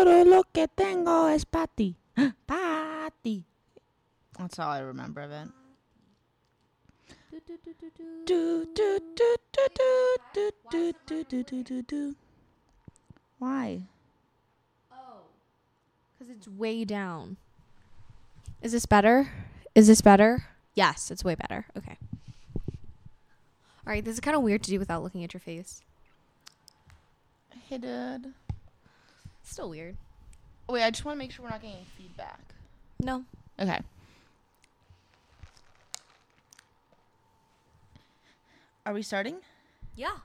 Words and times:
Todo 0.00 0.24
lo 0.24 0.44
que 0.44 0.66
tengo 0.66 1.26
es 1.26 1.44
Patty. 1.44 1.94
ti. 3.22 3.44
That's 4.38 4.58
all 4.58 4.70
I 4.70 4.78
remember 4.78 5.20
of 5.20 5.30
it. 5.30 5.48
Why? 13.38 13.82
Oh, 14.90 15.20
because 16.18 16.34
it's 16.34 16.48
way 16.48 16.86
down. 16.86 17.36
Is 18.62 18.72
this 18.72 18.86
better? 18.86 19.28
Is 19.74 19.86
this 19.86 20.00
better? 20.00 20.46
Yes, 20.72 21.10
it's 21.10 21.24
way 21.24 21.34
better. 21.34 21.66
Okay. 21.76 21.98
All 23.86 23.92
right, 23.92 24.02
this 24.02 24.14
is 24.14 24.20
kind 24.20 24.34
of 24.34 24.42
weird 24.42 24.62
to 24.62 24.70
do 24.70 24.78
without 24.78 25.02
looking 25.02 25.24
at 25.24 25.34
your 25.34 25.42
face. 25.42 25.82
Hey, 27.68 27.78
Still 29.50 29.70
weird. 29.70 29.96
Wait, 30.68 30.84
I 30.84 30.90
just 30.90 31.04
want 31.04 31.16
to 31.16 31.18
make 31.18 31.32
sure 31.32 31.42
we're 31.42 31.50
not 31.50 31.60
getting 31.60 31.84
feedback. 31.98 32.38
No. 33.02 33.24
Okay. 33.58 33.80
Are 38.86 38.94
we 38.94 39.02
starting? 39.02 39.38
Yeah. 39.96 40.18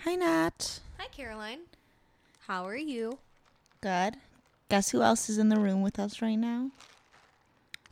Hi, 0.00 0.16
Nat. 0.16 0.80
Hi, 0.98 1.06
Caroline. 1.12 1.60
How 2.48 2.66
are 2.66 2.76
you? 2.76 3.18
Good. 3.80 4.16
Guess 4.68 4.90
who 4.90 5.02
else 5.02 5.30
is 5.30 5.38
in 5.38 5.48
the 5.48 5.60
room 5.60 5.80
with 5.80 6.00
us 6.00 6.20
right 6.20 6.34
now? 6.34 6.72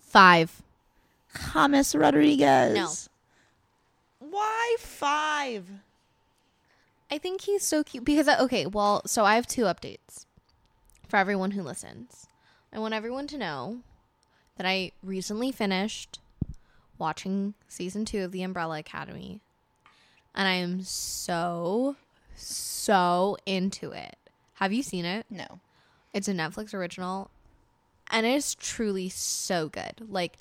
Five. 0.01 0.63
James 1.53 1.95
Rodriguez. 1.95 2.75
No. 2.75 4.29
Why 4.31 4.77
five? 4.81 5.69
I 7.09 7.19
think 7.19 7.43
he's 7.43 7.63
so 7.63 7.85
cute 7.85 8.05
because 8.05 8.27
I, 8.27 8.41
okay, 8.41 8.67
well, 8.67 9.03
so 9.07 9.25
I 9.25 9.37
have 9.37 9.47
two 9.47 9.63
updates 9.63 10.27
for 11.11 11.17
everyone 11.17 11.51
who 11.53 11.63
listens. 11.63 12.27
I 12.73 12.79
want 12.79 12.95
everyone 12.95 13.27
to 13.29 13.39
know 13.39 13.81
that 14.57 14.67
I 14.67 14.93
recently 15.03 15.51
finished 15.51 16.21
watching 16.99 17.55
season 17.67 18.05
2 18.05 18.25
of 18.25 18.33
The 18.33 18.43
Umbrella 18.43 18.79
Academy 18.79 19.41
and 20.35 20.47
I 20.47 20.53
am 20.53 20.83
so 20.83 21.97
so 22.37 23.37
into 23.45 23.91
it. 23.91 24.17
Have 24.55 24.73
you 24.73 24.83
seen 24.83 25.05
it? 25.05 25.27
No. 25.29 25.61
It's 26.15 26.29
a 26.29 26.33
Netflix 26.33 26.73
original 26.73 27.31
and 28.11 28.25
it 28.25 28.35
is 28.35 28.55
truly 28.55 29.09
so 29.09 29.69
good. 29.69 30.07
Like 30.09 30.37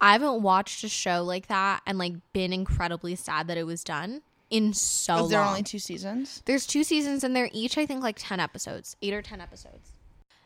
I 0.00 0.12
haven't 0.12 0.42
watched 0.42 0.84
a 0.84 0.88
show 0.88 1.22
like 1.22 1.46
that 1.46 1.80
and 1.86 1.96
like 1.96 2.14
been 2.32 2.52
incredibly 2.52 3.14
sad 3.14 3.46
that 3.48 3.56
it 3.56 3.64
was 3.66 3.82
done 3.82 4.22
in 4.50 4.74
so 4.74 5.24
Is 5.24 5.30
there 5.30 5.40
long. 5.40 5.48
only 5.48 5.62
two 5.62 5.78
seasons? 5.78 6.42
There's 6.44 6.66
two 6.66 6.84
seasons 6.84 7.24
and 7.24 7.34
they're 7.34 7.48
each 7.52 7.78
I 7.78 7.86
think 7.86 8.02
like 8.02 8.16
10 8.18 8.40
episodes, 8.40 8.96
8 9.00 9.14
or 9.14 9.22
10 9.22 9.40
episodes. 9.40 9.91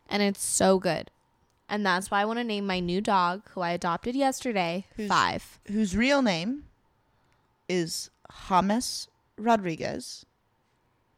And 0.09 0.23
it's 0.23 0.43
so 0.45 0.79
good. 0.79 1.11
And 1.69 1.85
that's 1.85 2.11
why 2.11 2.21
I 2.21 2.25
want 2.25 2.39
to 2.39 2.45
name 2.45 2.67
my 2.67 2.79
new 2.81 3.01
dog 3.01 3.43
who 3.51 3.61
I 3.61 3.71
adopted 3.71 4.15
yesterday 4.15 4.87
Who's- 4.97 5.09
5. 5.09 5.61
Whose 5.71 5.97
real 5.97 6.23
name 6.23 6.65
is 7.69 8.11
James 8.31 9.09
Rodriguez. 9.37 10.25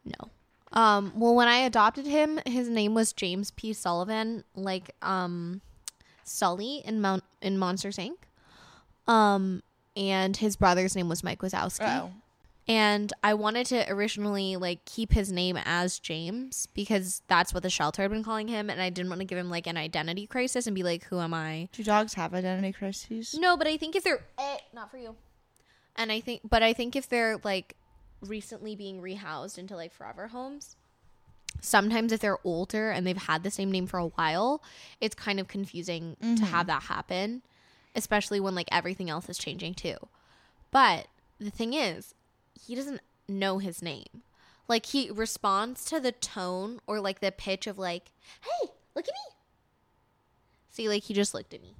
No. 0.04 0.30
Um 0.72 1.12
well 1.16 1.34
when 1.34 1.48
I 1.48 1.58
adopted 1.58 2.06
him, 2.06 2.40
his 2.46 2.68
name 2.68 2.94
was 2.94 3.12
James 3.12 3.50
P 3.52 3.72
Sullivan, 3.72 4.44
like 4.54 4.94
um 5.02 5.60
Sully 6.24 6.82
in 6.84 7.00
Mount 7.00 7.24
in 7.40 7.58
Monsters 7.58 7.96
Inc. 7.98 8.16
Um 9.06 9.62
and 9.96 10.36
his 10.36 10.56
brother's 10.56 10.94
name 10.94 11.08
was 11.08 11.22
Mike 11.24 11.40
Wazowski. 11.40 11.86
Oh. 12.02 12.10
And 12.68 13.10
I 13.24 13.32
wanted 13.32 13.66
to 13.68 13.90
originally 13.90 14.56
like 14.56 14.84
keep 14.84 15.12
his 15.12 15.32
name 15.32 15.58
as 15.64 15.98
James 15.98 16.68
because 16.74 17.22
that's 17.26 17.54
what 17.54 17.62
the 17.62 17.70
shelter 17.70 18.02
had 18.02 18.10
been 18.10 18.22
calling 18.22 18.46
him, 18.46 18.68
and 18.68 18.80
I 18.80 18.90
didn't 18.90 19.08
want 19.08 19.22
to 19.22 19.24
give 19.24 19.38
him 19.38 19.48
like 19.48 19.66
an 19.66 19.78
identity 19.78 20.26
crisis 20.26 20.66
and 20.66 20.76
be 20.76 20.82
like, 20.82 21.04
"Who 21.04 21.18
am 21.18 21.32
I?" 21.32 21.70
Do 21.72 21.82
dogs 21.82 22.14
have 22.14 22.34
identity 22.34 22.72
crises? 22.74 23.34
No, 23.38 23.56
but 23.56 23.66
I 23.66 23.78
think 23.78 23.96
if 23.96 24.04
they're 24.04 24.22
eh, 24.36 24.58
not 24.74 24.90
for 24.90 24.98
you, 24.98 25.16
and 25.96 26.12
I 26.12 26.20
think, 26.20 26.42
but 26.44 26.62
I 26.62 26.74
think 26.74 26.94
if 26.94 27.08
they're 27.08 27.38
like 27.42 27.74
recently 28.20 28.76
being 28.76 29.00
rehoused 29.00 29.56
into 29.56 29.74
like 29.74 29.94
forever 29.94 30.28
homes, 30.28 30.76
sometimes 31.62 32.12
if 32.12 32.20
they're 32.20 32.44
older 32.44 32.90
and 32.90 33.06
they've 33.06 33.16
had 33.16 33.44
the 33.44 33.50
same 33.50 33.70
name 33.72 33.86
for 33.86 33.98
a 33.98 34.08
while, 34.08 34.62
it's 35.00 35.14
kind 35.14 35.40
of 35.40 35.48
confusing 35.48 36.16
to 36.20 36.44
have 36.44 36.66
that 36.66 36.82
happen, 36.82 37.42
especially 37.94 38.40
when 38.40 38.54
like 38.54 38.68
everything 38.70 39.08
else 39.08 39.28
is 39.30 39.38
changing 39.38 39.72
too. 39.72 39.96
But 40.70 41.06
the 41.38 41.50
thing 41.50 41.72
is, 41.72 42.14
he 42.66 42.74
doesn't 42.74 43.00
know 43.28 43.58
his 43.58 43.82
name. 43.82 44.22
Like 44.68 44.86
he 44.86 45.10
responds 45.10 45.84
to 45.86 45.98
the 46.00 46.12
tone 46.12 46.80
or 46.86 47.00
like 47.00 47.20
the 47.20 47.32
pitch 47.32 47.66
of 47.66 47.78
like, 47.78 48.10
"Hey, 48.42 48.68
look 48.94 49.06
at 49.08 49.14
me." 49.14 49.34
See, 50.70 50.88
like 50.88 51.04
he 51.04 51.14
just 51.14 51.34
looked 51.34 51.54
at 51.54 51.62
me. 51.62 51.74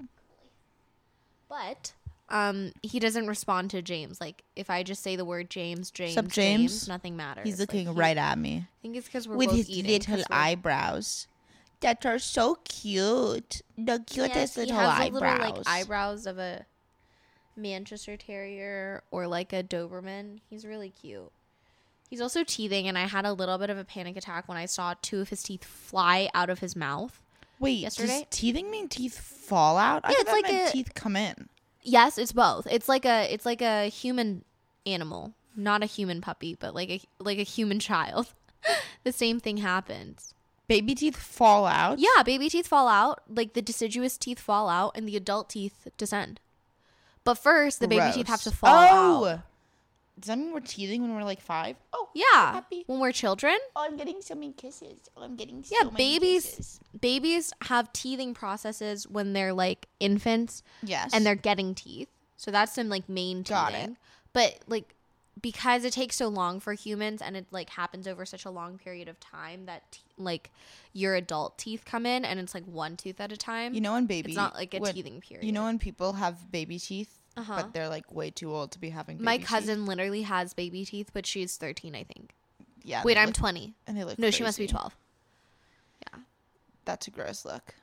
But 1.49 1.93
um 2.31 2.73
he 2.83 2.99
doesn't 2.99 3.27
respond 3.27 3.71
to 3.71 3.83
James. 3.83 4.21
Like 4.21 4.43
if 4.57 4.69
I 4.71 4.83
just 4.83 5.03
say 5.03 5.17
the 5.17 5.25
word 5.25 5.49
James, 5.51 5.91
James, 5.91 6.15
Sup, 6.15 6.29
James? 6.29 6.89
nothing 6.89 7.17
matters. 7.17 7.45
He's 7.47 7.59
Like, 7.61 7.69
looking 7.73 7.87
he- 7.89 7.93
right 8.01 8.17
at 8.17 8.39
me 8.39 8.57
I 8.67 8.69
think 8.83 8.97
it's 8.97 9.07
because 9.07 9.27
we're 9.29 9.37
with 9.37 9.49
both 9.49 9.57
his 9.59 9.71
eating. 9.71 9.93
little 10.09 10.25
eyebrows 10.31 11.27
that 11.81 12.05
are 12.05 12.19
so 12.19 12.57
cute. 12.65 13.63
The 13.79 14.03
cutest 14.07 14.35
Yes, 14.35 14.55
he 14.57 14.61
little 14.63 14.77
has 14.77 14.89
eyebrows. 15.01 15.23
little 15.41 15.57
like 15.57 15.69
eyebrows 15.69 16.27
of 16.27 16.39
a 16.39 16.67
Manchester 17.59 18.17
Terrier 18.17 19.03
or 19.11 19.27
like 19.27 19.53
a 19.53 19.63
Doberman. 19.63 20.41
He's 20.49 20.65
really 20.65 20.91
cute. 20.91 21.31
He's 22.09 22.21
also 22.23 22.43
teething, 22.43 22.89
and 22.89 22.97
I 22.97 23.07
had 23.07 23.27
a 23.27 23.35
little 23.35 23.59
bit 23.59 23.69
of 23.69 23.77
a 23.77 23.85
panic 23.85 24.17
attack 24.17 24.49
when 24.49 24.57
I 24.57 24.65
saw 24.65 24.95
two 25.03 25.21
of 25.21 25.29
his 25.29 25.43
teeth 25.43 25.65
fly 25.65 26.31
out 26.33 26.49
of 26.49 26.61
his 26.61 26.75
mouth. 26.75 27.21
Wait, 27.59 27.73
yesterday? 27.81 28.21
does 28.21 28.39
teething 28.39 28.71
mean 28.71 28.89
teeth 28.89 29.19
fall 29.19 29.77
out? 29.77 30.05
Yeah, 30.05 30.11
thought 30.11 30.21
it's 30.21 30.33
like 30.33 30.53
a- 30.53 30.73
teeth 30.73 30.95
come 30.95 31.17
in. 31.17 31.49
Yes, 31.83 32.17
it's 32.17 32.33
both. 32.33 32.67
It's 32.71 32.89
like 32.89 33.05
a 33.05 33.33
it's 33.33 33.45
like 33.47 33.63
a 33.63 33.89
human 33.89 34.45
animal, 34.87 35.35
not 35.57 35.83
a 35.83 35.87
human 35.87 36.21
puppy, 36.21 36.57
but 36.59 36.75
like 36.75 36.91
a 36.91 37.01
like 37.19 37.39
a 37.39 37.43
human 37.43 37.79
child. 37.79 38.33
the 39.05 39.13
same 39.13 39.39
thing 39.41 39.59
happens. 39.59 40.35
Baby 40.67 40.95
teeth 40.95 41.17
fall 41.17 41.67
out. 41.67 41.99
Yeah, 41.99 42.23
baby 42.25 42.49
teeth 42.49 42.67
fall 42.67 42.89
out, 42.89 43.23
like 43.29 43.55
the 43.55 43.63
deciduous 43.63 44.19
teeth 44.19 44.39
fall 44.39 44.69
out, 44.69 44.93
and 44.95 45.09
the 45.09 45.17
adult 45.17 45.49
teeth 45.51 45.89
descend. 45.97 46.41
But 47.29 47.37
first, 47.37 47.81
the 47.81 47.89
baby 47.89 48.11
teeth 48.15 48.27
have 48.29 48.41
to 48.45 48.51
fall 48.51 48.71
oh. 48.71 49.27
out. 49.27 49.41
Does 50.19 50.29
that 50.29 50.39
mean 50.39 50.51
we're 50.55 50.61
teething 50.61 51.03
when 51.03 51.15
we're 51.15 51.25
like 51.25 51.43
five? 51.43 51.77
Oh, 51.93 52.09
Yeah, 52.15 52.25
happy. 52.55 52.85
when 52.87 53.01
we're 53.01 53.13
children, 53.13 53.59
Oh, 53.77 53.85
I'm 53.87 53.99
getting 53.99 54.23
so 54.23 54.35
many 54.35 54.53
kisses. 54.53 55.11
Oh, 55.15 55.25
I'm 55.25 55.37
getting 55.37 55.63
so 55.63 55.77
Yeah, 55.79 55.91
many 55.91 55.97
babies- 56.19 56.45
kisses. 56.47 56.81
babies 56.99 57.53
have 57.65 57.93
teething 57.93 58.33
processes 58.33 59.07
when 59.07 59.35
they're 59.35 59.53
like 59.53 59.89
infants 60.01 60.63
Yes. 60.83 61.11
and 61.13 61.27
they're 61.27 61.35
getting 61.35 61.75
teeth. 61.75 62.09
So 62.39 62.51
that's 62.51 62.73
some 62.73 62.89
like 62.89 63.11
main 63.11 63.43
Got 63.43 63.73
teething. 63.73 63.91
it. 63.91 63.97
But 64.33 64.61
like 64.67 64.95
because 65.41 65.85
it 65.85 65.93
takes 65.93 66.17
so 66.17 66.29
long 66.29 66.61
for 66.61 66.73
humans 66.73 67.21
and 67.23 67.37
it 67.37 67.47
like 67.51 67.71
happens 67.71 68.09
over 68.09 68.25
such 68.25 68.45
a 68.45 68.51
long 68.51 68.79
period 68.79 69.07
of 69.07 69.21
time 69.21 69.67
that 69.67 69.93
te- 69.93 70.01
like 70.17 70.51
your 70.93 71.15
adult 71.15 71.59
teeth 71.59 71.85
come 71.85 72.07
in 72.07 72.25
and 72.25 72.41
it's 72.41 72.55
like 72.55 72.65
one 72.65 72.97
tooth 72.97 73.21
at 73.21 73.31
a 73.33 73.37
time. 73.37 73.75
You 73.75 73.81
know 73.83 73.93
when 73.93 74.07
baby 74.07 74.33
it's 74.33 74.37
not 74.37 74.55
like 74.55 74.75
a 74.75 74.79
when- 74.79 74.95
teething 74.95 75.21
period. 75.21 75.45
You 75.47 75.53
know 75.53 75.65
when 75.65 75.79
people 75.79 76.15
have 76.15 76.51
baby 76.51 76.79
teeth, 76.79 77.18
Uh-huh. 77.39 77.57
but 77.57 77.73
they're 77.73 77.89
like 77.89 78.13
way 78.13 78.31
too 78.31 78.53
old 78.55 78.73
to 78.73 78.79
be 78.79 78.91
having. 78.91 79.17
Baby 79.17 79.25
my 79.25 79.37
teeth? 79.39 79.47
cousin 79.47 79.87
literally 79.87 80.23
has 80.23 80.55
baby 80.55 80.85
teeth, 80.85 81.11
but 81.13 81.25
she's 81.27 81.57
13, 81.57 81.95
I 81.95 82.05
think. 82.05 82.35
Yeah. 82.83 83.03
Wait, 83.05 83.17
I'm 83.19 83.27
look- 83.27 83.35
20. 83.37 83.75
And 83.87 83.97
they 83.97 84.05
look. 84.05 84.19
No, 84.19 84.31
she 84.31 84.43
must 84.43 84.59
be 84.59 84.67
twelve. 84.67 84.97
Yeah. 86.03 86.21
That's 86.85 87.07
a 87.07 87.11
gross 87.11 87.45
look. 87.45 87.75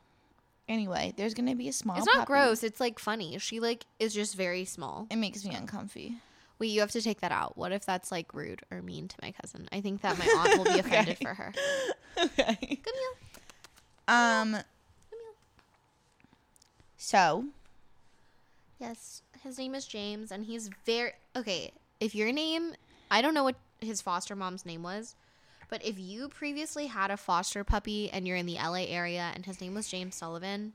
Anyway, 0.67 1.13
there's 1.15 1.35
gonna 1.35 1.53
be 1.55 1.67
a 1.67 1.73
small. 1.73 1.95
it's 1.97 2.07
not 2.07 2.15
puppy. 2.15 2.25
gross. 2.27 2.63
It's 2.63 2.79
like 2.79 2.97
funny. 2.97 3.37
She 3.37 3.59
like 3.59 3.85
is 3.99 4.13
just 4.15 4.35
very 4.35 4.65
small. 4.65 5.05
It 5.11 5.17
makes 5.17 5.45
me 5.45 5.53
uncomfy. 5.53 6.15
Wait, 6.57 6.67
you 6.67 6.79
have 6.79 6.89
to 6.91 7.01
take 7.01 7.21
that 7.21 7.31
out. 7.31 7.55
What 7.57 7.71
if 7.71 7.85
that's 7.85 8.11
like 8.11 8.33
rude 8.33 8.61
or 8.71 8.81
mean 8.81 9.07
to 9.09 9.15
my 9.21 9.31
cousin? 9.31 9.67
I 9.71 9.81
think 9.81 10.01
that 10.01 10.17
my 10.17 10.25
aunt 10.25 10.57
will 10.57 10.73
be 10.73 10.79
offended 10.79 11.17
Okay. 11.17 11.25
for 11.25 11.33
her. 11.35 11.53
okay. 12.23 12.79
Come 12.83 12.93
here. 12.95 13.13
Um. 14.07 14.51
Come 14.53 14.61
here. 15.11 15.35
So 16.97 17.45
Yes, 18.79 19.21
his 19.45 19.57
name 19.59 19.75
is 19.75 19.85
James, 19.85 20.31
and 20.31 20.43
he's 20.43 20.69
very 20.85 21.11
okay. 21.35 21.71
If 21.99 22.15
your 22.15 22.31
name, 22.31 22.73
I 23.09 23.21
don't 23.21 23.35
know 23.35 23.43
what 23.43 23.55
his 23.79 24.01
foster 24.01 24.35
mom's 24.35 24.65
name 24.65 24.83
was, 24.83 25.15
but 25.69 25.85
if 25.85 25.99
you 25.99 26.29
previously 26.29 26.87
had 26.87 27.11
a 27.11 27.17
foster 27.17 27.63
puppy 27.63 28.09
and 28.11 28.27
you're 28.27 28.37
in 28.37 28.47
the 28.47 28.55
LA 28.55 28.85
area 28.87 29.31
and 29.33 29.45
his 29.45 29.61
name 29.61 29.75
was 29.75 29.87
James 29.87 30.15
Sullivan, 30.15 30.73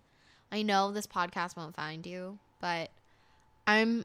I 0.52 0.62
know 0.62 0.92
this 0.92 1.06
podcast 1.06 1.56
won't 1.56 1.74
find 1.74 2.06
you, 2.06 2.38
but 2.60 2.90
I'm 3.66 4.04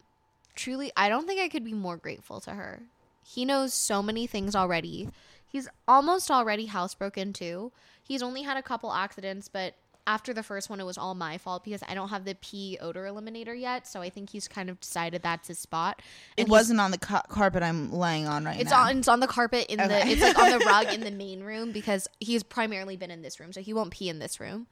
truly, 0.55 0.91
I 0.97 1.09
don't 1.09 1.27
think 1.27 1.39
I 1.39 1.47
could 1.47 1.63
be 1.63 1.73
more 1.73 1.97
grateful 1.97 2.39
to 2.41 2.51
her. 2.51 2.81
He 3.23 3.45
knows 3.45 3.73
so 3.73 4.03
many 4.03 4.27
things 4.27 4.55
already. 4.55 5.09
He's 5.47 5.69
almost 5.87 6.29
already 6.29 6.67
housebroken 6.67 7.33
too. 7.33 7.71
He's 8.03 8.21
only 8.21 8.41
had 8.41 8.57
a 8.57 8.63
couple 8.63 8.91
accidents, 8.91 9.47
but 9.47 9.75
after 10.07 10.33
the 10.33 10.43
first 10.43 10.69
one, 10.69 10.79
it 10.79 10.85
was 10.85 10.97
all 10.97 11.15
my 11.15 11.37
fault 11.39 11.63
because 11.63 11.81
I 11.89 11.95
don't 11.95 12.09
have 12.09 12.25
the 12.25 12.35
pee 12.35 12.77
odor 12.79 13.05
eliminator 13.05 13.59
yet. 13.59 13.87
So 13.87 14.01
I 14.01 14.09
think 14.09 14.29
he's 14.29 14.47
kind 14.47 14.69
of 14.69 14.79
decided 14.79 15.23
that's 15.23 15.47
his 15.47 15.57
spot. 15.59 16.01
It 16.37 16.41
And 16.41 16.47
he's- 16.47 16.51
wasn't 16.51 16.79
on 16.79 16.91
the 16.91 16.97
ca- 16.99 17.23
carpet 17.27 17.63
I'm 17.63 17.91
laying 17.91 18.27
on 18.27 18.45
right 18.45 18.59
It's 18.59 18.69
now. 18.69 18.83
on. 18.83 18.97
It's 18.99 19.07
on 19.07 19.19
the 19.19 19.27
carpet 19.27 19.65
in 19.67 19.77
the. 19.79 20.07
It's 20.07 20.21
like 20.21 20.37
on 20.37 20.51
the 20.57 20.65
rug 20.65 20.93
in 20.93 21.01
the 21.01 21.11
main 21.11 21.41
room 21.43 21.71
because 21.71 22.07
he's 22.19 22.43
primarily 22.43 22.97
been 22.97 23.09
in 23.11 23.21
this 23.23 23.39
room, 23.39 23.51
so 23.51 23.61
he 23.61 23.73
won't 23.73 23.91
pee 23.91 24.09
in 24.09 24.19
this 24.19 24.39
room. 24.39 24.67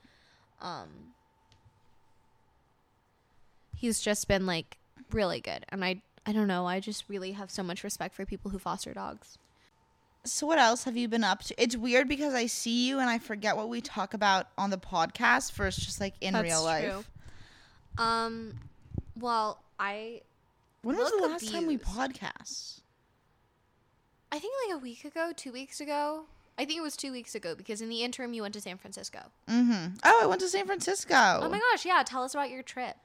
Um, 0.62 1.14
he's 3.76 4.02
just 4.02 4.28
been 4.28 4.46
like 4.46 4.78
really 5.12 5.42
good, 5.42 5.66
and 5.70 5.84
I. 5.84 6.02
I 6.26 6.32
don't 6.32 6.48
know. 6.48 6.66
I 6.66 6.80
just 6.80 7.04
really 7.10 7.34
have 7.34 7.52
so 7.52 7.64
much 7.64 7.84
respect 7.84 8.16
for 8.16 8.26
people 8.26 8.50
who 8.52 8.58
foster 8.58 8.94
dogs. 8.94 9.38
So 10.26 10.48
what 10.48 10.58
else 10.58 10.86
have 10.86 10.96
you 10.96 11.08
been 11.10 11.24
up 11.24 11.44
to? 11.44 11.62
It's 11.62 11.76
weird 11.76 12.08
because 12.08 12.34
I 12.34 12.46
see 12.46 12.88
you 12.88 13.00
and 13.00 13.10
I 13.10 13.20
forget 13.20 13.58
what 13.58 13.68
we 13.68 13.82
talk 13.82 14.14
about 14.14 14.48
on 14.58 14.70
the 14.70 14.78
podcast 14.78 15.52
versus 15.54 15.86
just 15.86 16.00
like 16.00 16.14
in 16.22 16.34
That's 16.34 16.44
real 16.44 16.64
life. 16.64 16.86
true. 16.86 17.04
Um, 17.98 18.54
well, 19.20 19.62
I 19.80 20.22
When 20.82 20.96
was 20.96 21.12
the 21.12 21.28
last 21.28 21.52
time 21.52 21.68
we 21.68 21.78
podcast? 21.78 22.80
I 24.32 24.40
think 24.40 24.54
like 24.68 24.78
a 24.78 24.80
week 24.80 25.04
ago, 25.04 25.32
two 25.36 25.52
weeks 25.52 25.82
ago. 25.82 26.24
I 26.58 26.66
think 26.66 26.78
it 26.80 26.84
was 26.84 26.96
two 26.96 27.12
weeks 27.12 27.36
ago 27.36 27.56
because 27.56 27.82
in 27.82 27.90
the 27.90 28.04
interim 28.04 28.34
you 28.34 28.44
went 28.44 28.54
to 28.54 28.62
San 28.62 28.78
Francisco. 28.78 29.20
Mm-hmm. 29.50 29.96
Oh, 30.06 30.20
I 30.24 30.26
went 30.26 30.40
to 30.42 30.48
San 30.48 30.66
Francisco. 30.66 31.16
Oh 31.16 31.50
my 31.50 31.60
gosh, 31.72 31.86
yeah. 31.86 32.02
Tell 32.06 32.24
us 32.24 32.34
about 32.34 32.50
your 32.50 32.64
trip. 32.64 32.96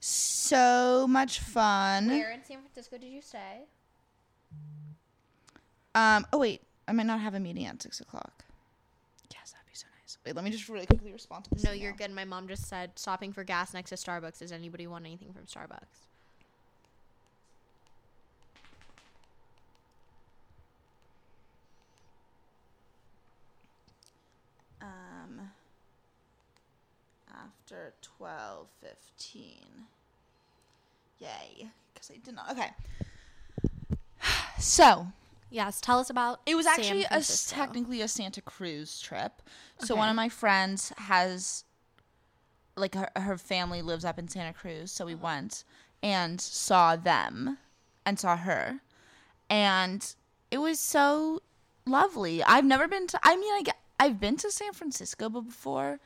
So 0.00 1.06
much 1.08 1.38
fun. 1.38 2.08
Where 2.08 2.32
in 2.32 2.44
San 2.44 2.60
Francisco 2.60 2.96
did 2.98 3.12
you 3.12 3.20
stay? 3.20 3.66
Um. 5.94 6.26
Oh 6.32 6.38
wait, 6.38 6.62
I 6.88 6.92
might 6.92 7.06
not 7.06 7.20
have 7.20 7.34
a 7.34 7.40
meeting 7.40 7.66
at 7.66 7.82
six 7.82 8.00
o'clock. 8.00 8.44
Yes, 9.32 9.52
that'd 9.52 9.66
be 9.66 9.74
so 9.74 9.86
nice. 10.00 10.18
Wait, 10.24 10.34
let 10.34 10.44
me 10.44 10.50
just 10.50 10.68
really 10.68 10.86
quickly 10.86 11.12
respond 11.12 11.44
to 11.44 11.50
this. 11.50 11.64
No, 11.64 11.70
email. 11.70 11.82
you're 11.82 11.92
good. 11.92 12.10
My 12.10 12.24
mom 12.24 12.48
just 12.48 12.66
said 12.68 12.92
stopping 12.98 13.32
for 13.32 13.44
gas 13.44 13.74
next 13.74 13.90
to 13.90 13.96
Starbucks. 13.96 14.38
Does 14.38 14.52
anybody 14.52 14.86
want 14.86 15.04
anything 15.04 15.32
from 15.32 15.44
Starbucks? 15.44 16.06
Um. 24.80 25.50
After 27.30 27.92
twelve 28.00 28.68
fifteen. 28.80 29.86
Yay, 31.18 31.68
because 31.94 32.10
I 32.10 32.16
did 32.24 32.34
not. 32.34 32.50
Okay. 32.50 32.70
So 34.58 35.08
Yes, 35.52 35.80
tell 35.80 35.98
us 35.98 36.08
about. 36.10 36.40
It 36.46 36.54
was 36.54 36.66
actually 36.66 37.04
a 37.04 37.22
technically 37.46 38.00
a 38.00 38.08
Santa 38.08 38.40
Cruz 38.40 38.98
trip. 39.00 39.42
So 39.78 39.94
Okay. 39.94 39.98
one 40.00 40.08
of 40.08 40.16
my 40.16 40.28
friends 40.28 40.92
has 40.96 41.64
like 42.76 42.94
her, 42.94 43.10
her 43.16 43.36
family 43.36 43.82
lives 43.82 44.04
up 44.04 44.18
in 44.18 44.28
Santa 44.28 44.52
Cruz, 44.54 44.90
so 44.90 45.04
we 45.06 45.14
Uh-huh. 45.14 45.24
went 45.24 45.64
and 46.02 46.40
saw 46.40 46.96
them 46.96 47.58
and 48.06 48.18
saw 48.18 48.36
her. 48.36 48.80
And 49.50 50.14
it 50.50 50.58
was 50.58 50.80
so 50.80 51.42
lovely. 51.86 52.42
I've 52.42 52.64
never 52.64 52.88
been 52.88 53.06
to 53.08 53.20
I 53.22 53.36
mean 53.36 53.52
I 53.52 53.62
get, 53.62 53.76
I've 54.00 54.18
been 54.18 54.36
to 54.38 54.50
San 54.50 54.72
Francisco 54.72 55.28
before, 55.28 56.00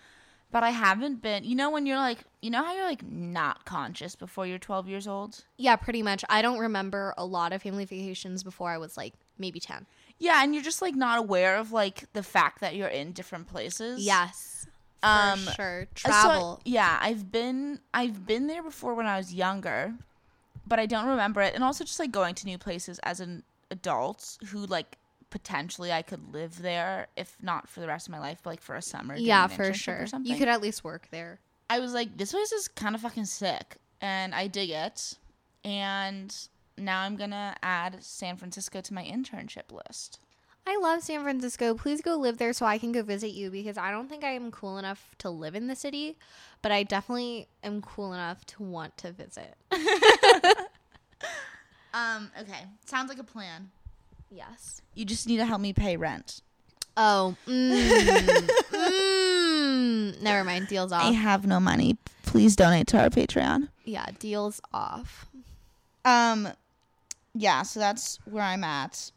but 0.51 0.65
I 0.65 0.71
haven't 0.71 1.23
been. 1.23 1.45
You 1.45 1.55
know 1.55 1.71
when 1.71 1.87
you're 1.87 1.97
like, 1.99 2.19
you 2.43 2.51
know 2.51 2.65
how 2.65 2.75
you're 2.75 2.85
like 2.85 3.05
not 3.05 3.65
conscious 3.65 4.17
before 4.17 4.45
you're 4.47 4.59
12 4.59 4.89
years 4.89 5.07
old? 5.07 5.45
Yeah, 5.57 5.77
pretty 5.77 6.03
much. 6.03 6.25
I 6.29 6.43
don't 6.43 6.59
remember 6.59 7.15
a 7.17 7.25
lot 7.25 7.53
of 7.53 7.63
family 7.63 7.85
vacations 7.85 8.43
before 8.43 8.71
I 8.71 8.79
was 8.79 8.97
like 8.97 9.15
maybe 9.39 9.61
ten. 9.61 9.87
Yeah, 10.19 10.43
and 10.43 10.55
you're 10.55 10.65
just 10.65 10.81
like 10.83 10.95
not 10.95 11.19
aware 11.19 11.57
of 11.59 11.73
like 11.73 12.11
the 12.15 12.23
fact 12.23 12.61
that 12.61 12.75
you're 12.75 12.89
in 12.89 13.13
different 13.13 13.49
places. 13.49 14.05
Yes, 14.05 14.67
for 15.03 15.09
Um, 15.09 15.39
sure. 15.55 15.83
Uh, 15.83 15.85
so, 15.97 16.09
Travel. 16.11 16.61
yeah, 16.65 16.99
I've 17.01 17.31
been 17.31 17.81
I've 17.93 18.27
been 18.27 18.47
there 18.47 18.63
before 18.63 18.95
when 18.95 19.07
I 19.07 19.17
was 19.19 19.35
younger, 19.35 19.95
but 20.67 20.79
I 20.79 20.87
don't 20.87 21.07
remember 21.07 21.43
it. 21.43 21.55
And 21.55 21.63
also 21.63 21.85
just 21.85 21.99
like 21.99 22.11
going 22.13 22.35
to 22.37 22.47
new 22.47 22.57
places 22.59 22.99
as 23.01 23.21
an 23.21 23.43
adult 23.71 24.39
who 24.49 24.65
like 24.67 24.97
potentially 25.29 25.93
I 25.93 26.03
could 26.03 26.33
live 26.33 26.63
there 26.63 27.09
if 27.17 27.37
not 27.43 27.69
for 27.69 27.81
the 27.81 27.87
rest 27.89 28.07
of 28.07 28.13
my 28.13 28.19
life, 28.21 28.39
but 28.43 28.51
like 28.51 28.63
for 28.63 28.75
a 28.77 28.83
summer. 28.83 29.17
yeah, 29.17 29.47
for 29.49 29.73
sure. 29.75 30.07
You 30.23 30.37
could 30.37 30.49
at 30.49 30.63
least 30.63 30.83
work 30.85 31.09
there. 31.11 31.41
I 31.69 31.81
was 31.81 31.93
like, 31.93 32.17
this 32.17 32.31
place 32.33 32.53
is 32.53 32.69
kind 32.69 32.95
of 32.95 33.01
fucking 33.03 33.25
sick, 33.25 33.77
and 34.01 34.35
I 34.35 34.47
dig 34.47 34.71
it. 34.71 35.19
And 35.65 36.33
now 36.79 37.01
I'm 37.03 37.17
gonna 37.17 37.57
add 37.63 38.03
San 38.03 38.37
Francisco 38.37 38.81
to 38.81 38.95
my 38.95 39.03
internship 39.05 39.73
list. 39.73 40.21
I 40.69 40.77
love 40.83 41.03
San 41.03 41.23
Francisco. 41.23 41.75
Please 41.75 42.01
go 42.01 42.17
live 42.17 42.39
there 42.39 42.53
so 42.53 42.67
I 42.67 42.79
can 42.79 42.91
go 42.91 43.03
visit 43.03 43.31
you 43.31 43.51
because 43.51 43.79
I 43.79 43.93
don't 43.93 44.09
think 44.09 44.25
I 44.25 44.31
am 44.31 44.51
cool 44.51 44.79
enough 44.79 45.15
to 45.19 45.31
live 45.31 45.55
in 45.55 45.69
the 45.69 45.77
city, 45.77 46.17
but 46.61 46.73
I 46.73 46.83
definitely 46.83 47.47
am 47.63 47.81
cool 47.83 48.13
enough 48.13 48.45
to 48.47 48.63
want 48.65 48.97
to 48.99 49.13
visit. 49.13 49.55
Um. 51.95 52.31
Okay. 52.39 52.67
Sounds 52.85 53.09
like 53.09 53.19
a 53.19 53.25
plan. 53.25 53.71
yes. 54.31 54.83
You 54.95 55.07
just 55.07 55.27
need 55.27 55.39
to 55.39 55.47
help 55.47 55.63
me 55.63 55.73
pay 55.73 55.97
rent. 55.97 56.43
Oh. 56.95 57.35
Mm, 57.47 58.49
mm, 58.71 60.23
never 60.23 60.45
mind. 60.45 60.69
Deals 60.69 60.93
off. 60.93 61.03
I 61.05 61.13
have 61.13 61.47
no 61.47 61.59
money. 61.59 61.97
Please 62.27 62.55
donate 62.55 62.87
to 62.89 62.99
our 63.01 63.09
Patreon. 63.09 63.69
Yeah, 63.85 64.07
deals 64.19 64.61
off. 64.75 65.25
Um, 66.05 66.49
yeah, 67.37 67.63
so 67.63 67.81
that's 67.81 68.19
where 68.25 68.43
I'm 68.43 68.65
at. 68.65 69.11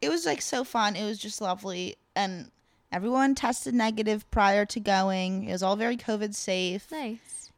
It 0.00 0.08
was 0.08 0.24
like 0.26 0.42
so 0.42 0.64
fun. 0.64 0.96
It 0.96 1.04
was 1.04 1.18
just 1.18 1.40
lovely, 1.40 1.96
and 2.14 2.50
everyone 2.92 3.34
tested 3.34 3.74
negative 3.74 4.30
prior 4.30 4.64
to 4.66 4.80
going. 4.80 5.44
It 5.44 5.52
was 5.52 5.62
all 5.62 5.76
very 5.76 5.96
COVID 5.96 6.34
safe. 6.34 6.90
Nice. 6.92 7.50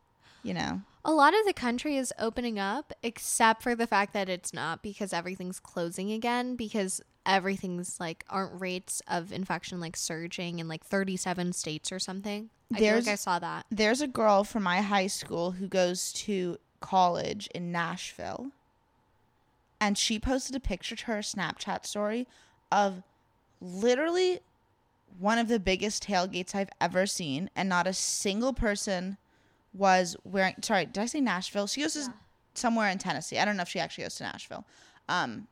You 0.43 0.55
know, 0.55 0.81
A 1.05 1.12
lot 1.12 1.35
of 1.38 1.44
the 1.44 1.52
country 1.52 1.97
is 1.99 2.14
opening 2.19 2.58
up, 2.58 2.94
except 3.02 3.62
for 3.62 3.75
the 3.75 3.87
fact 3.87 4.14
that 4.14 4.29
it's 4.31 4.55
not 4.55 4.82
because 4.82 5.12
everything's 5.12 5.61
closing 5.61 6.11
again. 6.12 6.56
Because 6.56 7.02
everything's 7.26 8.00
like, 8.00 8.25
aren't 8.31 8.58
rates 8.58 9.02
of 9.06 9.32
infection 9.32 9.81
like 9.81 9.97
surging 9.99 10.58
in 10.58 10.67
like 10.67 10.82
37 10.85 11.52
states 11.52 11.93
or 11.93 11.99
something? 11.99 12.49
I 12.75 12.79
There's- 12.81 13.05
like 13.06 13.12
I 13.12 13.17
saw 13.17 13.38
that. 13.38 13.67
there's 13.70 14.00
a 14.00 14.06
girl 14.08 14.44
from 14.44 14.62
my 14.62 14.81
high 14.81 15.08
school 15.08 15.50
who 15.52 15.69
goes 15.69 16.11
to 16.14 16.56
college 16.81 17.49
in 17.55 17.70
Nashville, 17.70 18.50
and 19.81 19.97
she 19.97 20.19
posted 20.19 20.55
a 20.55 20.61
picture 20.61 20.97
to 20.97 21.06
her 21.06 21.19
Snapchat 21.19 21.87
story 21.87 22.27
of 22.71 23.03
literally 23.61 24.41
one 25.19 25.38
of 25.38 25.49
the 25.49 25.59
biggest 25.59 26.06
tailgates 26.06 26.55
I've 26.55 26.71
ever 26.81 27.06
seen, 27.06 27.50
and 27.56 27.69
not 27.69 27.87
a 27.87 27.93
single 27.93 28.53
person 28.53 29.17
was 29.73 30.17
wearing. 30.25 30.55
Sorry, 30.62 30.87
did 30.87 30.99
I 30.99 31.06
say 31.06 31.21
Nashville? 31.21 31.67
She 31.67 31.81
goes 31.82 31.94
to 31.94 32.12
somewhere 32.55 32.88
in 32.91 32.99
Tennessee. 32.99 33.38
I 33.38 33.44
don't 33.44 33.56
know 33.56 33.62
if 33.62 33.69
she 33.69 33.81
actually 33.81 34.05
goes 34.05 34.17
to 34.17 34.25
Nashville. 34.25 34.65
Um, 35.09 35.47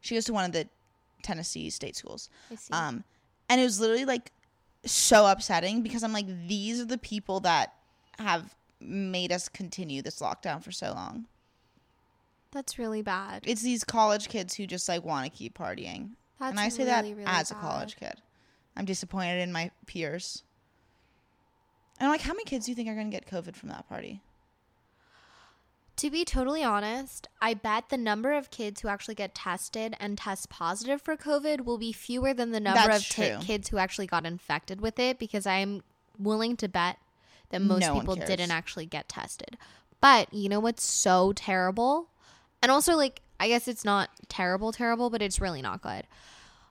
she 0.00 0.14
goes 0.14 0.24
to 0.26 0.32
one 0.32 0.44
of 0.44 0.52
the 0.52 0.68
Tennessee 1.22 1.70
state 1.70 1.96
schools. 1.96 2.28
Um, 2.72 3.04
and 3.48 3.60
it 3.60 3.64
was 3.64 3.80
literally 3.80 4.04
like 4.04 4.30
so 4.84 5.26
upsetting 5.26 5.82
because 5.82 6.02
I'm 6.02 6.12
like, 6.12 6.26
these 6.46 6.80
are 6.80 6.84
the 6.84 6.98
people 6.98 7.40
that 7.40 7.74
have 8.18 8.54
made 8.80 9.32
us 9.32 9.48
continue 9.48 10.02
this 10.02 10.20
lockdown 10.20 10.62
for 10.62 10.70
so 10.72 10.92
long. 10.92 11.26
That's 12.54 12.78
really 12.78 13.02
bad. 13.02 13.42
It's 13.44 13.62
these 13.62 13.82
college 13.82 14.28
kids 14.28 14.54
who 14.54 14.66
just 14.66 14.88
like 14.88 15.04
want 15.04 15.30
to 15.30 15.36
keep 15.36 15.58
partying. 15.58 16.10
That's 16.38 16.52
and 16.52 16.60
I 16.60 16.68
say 16.68 16.84
really, 16.84 16.90
that 16.90 17.04
really 17.04 17.24
as 17.26 17.50
a 17.50 17.54
college 17.54 17.96
kid. 17.96 18.14
I'm 18.76 18.84
disappointed 18.84 19.40
in 19.40 19.52
my 19.52 19.72
peers. 19.86 20.44
And 21.98 22.06
I'm 22.06 22.12
like, 22.12 22.22
how 22.22 22.32
many 22.32 22.44
kids 22.44 22.66
do 22.66 22.72
you 22.72 22.76
think 22.76 22.88
are 22.88 22.94
going 22.94 23.10
to 23.10 23.16
get 23.16 23.26
COVID 23.26 23.56
from 23.56 23.68
that 23.70 23.88
party? 23.88 24.20
To 25.96 26.10
be 26.10 26.24
totally 26.24 26.64
honest, 26.64 27.28
I 27.40 27.54
bet 27.54 27.88
the 27.88 27.96
number 27.96 28.32
of 28.32 28.50
kids 28.50 28.80
who 28.80 28.88
actually 28.88 29.14
get 29.14 29.34
tested 29.34 29.94
and 30.00 30.18
test 30.18 30.48
positive 30.48 31.00
for 31.00 31.16
COVID 31.16 31.64
will 31.64 31.78
be 31.78 31.92
fewer 31.92 32.34
than 32.34 32.50
the 32.50 32.58
number 32.58 32.80
That's 32.80 33.10
of 33.10 33.14
true. 33.14 33.38
kids 33.40 33.68
who 33.68 33.78
actually 33.78 34.08
got 34.08 34.26
infected 34.26 34.80
with 34.80 34.98
it 34.98 35.20
because 35.20 35.46
I'm 35.46 35.82
willing 36.18 36.56
to 36.58 36.68
bet 36.68 36.98
that 37.50 37.62
most 37.62 37.82
No 37.82 37.94
people 37.94 38.16
didn't 38.16 38.50
actually 38.50 38.86
get 38.86 39.08
tested. 39.08 39.56
But 40.00 40.34
you 40.34 40.48
know 40.48 40.58
what's 40.60 40.84
so 40.84 41.32
terrible? 41.32 42.08
And 42.64 42.70
also, 42.70 42.96
like, 42.96 43.20
I 43.38 43.48
guess 43.48 43.68
it's 43.68 43.84
not 43.84 44.08
terrible, 44.30 44.72
terrible, 44.72 45.10
but 45.10 45.20
it's 45.20 45.38
really 45.38 45.60
not 45.60 45.82
good. 45.82 46.06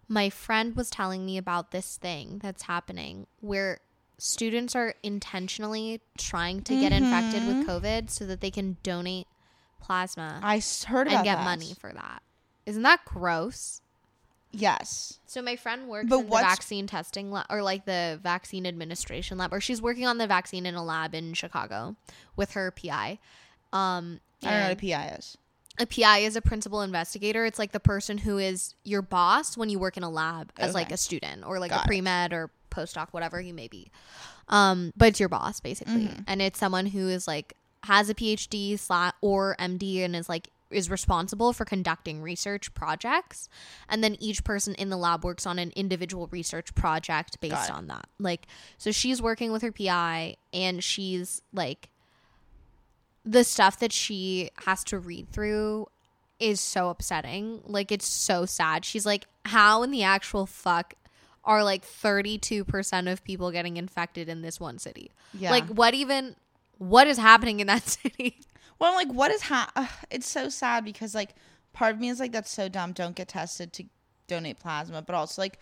My 0.08 0.32
friend 0.32 0.76
was 0.76 0.90
telling 0.90 1.24
me 1.24 1.38
about 1.38 1.70
this 1.70 1.98
thing 1.98 2.40
that's 2.42 2.64
happening 2.64 3.28
where 3.42 3.80
students 4.18 4.76
are 4.76 4.96
intentionally 5.04 6.02
trying 6.18 6.62
to 6.64 6.80
get 6.80 6.92
infected 6.92 7.44
Mm-hmm. 7.44 7.60
with 7.60 7.68
COVID 7.68 8.10
so 8.10 8.26
that 8.26 8.42
they 8.42 8.50
can 8.50 8.78
donate 8.82 9.28
plasma 9.80 10.40
I 10.42 10.62
heard 10.88 11.06
about 11.06 11.18
and 11.18 11.26
get 11.26 11.36
that. 11.36 11.44
money 11.44 11.76
for 11.80 11.94
that. 11.94 12.24
Isn't 12.66 12.82
that 12.82 13.06
gross? 13.06 13.82
Yes. 14.52 15.20
So 15.28 15.44
my 15.44 15.56
friend 15.56 15.88
works 15.88 16.10
But 16.10 16.22
in 16.22 16.26
the 16.26 16.32
vaccine 16.38 16.88
testing 16.88 17.32
lab 17.32 17.46
or 17.52 17.62
like 17.62 17.86
the 17.86 18.20
vaccine 18.24 18.66
administration 18.66 19.38
lab, 19.38 19.54
or 19.54 19.62
she's 19.62 19.80
working 19.82 20.08
on 20.08 20.18
the 20.18 20.26
vaccine 20.26 20.66
in 20.66 20.74
a 20.74 20.84
lab 20.84 21.14
in 21.14 21.36
Chicago 21.36 21.96
with 22.36 22.54
her 22.54 22.72
PI. 22.72 23.20
Um, 23.72 24.22
I 24.44 24.50
don't 24.50 24.60
know 24.60 24.68
what 24.70 24.84
a 24.84 24.88
PI 24.88 25.16
is. 25.20 25.38
A 25.80 25.86
PI 25.86 26.20
is 26.20 26.36
a 26.36 26.42
principal 26.42 26.82
investigator. 26.82 27.46
It's 27.46 27.58
like 27.58 27.72
the 27.72 27.80
person 27.80 28.18
who 28.20 28.38
is 28.38 28.76
your 28.84 29.02
boss 29.02 29.58
when 29.58 29.70
you 29.70 29.80
work 29.80 29.98
in 29.98 30.04
a 30.04 30.10
lab 30.10 30.52
as 30.58 30.74
like 30.74 30.92
a 30.92 30.98
student 30.98 31.46
or 31.46 31.60
like 31.60 31.72
Got 31.72 31.86
a 31.86 31.88
pre 31.88 32.02
med 32.02 32.34
or 32.34 32.52
postdoc, 32.70 33.08
whatever 33.12 33.42
you 33.42 33.54
may 33.54 33.68
be. 33.68 33.92
Um, 34.50 34.92
but 34.96 35.10
it's 35.10 35.20
your 35.20 35.30
boss 35.30 35.60
basically, 35.60 36.10
and 36.28 36.42
it's 36.42 36.60
someone 36.60 36.86
who 36.88 37.08
is 37.10 37.28
like 37.28 37.56
has 37.84 38.10
a 38.10 38.14
PhD 38.14 38.80
or 39.22 39.56
MD 39.60 40.04
and 40.04 40.16
is 40.16 40.30
like 40.30 40.50
is 40.70 40.90
responsible 40.90 41.54
for 41.54 41.66
conducting 41.66 42.22
research 42.22 42.74
projects, 42.74 43.48
and 43.88 44.04
then 44.04 44.16
each 44.20 44.44
person 44.44 44.74
in 44.76 44.90
the 44.90 44.98
lab 44.98 45.24
works 45.24 45.46
on 45.46 45.60
an 45.60 45.72
individual 45.76 46.28
research 46.32 46.74
project 46.76 47.40
based 47.40 47.70
on 47.72 47.88
that. 47.88 48.08
Like, 48.20 48.48
so 48.78 48.92
she's 48.92 49.22
working 49.22 49.52
with 49.52 49.62
her 49.62 49.72
PI, 49.72 50.36
and 50.52 50.84
she's 50.84 51.42
like 51.54 51.90
the 53.26 53.44
stuff 53.44 53.80
that 53.80 53.92
she 53.92 54.50
has 54.66 54.84
to 54.86 55.00
read 55.00 55.30
through 55.30 55.88
is 56.40 56.60
so 56.60 56.90
upsetting. 56.90 57.62
Like 57.66 57.92
it's 57.92 58.06
so 58.06 58.46
sad. 58.46 58.86
She's 58.86 59.06
like, 59.06 59.26
how 59.46 59.84
in 59.84 59.92
the 59.92 60.04
actual 60.04 60.46
fuck 60.46 60.94
are 61.46 61.64
like 61.64 61.86
32% 61.86 63.12
of 63.12 63.24
people 63.24 63.52
getting 63.52 63.78
infected 63.78 64.30
in 64.30 64.42
this 64.42 64.60
one 64.60 64.80
city? 64.80 65.12
Yeah. 65.34 65.52
Like 65.52 65.66
what 65.68 65.94
even 65.94 66.36
what 66.78 67.08
is 67.08 67.18
happening 67.18 67.60
in 67.60 67.68
that 67.68 67.88
city? 67.88 68.40
Well, 68.80 68.92
I'm 68.92 68.96
like, 68.96 69.14
what 69.14 69.32
is 69.32 69.44
ha? 69.44 69.70
ugh, 69.76 69.90
it's 70.10 70.28
so 70.28 70.50
sad 70.50 70.84
because 70.84 71.16
like 71.16 71.36
part 71.72 71.96
of 71.96 72.02
me 72.02 72.10
is 72.10 72.20
like, 72.20 72.32
that's 72.32 72.52
so 72.52 72.68
dumb. 72.68 72.92
Don't 72.92 73.16
get 73.16 73.30
tested 73.30 73.72
to 73.74 73.86
donate 74.28 74.60
plasma, 74.60 75.02
but 75.02 75.16
also 75.16 75.42
like, 75.42 75.60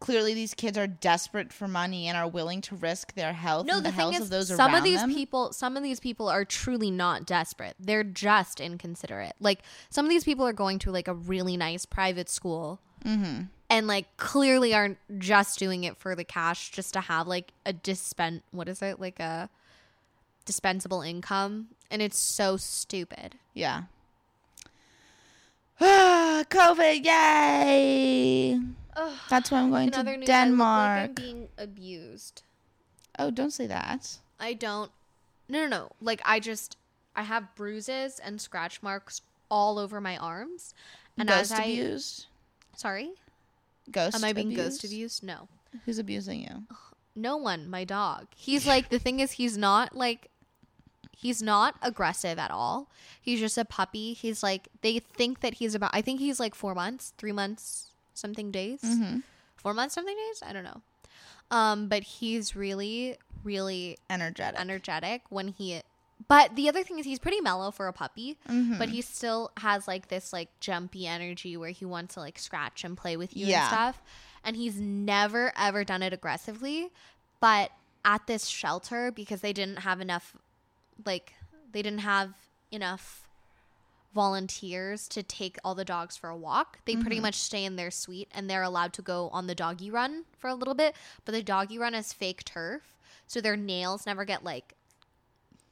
clearly 0.00 0.32
these 0.34 0.54
kids 0.54 0.78
are 0.78 0.86
desperate 0.86 1.52
for 1.52 1.66
money 1.66 2.06
and 2.06 2.16
are 2.16 2.28
willing 2.28 2.60
to 2.62 2.76
risk 2.76 3.14
their 3.14 3.32
health 3.32 3.66
No, 3.66 3.76
and 3.78 3.84
the 3.84 3.90
the, 3.90 3.96
thing 3.96 4.00
health 4.00 4.14
is 4.16 4.20
of 4.22 4.30
those 4.30 4.48
some 4.48 4.70
around 4.70 4.78
of 4.78 4.84
these 4.84 5.00
them. 5.00 5.12
people 5.12 5.52
some 5.52 5.76
of 5.76 5.82
these 5.82 6.00
people 6.00 6.28
are 6.28 6.44
truly 6.44 6.90
not 6.90 7.26
desperate. 7.26 7.74
They're 7.80 8.04
just 8.04 8.60
inconsiderate. 8.60 9.34
Like 9.40 9.60
some 9.90 10.04
of 10.04 10.10
these 10.10 10.24
people 10.24 10.46
are 10.46 10.52
going 10.52 10.78
to 10.80 10.90
like 10.90 11.08
a 11.08 11.14
really 11.14 11.56
nice 11.56 11.84
private 11.84 12.28
school. 12.28 12.80
Mm-hmm. 13.04 13.42
And 13.70 13.86
like 13.86 14.16
clearly 14.16 14.74
aren't 14.74 14.98
just 15.18 15.58
doing 15.58 15.84
it 15.84 15.96
for 15.96 16.14
the 16.14 16.24
cash 16.24 16.70
just 16.70 16.94
to 16.94 17.00
have 17.00 17.26
like 17.26 17.52
a 17.66 17.72
dispen 17.72 18.42
what 18.50 18.68
is 18.68 18.82
it? 18.82 19.00
Like 19.00 19.20
a 19.20 19.50
dispensable 20.44 21.02
income 21.02 21.68
and 21.90 22.00
it's 22.02 22.18
so 22.18 22.56
stupid. 22.56 23.36
Yeah. 23.52 23.84
COVID, 25.80 27.04
yay! 27.04 28.58
That's 29.28 29.50
why 29.50 29.58
I'm 29.60 29.70
going 29.70 29.90
to 29.92 30.02
news, 30.02 30.26
Denmark. 30.26 30.98
like 31.00 31.08
I'm 31.08 31.14
being 31.14 31.48
abused. 31.58 32.42
oh, 33.18 33.30
don't 33.30 33.50
say 33.52 33.66
that. 33.66 34.18
I 34.40 34.54
don't. 34.54 34.90
No, 35.48 35.62
no, 35.62 35.68
no. 35.68 35.90
Like 36.00 36.20
I 36.24 36.40
just, 36.40 36.76
I 37.16 37.22
have 37.22 37.54
bruises 37.54 38.18
and 38.18 38.40
scratch 38.40 38.82
marks 38.82 39.22
all 39.50 39.78
over 39.78 40.00
my 40.00 40.16
arms. 40.16 40.74
And 41.16 41.28
ghost 41.28 41.52
as 41.52 41.52
I, 41.52 41.62
abused. 41.64 42.26
sorry, 42.76 43.10
Ghost. 43.90 44.14
am 44.16 44.22
I 44.24 44.32
being 44.32 44.50
ghost 44.54 44.84
abused? 44.84 45.22
abused? 45.22 45.22
No, 45.24 45.48
Who's 45.84 45.98
abusing 45.98 46.42
you? 46.42 46.64
no 47.16 47.36
one. 47.36 47.68
My 47.68 47.84
dog. 47.84 48.26
He's 48.36 48.66
like 48.66 48.90
the 48.90 48.98
thing 49.00 49.18
is 49.20 49.32
he's 49.32 49.56
not 49.58 49.96
like, 49.96 50.28
he's 51.16 51.42
not 51.42 51.74
aggressive 51.82 52.38
at 52.38 52.50
all. 52.52 52.88
He's 53.20 53.40
just 53.40 53.58
a 53.58 53.64
puppy. 53.64 54.12
He's 54.12 54.42
like 54.44 54.68
they 54.82 55.00
think 55.00 55.40
that 55.40 55.54
he's 55.54 55.74
about. 55.74 55.90
I 55.92 56.02
think 56.02 56.20
he's 56.20 56.38
like 56.38 56.54
four 56.54 56.74
months, 56.74 57.12
three 57.18 57.32
months, 57.32 57.87
something 58.18 58.50
days, 58.50 58.80
Mm-hmm. 58.82 59.18
four 59.56 59.74
months, 59.74 59.94
something 59.94 60.16
days. 60.16 60.42
I 60.46 60.52
don't 60.52 60.64
know. 60.64 60.82
Um, 61.50 61.88
but 61.88 62.02
he's 62.02 62.54
really, 62.54 63.16
really 63.42 63.96
Energetic. 64.10 64.60
energetic 64.60 65.22
when 65.30 65.48
he 65.48 65.80
but 66.26 66.56
the 66.56 66.68
other 66.68 66.82
thing 66.82 66.98
is 66.98 67.06
he's 67.06 67.20
pretty 67.20 67.40
mellow 67.40 67.70
for 67.70 67.86
a 67.86 67.92
puppy 67.92 68.36
Mhm. 68.48 68.76
but 68.76 68.88
he 68.88 69.00
still 69.00 69.52
has 69.58 69.86
like 69.86 70.08
this 70.08 70.32
like 70.32 70.48
jumpy 70.58 71.06
energy 71.06 71.56
where 71.56 71.70
he 71.70 71.84
wants 71.84 72.14
to 72.14 72.20
like 72.20 72.40
scratch 72.40 72.82
and 72.82 72.96
play 72.98 73.16
with 73.16 73.36
you 73.36 73.46
Yeah. 73.46 73.60
and 73.60 73.68
stuff 73.68 74.02
and 74.42 74.56
he's 74.56 74.80
never 74.80 75.52
ever 75.56 75.84
done 75.84 76.02
it 76.02 76.12
aggressively 76.12 76.90
but 77.38 77.70
at 78.04 78.26
this 78.26 78.46
shelter 78.46 79.12
because 79.12 79.42
they 79.42 79.52
didn't 79.52 79.78
have 79.78 80.00
enough 80.00 80.34
like 81.06 81.34
they 81.70 81.82
didn't 81.82 82.00
have 82.00 82.34
enough 82.72 83.27
volunteers 84.18 85.06
to 85.06 85.22
take 85.22 85.58
all 85.62 85.76
the 85.76 85.84
dogs 85.84 86.16
for 86.16 86.28
a 86.28 86.36
walk. 86.36 86.80
They 86.86 86.96
pretty 86.96 87.20
much 87.20 87.36
stay 87.36 87.64
in 87.64 87.76
their 87.76 87.92
suite 87.92 88.26
and 88.34 88.50
they're 88.50 88.64
allowed 88.64 88.92
to 88.94 89.02
go 89.02 89.28
on 89.32 89.46
the 89.46 89.54
doggy 89.54 89.92
run 89.92 90.24
for 90.36 90.48
a 90.48 90.56
little 90.56 90.74
bit, 90.74 90.96
but 91.24 91.30
the 91.36 91.42
doggy 91.42 91.78
run 91.78 91.94
is 91.94 92.12
fake 92.12 92.42
turf, 92.44 92.82
so 93.28 93.40
their 93.40 93.56
nails 93.56 94.06
never 94.06 94.24
get 94.24 94.42
like 94.42 94.74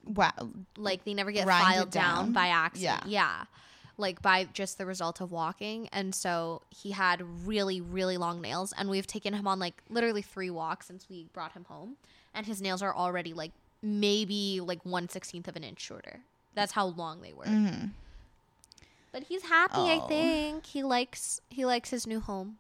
wow. 0.04 0.30
like 0.76 1.02
they 1.04 1.12
never 1.12 1.32
get 1.32 1.48
filed 1.48 1.90
down, 1.90 2.26
down? 2.26 2.32
by 2.32 2.46
accident. 2.46 3.02
Yeah. 3.06 3.24
Yeah. 3.24 3.44
Like 3.98 4.22
by 4.22 4.46
just 4.52 4.78
the 4.78 4.86
result 4.86 5.20
of 5.20 5.32
walking. 5.32 5.88
And 5.90 6.14
so 6.14 6.62
he 6.70 6.92
had 6.92 7.22
really, 7.44 7.80
really 7.80 8.16
long 8.16 8.40
nails. 8.40 8.72
And 8.78 8.88
we've 8.88 9.08
taken 9.08 9.34
him 9.34 9.48
on 9.48 9.58
like 9.58 9.82
literally 9.88 10.22
three 10.22 10.50
walks 10.50 10.86
since 10.86 11.08
we 11.10 11.26
brought 11.32 11.52
him 11.52 11.64
home. 11.64 11.96
And 12.32 12.46
his 12.46 12.62
nails 12.62 12.80
are 12.80 12.94
already 12.94 13.32
like 13.32 13.50
maybe 13.82 14.60
like 14.60 14.84
one 14.84 15.08
sixteenth 15.08 15.48
of 15.48 15.56
an 15.56 15.64
inch 15.64 15.80
shorter. 15.80 16.20
That's 16.54 16.72
how 16.72 16.86
long 16.86 17.22
they 17.22 17.32
were. 17.32 17.46
Mm-hmm. 17.46 17.86
But 19.16 19.22
he's 19.28 19.44
happy, 19.44 19.78
I 19.80 19.98
Oh. 20.02 20.06
think. 20.08 20.66
He 20.66 20.82
likes 20.82 21.40
he 21.48 21.64
likes 21.64 21.88
his 21.88 22.06
new 22.06 22.20
home. 22.20 22.58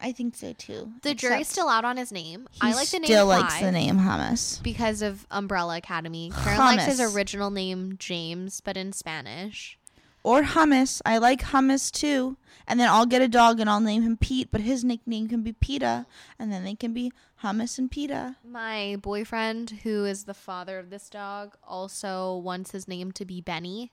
I 0.00 0.12
think 0.12 0.34
so 0.34 0.54
too. 0.54 0.94
The 1.02 1.12
jury's 1.14 1.40
Except 1.42 1.52
still 1.52 1.68
out 1.68 1.84
on 1.84 1.98
his 1.98 2.10
name. 2.10 2.48
He 2.52 2.60
I 2.62 2.72
like 2.72 2.88
the 2.88 3.00
name 3.00 3.04
still 3.04 3.26
likes 3.26 3.60
the 3.60 3.70
name 3.70 3.98
hummus. 3.98 4.62
because 4.62 5.02
of 5.02 5.26
Umbrella 5.30 5.76
Academy. 5.76 6.32
Karen 6.42 6.58
likes 6.58 6.86
his 6.86 7.02
original 7.02 7.50
name 7.50 7.96
James, 7.98 8.62
but 8.62 8.78
in 8.78 8.94
Spanish. 8.94 9.78
Or 10.22 10.40
hummus. 10.40 11.02
I 11.04 11.18
like 11.18 11.42
hummus 11.42 11.92
too. 11.92 12.38
And 12.66 12.80
then 12.80 12.88
I'll 12.88 13.04
get 13.04 13.20
a 13.20 13.28
dog 13.28 13.60
and 13.60 13.68
I'll 13.68 13.80
name 13.80 14.00
him 14.00 14.16
Pete, 14.16 14.48
but 14.50 14.62
his 14.62 14.84
nickname 14.84 15.28
can 15.28 15.42
be 15.42 15.52
Peta, 15.52 16.06
and 16.38 16.50
then 16.50 16.64
they 16.64 16.76
can 16.76 16.94
be 16.94 17.12
hummus 17.44 17.76
and 17.78 17.90
Peta. 17.90 18.36
My 18.42 18.96
boyfriend, 19.02 19.80
who 19.82 20.06
is 20.06 20.24
the 20.24 20.32
father 20.32 20.78
of 20.78 20.88
this 20.88 21.10
dog, 21.10 21.58
also 21.62 22.38
wants 22.38 22.70
his 22.70 22.88
name 22.88 23.12
to 23.12 23.26
be 23.26 23.42
Benny. 23.42 23.92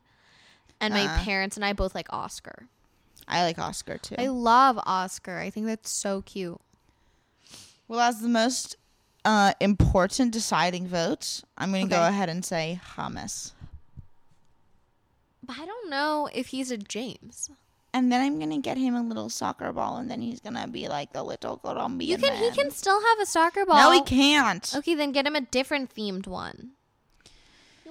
And 0.82 0.94
my 0.94 1.06
Uh. 1.06 1.24
parents 1.24 1.56
and 1.56 1.66
I 1.66 1.74
both 1.74 1.96
like 1.96 2.08
Oscar. 2.12 2.68
I 3.28 3.44
like 3.44 3.58
Oscar 3.58 3.98
too. 3.98 4.16
I 4.20 4.28
love 4.28 4.78
Oscar. 4.86 5.38
I 5.40 5.50
think 5.50 5.66
that's 5.66 5.90
so 5.90 6.22
cute. 6.22 6.60
well, 7.88 8.00
as 8.02 8.20
the 8.22 8.28
most 8.30 8.76
uh, 9.24 9.54
important 9.60 10.32
deciding 10.32 10.88
vote, 10.88 11.42
I'm 11.58 11.72
going 11.72 11.88
to 11.90 11.96
go 11.96 12.06
ahead 12.08 12.30
and 12.30 12.44
say 12.46 12.80
hummus. 12.96 13.54
But 15.44 15.58
I 15.60 15.66
don't 15.66 15.90
know 15.90 16.30
if 16.34 16.48
he's 16.48 16.72
a 16.72 16.78
James. 16.78 17.50
And 17.94 18.12
then 18.12 18.22
I'm 18.22 18.40
gonna 18.40 18.60
get 18.60 18.78
him 18.78 18.94
a 18.94 19.02
little 19.02 19.30
soccer 19.30 19.72
ball, 19.72 19.96
and 19.98 20.12
then 20.12 20.22
he's 20.22 20.42
gonna 20.42 20.68
be 20.68 20.90
like 20.90 21.14
the 21.14 21.24
little 21.24 21.56
Colombian. 21.58 22.12
You 22.12 22.18
can 22.18 22.36
he 22.44 22.52
can 22.52 22.70
still 22.70 23.00
have 23.02 23.20
a 23.22 23.26
soccer 23.26 23.66
ball. 23.66 23.78
No, 23.78 23.92
he 23.92 24.02
can't. 24.02 24.70
Okay, 24.76 24.96
then 24.96 25.14
get 25.14 25.26
him 25.26 25.34
a 25.36 25.40
different 25.42 25.96
themed 25.96 26.28
one. 26.28 26.72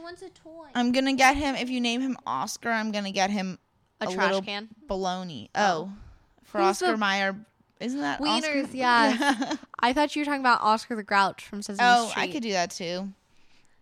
Wants 0.04 0.20
a 0.20 0.28
toy. 0.28 0.66
I'm 0.74 0.92
gonna 0.92 1.14
get 1.14 1.34
him. 1.34 1.54
If 1.54 1.70
you 1.70 1.80
name 1.80 2.02
him 2.02 2.18
Oscar, 2.26 2.70
I'm 2.70 2.92
gonna 2.92 3.10
get 3.10 3.30
him 3.30 3.58
A, 4.02 4.06
a 4.06 4.12
trash 4.12 4.44
can. 4.44 4.68
Baloney. 4.86 5.48
Oh. 5.54 5.62
Oh, 5.64 5.92
for 6.42 6.58
Who's 6.58 6.82
Oscar 6.82 6.92
the- 6.92 6.98
Mayer, 6.98 7.36
isn't 7.80 8.00
that 8.02 8.20
Wieners, 8.20 8.68
yes. 8.74 9.56
I 9.80 9.94
thought 9.94 10.14
you 10.14 10.20
were 10.20 10.26
talking 10.26 10.42
about 10.42 10.60
Oscar 10.60 10.94
the 10.94 11.02
Grouch 11.02 11.46
from 11.46 11.62
Sesame 11.62 11.88
oh, 11.90 12.08
Street. 12.08 12.22
I 12.22 12.28
could 12.28 12.42
do 12.42 12.52
that 12.52 12.70
too. 12.70 13.08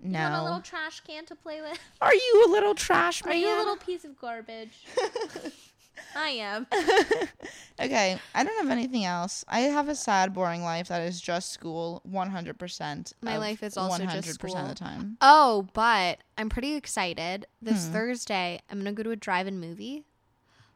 No. 0.00 0.18
You 0.18 0.24
want 0.24 0.34
a 0.34 0.44
little 0.44 0.60
trash 0.60 1.00
can 1.00 1.26
to 1.26 1.34
play 1.34 1.60
with? 1.60 1.78
Are 2.00 2.14
you 2.14 2.44
a 2.46 2.50
little 2.52 2.76
trash 2.76 3.24
Are 3.24 3.30
man? 3.30 3.40
you 3.40 3.48
a 3.48 3.58
little 3.58 3.76
piece 3.76 4.04
of 4.04 4.16
garbage? 4.16 4.84
I 6.16 6.28
am. 6.30 6.66
okay, 7.80 8.18
I 8.34 8.44
don't 8.44 8.62
have 8.62 8.70
anything 8.70 9.04
else. 9.04 9.44
I 9.48 9.60
have 9.60 9.88
a 9.88 9.94
sad, 9.94 10.32
boring 10.34 10.62
life 10.62 10.88
that 10.88 11.02
is 11.02 11.20
just 11.20 11.50
school, 11.52 12.02
100%. 12.10 13.12
My 13.22 13.38
life 13.38 13.62
is 13.62 13.76
also 13.76 14.04
just 14.04 14.16
100% 14.16 14.18
of 14.18 14.24
school. 14.50 14.66
the 14.68 14.74
time. 14.74 15.16
Oh, 15.20 15.68
but 15.72 16.18
I'm 16.38 16.48
pretty 16.48 16.74
excited. 16.74 17.46
This 17.60 17.86
Hmm. 17.86 17.92
Thursday, 17.92 18.60
I'm 18.70 18.78
going 18.82 18.94
to 18.94 18.98
go 18.98 19.02
to 19.02 19.10
a 19.10 19.16
drive-in 19.16 19.58
movie 19.60 20.04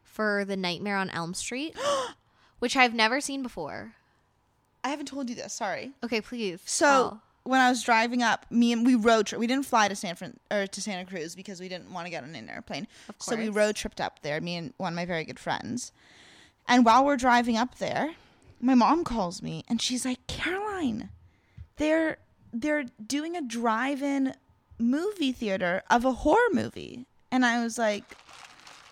for 0.03 0.45
The 0.45 0.57
Nightmare 0.57 0.97
on 0.97 1.09
Elm 1.09 1.33
Street, 1.33 1.75
which 2.59 2.75
I've 2.75 2.93
never 2.93 3.21
seen 3.21 3.43
before. 3.43 3.93
I 4.83 4.89
haven't 4.89 5.07
told 5.07 5.29
you 5.29 5.35
this. 5.35 5.53
Sorry. 5.53 5.91
Okay, 6.03 6.21
please. 6.21 6.61
So. 6.65 7.19
When 7.47 7.61
I 7.61 7.69
was 7.69 7.81
driving 7.83 8.21
up, 8.23 8.45
me 8.49 8.71
and 8.71 8.85
we 8.85 8.95
road 8.95 9.27
trip. 9.27 9.39
We 9.39 9.47
didn't 9.47 9.65
fly 9.65 9.87
to 9.87 9.95
San 9.95 10.15
Fran 10.15 10.37
or 10.51 10.67
to 10.67 10.81
Santa 10.81 11.05
Cruz 11.05 11.35
because 11.35 11.59
we 11.59 11.69
didn't 11.69 11.91
want 11.91 12.05
to 12.05 12.11
get 12.11 12.23
on 12.23 12.35
an 12.35 12.49
airplane. 12.49 12.87
Of 13.09 13.15
So 13.19 13.35
we 13.35 13.49
road 13.49 13.75
tripped 13.75 14.01
up 14.01 14.21
there. 14.21 14.41
Me 14.41 14.55
and 14.55 14.73
one 14.77 14.93
of 14.93 14.95
my 14.95 15.05
very 15.05 15.23
good 15.23 15.39
friends. 15.39 15.91
And 16.67 16.85
while 16.85 17.05
we're 17.05 17.17
driving 17.17 17.57
up 17.57 17.77
there, 17.77 18.11
my 18.59 18.75
mom 18.75 19.03
calls 19.03 19.41
me 19.41 19.63
and 19.69 19.81
she's 19.81 20.03
like, 20.05 20.25
"Caroline, 20.27 21.09
they're 21.77 22.17
they're 22.51 22.85
doing 23.05 23.35
a 23.35 23.41
drive-in 23.41 24.33
movie 24.79 25.31
theater 25.31 25.83
of 25.89 26.05
a 26.05 26.11
horror 26.11 26.49
movie." 26.51 27.05
And 27.31 27.45
I 27.45 27.63
was 27.63 27.77
like, 27.77 28.03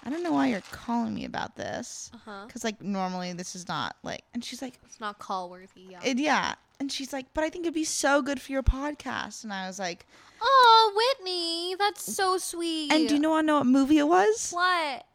"I 0.04 0.10
don't 0.10 0.24
know 0.24 0.32
why 0.32 0.48
you're 0.48 0.62
calling 0.72 1.14
me 1.14 1.26
about 1.26 1.56
this." 1.58 2.12
Uh-huh. 2.14 2.48
Cuz 2.48 2.64
like 2.64 2.82
normally 2.82 3.34
this 3.34 3.56
is 3.56 3.68
not 3.68 3.98
like 4.04 4.24
and 4.34 4.44
she's 4.46 4.62
like, 4.62 4.80
It's 4.86 5.00
not 5.00 5.20
call 5.20 5.50
worthy. 5.50 5.88
Yeah. 5.90 6.00
it, 6.04 6.18
yeah. 6.20 6.56
And 6.80 6.92
she's 6.92 7.14
like, 7.14 7.26
but 7.34 7.44
I 7.44 7.50
think 7.50 7.66
it'd 7.66 7.74
be 7.74 7.84
so 7.84 8.22
good 8.22 8.42
for 8.42 8.52
your 8.52 8.64
podcast. 8.64 9.44
And 9.44 9.54
I 9.54 9.68
was 9.68 9.80
like, 9.80 10.06
oh, 10.42 10.92
Whitney, 11.20 11.76
that's 11.80 12.04
so 12.14 12.38
sweet. 12.38 12.92
and 12.92 13.08
do 13.08 13.16
you 13.16 13.20
know, 13.22 13.38
to 13.38 13.44
know 13.44 13.58
what 13.58 13.66
movie 13.68 13.98
it 14.00 14.08
was? 14.08 14.52
what? 14.52 15.06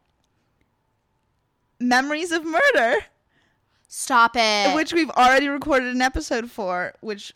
Memories 1.79 2.31
of 2.31 2.45
Murder. 2.45 2.99
Stop 3.87 4.33
it. 4.35 4.73
which 4.75 4.93
we've 4.93 5.09
already 5.11 5.49
recorded 5.49 5.93
an 5.93 6.01
episode 6.01 6.49
for, 6.49 6.93
which 7.01 7.33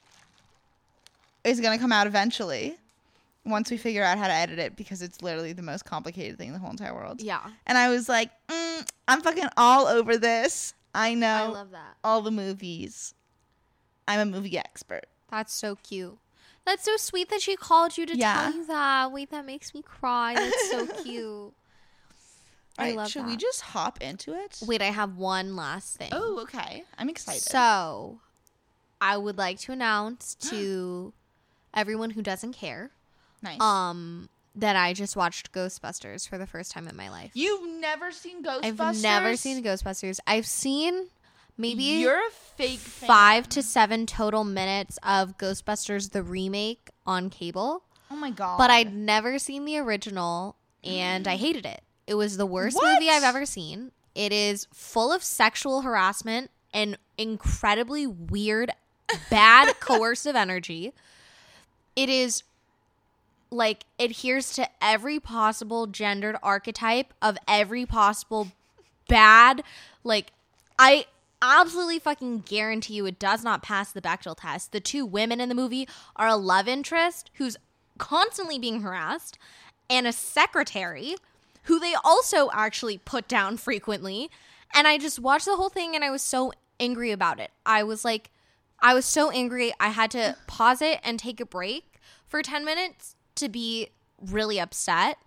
is 1.44 1.60
going 1.60 1.77
to 1.77 1.82
come 1.82 1.91
out 1.91 2.08
eventually 2.08 2.77
once 3.44 3.70
we 3.70 3.77
figure 3.77 4.03
out 4.03 4.17
how 4.17 4.27
to 4.27 4.34
edit 4.34 4.58
it 4.58 4.75
because 4.75 5.01
it's 5.01 5.22
literally 5.22 5.53
the 5.53 5.62
most 5.62 5.86
complicated 5.86 6.38
thing 6.38 6.48
in 6.48 6.53
the 6.53 6.60
whole 6.60 6.72
entire 6.72 6.94
world. 6.96 7.22
yeah. 7.22 7.41
And 7.67 7.77
I 7.77 7.89
was 7.89 8.08
like, 8.10 8.32
mm, 8.48 8.88
I'm 9.08 9.22
fucking 9.22 9.50
all 9.58 9.86
over 9.88 10.17
this. 10.17 10.74
I 10.96 11.13
know 11.13 11.27
I 11.27 11.48
love 11.48 11.72
that. 11.72 11.98
all 12.03 12.22
the 12.22 12.32
movies. 12.32 13.13
I'm 14.08 14.20
a 14.20 14.26
movie 14.26 14.58
expert. 14.58 15.06
That's 15.30 15.54
so 15.54 15.76
cute. 15.76 16.18
That's 16.66 16.84
so 16.84 16.98
sweet 16.98 17.30
that 17.30 17.42
she 17.42 17.56
called 17.56 17.98
you 17.98 18.06
to 18.06 18.18
Yeah. 18.18 18.34
tell 18.34 18.54
you 18.54 18.66
that. 18.66 19.12
Wait, 19.12 19.30
that 19.32 19.46
makes 19.46 19.74
me 19.74 19.82
cry. 19.82 20.36
That's 20.36 20.70
so 20.70 20.88
cute. 21.04 21.54
I 22.78 22.82
Alright, 22.82 22.96
love 22.98 23.12
should 23.12 23.26
we 23.26 23.38
just 23.38 23.62
hop 23.62 24.02
into 24.02 24.34
it? 24.34 24.60
Wait, 24.66 24.82
I 24.82 24.86
have 24.92 25.18
one 25.18 25.56
last 25.56 25.96
thing. 25.96 26.10
Oh, 26.12 26.40
okay. 26.42 26.84
I'm 26.98 27.08
excited. 27.08 27.42
So, 27.42 28.20
I 29.00 29.16
would 29.18 29.38
like 29.38 29.60
to 29.62 29.72
announce 29.72 30.36
to 30.50 31.14
everyone 31.74 32.12
who 32.12 32.22
doesn't 32.22 32.54
care 32.54 32.92
nice. 33.42 33.62
um 33.62 34.30
that 34.58 34.76
I 34.78 34.94
just 34.94 35.16
watched 35.18 35.52
Ghostbusters 35.52 36.28
for 36.28 36.38
the 36.38 36.48
first 36.48 36.72
time 36.72 36.88
in 36.88 36.96
my 36.96 37.10
life. 37.10 37.32
You've 37.34 37.80
never 37.80 38.12
seen 38.12 38.42
Ghostbusters? 38.42 38.80
I've 38.82 39.02
never 39.02 39.36
seen 39.36 39.62
Ghostbusters. 39.64 40.20
I've 40.26 40.46
seen 40.48 41.08
maybe 41.58 41.84
You're 41.84 42.28
a 42.28 42.32
fake 42.32 42.80
fan. 42.80 43.08
five 43.08 43.50
to 43.50 43.62
seven 43.64 44.06
total 44.06 44.44
minutes 44.44 44.98
of 45.04 45.38
Ghostbusters 45.38 46.12
the 46.12 46.24
remake 46.24 46.90
on 47.06 47.30
cable, 47.30 47.84
Oh 48.12 48.16
my 48.16 48.32
god. 48.32 48.58
but 48.58 48.70
I'd 48.70 48.94
never 48.94 49.40
seen 49.40 49.66
the 49.66 49.78
original 49.78 50.56
and 50.84 51.28
I 51.28 51.36
hated 51.36 51.66
it. 51.66 51.82
It 52.08 52.14
was 52.16 52.38
the 52.38 52.46
worst 52.46 52.76
What? 52.78 52.94
movie 52.94 53.10
I've 53.10 53.24
ever 53.24 53.46
seen. 53.46 53.92
It 54.14 54.32
is 54.32 54.68
full 54.74 55.12
of 55.12 55.24
sexual 55.24 55.82
harassment 55.82 56.52
and 56.74 56.98
incredibly 57.18 58.06
weird, 58.06 58.72
bad 59.30 59.74
coercive 59.80 60.36
energy. 60.36 60.94
It 61.96 62.10
is 62.10 62.44
like 63.50 63.86
adheres 64.00 64.52
to 64.54 64.68
every 64.82 65.20
possible 65.20 65.88
gendered 65.88 66.36
archetype 66.44 67.14
of 67.22 67.38
every 67.48 67.86
possible 67.86 68.50
bad 69.08 69.64
like 70.04 70.32
I 70.78 71.06
absolutely 71.42 72.00
fucking 72.00 72.39
guarantee 72.39 72.96
you 72.96 73.06
it 73.06 73.20
does 73.20 73.44
not 73.44 73.63
pass 73.63 73.92
the 73.92 74.01
Bechdel 74.01 74.38
test. 74.39 74.72
The 74.72 74.80
two 74.80 75.06
women 75.06 75.39
in 75.39 75.50
the 75.50 75.56
movie 75.56 75.88
are 76.15 76.27
a 76.27 76.36
love 76.36 76.68
interest 76.68 77.32
who's 77.36 77.58
constantly 77.98 78.60
being 78.60 78.82
harassed 78.82 79.38
and 79.89 80.08
a 80.08 80.12
secretary 80.12 81.15
who 81.63 81.80
they 81.80 81.96
also 82.04 82.50
actually 82.54 82.98
put 82.98 83.27
down 83.27 83.58
frequently. 83.58 84.30
And 84.74 84.88
I 84.88 84.98
just 84.98 85.20
watched 85.20 85.46
the 85.46 85.56
whole 85.56 85.70
thing 85.70 85.96
and 85.96 86.04
I 86.04 86.10
was 86.10 86.22
so 86.22 86.54
angry 86.80 87.12
about 87.12 87.39
it. 87.39 87.51
I 87.65 87.84
was 87.84 88.06
like 88.06 88.32
I 88.80 88.94
was 88.94 89.06
so 89.06 89.32
angry 89.32 89.74
I 89.80 89.89
had 89.89 90.12
to 90.12 90.36
pause 90.48 90.82
it 90.82 91.00
and 91.04 91.18
take 91.18 91.39
a 91.39 91.46
break 91.46 92.00
for 92.27 92.42
10 92.42 92.65
minutes 92.65 93.15
to 93.36 93.50
be 93.50 93.89
really 94.22 94.60
upset. 94.60 95.18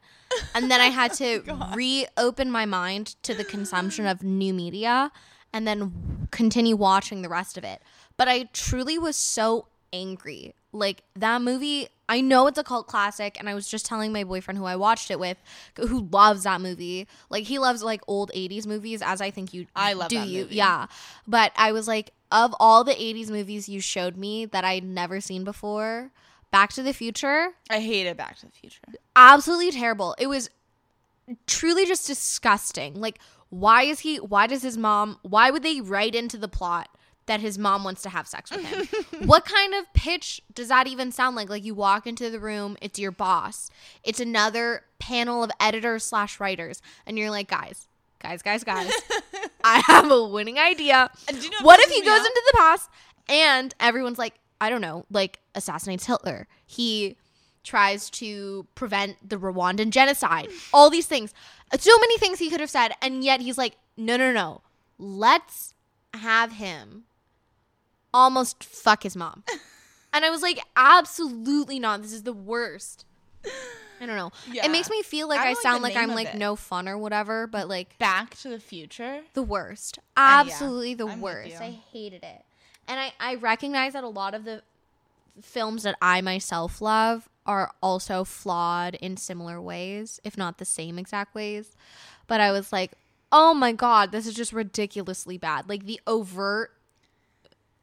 And 0.54 0.70
then 0.70 0.80
I 0.80 0.86
had 0.86 1.14
to 1.14 1.42
oh 1.48 1.72
reopen 1.74 2.50
my 2.50 2.66
mind 2.66 3.16
to 3.22 3.34
the 3.34 3.44
consumption 3.44 4.06
of 4.06 4.22
new 4.22 4.52
media 4.52 5.10
and 5.58 5.66
then 5.66 6.28
continue 6.30 6.76
watching 6.76 7.22
the 7.22 7.28
rest 7.28 7.58
of 7.58 7.64
it. 7.64 7.82
But 8.16 8.28
I 8.28 8.44
truly 8.52 8.96
was 8.96 9.16
so 9.16 9.66
angry. 9.92 10.54
Like 10.70 11.02
that 11.16 11.42
movie, 11.42 11.88
I 12.08 12.20
know 12.20 12.46
it's 12.46 12.58
a 12.58 12.62
cult 12.62 12.86
classic, 12.86 13.36
and 13.40 13.48
I 13.48 13.54
was 13.54 13.68
just 13.68 13.84
telling 13.86 14.12
my 14.12 14.22
boyfriend 14.22 14.56
who 14.56 14.66
I 14.66 14.76
watched 14.76 15.10
it 15.10 15.18
with, 15.18 15.36
who 15.76 16.06
loves 16.12 16.44
that 16.44 16.60
movie. 16.60 17.08
Like 17.28 17.44
he 17.44 17.58
loves 17.58 17.82
like 17.82 18.02
old 18.06 18.30
'80s 18.34 18.66
movies, 18.66 19.02
as 19.02 19.20
I 19.20 19.30
think 19.32 19.52
you. 19.52 19.66
I 19.74 19.94
love 19.94 20.10
do 20.10 20.18
that 20.18 20.28
you? 20.28 20.42
movie. 20.44 20.54
Yeah, 20.56 20.86
but 21.26 21.50
I 21.56 21.72
was 21.72 21.88
like, 21.88 22.12
of 22.30 22.54
all 22.60 22.84
the 22.84 22.92
'80s 22.94 23.30
movies 23.30 23.68
you 23.68 23.80
showed 23.80 24.16
me 24.16 24.44
that 24.46 24.62
I'd 24.64 24.84
never 24.84 25.20
seen 25.20 25.42
before, 25.42 26.12
Back 26.52 26.72
to 26.74 26.82
the 26.84 26.92
Future, 26.92 27.54
I 27.68 27.80
hated 27.80 28.16
Back 28.16 28.36
to 28.38 28.46
the 28.46 28.52
Future. 28.52 28.82
absolutely 29.16 29.72
terrible. 29.72 30.14
It 30.18 30.28
was 30.28 30.50
truly 31.46 31.86
just 31.86 32.06
disgusting. 32.06 32.94
Like, 33.00 33.18
why 33.50 33.82
is 33.82 34.00
he? 34.00 34.16
Why 34.16 34.46
does 34.46 34.62
his 34.62 34.76
mom? 34.76 35.18
Why 35.22 35.50
would 35.50 35.62
they 35.62 35.80
write 35.80 36.14
into 36.14 36.36
the 36.36 36.48
plot 36.48 36.88
that 37.26 37.40
his 37.40 37.58
mom 37.58 37.84
wants 37.84 38.02
to 38.02 38.08
have 38.08 38.26
sex 38.26 38.50
with 38.50 38.64
him? 38.64 39.04
what 39.26 39.44
kind 39.44 39.74
of 39.74 39.92
pitch 39.94 40.42
does 40.54 40.68
that 40.68 40.86
even 40.86 41.12
sound 41.12 41.36
like? 41.36 41.48
Like, 41.48 41.64
you 41.64 41.74
walk 41.74 42.06
into 42.06 42.30
the 42.30 42.40
room, 42.40 42.76
it's 42.80 42.98
your 42.98 43.12
boss, 43.12 43.70
it's 44.02 44.20
another 44.20 44.84
panel 44.98 45.42
of 45.42 45.50
editors 45.60 46.04
slash 46.04 46.40
writers, 46.40 46.82
and 47.06 47.18
you're 47.18 47.30
like, 47.30 47.48
guys, 47.48 47.88
guys, 48.18 48.42
guys, 48.42 48.64
guys, 48.64 48.90
I 49.64 49.80
have 49.86 50.10
a 50.10 50.24
winning 50.28 50.58
idea. 50.58 51.10
You 51.32 51.50
know 51.50 51.58
What 51.62 51.80
if 51.80 51.90
he 51.90 52.02
goes 52.02 52.20
into 52.20 52.42
the 52.52 52.58
past 52.58 52.90
and 53.28 53.74
everyone's 53.80 54.18
like, 54.18 54.34
I 54.60 54.70
don't 54.70 54.80
know, 54.80 55.06
like 55.10 55.40
assassinates 55.54 56.06
Hitler. 56.06 56.48
He 56.66 57.16
tries 57.62 58.08
to 58.10 58.66
prevent 58.74 59.28
the 59.28 59.36
Rwandan 59.36 59.90
genocide. 59.90 60.48
All 60.72 60.90
these 60.90 61.06
things. 61.06 61.34
So 61.78 61.90
many 61.98 62.18
things 62.18 62.38
he 62.38 62.50
could 62.50 62.60
have 62.60 62.70
said, 62.70 62.92
and 63.02 63.22
yet 63.22 63.40
he's 63.40 63.58
like, 63.58 63.76
no, 63.96 64.16
no, 64.16 64.32
no. 64.32 64.62
Let's 64.98 65.74
have 66.14 66.52
him 66.52 67.04
almost 68.12 68.64
fuck 68.64 69.02
his 69.02 69.16
mom. 69.16 69.44
and 70.12 70.24
I 70.24 70.30
was 70.30 70.42
like, 70.42 70.60
absolutely 70.76 71.78
not. 71.78 72.02
This 72.02 72.12
is 72.12 72.22
the 72.22 72.32
worst. 72.32 73.04
I 74.00 74.06
don't 74.06 74.16
know. 74.16 74.30
Yeah. 74.50 74.64
It 74.64 74.70
makes 74.70 74.90
me 74.90 75.02
feel 75.02 75.28
like 75.28 75.40
I 75.40 75.46
I, 75.46 75.48
like 75.48 75.58
sound 75.58 75.82
like 75.82 75.96
I'm 75.96 76.10
like 76.10 76.34
it. 76.34 76.38
no 76.38 76.56
fun 76.56 76.88
or 76.88 76.96
whatever, 76.96 77.46
but 77.46 77.68
like 77.68 77.98
Back 77.98 78.36
to 78.38 78.48
the 78.48 78.60
Future. 78.60 79.20
the 79.34 79.42
worst. 79.42 79.98
Uh, 80.16 80.44
yeah, 80.46 80.52
Absolutely 80.52 80.94
the 80.94 81.06
I'm 81.08 81.20
worst. 81.20 81.60
I 81.60 81.78
hated 81.92 82.22
it. 82.22 82.44
And 82.86 82.98
I, 82.98 83.12
I 83.20 83.34
recognize 83.34 83.92
that 83.92 84.04
a 84.04 84.08
lot 84.08 84.34
of 84.34 84.44
the 84.44 84.62
films 85.42 85.82
that 85.82 85.96
I 86.00 86.20
myself 86.20 86.80
love 86.80 87.28
are 87.48 87.72
also 87.82 88.22
flawed 88.22 88.94
in 88.96 89.16
similar 89.16 89.60
ways, 89.60 90.20
if 90.22 90.36
not 90.36 90.58
the 90.58 90.64
same 90.64 90.98
exact 90.98 91.34
ways. 91.34 91.74
But 92.28 92.40
I 92.40 92.52
was 92.52 92.72
like, 92.72 92.92
oh 93.32 93.54
my 93.54 93.72
God, 93.72 94.12
this 94.12 94.26
is 94.26 94.34
just 94.34 94.52
ridiculously 94.52 95.38
bad. 95.38 95.68
Like 95.68 95.86
the 95.86 96.00
overt 96.06 96.72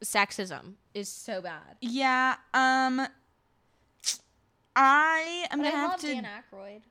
sexism 0.03 0.75
is 0.93 1.09
so 1.09 1.41
bad. 1.41 1.77
Yeah. 1.81 2.35
Um. 2.53 3.07
I 4.77 5.45
am 5.51 5.59
But 5.59 5.65
gonna 5.65 5.75
I 5.75 5.79
have 5.79 5.91
love 5.91 5.99
to. 6.01 6.07
Dan 6.07 6.25
Aykroyd. 6.25 6.81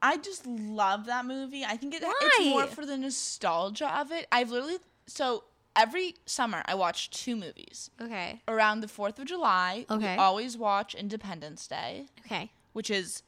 I 0.00 0.16
just 0.16 0.46
love 0.46 1.06
that 1.06 1.26
movie. 1.26 1.64
I 1.64 1.76
think 1.76 1.94
it, 1.94 2.02
it's 2.04 2.48
more 2.48 2.66
for 2.66 2.86
the 2.86 2.96
nostalgia 2.96 3.92
of 4.00 4.12
it. 4.12 4.26
I've 4.30 4.50
literally 4.50 4.78
so 5.06 5.42
every 5.78 6.16
summer 6.26 6.62
I 6.66 6.74
watch 6.74 7.08
two 7.10 7.36
movies. 7.36 7.90
Okay. 8.02 8.42
Around 8.48 8.80
the 8.80 8.88
Fourth 8.88 9.18
of 9.18 9.26
July, 9.26 9.86
Okay. 9.88 10.14
we 10.16 10.18
always 10.18 10.58
watch 10.58 10.94
Independence 10.94 11.66
Day, 11.66 12.08
Okay. 12.26 12.50
which 12.72 12.90
is 12.90 13.22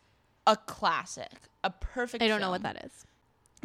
a 0.47 0.57
classic, 0.57 1.33
a 1.65 1.71
perfect. 1.71 2.23
I 2.23 2.29
don't 2.29 2.41
know 2.41 2.51
what 2.51 2.63
that 2.63 2.85
is. 2.85 3.07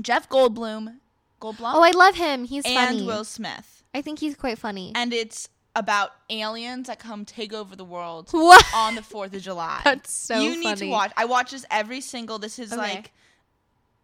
Jeff 0.02 0.30
Goldblum, 0.30 1.00
Goldblum, 1.42 1.74
Oh, 1.74 1.82
I 1.84 1.92
love 1.92 2.16
him. 2.16 2.46
He's 2.46 2.64
and 2.66 2.74
funny. 2.76 2.98
And 3.00 3.08
Will 3.08 3.24
Smith, 3.24 3.84
I 3.94 4.02
think 4.02 4.20
he's 4.20 4.36
quite 4.36 4.60
funny. 4.60 4.92
and 4.96 5.12
it's 5.14 5.50
about 5.78 6.12
aliens 6.30 6.88
that 6.88 7.00
come 7.00 7.26
take 7.26 7.52
over 7.52 7.76
the 7.76 7.84
world 7.84 8.30
what? 8.32 8.64
on 8.74 8.96
the 8.96 9.02
Fourth 9.02 9.34
of 9.34 9.42
July. 9.42 9.82
That's 9.84 10.12
so 10.12 10.36
funny. 10.36 10.46
you 10.48 10.60
need 10.64 10.78
to 10.78 10.88
watch. 10.90 11.12
I 11.18 11.26
watch 11.26 11.52
this 11.52 11.66
every 11.72 12.00
single. 12.02 12.40
This 12.40 12.60
is 12.60 12.72
Okay. 12.72 12.82
like, 12.82 13.12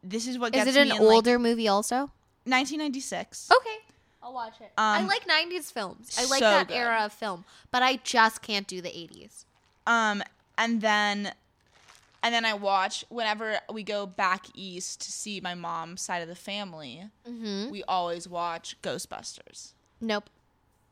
this 0.03 0.27
is 0.27 0.37
what 0.39 0.53
Is 0.55 0.65
gets 0.65 0.75
it 0.75 0.81
an 0.81 0.87
in, 0.91 0.97
like, 0.97 1.01
older 1.01 1.37
movie 1.39 1.67
also? 1.69 2.11
1996. 2.45 3.51
Okay. 3.51 3.77
I'll 4.23 4.33
watch 4.33 4.53
it. 4.61 4.71
I 4.77 4.99
Um, 4.99 5.07
like 5.07 5.25
90s 5.27 5.71
films. 5.71 6.15
I 6.19 6.25
like 6.25 6.39
so 6.39 6.45
that 6.49 6.67
good. 6.67 6.75
era 6.75 7.05
of 7.05 7.13
film, 7.13 7.43
but 7.71 7.81
I 7.83 7.97
just 8.03 8.41
can't 8.41 8.67
do 8.67 8.81
the 8.81 8.89
80s. 8.89 9.45
Um, 9.87 10.21
and 10.57 10.81
then, 10.81 11.33
and 12.21 12.33
then 12.33 12.45
I 12.45 12.53
watch 12.53 13.03
whenever 13.09 13.59
we 13.71 13.81
go 13.83 14.05
back 14.05 14.45
east 14.53 15.01
to 15.01 15.11
see 15.11 15.41
my 15.41 15.55
mom's 15.55 16.01
side 16.01 16.21
of 16.21 16.27
the 16.27 16.35
family. 16.35 17.03
Mm-hmm. 17.27 17.71
We 17.71 17.83
always 17.83 18.27
watch 18.27 18.75
Ghostbusters. 18.83 19.71
Nope. 19.99 20.29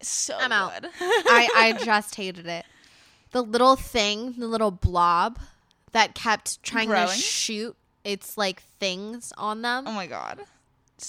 So 0.02 0.36
I'm 0.40 0.52
out. 0.52 0.86
I, 1.00 1.50
I 1.56 1.74
just 1.86 2.16
hated 2.16 2.48
it. 2.48 2.66
The 3.32 3.44
little 3.44 3.76
thing, 3.76 4.34
the 4.40 4.48
little 4.48 4.72
blob 4.72 5.38
that 5.92 6.16
kept 6.16 6.64
trying 6.64 6.88
Growing? 6.88 7.08
to 7.10 7.14
shoot 7.14 7.76
its 8.04 8.38
like 8.38 8.62
things 8.80 9.34
on 9.38 9.62
them. 9.62 9.86
oh 9.88 9.92
my 9.92 10.08
god. 10.08 10.40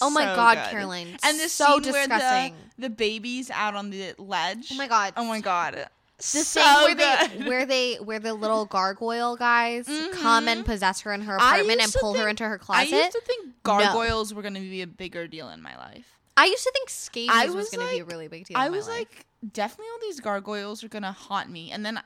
Oh 0.00 0.10
my 0.10 0.24
So 0.26 0.36
God, 0.36 0.54
good. 0.56 0.70
Caroline. 0.70 1.16
And 1.22 1.38
the 1.38 1.48
So 1.48 1.80
scene 1.80 1.92
where 1.92 2.06
disgusting. 2.06 2.54
the 2.78 2.88
the 2.88 2.90
baby's 2.90 3.50
out 3.50 3.74
on 3.74 3.90
the 3.90 4.14
ledge. 4.18 4.68
oh 4.72 4.76
my 4.76 4.88
god. 4.88 5.14
Oh 5.16 5.24
my 5.24 5.40
god. 5.40 5.86
The 6.18 6.22
so 6.24 6.60
where 6.84 6.94
good. 6.94 7.40
they 7.40 7.44
where 7.48 7.66
they 7.66 7.94
where 7.96 8.18
the 8.18 8.34
little 8.34 8.66
gargoyle 8.66 9.36
guys 9.36 9.88
come 10.14 10.48
and 10.48 10.64
possess 10.66 11.00
her 11.02 11.12
in 11.14 11.22
her 11.22 11.38
Mm-hmm. 11.38 11.46
Apartment 11.54 11.80
and 11.82 11.92
pull 11.98 12.14
her 12.14 12.28
into 12.28 12.44
her 12.46 12.58
closet. 12.58 12.92
I 12.94 12.98
used 13.04 13.12
to 13.12 13.20
think 13.22 13.54
gargoyles 13.62 14.34
were 14.34 14.42
going 14.42 14.54
to 14.54 14.60
be 14.60 14.82
a 14.82 14.86
bigger 14.86 15.26
deal 15.26 15.48
in 15.48 15.62
my 15.62 15.76
life. 15.78 16.18
I 16.36 16.44
used 16.46 16.62
to 16.64 16.70
think 16.72 16.88
scabies 16.90 17.30
I 17.32 17.46
was, 17.46 17.54
was 17.54 17.70
going 17.70 17.86
to 17.86 17.92
be 17.94 18.00
a 18.00 18.04
really 18.04 18.28
big 18.28 18.46
deal. 18.46 18.56
I 18.56 18.66
in 18.66 18.72
my 18.72 18.76
was 18.76 18.86
life. 18.88 18.98
like, 18.98 19.26
definitely 19.52 19.90
all 19.92 19.98
these 20.00 20.20
gargoyles 20.20 20.82
are 20.84 20.88
going 20.88 21.02
to 21.02 21.12
haunt 21.12 21.50
me. 21.50 21.70
And 21.70 21.84
then, 21.84 22.00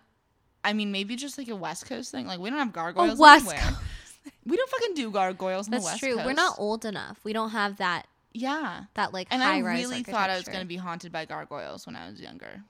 I 0.64 0.72
mean, 0.72 0.90
maybe 0.90 1.14
just 1.14 1.38
like 1.38 1.48
a 1.48 1.54
West 1.54 1.86
Coast 1.86 2.10
thing. 2.10 2.26
Like, 2.26 2.40
we 2.40 2.50
don't 2.50 2.58
have 2.58 2.72
gargoyles 2.72 3.18
West 3.18 3.48
anywhere. 3.48 3.78
We 4.46 4.56
don't 4.56 4.70
fucking 4.70 4.94
do 4.94 5.10
gargoyles 5.10 5.66
in 5.66 5.70
That's 5.72 5.84
the 5.84 5.87
West 5.87 6.00
That's 6.00 6.00
true. 6.00 6.14
Coast. 6.16 6.26
We're 6.26 6.32
not 6.34 6.56
old 6.58 6.84
enough. 6.84 7.18
We 7.24 7.32
don't 7.32 7.50
have 7.50 7.76
that 7.78 8.06
Yeah. 8.32 8.84
That 8.94 9.12
like 9.12 9.28
And 9.30 9.42
I 9.42 9.58
really 9.58 10.02
thought 10.02 10.30
I 10.30 10.37
was 10.37 10.44
going 10.46 10.60
to 10.60 10.66
be 10.66 10.76
haunted 10.76 11.12
by 11.12 11.24
gargoyles 11.24 11.87
when 11.87 11.96
I 11.96 12.08
was 12.10 12.20
younger. 12.20 12.62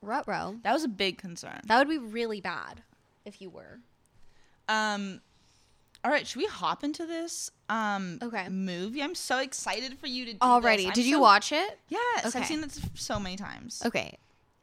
Ruh-roh. 0.00 0.56
That 0.64 0.72
was 0.72 0.82
a 0.84 0.88
big 0.88 1.18
concern. 1.18 1.60
That 1.66 1.78
would 1.78 1.88
be 1.88 1.98
really 1.98 2.40
bad 2.40 2.82
if 3.24 3.40
you 3.40 3.50
were. 3.50 3.78
Um 4.68 5.20
all 6.04 6.10
right, 6.10 6.26
should 6.26 6.38
we 6.38 6.46
hop 6.46 6.82
into 6.82 7.06
this 7.06 7.50
um 7.68 8.18
Okay. 8.20 8.48
movie? 8.48 9.02
I'm 9.02 9.14
so 9.14 9.38
excited 9.38 9.98
for 9.98 10.08
you 10.08 10.24
to 10.26 10.32
do 10.32 10.38
Alrighty. 10.38 10.92
Did 10.92 11.06
you 11.06 11.20
watch 11.20 11.52
it? 11.52 11.78
Yes, 11.88 12.26
Okay. 12.26 12.40
I've 12.40 12.46
seen 12.46 12.60
this 12.60 12.80
so 12.94 13.20
many 13.20 13.36
times. 13.36 13.82
Okay. 13.86 14.18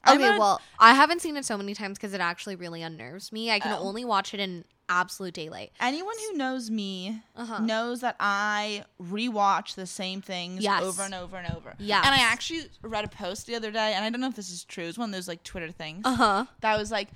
Okay, 0.08 0.38
well, 0.38 0.62
I 0.80 0.94
haven't 0.94 1.22
seen 1.22 1.36
it 1.38 1.46
so 1.46 1.58
many 1.58 1.74
times 1.74 1.98
because 1.98 2.14
it 2.14 2.22
actually 2.22 2.56
really 2.56 2.82
unnerves 2.82 3.32
me. 3.32 3.52
I 3.52 3.60
can 3.60 3.74
Oh. 3.74 3.80
only 3.84 4.06
watch 4.06 4.34
it 4.34 4.40
in 4.40 4.64
absolute 4.88 5.34
daylight. 5.34 5.72
Anyone 5.80 6.16
who 6.18 6.38
knows 6.38 6.72
me 6.72 7.22
Uh-huh. 7.36 7.60
knows 7.60 8.02
that 8.02 8.16
I 8.20 8.86
rewatch 9.02 9.76
the 9.76 9.86
same 9.86 10.22
things 10.22 10.64
Yes. 10.64 10.82
over 10.82 11.04
and 11.04 11.14
over 11.14 11.38
and 11.38 11.54
over. 11.56 11.76
Yeah. 11.78 11.98
And 12.04 12.16
I 12.16 12.20
actually 12.20 12.70
read 12.82 13.06
a 13.06 13.08
post 13.10 13.46
the 13.46 13.56
other 13.56 13.72
day, 13.72 13.94
and 13.94 14.04
I 14.04 14.10
don't 14.10 14.20
know 14.22 14.30
if 14.30 14.36
this 14.36 14.50
is 14.50 14.64
true. 14.64 14.86
It's 14.86 14.98
one 14.98 15.10
of 15.10 15.14
those 15.14 15.28
like 15.28 15.44
Twitter 15.44 15.72
things 15.72 16.02
Uh 16.06 16.16
huh. 16.16 16.46
that 16.62 16.78
was 16.78 16.90
like 16.92 17.10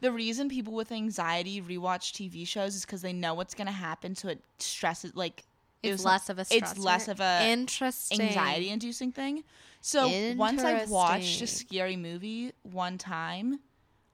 the 0.00 0.12
reason 0.12 0.48
people 0.48 0.72
with 0.72 0.92
anxiety 0.92 1.60
rewatch 1.60 2.12
TV 2.12 2.46
shows 2.46 2.76
is 2.76 2.86
because 2.86 3.02
they 3.02 3.12
know 3.12 3.34
what's 3.34 3.52
gonna 3.54 3.72
happen, 3.72 4.14
so 4.14 4.28
it 4.28 4.42
stresses 4.58 5.14
like 5.14 5.42
it 5.82 5.90
It's 5.90 5.98
was- 5.98 6.04
less 6.06 6.28
of 6.30 6.38
a. 6.38 6.46
It's 6.50 6.78
less 6.78 7.08
of 7.08 7.20
a 7.20 7.40
interesting 7.44 8.20
anxiety 8.22 8.70
inducing 8.70 9.12
thing. 9.12 9.44
So 9.80 10.08
once 10.36 10.62
I've 10.62 10.90
watched 10.90 11.40
a 11.42 11.46
scary 11.46 11.96
movie 11.96 12.52
one 12.62 12.98
time, 12.98 13.60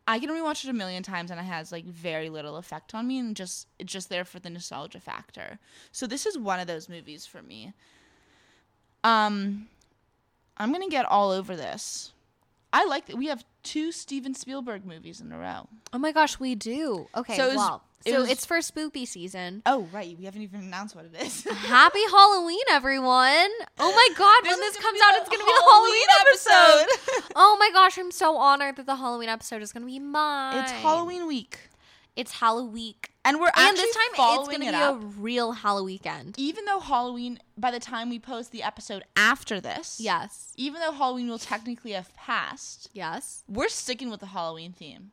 I 0.07 0.18
can 0.18 0.29
rewatch 0.29 0.64
it 0.64 0.70
a 0.70 0.74
million 0.74 1.03
times 1.03 1.31
and 1.31 1.40
it 1.40 1.44
has 1.44 1.72
like 1.72 1.85
very 1.87 2.29
little 2.29 2.57
effect 2.57 2.94
on 2.94 3.07
me 3.07 3.18
and 3.18 3.35
just 3.35 3.68
it's 3.79 3.92
just 3.92 4.09
there 4.09 4.24
for 4.24 4.38
the 4.38 4.50
nostalgia 4.50 5.00
factor. 5.00 5.59
So 5.92 6.07
this 6.07 6.27
is 6.27 6.37
one 6.38 6.61
of 6.61 6.66
those 6.66 6.88
movies 6.88 7.27
for 7.27 7.42
me. 7.42 7.72
Um 9.03 9.68
I'm 10.57 10.70
going 10.70 10.83
to 10.83 10.90
get 10.90 11.05
all 11.07 11.31
over 11.33 11.57
this. 11.57 12.12
I 12.72 12.85
like 12.85 13.07
that 13.07 13.16
we 13.16 13.27
have 13.27 13.44
two 13.62 13.90
Steven 13.92 14.35
Spielberg 14.35 14.85
movies 14.85 15.20
in 15.20 15.33
a 15.33 15.38
row. 15.38 15.68
Oh 15.92 15.98
my 15.98 16.12
gosh, 16.12 16.38
we 16.38 16.55
do. 16.55 17.09
Okay, 17.16 17.37
So 17.37 17.55
well, 17.57 17.83
it 18.04 18.12
so 18.12 18.20
was- 18.20 18.30
it's 18.30 18.44
for 18.46 18.60
spooky 18.62 19.06
season. 19.06 19.62
Oh, 19.66 19.88
right. 19.92 20.16
We 20.18 20.24
haven't 20.24 20.42
even 20.42 20.60
announced 20.60 20.94
what 20.94 21.04
it 21.06 21.14
is. 21.22 21.44
Happy 21.50 22.02
Halloween, 22.10 22.58
everyone! 22.70 23.48
Oh 23.78 23.92
my 23.92 24.08
god, 24.18 24.42
when 24.44 24.52
is 24.52 24.58
this 24.74 24.76
comes 24.82 25.00
out, 25.04 25.14
it's 25.20 25.28
gonna 25.28 25.44
be 25.44 25.52
the 25.52 25.64
Halloween 25.70 26.08
episode. 26.20 27.32
oh 27.36 27.56
my 27.58 27.70
gosh, 27.72 27.98
I'm 27.98 28.10
so 28.10 28.36
honored 28.36 28.76
that 28.76 28.86
the 28.86 28.96
Halloween 28.96 29.28
episode 29.28 29.62
is 29.62 29.72
gonna 29.72 29.86
be 29.86 29.98
mine. 29.98 30.58
it's 30.58 30.72
Halloween 30.72 31.26
week. 31.26 31.58
It's 32.16 32.30
Halloween. 32.32 32.94
And 33.24 33.40
we're 33.40 33.46
And 33.48 33.54
actually 33.56 33.82
this 33.86 33.96
time 33.96 34.04
it's 34.38 34.48
gonna 34.48 34.64
it 34.66 34.70
be 34.70 34.76
up. 34.76 35.02
a 35.02 35.06
real 35.06 35.50
Halloween 35.52 35.86
weekend. 35.94 36.34
even 36.38 36.64
though 36.66 36.78
Halloween, 36.78 37.38
by 37.58 37.70
the 37.72 37.80
time 37.80 38.08
we 38.10 38.18
post 38.20 38.52
the 38.52 38.62
episode 38.62 39.02
after 39.16 39.60
this, 39.60 39.98
Yes. 39.98 40.52
even 40.56 40.80
though 40.80 40.92
Halloween 40.92 41.28
will 41.28 41.38
technically 41.40 41.92
have 41.92 42.14
passed, 42.14 42.88
Yes. 42.92 43.42
we're 43.48 43.68
sticking 43.68 44.10
with 44.10 44.20
the 44.20 44.26
Halloween 44.26 44.72
theme. 44.72 45.10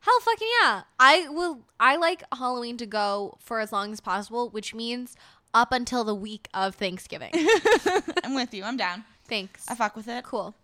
Hell 0.00 0.20
fucking 0.20 0.48
yeah. 0.62 0.82
I 0.98 1.28
will 1.28 1.60
I 1.80 1.96
like 1.96 2.22
Halloween 2.32 2.76
to 2.78 2.86
go 2.86 3.36
for 3.40 3.60
as 3.60 3.72
long 3.72 3.92
as 3.92 4.00
possible, 4.00 4.48
which 4.50 4.74
means 4.74 5.16
up 5.54 5.72
until 5.72 6.04
the 6.04 6.14
week 6.14 6.48
of 6.54 6.74
Thanksgiving. 6.74 7.30
I'm 8.24 8.34
with 8.34 8.54
you. 8.54 8.64
I'm 8.64 8.76
down. 8.76 9.04
Thanks. 9.26 9.66
I 9.68 9.74
fuck 9.74 9.96
with 9.96 10.08
it. 10.08 10.24
Cool. 10.24 10.54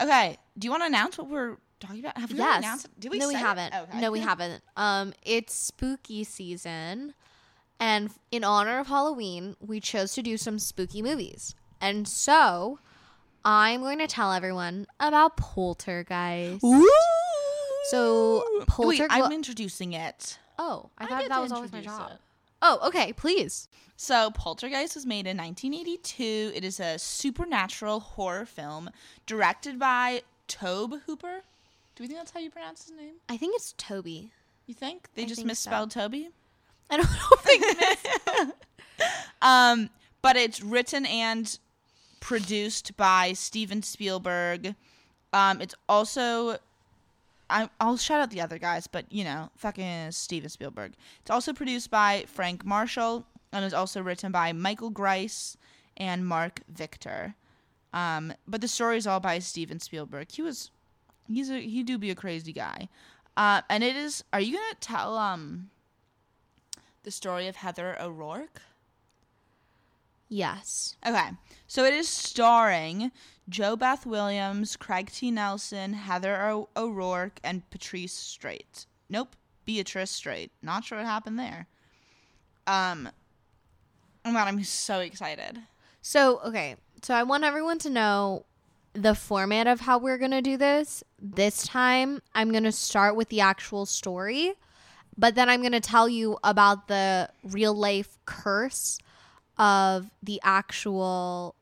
Okay. 0.00 0.38
Do 0.58 0.66
you 0.66 0.70
want 0.70 0.82
to 0.82 0.86
announce 0.86 1.18
what 1.18 1.28
we're 1.28 1.56
talking 1.80 2.00
about? 2.00 2.16
Have 2.18 2.30
we 2.32 2.38
Yes. 2.38 2.58
announced 2.58 2.84
it? 2.86 3.00
Did 3.00 3.10
we 3.10 3.18
no, 3.18 3.28
we 3.28 3.34
haven't. 3.34 3.74
Okay. 3.74 4.00
No, 4.00 4.10
we 4.10 4.20
haven't. 4.20 4.62
Um, 4.76 5.12
it's 5.22 5.52
spooky 5.54 6.24
season, 6.24 7.14
and 7.80 8.10
in 8.30 8.44
honor 8.44 8.78
of 8.78 8.86
Halloween, 8.86 9.56
we 9.60 9.80
chose 9.80 10.12
to 10.14 10.22
do 10.22 10.36
some 10.36 10.58
spooky 10.58 11.02
movies. 11.02 11.54
And 11.80 12.06
so, 12.08 12.78
I'm 13.44 13.80
going 13.80 13.98
to 13.98 14.06
tell 14.06 14.32
everyone 14.32 14.86
about 15.00 15.36
Poltergeist. 15.36 16.62
Woo! 16.62 16.86
So, 17.90 18.44
Wait, 18.78 19.02
I'm 19.10 19.32
introducing 19.32 19.92
it. 19.92 20.38
Oh, 20.58 20.90
I 20.98 21.04
I 21.04 21.06
thought 21.06 21.28
that 21.28 21.42
was 21.42 21.52
always 21.52 21.72
my 21.72 21.80
job. 21.80 22.12
it. 22.12 22.18
Oh, 22.62 22.78
okay. 22.86 23.12
Please. 23.12 23.68
So, 23.96 24.30
Poltergeist 24.30 24.94
was 24.94 25.06
made 25.06 25.26
in 25.26 25.36
1982. 25.36 26.52
It 26.54 26.64
is 26.64 26.80
a 26.80 26.98
supernatural 26.98 28.00
horror 28.00 28.46
film 28.46 28.90
directed 29.26 29.78
by 29.78 30.22
Tobe 30.48 31.00
Hooper. 31.06 31.42
Do 31.94 32.02
we 32.02 32.08
think 32.08 32.18
that's 32.18 32.32
how 32.32 32.40
you 32.40 32.50
pronounce 32.50 32.88
his 32.88 32.96
name? 32.96 33.14
I 33.28 33.36
think 33.36 33.54
it's 33.56 33.74
Toby. 33.76 34.32
You 34.66 34.74
think 34.74 35.08
they 35.14 35.22
I 35.22 35.26
just 35.26 35.40
think 35.40 35.46
so. 35.46 35.48
misspelled 35.48 35.90
Toby? 35.90 36.30
I 36.90 36.96
don't 36.96 37.10
know 37.10 37.28
if 37.32 37.42
they. 37.44 38.52
Um, 39.42 39.90
but 40.22 40.36
it's 40.36 40.62
written 40.62 41.04
and 41.04 41.58
produced 42.20 42.96
by 42.96 43.34
Steven 43.34 43.82
Spielberg. 43.82 44.74
Um, 45.34 45.60
it's 45.60 45.74
also 45.88 46.56
I, 47.50 47.68
I'll 47.80 47.96
shout 47.96 48.20
out 48.20 48.30
the 48.30 48.40
other 48.40 48.58
guys, 48.58 48.86
but 48.86 49.10
you 49.10 49.24
know, 49.24 49.50
fucking 49.56 50.12
Steven 50.12 50.48
Spielberg. 50.48 50.92
It's 51.20 51.30
also 51.30 51.52
produced 51.52 51.90
by 51.90 52.24
Frank 52.26 52.64
Marshall 52.64 53.26
and 53.52 53.64
is 53.64 53.74
also 53.74 54.02
written 54.02 54.32
by 54.32 54.52
Michael 54.52 54.90
Grais 54.90 55.56
and 55.96 56.26
Mark 56.26 56.60
Victor. 56.68 57.34
Um, 57.92 58.32
but 58.48 58.60
the 58.60 58.68
story 58.68 58.96
is 58.96 59.06
all 59.06 59.20
by 59.20 59.38
Steven 59.38 59.78
Spielberg. 59.78 60.32
He 60.32 60.42
was 60.42 60.70
he's 61.28 61.50
a 61.50 61.60
he 61.60 61.82
do 61.82 61.98
be 61.98 62.10
a 62.10 62.14
crazy 62.14 62.52
guy. 62.52 62.88
Uh, 63.36 63.62
and 63.68 63.84
it 63.84 63.96
is. 63.96 64.24
Are 64.32 64.40
you 64.40 64.54
gonna 64.54 64.74
tell 64.80 65.16
um 65.16 65.70
the 67.04 67.10
story 67.10 67.46
of 67.46 67.56
Heather 67.56 67.96
O'Rourke? 68.00 68.62
Yes. 70.34 70.96
Okay, 71.06 71.28
so 71.68 71.84
it 71.84 71.94
is 71.94 72.08
starring 72.08 73.12
JoBeth 73.48 74.04
Williams, 74.04 74.74
Craig 74.74 75.12
T. 75.12 75.30
Nelson, 75.30 75.92
Heather 75.92 76.42
o- 76.42 76.68
O'Rourke, 76.76 77.38
and 77.44 77.70
Patrice 77.70 78.12
Straight. 78.12 78.86
Nope, 79.08 79.36
Beatrice 79.64 80.10
Straight. 80.10 80.50
Not 80.60 80.82
sure 80.82 80.98
what 80.98 81.06
happened 81.06 81.38
there. 81.38 81.68
Um, 82.66 83.08
oh 84.24 84.32
my 84.32 84.40
god, 84.40 84.48
I'm 84.48 84.64
so 84.64 84.98
excited. 84.98 85.60
So, 86.02 86.40
okay. 86.40 86.74
So, 87.02 87.14
I 87.14 87.22
want 87.22 87.44
everyone 87.44 87.78
to 87.78 87.90
know 87.90 88.44
the 88.92 89.14
format 89.14 89.68
of 89.68 89.82
how 89.82 89.98
we're 89.98 90.18
going 90.18 90.32
to 90.32 90.42
do 90.42 90.56
this. 90.56 91.04
This 91.20 91.64
time, 91.64 92.20
I'm 92.34 92.50
going 92.50 92.64
to 92.64 92.72
start 92.72 93.14
with 93.14 93.28
the 93.28 93.40
actual 93.40 93.86
story, 93.86 94.54
but 95.16 95.36
then 95.36 95.48
I'm 95.48 95.60
going 95.60 95.70
to 95.70 95.80
tell 95.80 96.08
you 96.08 96.38
about 96.42 96.88
the 96.88 97.28
real 97.44 97.72
life 97.72 98.18
curse 98.26 98.98
of 99.58 100.10
the 100.22 100.40
actual 100.42 101.54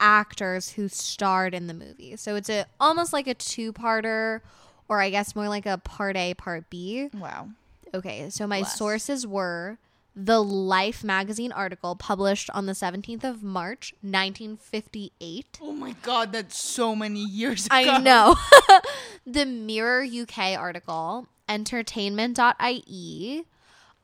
actors 0.00 0.72
who 0.72 0.88
starred 0.88 1.54
in 1.54 1.66
the 1.66 1.74
movie. 1.74 2.16
So, 2.16 2.36
it's 2.36 2.48
a 2.48 2.66
almost 2.78 3.12
like 3.12 3.26
a 3.26 3.34
two-parter 3.34 4.40
or 4.88 5.00
I 5.00 5.10
guess 5.10 5.34
more 5.34 5.48
like 5.48 5.66
a 5.66 5.78
part 5.78 6.16
A, 6.16 6.34
part 6.34 6.68
B. 6.70 7.08
Wow. 7.14 7.48
Okay, 7.92 8.28
so 8.30 8.46
my 8.46 8.62
sources 8.62 9.26
were 9.26 9.78
the 10.16 10.42
Life 10.42 11.02
magazine 11.02 11.52
article 11.52 11.96
published 11.96 12.50
on 12.50 12.66
the 12.66 12.72
17th 12.72 13.24
of 13.24 13.42
March, 13.42 13.94
1958. 14.02 15.58
Oh 15.62 15.72
my 15.72 15.94
god, 16.02 16.32
that's 16.32 16.58
so 16.58 16.94
many 16.94 17.20
years 17.20 17.66
ago. 17.66 17.76
I 17.76 17.98
know. 17.98 18.36
the 19.26 19.46
Mirror 19.46 20.04
UK 20.04 20.58
article, 20.58 21.26
entertainment.ie, 21.48 23.44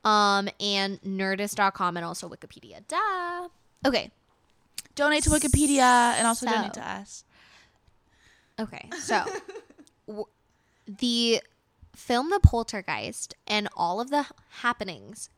um, 0.05 0.49
and 0.61 1.01
nerdist.com, 1.03 1.97
and 1.97 2.05
also 2.07 2.29
Wikipedia. 2.29 2.81
Duh. 2.89 3.49
Okay, 3.87 4.11
Donate 4.95 5.23
to 5.25 5.31
Wikipedia 5.31 5.81
and 6.19 6.27
also 6.27 6.47
So- 6.47 6.53
donate 6.53 6.75
to 6.75 6.87
us. 6.89 7.25
Okay, 8.59 8.89
so 9.01 9.25
w- 10.07 10.27
the 10.87 11.41
film 11.95 12.29
The 12.31 12.41
Poltergeist 12.41 13.35
and 13.47 13.69
all 13.77 14.01
of 14.01 14.11
the 14.11 14.27
happenings 14.61 15.31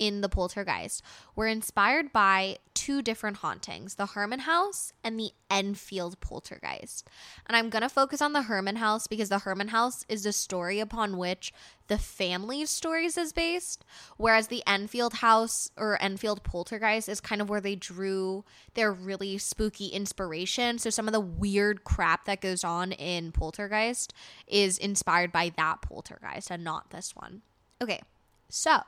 in 0.00 0.22
The 0.22 0.28
Poltergeist 0.28 1.04
were 1.36 1.46
inspired 1.46 2.12
by 2.12 2.56
two 2.74 3.02
different 3.02 3.36
hauntings 3.36 3.96
the 3.96 4.06
Herrmann 4.06 4.40
House 4.40 4.94
and 5.04 5.20
the 5.20 5.32
Enfield 5.50 6.18
Poltergeist. 6.20 7.06
And 7.46 7.54
I'm 7.54 7.68
going 7.68 7.82
to 7.82 7.90
focus 7.90 8.22
on 8.22 8.32
the 8.32 8.42
Herrmann 8.42 8.76
House 8.76 9.06
because 9.06 9.28
the 9.28 9.40
Herrmann 9.40 9.68
House 9.68 10.06
is 10.08 10.22
the 10.22 10.32
story 10.32 10.80
upon 10.80 11.18
which 11.18 11.52
the 11.88 11.98
family's 11.98 12.70
stories 12.70 13.18
is 13.18 13.34
based, 13.34 13.84
whereas 14.16 14.46
the 14.46 14.62
Enfield 14.66 15.14
House 15.14 15.70
or 15.76 16.02
Enfield 16.02 16.42
Poltergeist 16.42 17.08
is 17.08 17.20
kind 17.20 17.42
of 17.42 17.50
where 17.50 17.60
they 17.60 17.74
drew 17.74 18.44
their 18.72 18.92
really 18.92 19.36
spooky 19.36 19.88
inspiration. 19.88 20.78
So 20.78 20.88
some 20.88 21.06
of 21.06 21.12
the 21.12 21.20
weird 21.20 21.84
crap 21.84 22.24
that 22.24 22.40
goes 22.40 22.64
on 22.64 22.92
in 22.92 23.30
Poltergeist 23.30 24.14
is 24.46 24.78
inspired 24.78 25.32
by 25.32 25.52
that 25.58 25.82
Poltergeist 25.82 26.50
and 26.50 26.64
not 26.64 26.90
this 26.90 27.14
one. 27.14 27.42
Okay, 27.82 28.00
so 28.48 28.80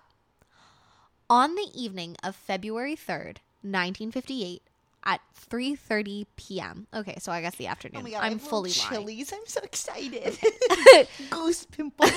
on 1.33 1.55
the 1.55 1.69
evening 1.75 2.15
of 2.23 2.37
February 2.37 2.95
3rd, 2.95 3.39
1958, 3.63 4.61
at 5.05 5.21
3:30 5.51 6.27
p.m. 6.37 6.87
Okay, 6.93 7.17
so 7.19 7.33
I 7.33 7.41
guess 7.41 7.57
the 7.57 7.69
afternoon. 7.69 8.07
I'm 8.21 8.39
fully 8.39 8.71
chilies. 8.71 9.33
I'm 9.33 9.47
so 9.47 9.61
excited. 9.63 10.39
Goose 11.31 11.65
pimples. 11.65 12.13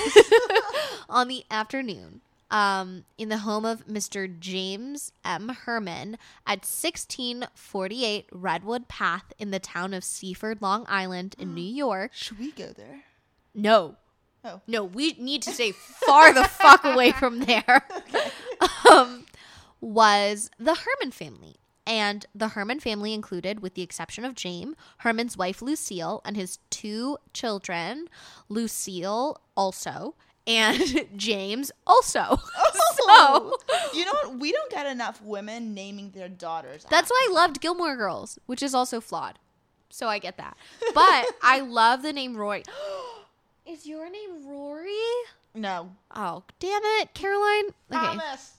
on 1.10 1.30
the 1.30 1.46
afternoon 1.50 2.20
um, 2.52 3.06
in 3.18 3.30
the 3.30 3.40
home 3.40 3.64
of 3.64 3.88
Mr. 3.88 4.28
James 4.38 5.14
M. 5.24 5.50
Herrmann 5.66 6.18
at 6.46 6.60
1648 6.60 8.28
Redwood 8.34 8.88
Path 8.90 9.32
in 9.40 9.52
the 9.52 9.60
town 9.60 9.94
of 9.94 10.04
Seaford, 10.04 10.62
Long 10.62 10.86
Island, 10.90 11.36
in 11.40 11.54
New 11.56 11.62
York. 11.62 12.12
Should 12.14 12.38
we 12.40 12.52
go 12.52 12.68
there? 12.68 13.06
No. 13.54 13.96
Oh. 14.46 14.62
No, 14.68 14.84
we 14.84 15.14
need 15.14 15.42
to 15.44 15.52
stay 15.52 15.72
far 15.72 16.32
the 16.32 16.44
fuck 16.44 16.82
away 16.86 17.12
from 17.12 17.40
there. 17.40 17.86
Um, 18.90 19.26
was 19.82 20.52
the 20.60 20.76
Herrmann 20.76 21.12
family. 21.12 21.56
And 21.88 22.26
the 22.34 22.50
Herrmann 22.50 22.80
family 22.80 23.14
included, 23.14 23.60
with 23.60 23.76
the 23.76 23.84
exception 23.84 24.26
of 24.26 24.34
James, 24.34 24.76
Herrmann's 25.00 25.38
wife 25.38 25.62
Lucille, 25.62 26.22
and 26.26 26.36
his 26.36 26.58
two 26.72 27.18
children, 27.34 28.08
Lucille 28.50 29.40
also, 29.56 30.16
and 30.48 31.08
James 31.16 31.72
also. 31.86 32.40
Oh, 33.08 33.56
you 33.94 34.04
know 34.04 34.14
what? 34.14 34.40
We 34.40 34.52
don't 34.52 34.72
get 34.72 34.88
enough 34.88 35.22
women 35.22 35.76
naming 35.76 36.10
their 36.10 36.30
daughters. 36.30 36.86
That's 36.90 37.10
why 37.12 37.28
I 37.30 37.34
loved 37.34 37.62
Gilmore 37.62 37.96
Girls, 37.96 38.40
which 38.48 38.64
is 38.64 38.74
also 38.74 39.00
flawed. 39.00 39.38
So 39.90 40.08
I 40.08 40.18
get 40.18 40.38
that. 40.38 40.58
But 40.94 41.28
I 41.44 41.60
love 41.60 42.02
the 42.02 42.14
name 42.14 42.36
Rory. 42.36 42.64
is 43.76 43.86
your 43.86 44.10
name 44.10 44.48
Rory? 44.48 44.90
no. 45.54 45.92
Oh, 46.16 46.44
damn 46.60 46.82
it, 46.84 47.14
Caroline. 47.14 47.66
Okay, 47.92 48.18
Thomas. 48.18 48.54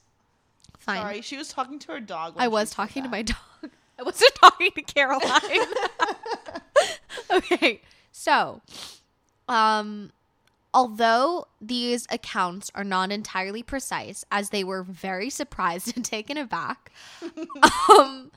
fine. 0.77 1.01
Sorry, 1.01 1.21
she 1.21 1.37
was 1.37 1.49
talking 1.49 1.79
to 1.79 1.93
her 1.93 1.99
dog. 1.99 2.35
I 2.37 2.47
was 2.47 2.69
talking 2.69 3.03
to 3.03 3.09
my 3.09 3.23
dog. 3.23 3.37
I 3.99 4.03
wasn't 4.03 4.35
talking 4.35 4.69
to 4.75 4.81
Caroline. 4.83 5.67
okay. 7.31 7.81
So, 8.11 8.61
um 9.49 10.11
although 10.73 11.47
these 11.59 12.05
accounts 12.11 12.69
are 12.75 12.83
not 12.83 13.11
entirely 13.11 13.63
precise 13.63 14.23
as 14.29 14.51
they 14.51 14.63
were 14.63 14.83
very 14.83 15.29
surprised 15.41 15.95
and 15.95 16.05
taken 16.05 16.37
aback, 16.37 16.91
um 17.89 18.31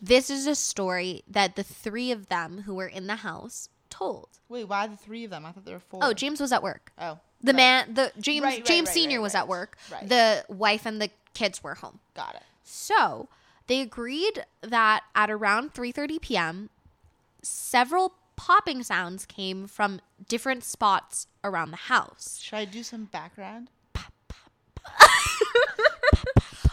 this 0.00 0.30
is 0.30 0.46
a 0.46 0.54
story 0.54 1.24
that 1.28 1.56
the 1.56 1.64
three 1.64 2.12
of 2.12 2.28
them 2.28 2.62
who 2.62 2.74
were 2.74 2.86
in 2.86 3.08
the 3.08 3.16
house 3.16 3.68
told. 4.02 4.28
Wait, 4.48 4.64
why 4.64 4.86
the 4.86 4.96
three 4.96 5.24
of 5.24 5.30
them? 5.30 5.44
I 5.46 5.52
thought 5.52 5.64
there 5.64 5.74
were 5.76 5.80
four. 5.80 6.00
Oh, 6.02 6.12
James 6.12 6.40
was 6.40 6.52
at 6.52 6.62
work. 6.62 6.92
Oh, 6.98 7.18
The 7.42 7.52
right. 7.52 7.56
man, 7.56 7.94
the 7.94 8.12
James 8.20 8.44
Right, 8.44 8.54
right, 8.58 8.64
James 8.64 8.90
Senior 8.90 9.20
was 9.20 9.34
at 9.34 9.48
work. 9.48 9.76
Right. 9.90 10.08
The 10.08 10.44
wife 10.48 10.84
and 10.86 11.00
the 11.00 11.10
kids 11.34 11.62
were 11.62 11.74
home. 11.74 11.98
Got 12.14 12.34
it. 12.36 12.42
So 12.64 13.28
they 13.66 13.80
agreed 13.80 14.44
that 14.60 15.02
at 15.14 15.30
around 15.30 15.72
3:30 15.74 16.20
p.m., 16.20 16.70
several 17.42 18.14
popping 18.36 18.82
sounds 18.82 19.24
came 19.26 19.66
from 19.66 20.00
different 20.28 20.64
spots 20.64 21.26
around 21.44 21.70
the 21.70 21.76
house. 21.76 22.38
Should 22.42 22.56
I 22.56 22.64
do 22.64 22.82
some 22.82 23.04
background? 23.06 23.68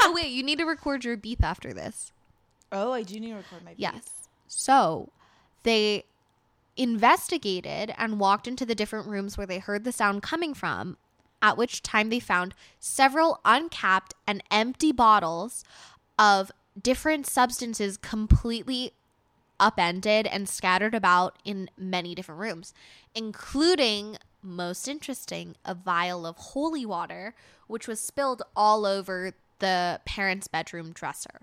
oh 0.02 0.12
wait, 0.14 0.28
you 0.32 0.44
need 0.44 0.58
to 0.60 0.66
record 0.66 1.04
your 1.06 1.18
beep 1.18 1.44
after 1.44 1.74
this. 1.74 2.12
Oh, 2.72 2.92
I 2.92 3.04
do 3.04 3.20
need 3.20 3.30
to 3.32 3.36
record 3.38 3.64
my. 3.64 3.72
beep. 3.72 3.80
Yes. 3.80 4.04
So 4.48 5.10
they 5.64 6.06
investigated 6.80 7.94
and 7.98 8.20
walked 8.20 8.48
into 8.48 8.66
the 8.66 8.74
different 8.74 9.08
rooms 9.08 9.38
where 9.38 9.46
they 9.46 9.60
heard 9.60 9.84
the 9.84 9.92
sound 9.92 10.24
coming 10.24 10.54
from, 10.54 10.98
at 11.42 11.58
which 11.58 11.84
time 11.84 12.10
they 12.10 12.22
found 12.22 12.56
several 12.80 13.42
uncapped 13.44 14.14
and 14.26 14.42
empty 14.50 14.94
bottles 14.94 15.66
of 16.18 16.52
different 16.82 17.28
substances 17.28 17.98
completely 17.98 18.94
upended 19.60 20.26
and 20.26 20.48
scattered 20.48 20.96
about 20.96 21.38
in 21.44 21.70
many 21.78 22.16
different 22.16 22.40
rooms, 22.40 22.74
including, 23.14 24.18
most 24.42 24.88
interesting, 24.88 25.56
a 25.66 25.76
vial 25.76 26.26
of 26.26 26.38
holy 26.38 26.86
water, 26.86 27.36
which 27.68 27.90
was 27.90 28.00
spilled 28.00 28.42
all 28.56 28.86
over 28.86 29.34
the 29.60 30.00
parents' 30.06 30.48
bedroom 30.48 30.94
dresser. 30.94 31.42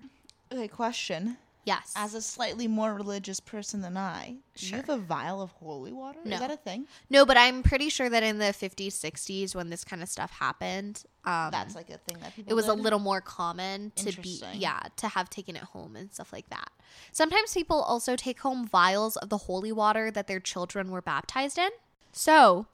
Okay, 0.51 0.69
question. 0.69 1.37
Yes. 1.67 1.93
As 1.97 2.15
a 2.15 2.23
slightly 2.23 2.69
more 2.69 2.95
religious 2.95 3.41
person 3.41 3.81
than 3.81 3.97
I, 3.97 4.37
do 4.55 4.67
you 4.67 4.77
have 4.77 4.89
a 4.89 4.97
vial 4.99 5.43
of 5.43 5.51
holy 5.51 5.93
water? 5.93 6.21
No. 6.25 6.35
Is 6.37 6.41
that 6.41 6.51
a 6.53 6.57
thing? 6.57 6.87
No, 7.11 7.27
but 7.27 7.37
I'm 7.37 7.65
pretty 7.65 7.89
sure 7.89 8.09
that 8.09 8.23
in 8.23 8.39
the 8.39 8.47
50s, 8.47 8.93
60s, 8.93 9.53
when 9.53 9.69
this 9.69 9.83
kind 9.85 10.01
of 10.01 10.09
stuff 10.09 10.31
happened, 10.31 11.03
um, 11.25 11.51
That's 11.51 11.75
like 11.75 11.91
a 11.91 11.99
thing 11.99 12.19
that 12.21 12.37
people. 12.37 12.53
it 12.53 12.55
was 12.55 12.69
a 12.69 12.73
little 12.73 13.01
more 13.01 13.21
common 13.21 13.91
to 13.97 14.13
be, 14.23 14.41
yeah, 14.55 14.79
to 14.99 15.09
have 15.09 15.29
taken 15.29 15.57
it 15.57 15.63
home 15.65 15.97
and 15.97 16.13
stuff 16.13 16.33
like 16.33 16.49
that. 16.51 16.71
Sometimes 17.11 17.53
people 17.53 17.83
also 17.83 18.15
take 18.15 18.39
home 18.39 18.65
vials 18.69 19.17
of 19.17 19.29
the 19.29 19.39
holy 19.39 19.73
water 19.73 20.13
that 20.13 20.29
their 20.29 20.39
children 20.41 20.93
were 20.93 21.03
baptized 21.03 21.59
in. 21.59 21.71
So, 22.13 22.67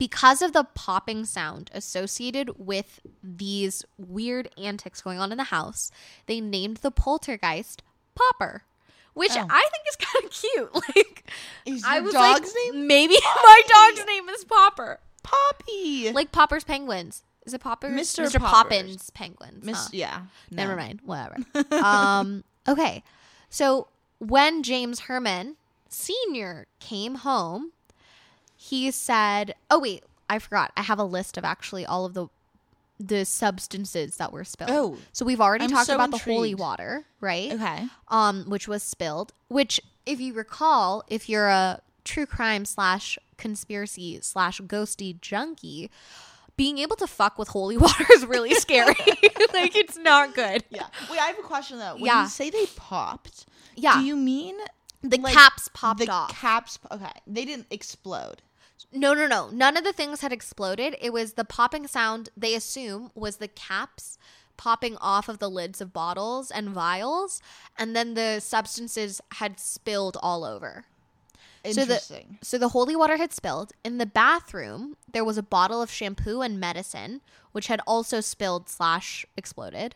because 0.00 0.40
of 0.42 0.52
the 0.54 0.64
popping 0.74 1.24
sound 1.26 1.70
associated 1.74 2.50
with 2.58 2.98
these 3.22 3.84
weird 3.98 4.48
antics 4.58 5.00
going 5.02 5.20
on 5.20 5.30
in 5.30 5.38
the 5.38 5.44
house, 5.44 5.92
they 6.26 6.40
named 6.40 6.78
the 6.78 6.90
poltergeist 6.90 7.82
Popper, 8.16 8.64
which 9.14 9.30
Oh. 9.34 9.46
I 9.48 9.68
think 9.70 9.84
is 9.88 9.96
kind 9.96 10.24
of 10.24 10.30
cute. 10.32 10.74
Like, 10.96 11.30
Is 11.66 11.84
I 11.84 11.96
your 11.96 12.04
was 12.04 12.12
dog's 12.14 12.40
like, 12.40 12.74
name 12.74 12.86
maybe 12.88 13.14
my 13.44 13.62
dog's 13.68 14.06
name 14.06 14.28
is 14.30 14.44
Popper. 14.44 14.98
Poppy? 15.22 16.10
Like 16.12 16.32
Popper's 16.32 16.64
penguins. 16.64 17.22
Is 17.46 17.52
it 17.54 17.60
Popper? 17.60 17.88
Mr. 17.90 18.24
Mr. 18.24 18.38
Poppers. 18.40 18.50
Poppins 18.50 19.10
penguins. 19.10 19.64
Miss. 19.64 19.84
huh? 19.84 19.88
Yeah. 19.92 20.20
Never 20.50 20.76
mind. 20.76 21.00
Whatever. 21.04 21.36
um. 21.84 22.42
Okay. 22.66 23.02
So 23.50 23.88
when 24.18 24.62
James 24.62 25.00
Herrmann 25.00 25.56
Senior 25.88 26.66
came 26.78 27.16
home, 27.16 27.72
he 28.62 28.90
said, 28.90 29.54
"Oh 29.70 29.78
wait, 29.80 30.04
I 30.28 30.38
forgot. 30.38 30.70
I 30.76 30.82
have 30.82 30.98
a 30.98 31.04
list 31.04 31.38
of 31.38 31.44
actually 31.44 31.86
all 31.86 32.04
of 32.04 32.12
the 32.14 32.26
the 33.02 33.24
substances 33.24 34.16
that 34.18 34.30
were 34.30 34.44
spilled. 34.44 34.70
Oh. 34.70 34.98
so 35.10 35.24
we've 35.24 35.40
already 35.40 35.64
I'm 35.64 35.70
talked 35.70 35.86
so 35.86 35.94
about 35.94 36.10
the 36.10 36.18
holy 36.18 36.54
water, 36.54 37.06
right? 37.22 37.50
Okay. 37.50 37.86
um, 38.08 38.44
which 38.50 38.68
was 38.68 38.82
spilled. 38.82 39.32
Which, 39.48 39.80
if 40.04 40.20
you 40.20 40.34
recall, 40.34 41.02
if 41.08 41.26
you're 41.26 41.48
a 41.48 41.80
true 42.04 42.26
crime 42.26 42.66
slash 42.66 43.18
conspiracy 43.38 44.18
slash 44.20 44.60
ghosty 44.60 45.18
junkie, 45.22 45.90
being 46.58 46.76
able 46.76 46.96
to 46.96 47.06
fuck 47.06 47.38
with 47.38 47.48
holy 47.48 47.76
water 47.86 48.04
is 48.12 48.26
really 48.26 48.52
scary. 48.54 48.94
like 49.54 49.74
it's 49.74 49.96
not 49.96 50.34
good. 50.34 50.62
Yeah. 50.68 50.84
Wait, 51.10 51.18
I 51.18 51.26
have 51.28 51.38
a 51.38 51.42
question 51.42 51.78
though. 51.78 51.94
When 51.94 52.04
Yeah. 52.04 52.24
you 52.24 52.28
say 52.28 52.50
they 52.50 52.66
popped, 52.76 53.46
Yeah, 53.76 53.94
do 53.94 54.04
you 54.04 54.14
mean 54.14 54.56
the 55.02 55.16
like, 55.16 55.32
caps 55.32 55.70
popped 55.72 56.00
the 56.00 56.10
off. 56.10 56.28
caps? 56.38 56.78
Okay, 56.92 57.12
they 57.26 57.46
didn't 57.46 57.68
explode. 57.70 58.42
No, 58.92 59.14
no, 59.14 59.26
no. 59.26 59.50
None 59.50 59.76
of 59.76 59.84
the 59.84 59.92
things 59.92 60.20
had 60.20 60.32
exploded. 60.32 60.96
It 61.00 61.12
was 61.12 61.34
the 61.34 61.44
popping 61.44 61.86
sound. 61.86 62.30
They 62.36 62.54
assume 62.54 63.10
was 63.14 63.36
the 63.36 63.48
caps 63.48 64.18
popping 64.56 64.96
off 64.98 65.28
of 65.28 65.38
the 65.38 65.48
lids 65.48 65.80
of 65.80 65.92
bottles 65.92 66.50
and 66.50 66.68
vials, 66.68 67.40
and 67.78 67.96
then 67.96 68.14
the 68.14 68.40
substances 68.40 69.20
had 69.34 69.58
spilled 69.58 70.18
all 70.22 70.44
over. 70.44 70.84
So 71.64 71.72
the- 71.72 71.80
Interesting. 71.94 72.38
So 72.42 72.58
the 72.58 72.70
holy 72.70 72.94
water 72.96 73.16
had 73.16 73.32
spilled. 73.32 73.72
In 73.84 73.98
the 73.98 74.06
bathroom, 74.06 74.96
there 75.10 75.24
was 75.24 75.38
a 75.38 75.42
bottle 75.42 75.80
of 75.82 75.90
shampoo 75.90 76.40
and 76.40 76.58
medicine, 76.60 77.20
which 77.52 77.66
had 77.68 77.80
also 77.86 78.20
spilled 78.20 78.68
slash 78.68 79.24
exploded. 79.36 79.94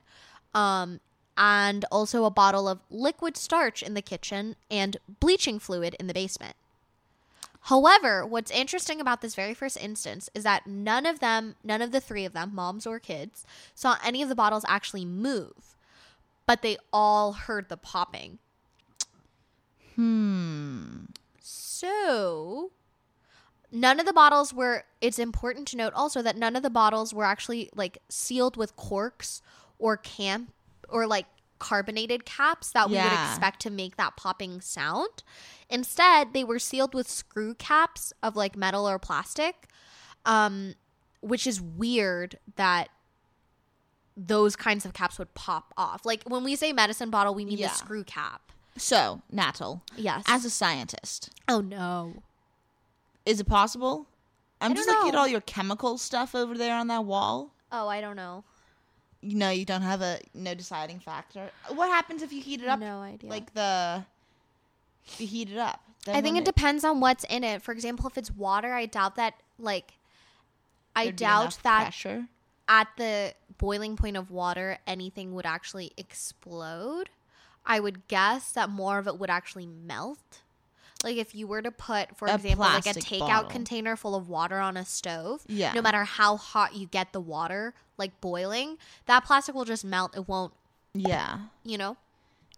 Um, 0.55 1.01
and 1.37 1.85
also 1.90 2.25
a 2.25 2.31
bottle 2.31 2.68
of 2.68 2.81
liquid 2.90 3.37
starch 3.37 3.83
in 3.83 3.94
the 3.94 4.03
kitchen 4.03 4.57
and 4.70 4.97
bleaching 5.20 5.59
fluid 5.59 5.97
in 5.99 6.07
the 6.07 6.14
basement. 6.14 6.55
However, 7.68 8.27
what's 8.27 8.50
interesting 8.50 9.00
about 9.00 9.22
this 9.22 9.35
very 9.35 9.55
first 9.55 9.79
instance 9.79 10.29
is 10.35 10.44
that 10.44 10.66
none 10.66 11.07
of 11.07 11.20
them, 11.20 11.57
none 11.64 11.81
of 11.81 11.92
the 11.92 12.00
three 12.00 12.27
of 12.27 12.35
them, 12.35 12.55
moms 12.55 12.87
or 12.87 12.98
kids, 12.98 13.46
saw 13.74 13.96
any 14.05 14.20
of 14.20 14.29
the 14.29 14.35
bottles 14.35 14.66
actually 14.68 15.07
move, 15.07 15.74
but 16.46 16.61
they 16.61 16.77
all 16.92 17.33
heard 17.33 17.70
the 17.70 17.79
popping. 17.79 18.38
Hmm. 19.94 21.05
So, 21.40 22.70
none 23.72 23.98
of 23.98 24.05
the 24.05 24.12
bottles 24.12 24.53
were. 24.53 24.85
It's 25.00 25.18
important 25.18 25.66
to 25.68 25.79
note 25.79 25.94
also 25.94 26.20
that 26.20 26.37
none 26.37 26.57
of 26.57 26.62
the 26.62 26.68
bottles 26.68 27.14
were 27.14 27.24
actually 27.24 27.70
like 27.74 27.96
sealed 28.11 28.59
with 28.59 28.77
corks 28.77 29.40
or 29.79 29.96
camp 29.96 30.53
or 30.90 31.07
like 31.07 31.27
carbonated 31.64 32.27
caps 32.27 32.70
that 32.72 32.90
we 32.90 32.96
would 32.96 33.12
expect 33.12 33.61
to 33.62 33.70
make 33.70 33.96
that 33.96 34.16
popping 34.16 34.61
sound. 34.61 35.22
Instead, 35.70 36.35
they 36.35 36.44
were 36.44 36.59
sealed 36.59 36.92
with 36.92 37.09
screw 37.09 37.55
caps 37.55 38.12
of 38.22 38.37
like 38.37 38.55
metal 38.55 38.87
or 38.87 38.98
plastic, 38.98 39.68
um, 40.27 40.74
which 41.22 41.46
is 41.46 41.62
weird 41.62 42.38
that 42.57 42.88
those 44.16 44.57
kinds 44.57 44.85
of 44.85 44.92
caps 44.92 45.18
would 45.18 45.33
pop 45.35 45.72
off. 45.77 46.05
Like 46.05 46.22
when 46.29 46.44
we 46.44 46.55
say 46.55 46.72
medicine 46.72 47.09
bottle, 47.11 47.35
we 47.35 47.44
mean 47.46 47.57
Yeah. 47.59 47.68
the 47.68 47.74
screw 47.74 48.05
cap. 48.05 48.53
So, 48.77 49.22
Natal, 49.31 49.83
Yes. 49.96 50.22
as 50.27 50.44
a 50.44 50.50
scientist, 50.50 51.31
oh 51.48 51.61
no. 51.61 52.22
is 53.24 53.40
it 53.40 53.44
possible? 53.48 54.07
I'm 54.61 54.74
just 54.74 54.87
don't 54.88 54.98
looking 54.98 55.14
at 55.14 55.18
all 55.18 55.29
your 55.29 55.40
chemical 55.40 55.96
stuff 55.98 56.35
over 56.35 56.57
there 56.59 56.74
on 56.77 56.88
that 56.88 57.05
wall. 57.05 57.53
Oh, 57.72 57.88
I 57.88 58.00
don't 58.00 58.16
know. 58.16 58.44
Know, 59.25 59.51
you 59.51 59.65
don't 59.65 59.83
have 59.83 60.03
a 60.03 60.19
no 60.35 60.55
deciding 60.55 61.01
factor. 61.01 61.51
What 61.69 61.89
happens 61.89 62.23
if 62.23 62.33
you 62.33 62.43
heat 62.43 62.61
it 62.61 62.69
up? 62.69 62.79
No 62.79 63.01
idea. 63.01 63.31
Like 63.31 63.55
the, 63.55 64.05
you 65.19 65.27
heat 65.27 65.51
it 65.51 65.57
up. 65.59 65.81
Then 66.05 66.17
I 66.17 66.21
think 66.21 66.37
it 66.37 66.45
depends 66.45 66.85
on 66.85 67.01
what's 67.01 67.25
in 67.25 67.43
it. 67.43 67.63
For 67.63 67.73
example, 67.73 68.07
if 68.07 68.19
it's 68.19 68.31
water, 68.31 68.75
I 68.75 68.85
doubt 68.87 69.17
that. 69.17 69.35
Like, 69.59 69.95
I 70.95 71.05
there'd 71.05 71.17
doubt 71.17 71.59
that. 71.63 71.83
pressure. 71.85 72.27
at 72.69 72.89
the 72.99 73.33
boiling 73.57 73.97
point 73.97 74.17
of 74.17 74.31
water 74.31 74.79
anything 74.87 75.35
would 75.35 75.47
actually 75.47 75.93
explode, 75.97 77.09
I 77.65 77.81
would 77.81 78.09
guess 78.09 78.53
that 78.53 78.69
more 78.69 78.99
of 78.99 79.07
it 79.07 79.19
would 79.19 79.31
actually 79.31 79.67
melt. 79.67 80.43
Like 81.05 81.17
if 81.19 81.35
you 81.35 81.47
were 81.47 81.62
to 81.62 81.71
put, 81.71 82.17
for 82.17 82.27
A 82.27 82.35
example, 82.35 82.64
like 82.64 82.87
a 82.87 82.90
takeout 82.95 83.19
bottle. 83.21 83.51
container 83.51 83.95
full 83.95 84.14
of 84.17 84.29
water 84.29 84.59
on 84.59 84.77
a 84.77 84.85
stove, 84.85 85.45
Yeah. 85.47 85.73
no 85.75 85.83
matter 85.83 86.03
how 86.05 86.37
hot 86.37 86.75
you 86.75 86.87
get 86.87 87.12
the 87.12 87.21
water, 87.21 87.75
like 87.99 88.21
boiling, 88.21 88.79
that 89.07 89.25
plastic 89.25 89.55
will 89.55 89.67
just 89.67 89.85
melt. 89.85 90.17
It 90.17 90.27
won't, 90.27 90.55
Yeah. 90.95 91.38
you 91.62 91.77
know? 91.79 91.97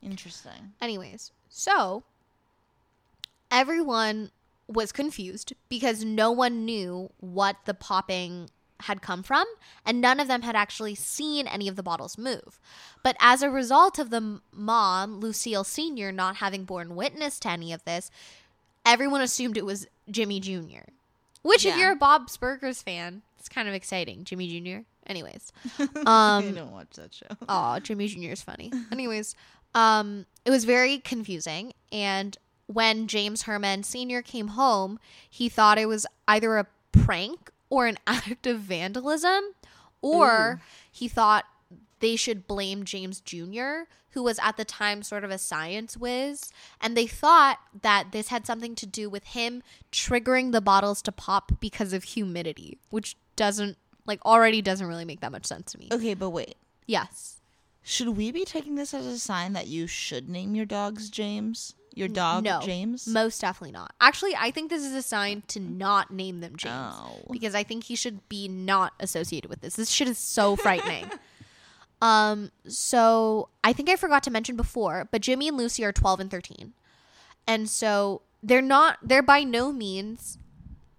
Interesting. 0.01 0.73
Anyways, 0.81 1.33
so 1.49 2.05
everyone 3.51 4.31
was 4.69 4.93
confused 4.93 5.53
because 5.69 6.05
no 6.05 6.31
one 6.31 6.65
knew 6.65 7.11
what 7.19 7.57
the 7.65 7.75
popping 7.75 8.51
had 8.81 9.03
come 9.03 9.23
from, 9.23 9.45
and 9.85 10.01
none 10.01 10.21
of 10.21 10.29
them 10.29 10.43
had 10.43 10.57
actually 10.57 10.95
seen 10.95 11.47
any 11.47 11.69
of 11.69 11.77
the 11.77 11.83
bottles 11.83 12.19
move. 12.19 12.61
But 13.03 13.17
as 13.21 13.43
a 13.43 13.51
result 13.51 13.99
of 13.99 14.11
the 14.11 14.41
mom, 14.53 15.21
Lucille 15.21 15.65
Sr., 15.65 16.13
not 16.13 16.37
having 16.37 16.65
borne 16.65 16.97
witness 16.97 17.39
to 17.41 17.51
any 17.51 17.73
of 17.73 17.85
this, 17.85 18.11
everyone 18.85 19.21
assumed 19.21 19.57
it 19.57 19.65
was 19.65 19.87
Jimmy 20.11 20.41
Jr. 20.41 20.91
Which, 21.43 21.65
if 21.65 21.77
you're 21.77 21.93
a 21.93 21.97
Bob's 21.97 22.37
Burgers 22.37 22.83
fan, 22.83 23.23
it's 23.39 23.49
kind 23.49 23.69
of 23.69 23.75
exciting. 23.75 24.25
Jimmy 24.25 24.49
Jr. 24.49 24.83
Anyways. 25.07 25.53
um, 25.79 25.89
I 26.07 26.53
don't 26.55 26.73
watch 26.73 26.91
that 26.97 27.15
show. 27.15 27.27
Oh, 27.49 27.79
Jimmy 27.79 28.09
Jr. 28.09 28.33
is 28.33 28.43
funny. 28.43 28.73
Anyways, 28.91 29.37
um, 29.75 30.27
it 30.45 30.51
was 30.51 30.65
very 30.65 30.99
confusing. 30.99 31.73
And 31.93 32.37
when 32.67 33.07
James 33.07 33.43
Herrmann 33.43 33.85
Sr. 33.85 34.23
came 34.23 34.49
home, 34.49 34.99
he 35.31 35.49
thought 35.49 35.79
it 35.79 35.87
was 35.87 36.07
either 36.27 36.57
a 36.57 36.67
prank 36.91 37.51
or 37.69 37.87
an 37.87 37.99
act 38.07 38.47
of 38.47 38.61
vandalism, 38.61 39.55
or 40.01 40.61
he 40.91 41.09
thought 41.09 41.45
they 42.01 42.17
should 42.17 42.47
blame 42.47 42.85
James 42.85 43.21
Jr., 43.21 43.85
who 44.11 44.23
was 44.23 44.39
at 44.43 44.57
the 44.57 44.65
time 44.65 45.03
sort 45.03 45.25
of 45.25 45.31
a 45.31 45.39
science 45.39 45.97
whiz. 45.97 46.51
And 46.81 46.97
they 46.97 47.07
thought 47.07 47.59
that 47.83 48.13
this 48.13 48.29
had 48.29 48.47
something 48.47 48.75
to 48.77 48.87
do 48.87 49.11
with 49.11 49.25
him 49.25 49.63
triggering 49.93 50.53
the 50.53 50.63
bottles 50.63 51.03
to 51.03 51.13
pop 51.13 51.53
because 51.61 51.93
of 51.93 52.05
humidity, 52.05 52.79
which 52.91 53.17
doesn't, 53.37 53.77
like, 54.07 54.25
already 54.25 54.63
doesn't 54.63 54.87
really 54.87 55.05
make 55.05 55.21
that 55.21 55.33
much 55.33 55.45
sense 55.45 55.73
to 55.73 55.79
me. 55.79 55.89
Okay, 55.93 56.15
but 56.15 56.31
wait. 56.31 56.57
Yes. 56.87 57.41
Should 57.83 58.09
we 58.17 58.33
be 58.33 58.45
taking 58.45 58.75
this 58.77 58.95
as 58.95 59.07
a 59.07 59.19
sign 59.19 59.53
that 59.53 59.67
you 59.67 59.87
should 59.87 60.29
name 60.29 60.55
your 60.55 60.67
dogs 60.67 61.11
James? 61.11 61.75
Your 61.97 62.09
dog 62.09 62.45
no, 62.45 62.61
James? 62.63 63.09
Most 63.09 63.41
definitely 63.41 63.73
not. 63.73 63.93
Actually, 64.01 64.37
I 64.37 64.51
think 64.51 64.69
this 64.71 64.85
is 64.85 64.93
a 64.93 65.01
sign 65.03 65.43
to 65.49 65.59
not 65.59 66.13
name 66.13 66.41
them 66.41 66.55
James 66.57 66.95
Oh. 66.95 67.23
because 67.33 67.55
I 67.55 67.63
think 67.63 67.85
he 67.85 67.97
should 67.97 68.29
be 68.29 68.47
not 68.49 68.93
associated 69.01 69.49
with 69.49 69.63
this. 69.63 69.75
This 69.77 69.91
shit 69.91 70.07
is 70.07 70.19
so 70.19 70.57
frightening. 70.65 71.11
um, 72.03 72.51
so 72.69 73.49
I 73.65 73.73
think 73.73 73.89
I 73.89 73.97
forgot 73.97 74.23
to 74.25 74.31
mention 74.31 74.57
before, 74.57 75.09
but 75.11 75.23
Jimmy 75.23 75.49
and 75.49 75.57
Lucy 75.57 75.85
are 75.85 75.93
12 75.93 76.21
and 76.21 76.31
13. 76.31 76.75
And 77.47 77.69
so 77.69 78.21
they're 78.43 78.61
not 78.61 78.99
they're 79.03 79.23
by 79.23 79.43
no 79.43 79.73
means 79.73 80.37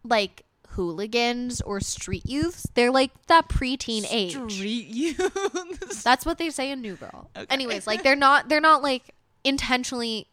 like 0.04 0.44
hooligans 0.70 1.62
or 1.62 1.80
street 1.80 2.26
youths. 2.26 2.66
They're 2.74 2.92
like 2.92 3.12
that 3.28 3.50
preteen 3.50 4.06
age. 4.10 4.32
Street 4.34 4.88
youths. 4.88 6.02
That's 6.04 6.26
what 6.26 6.38
they 6.40 6.50
say 6.50 6.72
in 6.72 6.82
New 6.82 6.96
Girl. 6.96 7.30
Okay. 7.38 7.46
Anyways, 7.50 7.86
like 7.86 8.02
they're 8.04 8.16
not 8.16 8.50
they're 8.50 8.60
not 8.62 8.82
like 8.82 9.14
intentionally 9.44 10.28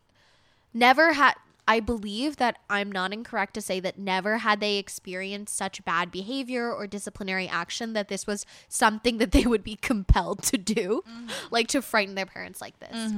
never 0.74 1.14
had 1.14 1.34
I 1.66 1.80
believe 1.80 2.37
that 2.37 2.58
I'm 2.68 2.92
not 2.92 3.14
incorrect 3.14 3.54
to 3.54 3.62
say 3.62 3.80
that 3.80 3.98
never 3.98 4.38
had 4.38 4.60
they 4.60 4.76
experienced 4.76 5.56
such 5.56 5.82
bad 5.84 6.10
behavior 6.10 6.70
or 6.70 6.87
disciplinary 6.87 7.48
action 7.48 7.94
that 7.94 8.08
this 8.08 8.26
was 8.26 8.44
something 8.68 9.16
that 9.16 9.32
they 9.37 9.46
would 9.46 9.64
be 9.64 9.76
compelled 9.76 10.42
to 10.42 10.58
do, 10.58 11.02
like 11.50 11.68
to 11.68 11.80
frighten 11.80 12.16
their 12.16 12.26
parents 12.26 12.60
like 12.60 12.78
this. 12.80 13.12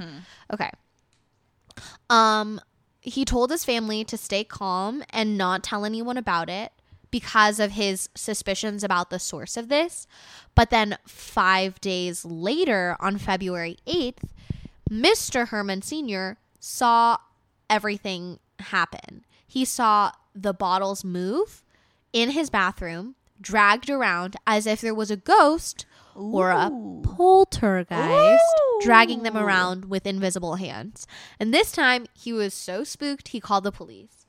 Okay. 0.52 0.70
Um 2.08 2.60
he 3.00 3.24
told 3.24 3.50
his 3.50 3.64
family 3.64 4.04
to 4.04 4.16
stay 4.16 4.42
calm 4.44 5.02
and 5.10 5.38
not 5.38 5.62
tell 5.62 5.84
anyone 5.84 6.16
about 6.16 6.48
it 6.48 6.72
because 7.12 7.60
of 7.60 7.72
his 7.72 8.08
suspicions 8.16 8.82
about 8.82 9.10
the 9.10 9.18
source 9.20 9.56
of 9.56 9.68
this. 9.68 10.06
But 10.56 10.70
then 10.70 10.98
5 11.06 11.80
days 11.80 12.24
later 12.24 12.96
on 12.98 13.18
February 13.18 13.78
8th, 13.86 14.24
Mr. 14.90 15.48
Herrmann 15.48 15.82
Sr. 15.82 16.38
saw 16.58 17.18
everything 17.68 18.38
happen. 18.58 19.24
He 19.46 19.64
saw 19.64 20.12
the 20.34 20.52
bottles 20.52 21.04
move 21.04 21.62
in 22.12 22.30
his 22.30 22.50
bathroom, 22.50 23.14
dragged 23.40 23.90
around 23.90 24.36
as 24.46 24.66
if 24.66 24.80
there 24.80 24.94
was 24.94 25.10
a 25.10 25.16
ghost 25.16 25.86
or 26.14 26.50
a 26.50 26.70
Ooh. 26.70 27.02
poltergeist 27.02 28.42
dragging 28.80 29.22
them 29.22 29.36
around 29.36 29.86
with 29.86 30.06
invisible 30.06 30.56
hands. 30.56 31.06
And 31.38 31.52
this 31.52 31.72
time 31.72 32.06
he 32.14 32.32
was 32.32 32.54
so 32.54 32.84
spooked 32.84 33.28
he 33.28 33.40
called 33.40 33.64
the 33.64 33.72
police. 33.72 34.26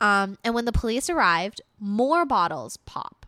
Um, 0.00 0.38
and 0.44 0.54
when 0.54 0.64
the 0.64 0.72
police 0.72 1.08
arrived, 1.08 1.60
more 1.78 2.24
bottles 2.24 2.76
pop. 2.78 3.26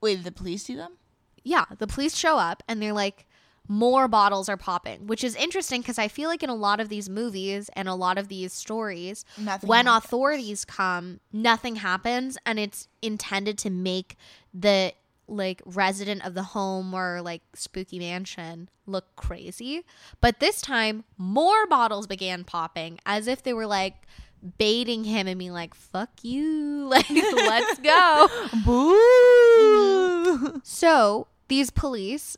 Wait, 0.00 0.16
did 0.16 0.24
the 0.24 0.32
police 0.32 0.64
see 0.64 0.74
them? 0.74 0.98
Yeah, 1.42 1.64
the 1.78 1.86
police 1.86 2.16
show 2.16 2.38
up 2.38 2.62
and 2.68 2.80
they're 2.80 2.92
like, 2.92 3.26
more 3.66 4.08
bottles 4.08 4.48
are 4.48 4.56
popping, 4.56 5.06
which 5.06 5.24
is 5.24 5.34
interesting 5.36 5.80
because 5.80 5.98
I 5.98 6.08
feel 6.08 6.28
like 6.28 6.42
in 6.42 6.50
a 6.50 6.54
lot 6.54 6.80
of 6.80 6.88
these 6.90 7.08
movies 7.08 7.70
and 7.74 7.88
a 7.88 7.94
lot 7.94 8.18
of 8.18 8.28
these 8.28 8.52
stories, 8.52 9.24
Nothing 9.38 9.68
when 9.68 9.86
happens. 9.86 10.04
authorities 10.04 10.64
come, 10.64 11.20
nothing 11.32 11.76
happens 11.76 12.36
and 12.44 12.58
it's 12.58 12.88
intended 13.00 13.56
to 13.58 13.70
make 13.70 14.16
the 14.52 14.92
like 15.26 15.62
resident 15.64 16.22
of 16.26 16.34
the 16.34 16.42
home 16.42 16.92
or 16.92 17.22
like 17.22 17.40
spooky 17.54 17.98
mansion 17.98 18.68
look 18.84 19.16
crazy. 19.16 19.82
But 20.20 20.40
this 20.40 20.60
time, 20.60 21.04
more 21.16 21.66
bottles 21.66 22.06
began 22.06 22.44
popping 22.44 22.98
as 23.06 23.26
if 23.26 23.42
they 23.42 23.54
were 23.54 23.66
like 23.66 23.94
baiting 24.58 25.04
him 25.04 25.26
and 25.26 25.38
being 25.38 25.52
like, 25.54 25.74
fuck 25.74 26.10
you, 26.22 26.86
like, 26.90 27.08
let's 27.08 27.78
go. 27.78 28.28
Boo! 28.66 30.60
So 30.62 31.28
these 31.48 31.70
police, 31.70 32.36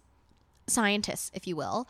scientists, 0.67 1.31
if 1.35 1.47
you 1.47 1.57
will, 1.57 1.87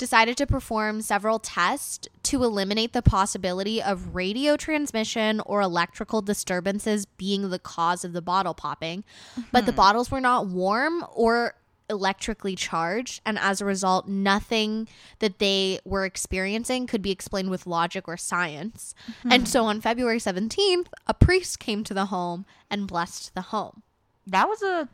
decided 0.00 0.34
to 0.34 0.46
perform 0.46 1.02
several 1.02 1.38
tests 1.38 2.08
to 2.22 2.42
eliminate 2.42 2.94
the 2.94 3.02
possibility 3.02 3.82
of 3.82 4.14
radio 4.14 4.56
transmission 4.56 5.40
or 5.44 5.60
electrical 5.60 6.22
disturbances 6.22 7.04
being 7.04 7.50
the 7.50 7.58
cause 7.58 8.02
of 8.02 8.14
the 8.14 8.22
bottle 8.22 8.54
popping. 8.54 9.04
But 9.52 9.66
the 9.66 9.72
hmm. 9.72 9.76
bottles 9.76 10.10
were 10.10 10.20
not 10.20 10.46
warm 10.46 11.04
or 11.12 11.54
electrically 11.90 12.56
charged, 12.56 13.20
and 13.26 13.38
as 13.38 13.60
a 13.60 13.64
result, 13.66 14.08
nothing 14.08 14.88
that 15.18 15.38
they 15.38 15.80
were 15.84 16.06
experiencing 16.06 16.86
could 16.86 17.02
be 17.02 17.10
explained 17.10 17.50
with 17.50 17.66
logic 17.66 18.08
or 18.08 18.16
science. 18.16 18.94
Hmm. 19.22 19.32
And 19.32 19.48
so 19.48 19.66
on 19.66 19.82
February 19.82 20.18
17th, 20.18 20.86
a 21.06 21.12
priest 21.12 21.58
came 21.58 21.84
to 21.84 21.92
the 21.92 22.06
home 22.06 22.46
and 22.70 22.86
blessed 22.86 23.34
the 23.34 23.42
home. 23.42 23.82
That 24.26 24.48
was 24.48 24.62
a 24.62 24.88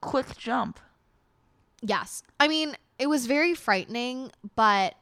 quick 0.00 0.36
jump. 0.36 0.80
Yes. 1.82 2.22
I 2.38 2.48
mean, 2.48 2.76
it 2.98 3.08
was 3.08 3.26
very 3.26 3.54
frightening, 3.54 4.30
but 4.54 4.94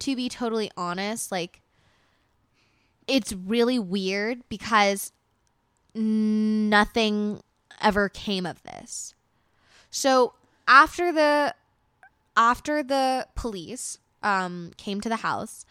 to 0.00 0.14
be 0.14 0.28
totally 0.28 0.70
honest, 0.76 1.32
like 1.32 1.62
it's 3.08 3.32
really 3.32 3.78
weird 3.78 4.42
because 4.48 5.12
nothing 5.94 7.42
ever 7.80 8.08
came 8.08 8.46
of 8.46 8.62
this. 8.62 9.14
So, 9.90 10.34
after 10.66 11.12
the 11.12 11.54
after 12.36 12.82
the 12.82 13.28
police 13.34 13.98
um 14.22 14.72
came 14.76 15.00
to 15.00 15.08
the 15.08 15.16
house, 15.16 15.64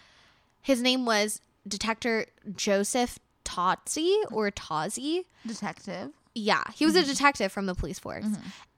his 0.62 0.82
name 0.82 1.06
was 1.06 1.42
Detective 1.68 2.28
Joseph 2.56 3.20
Totzi 3.46 4.16
or 4.32 4.50
Tozzi. 4.52 5.26
Detective. 5.46 6.12
Yeah, 6.36 6.64
he 6.74 6.86
was 6.86 6.96
a 6.96 7.04
detective 7.04 7.52
from 7.52 7.68
the 7.68 7.76
police 7.76 8.00
force. 8.00 8.26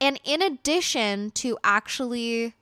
And 0.01 0.19
in 0.23 0.41
addition 0.41 1.31
to 1.31 1.57
actually 1.63 2.53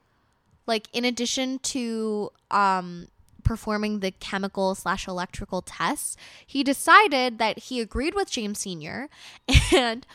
like 0.68 0.88
in 0.94 1.04
addition 1.06 1.60
to 1.60 2.32
um 2.52 3.08
performing 3.44 4.00
the 4.00 4.12
chemical 4.12 4.74
slash 4.76 5.08
electrical 5.08 5.62
tests, 5.62 6.16
he 6.46 6.64
decided 6.64 7.40
that 7.40 7.60
he 7.60 7.82
agreed 7.82 8.16
with 8.16 8.30
James 8.32 8.60
Sr. 8.60 9.10
and 9.74 10.06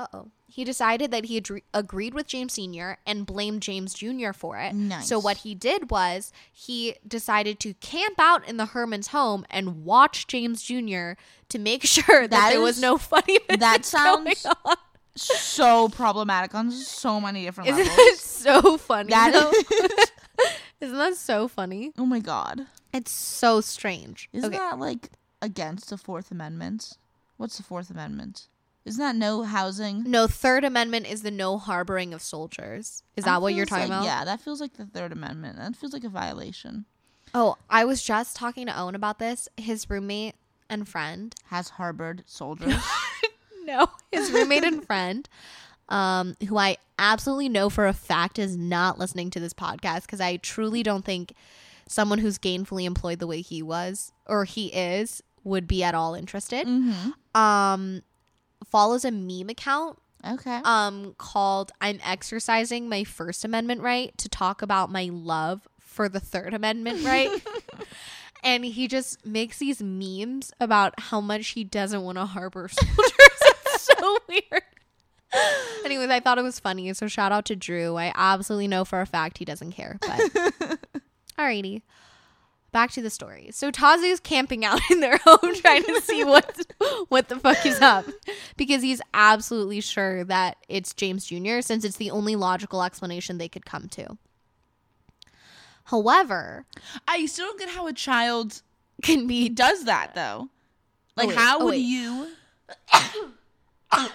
uh 0.00 0.06
oh. 0.12 0.28
He 0.48 0.64
decided 0.64 1.12
that 1.12 1.26
he 1.26 1.40
adre- 1.40 1.62
agreed 1.72 2.12
with 2.12 2.26
James 2.26 2.54
Sr. 2.54 2.98
and 3.06 3.24
blamed 3.24 3.62
James 3.62 3.94
Jr. 3.94 4.32
for 4.32 4.56
it. 4.58 4.74
Nice. 4.74 5.06
So, 5.06 5.16
what 5.20 5.38
he 5.38 5.54
did 5.54 5.90
was 5.92 6.32
he 6.52 6.96
decided 7.06 7.60
to 7.60 7.74
camp 7.74 8.16
out 8.18 8.48
in 8.48 8.56
the 8.56 8.66
Herrmann's 8.66 9.08
home 9.08 9.46
and 9.48 9.84
watch 9.84 10.26
James 10.26 10.62
Jr. 10.62 11.12
to 11.50 11.58
make 11.58 11.82
sure 11.96 12.22
that, 12.22 12.30
That 12.30 12.48
there 12.50 12.58
is- 12.58 12.64
was 12.64 12.80
no 12.80 12.98
funny 12.98 13.38
that 13.48 13.84
sounds 13.84 14.44
so 15.16 15.88
problematic 15.88 16.54
on 16.54 16.70
so 16.70 17.20
many 17.20 17.44
different 17.44 17.70
Isn't 17.70 17.86
levels. 17.86 18.06
that 18.06 18.16
so 18.18 18.76
funny? 18.78 19.10
That 19.10 19.34
is- 19.34 20.10
Isn't 20.80 20.96
that 20.98 21.14
so 21.16 21.46
funny? 21.46 21.92
oh 21.98 22.06
my 22.06 22.20
god. 22.20 22.66
It's 22.92 23.10
so 23.12 23.60
strange. 23.60 24.28
Isn't 24.32 24.48
okay. 24.48 24.58
that 24.58 24.78
like 24.78 25.10
against 25.42 25.90
the 25.90 25.96
Fourth 25.98 26.30
Amendment? 26.32 26.96
What's 27.36 27.56
the 27.56 27.62
Fourth 27.62 27.90
Amendment? 27.90 28.48
Isn't 28.84 29.00
that 29.00 29.16
no 29.16 29.42
housing? 29.42 30.04
No, 30.10 30.26
Third 30.26 30.64
Amendment 30.64 31.06
is 31.06 31.22
the 31.22 31.30
no 31.30 31.58
harboring 31.58 32.14
of 32.14 32.22
soldiers. 32.22 33.02
Is 33.16 33.24
that 33.24 33.42
what 33.42 33.54
you're 33.54 33.66
talking 33.66 33.88
like- 33.90 33.98
about? 34.00 34.04
Yeah, 34.04 34.24
that 34.24 34.40
feels 34.40 34.60
like 34.60 34.74
the 34.74 34.86
Third 34.86 35.12
Amendment. 35.12 35.58
That 35.58 35.76
feels 35.76 35.92
like 35.92 36.04
a 36.04 36.08
violation. 36.08 36.86
Oh, 37.34 37.56
I 37.68 37.84
was 37.84 38.02
just 38.02 38.34
talking 38.36 38.66
to 38.66 38.78
Owen 38.80 38.94
about 38.94 39.18
this. 39.18 39.48
His 39.56 39.88
roommate 39.88 40.34
and 40.68 40.88
friend. 40.88 41.34
Has 41.46 41.68
harbored 41.70 42.22
soldiers. 42.26 42.74
No, 43.62 43.88
his 44.10 44.32
roommate 44.32 44.64
and 44.64 44.84
friend, 44.84 45.28
um, 45.90 46.34
who 46.48 46.56
I 46.58 46.78
absolutely 46.98 47.48
know 47.48 47.70
for 47.70 47.86
a 47.86 47.92
fact 47.92 48.36
is 48.36 48.56
not 48.56 48.98
listening 48.98 49.30
to 49.30 49.38
this 49.38 49.52
podcast 49.52 50.02
because 50.02 50.20
I 50.20 50.38
truly 50.38 50.82
don't 50.82 51.04
think 51.04 51.34
someone 51.86 52.18
who's 52.18 52.36
gainfully 52.38 52.84
employed 52.84 53.20
the 53.20 53.28
way 53.28 53.42
he 53.42 53.62
was 53.62 54.10
or 54.26 54.44
he 54.44 54.68
is 54.68 55.22
would 55.44 55.68
be 55.68 55.84
at 55.84 55.94
all 55.94 56.14
interested. 56.14 56.66
mm-hmm. 56.66 57.40
Um, 57.40 58.02
follows 58.64 59.04
a 59.04 59.10
meme 59.10 59.48
account 59.48 59.98
Okay. 60.26 60.60
um 60.64 61.14
called 61.16 61.72
I'm 61.80 61.98
exercising 62.04 62.88
my 62.88 63.04
first 63.04 63.44
amendment 63.44 63.80
right 63.80 64.16
to 64.18 64.28
talk 64.28 64.60
about 64.62 64.90
my 64.92 65.08
love 65.12 65.66
for 65.80 66.08
the 66.08 66.20
third 66.20 66.52
amendment 66.54 67.04
right. 67.04 67.30
and 68.44 68.64
he 68.64 68.86
just 68.88 69.24
makes 69.24 69.58
these 69.58 69.82
memes 69.82 70.52
about 70.60 70.94
how 70.98 71.20
much 71.20 71.48
he 71.48 71.64
doesn't 71.64 72.02
want 72.02 72.18
to 72.18 72.26
harbor 72.26 72.68
soldiers. 72.72 73.12
it's 73.66 73.82
so 73.98 74.18
weird. 74.28 74.62
Anyways, 75.84 76.10
I 76.10 76.20
thought 76.20 76.38
it 76.38 76.42
was 76.42 76.58
funny, 76.58 76.92
so 76.92 77.06
shout 77.06 77.32
out 77.32 77.44
to 77.46 77.56
Drew. 77.56 77.96
I 77.96 78.12
absolutely 78.14 78.66
know 78.68 78.84
for 78.84 79.00
a 79.00 79.06
fact 79.06 79.38
he 79.38 79.44
doesn't 79.44 79.72
care. 79.72 79.96
But 80.00 80.78
alrighty. 81.38 81.82
Back 82.72 82.92
to 82.92 83.02
the 83.02 83.10
story. 83.10 83.48
So 83.52 83.72
Tozzi's 83.72 84.20
camping 84.20 84.64
out 84.64 84.80
in 84.90 85.00
their 85.00 85.18
home 85.18 85.54
trying 85.56 85.84
to 85.84 86.00
see 86.02 86.24
what 86.24 86.66
what 87.08 87.28
the 87.28 87.38
fuck 87.38 87.64
is 87.66 87.80
up. 87.80 88.06
Because 88.56 88.82
he's 88.82 89.00
absolutely 89.12 89.80
sure 89.80 90.24
that 90.24 90.56
it's 90.68 90.94
James 90.94 91.26
Jr. 91.26 91.60
since 91.60 91.84
it's 91.84 91.96
the 91.96 92.10
only 92.10 92.36
logical 92.36 92.82
explanation 92.82 93.38
they 93.38 93.48
could 93.48 93.66
come 93.66 93.88
to. 93.88 94.16
However, 95.84 96.66
I 97.08 97.26
still 97.26 97.46
don't 97.46 97.58
get 97.58 97.70
how 97.70 97.88
a 97.88 97.92
child 97.92 98.62
can 99.02 99.26
be 99.26 99.48
does 99.48 99.84
that 99.84 100.14
though. 100.14 100.50
Like, 101.16 101.26
oh, 101.26 101.28
wait, 101.28 101.38
how 101.38 101.58
oh, 101.58 101.64
would 101.64 101.70
wait. 101.70 101.78
you? 101.78 102.28
I'm 102.92 104.06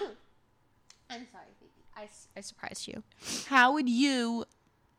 sorry, 1.08 1.52
baby. 1.60 1.84
I, 1.94 2.08
I 2.36 2.40
surprised 2.40 2.88
you. 2.88 3.02
How 3.46 3.72
would 3.74 3.88
you? 3.88 4.46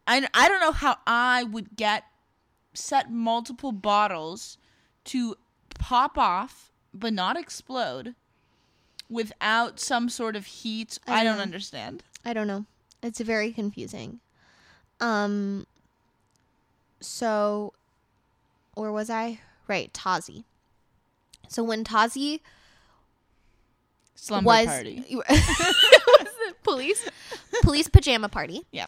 I 0.06 0.28
I 0.34 0.48
don't 0.48 0.62
know 0.62 0.72
how 0.72 0.98
I 1.08 1.44
would 1.44 1.76
get 1.76 2.04
set 2.78 3.12
multiple 3.12 3.72
bottles 3.72 4.58
to 5.06 5.36
pop 5.80 6.18
off 6.18 6.72
but 6.94 7.14
not 7.14 7.38
explode 7.38 8.16
without 9.10 9.80
some 9.80 10.10
sort 10.10 10.36
of 10.36 10.46
heat. 10.46 11.00
I, 11.08 11.22
I 11.22 11.24
don't 11.24 11.40
understand. 11.40 12.04
I 12.26 12.34
don't 12.34 12.48
know. 12.48 12.66
It's 13.02 13.20
very 13.20 13.52
confusing. 13.52 14.20
Um 15.00 15.66
so 17.00 17.74
or 18.76 18.92
was 18.92 19.10
I? 19.10 19.40
Right, 19.68 19.92
Tozzi. 19.94 20.44
So 21.48 21.64
when 21.64 21.84
Tozzi 21.84 22.42
Slumber 24.16 24.48
was 24.48 24.66
party. 24.66 25.04
was 25.20 26.28
police 26.64 27.10
police 27.64 27.88
pajama 27.88 28.30
party. 28.30 28.66
Yeah. 28.72 28.86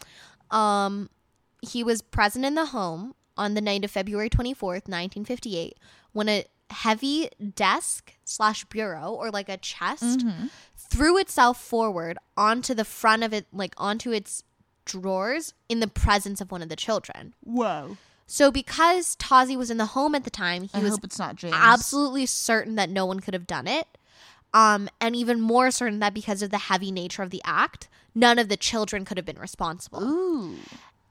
Um 0.50 1.10
he 1.62 1.84
was 1.84 2.02
present 2.02 2.44
in 2.44 2.54
the 2.54 2.66
home 2.66 3.14
on 3.40 3.54
the 3.54 3.60
night 3.60 3.84
of 3.84 3.90
February 3.90 4.28
24th, 4.30 4.86
1958, 4.86 5.76
when 6.12 6.28
a 6.28 6.44
heavy 6.70 7.28
desk 7.56 8.14
slash 8.24 8.64
bureau 8.66 9.10
or 9.12 9.30
like 9.30 9.48
a 9.48 9.56
chest 9.56 10.20
Mm-hmm. 10.20 10.46
threw 10.76 11.18
itself 11.18 11.60
forward 11.60 12.16
onto 12.36 12.74
the 12.74 12.84
front 12.84 13.22
of 13.24 13.32
it, 13.32 13.46
like 13.52 13.74
onto 13.76 14.12
its 14.12 14.44
drawers 14.84 15.54
in 15.68 15.80
the 15.80 15.86
presence 15.88 16.40
of 16.40 16.50
one 16.52 16.62
of 16.62 16.68
the 16.68 16.76
children. 16.76 17.34
Whoa. 17.44 17.96
So 18.26 18.50
because 18.52 19.16
Tozzi 19.16 19.56
was 19.56 19.70
in 19.70 19.76
the 19.78 19.86
home 19.86 20.14
at 20.14 20.22
the 20.24 20.30
time, 20.30 20.62
he 20.64 20.70
I 20.74 20.80
was 20.82 20.92
hope 20.92 21.04
it's 21.04 21.18
not 21.18 21.36
James. 21.36 21.54
absolutely 21.56 22.26
certain 22.26 22.76
that 22.76 22.90
no 22.90 23.04
one 23.06 23.20
could 23.20 23.34
have 23.34 23.46
done 23.46 23.66
it. 23.66 23.86
Um, 24.52 24.88
and 25.00 25.14
even 25.16 25.40
more 25.40 25.70
certain 25.70 25.98
that 26.00 26.14
because 26.14 26.42
of 26.42 26.50
the 26.50 26.58
heavy 26.58 26.90
nature 26.92 27.22
of 27.22 27.30
the 27.30 27.42
act, 27.44 27.88
none 28.14 28.38
of 28.38 28.48
the 28.48 28.56
children 28.56 29.04
could 29.04 29.16
have 29.16 29.26
been 29.26 29.38
responsible. 29.38 30.02
Ooh. 30.02 30.56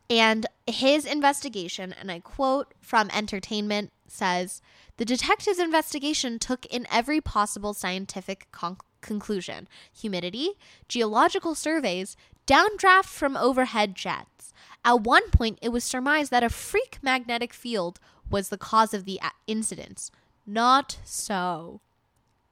And 0.10 0.48
his 0.66 1.06
investigation, 1.06 1.94
and 1.94 2.12
I 2.12 2.20
quote 2.20 2.74
from 2.82 3.10
Entertainment, 3.14 3.92
says 4.08 4.62
The 4.98 5.06
detective's 5.06 5.60
investigation 5.60 6.40
took 6.40 6.66
in 6.66 6.88
every 6.92 7.22
possible 7.22 7.74
scientific 7.74 8.48
con- 8.52 8.78
conclusion 9.02 9.68
humidity, 9.94 10.52
geological 10.88 11.54
surveys, 11.56 12.18
downdraft 12.48 13.06
from 13.06 13.38
overhead 13.38 13.96
jets. 13.96 14.52
At 14.84 15.02
one 15.02 15.30
point, 15.30 15.60
it 15.62 15.70
was 15.70 15.84
surmised 15.84 16.32
that 16.32 16.44
a 16.44 16.50
freak 16.50 16.98
magnetic 17.02 17.54
field 17.54 18.00
was 18.30 18.50
the 18.50 18.58
cause 18.58 18.94
of 18.94 19.06
the 19.06 19.20
a- 19.22 19.32
incidents. 19.46 20.10
Not 20.48 20.98
so. 21.04 21.82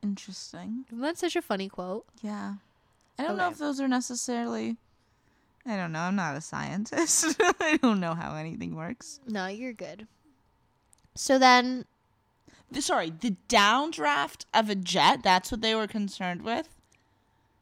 Interesting. 0.04 0.86
Isn't 0.90 1.02
that 1.02 1.18
such 1.18 1.36
a 1.36 1.42
funny 1.42 1.70
quote? 1.70 2.06
Yeah. 2.22 2.56
I 3.18 3.24
don't 3.24 3.38
know 3.38 3.50
if 3.50 3.58
those 3.58 3.82
are 3.82 3.88
necessarily. 3.88 4.78
I 5.68 5.76
don't 5.76 5.92
know. 5.92 6.00
I'm 6.00 6.16
not 6.16 6.36
a 6.38 6.42
scientist. 6.42 7.36
I 7.60 7.78
don't 7.82 8.00
know 8.00 8.14
how 8.14 8.36
anything 8.36 8.76
works. 8.76 9.20
No, 9.28 9.48
you're 9.48 9.74
good. 9.74 10.08
So 11.16 11.38
then 11.38 11.86
The- 12.72 12.82
sorry, 12.82 13.10
the 13.12 13.36
downdraft 13.50 14.46
of 14.54 14.70
a 14.70 14.76
jet, 14.76 15.22
that's 15.24 15.52
what 15.52 15.62
they 15.62 15.76
were 15.76 15.88
concerned 15.88 16.44
with? 16.44 16.70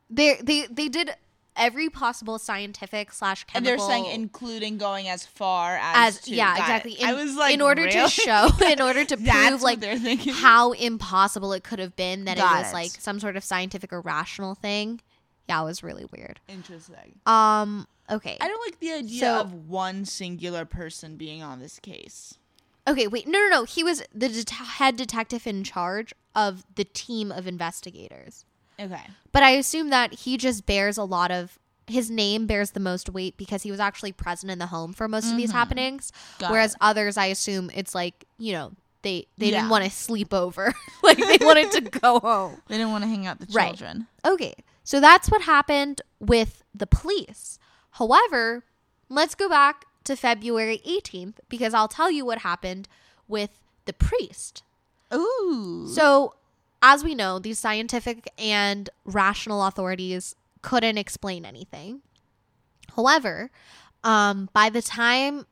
they 0.08 0.36
they 0.36 0.68
they 0.70 0.88
did 0.88 1.10
every 1.56 1.89
possible 1.89 2.38
scientific 2.38 3.12
slash 3.12 3.43
And 3.56 3.66
they're 3.66 3.80
saying 3.80 4.06
including 4.06 4.78
going 4.78 5.08
as 5.08 5.26
far 5.26 5.78
as, 5.82 6.18
as 6.18 6.22
to, 6.26 6.36
yeah 6.36 6.49
got 6.56 6.60
exactly 6.60 6.91
it. 6.93 7.03
I 7.03 7.14
was 7.14 7.36
like 7.36 7.56
in 7.56 7.62
order 7.62 7.82
really? 7.84 7.93
to 8.01 8.08
show 8.10 8.49
in 8.68 8.82
order 8.82 9.03
to 9.03 9.18
prove 9.18 9.62
like 9.64 9.80
they're 9.80 9.97
thinking. 9.97 10.32
how 10.34 10.74
impossible 10.74 11.53
it 11.53 11.64
could 11.64 11.80
have 11.80 11.95
been 11.95 12.26
that 12.26 12.38
Got 12.38 12.56
it 12.56 12.60
was 12.60 12.70
it. 12.72 12.74
like 12.76 12.91
some 12.91 13.20
sort 13.20 13.36
of 13.36 13.43
scientific 13.43 13.91
or 13.91 14.01
rational 14.01 14.53
thing 14.53 15.01
yeah 15.48 15.62
it 15.62 15.66
was 15.66 15.84
really 15.84 16.06
weird 16.12 16.39
Interesting. 16.48 17.20
um 17.26 17.88
okay 18.10 18.38
I 18.39 18.48
don't 18.48 18.66
like 18.68 18.80
the 18.80 18.93
idea 18.93 19.20
So- 19.20 19.39
of 19.41 19.68
one 19.70 20.06
singular 20.06 20.66
person 20.66 21.16
being 21.18 21.41
on 21.43 21.60
this 21.60 21.80
case. 21.80 22.38
okay 22.88 23.08
wait 23.08 23.28
no 23.28 23.39
no 23.39 23.50
no 23.50 23.64
he 23.64 23.84
was 23.84 24.04
the 24.14 24.30
det- 24.30 24.50
head 24.50 24.96
detective 24.98 25.46
in 25.48 25.64
charge 25.64 26.14
of 26.36 26.64
the 26.76 26.84
team 26.86 27.32
of 27.32 27.48
investigators 27.48 28.46
Okay. 28.78 29.04
But 29.32 29.41
I 29.41 29.52
assume 29.52 29.89
that 29.91 30.14
he 30.14 30.36
just 30.36 30.66
bears 30.66 30.98
a 30.98 31.06
lot 31.06 31.32
of 31.32 31.58
his 31.88 32.12
name 32.12 32.46
bears 32.46 32.72
the 32.72 32.82
most 32.82 33.10
weight 33.10 33.38
because 33.38 33.64
he 33.64 33.72
was 33.72 33.80
actually 33.80 34.12
present 34.12 34.52
in 34.52 34.60
the 34.60 34.66
home 34.66 34.91
for 34.91 35.08
most 35.08 35.32
of 35.32 35.38
these 35.38 35.52
happenings. 35.52 36.12
Mm-hmm. 36.12 36.41
Got 36.41 36.52
whereas 36.52 36.72
it. 36.74 36.78
others, 36.82 37.16
I 37.16 37.28
assume 37.28 37.72
it's 37.74 37.96
like 37.96 38.26
you 38.38 38.52
know 38.52 38.74
they 39.02 39.28
they 39.38 39.46
Yeah. 39.46 39.60
didn't 39.60 39.70
want 39.70 39.86
to 39.86 39.89
sleep 39.91 40.34
over, 40.34 40.74
like 41.04 41.16
they 41.18 41.38
wanted 41.46 41.72
to 41.72 41.82
go 42.02 42.20
home. 42.20 42.62
They 42.68 42.76
didn't 42.78 42.91
want 42.91 43.06
to 43.06 43.08
hang 43.10 43.26
out 43.28 43.39
the 43.39 43.48
Right. 43.54 43.68
children. 43.68 44.08
Okay, 44.26 44.56
so 44.86 45.02
that's 45.02 45.30
what 45.30 45.42
happened 45.42 46.02
with 46.20 46.64
the 46.74 46.88
police. 46.88 47.58
However, 47.92 48.64
let's 49.10 49.34
go 49.36 49.50
back 49.50 49.86
to 50.04 50.16
February 50.16 50.80
18th 50.88 51.38
because 51.50 51.74
I'll 51.74 51.88
tell 51.88 52.12
you 52.12 52.24
what 52.24 52.40
happened 52.40 52.88
with 53.28 53.50
the 53.86 53.94
priest. 53.94 54.64
Ooh. 55.12 55.88
So, 55.92 56.36
as 56.84 57.04
we 57.04 57.16
know, 57.16 57.40
these 57.40 57.58
scientific 57.58 58.30
and 58.38 58.90
rational 59.06 59.66
authorities 59.66 60.36
couldn't 60.62 61.00
explain 61.00 61.46
anything. 61.46 62.02
However, 62.96 63.50
um, 64.04 64.50
by 64.54 64.70
the 64.70 64.84
time 64.84 65.48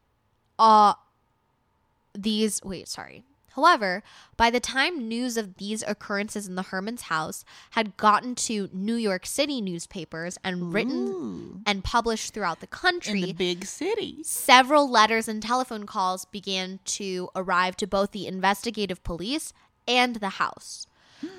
uh, 0.60 0.94
these, 2.14 2.62
wait, 2.64 2.88
sorry. 2.88 3.24
However, 3.56 4.02
by 4.36 4.50
the 4.50 4.60
time 4.60 5.08
news 5.08 5.38
of 5.38 5.58
these 5.58 5.84
occurrences 5.84 6.48
in 6.48 6.56
the 6.56 6.64
Herrmann's 6.64 7.04
house 7.04 7.46
had 7.72 7.98
gotten 7.98 8.34
to 8.36 8.70
New 8.74 8.96
York 8.96 9.26
City 9.26 9.62
newspapers 9.62 10.40
and 10.44 10.74
written 10.74 11.08
Ooh. 11.08 11.62
and 11.66 11.84
published 11.84 12.34
throughout 12.34 12.62
the 12.62 12.68
country, 12.68 13.22
in 13.22 13.28
the 13.28 13.34
big 13.34 13.66
cities. 13.66 14.28
several 14.28 14.90
letters 14.90 15.28
and 15.28 15.42
telephone 15.42 15.86
calls 15.86 16.26
began 16.26 16.80
to 16.86 17.30
arrive 17.36 17.78
to 17.78 17.88
both 17.88 18.12
the 18.12 18.26
investigative 18.26 19.04
police 19.04 19.54
and 19.88 20.16
the 20.16 20.30
house. 20.30 20.88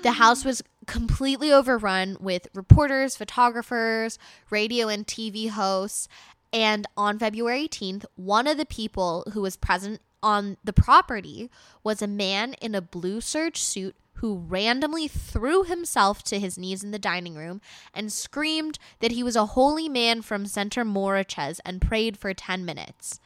The 0.01 0.13
hmm. 0.13 0.17
house 0.17 0.45
was 0.45 0.63
completely 0.87 1.51
overrun 1.51 2.17
with 2.19 2.47
reporters, 2.53 3.15
photographers, 3.17 4.17
radio 4.49 4.87
and 4.87 5.05
TV 5.05 5.49
hosts. 5.49 6.07
And 6.53 6.87
on 6.95 7.19
February 7.19 7.67
18th, 7.67 8.05
one 8.15 8.47
of 8.47 8.57
the 8.57 8.65
people 8.65 9.25
who 9.33 9.41
was 9.41 9.57
present 9.57 9.99
on 10.23 10.57
the 10.63 10.73
property 10.73 11.49
was 11.83 12.01
a 12.01 12.07
man 12.07 12.53
in 12.55 12.73
a 12.75 12.81
blue 12.81 13.21
serge 13.21 13.61
suit 13.61 13.95
who 14.19 14.37
randomly 14.37 15.07
threw 15.07 15.63
himself 15.63 16.23
to 16.23 16.39
his 16.39 16.57
knees 16.57 16.83
in 16.83 16.91
the 16.91 16.97
dining 16.99 17.35
room 17.35 17.59
and 17.93 18.11
screamed 18.11 18.79
that 19.01 19.11
he 19.11 19.21
was 19.21 19.35
a 19.35 19.45
holy 19.47 19.89
man 19.89 20.21
from 20.21 20.45
Center 20.45 20.85
Moriches 20.85 21.59
and 21.65 21.81
prayed 21.81 22.17
for 22.17 22.33
10 22.33 22.63
minutes. 22.63 23.19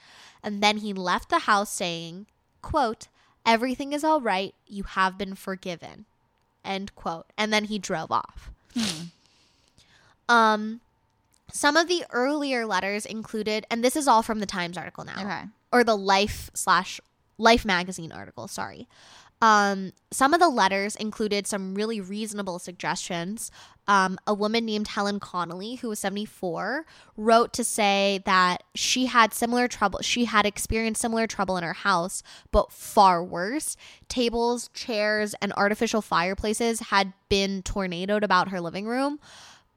And 0.43 0.63
then 0.63 0.77
he 0.77 0.93
left 0.93 1.29
the 1.29 1.39
house 1.39 1.71
saying, 1.71 2.25
quote, 2.61 3.07
everything 3.45 3.93
is 3.93 4.03
all 4.03 4.19
right. 4.19 4.55
You 4.67 4.83
have 4.83 5.17
been 5.17 5.35
forgiven. 5.35 6.05
End 6.65 6.95
quote. 6.95 7.27
And 7.37 7.53
then 7.53 7.65
he 7.65 7.77
drove 7.77 8.11
off. 8.11 8.49
Um, 10.27 10.81
some 11.51 11.77
of 11.77 11.87
the 11.87 12.03
earlier 12.11 12.65
letters 12.65 13.05
included, 13.05 13.65
and 13.69 13.83
this 13.83 13.95
is 13.95 14.07
all 14.07 14.21
from 14.21 14.39
the 14.39 14.45
Times 14.45 14.77
article 14.77 15.03
now, 15.03 15.19
Okay. 15.19 15.41
Or 15.71 15.83
the 15.83 15.95
Life 15.95 16.49
slash 16.53 16.99
Life 17.37 17.65
magazine 17.65 18.11
article. 18.11 18.47
Sorry. 18.47 18.87
Um, 19.41 19.93
some 20.11 20.33
of 20.33 20.41
the 20.41 20.49
letters 20.49 20.95
included 20.97 21.47
some 21.47 21.73
really 21.73 22.01
reasonable 22.01 22.59
suggestions. 22.59 23.51
Um, 23.87 24.19
a 24.27 24.33
woman 24.33 24.65
named 24.65 24.89
Helen 24.89 25.19
Connolly, 25.19 25.75
who 25.75 25.89
was 25.89 25.99
74, 25.99 26.85
wrote 27.15 27.53
to 27.53 27.63
say 27.63 28.21
that 28.25 28.63
she 28.75 29.05
had 29.05 29.33
similar 29.33 29.67
trouble. 29.67 29.99
She 30.01 30.25
had 30.25 30.45
experienced 30.45 31.01
similar 31.01 31.25
trouble 31.25 31.57
in 31.57 31.63
her 31.63 31.73
house, 31.73 32.21
but 32.51 32.71
far 32.71 33.23
worse. 33.23 33.77
Tables, 34.09 34.69
chairs, 34.73 35.33
and 35.41 35.53
artificial 35.53 36.01
fireplaces 36.01 36.81
had 36.81 37.13
been 37.29 37.63
tornadoed 37.63 38.23
about 38.23 38.49
her 38.49 38.59
living 38.59 38.85
room 38.85 39.19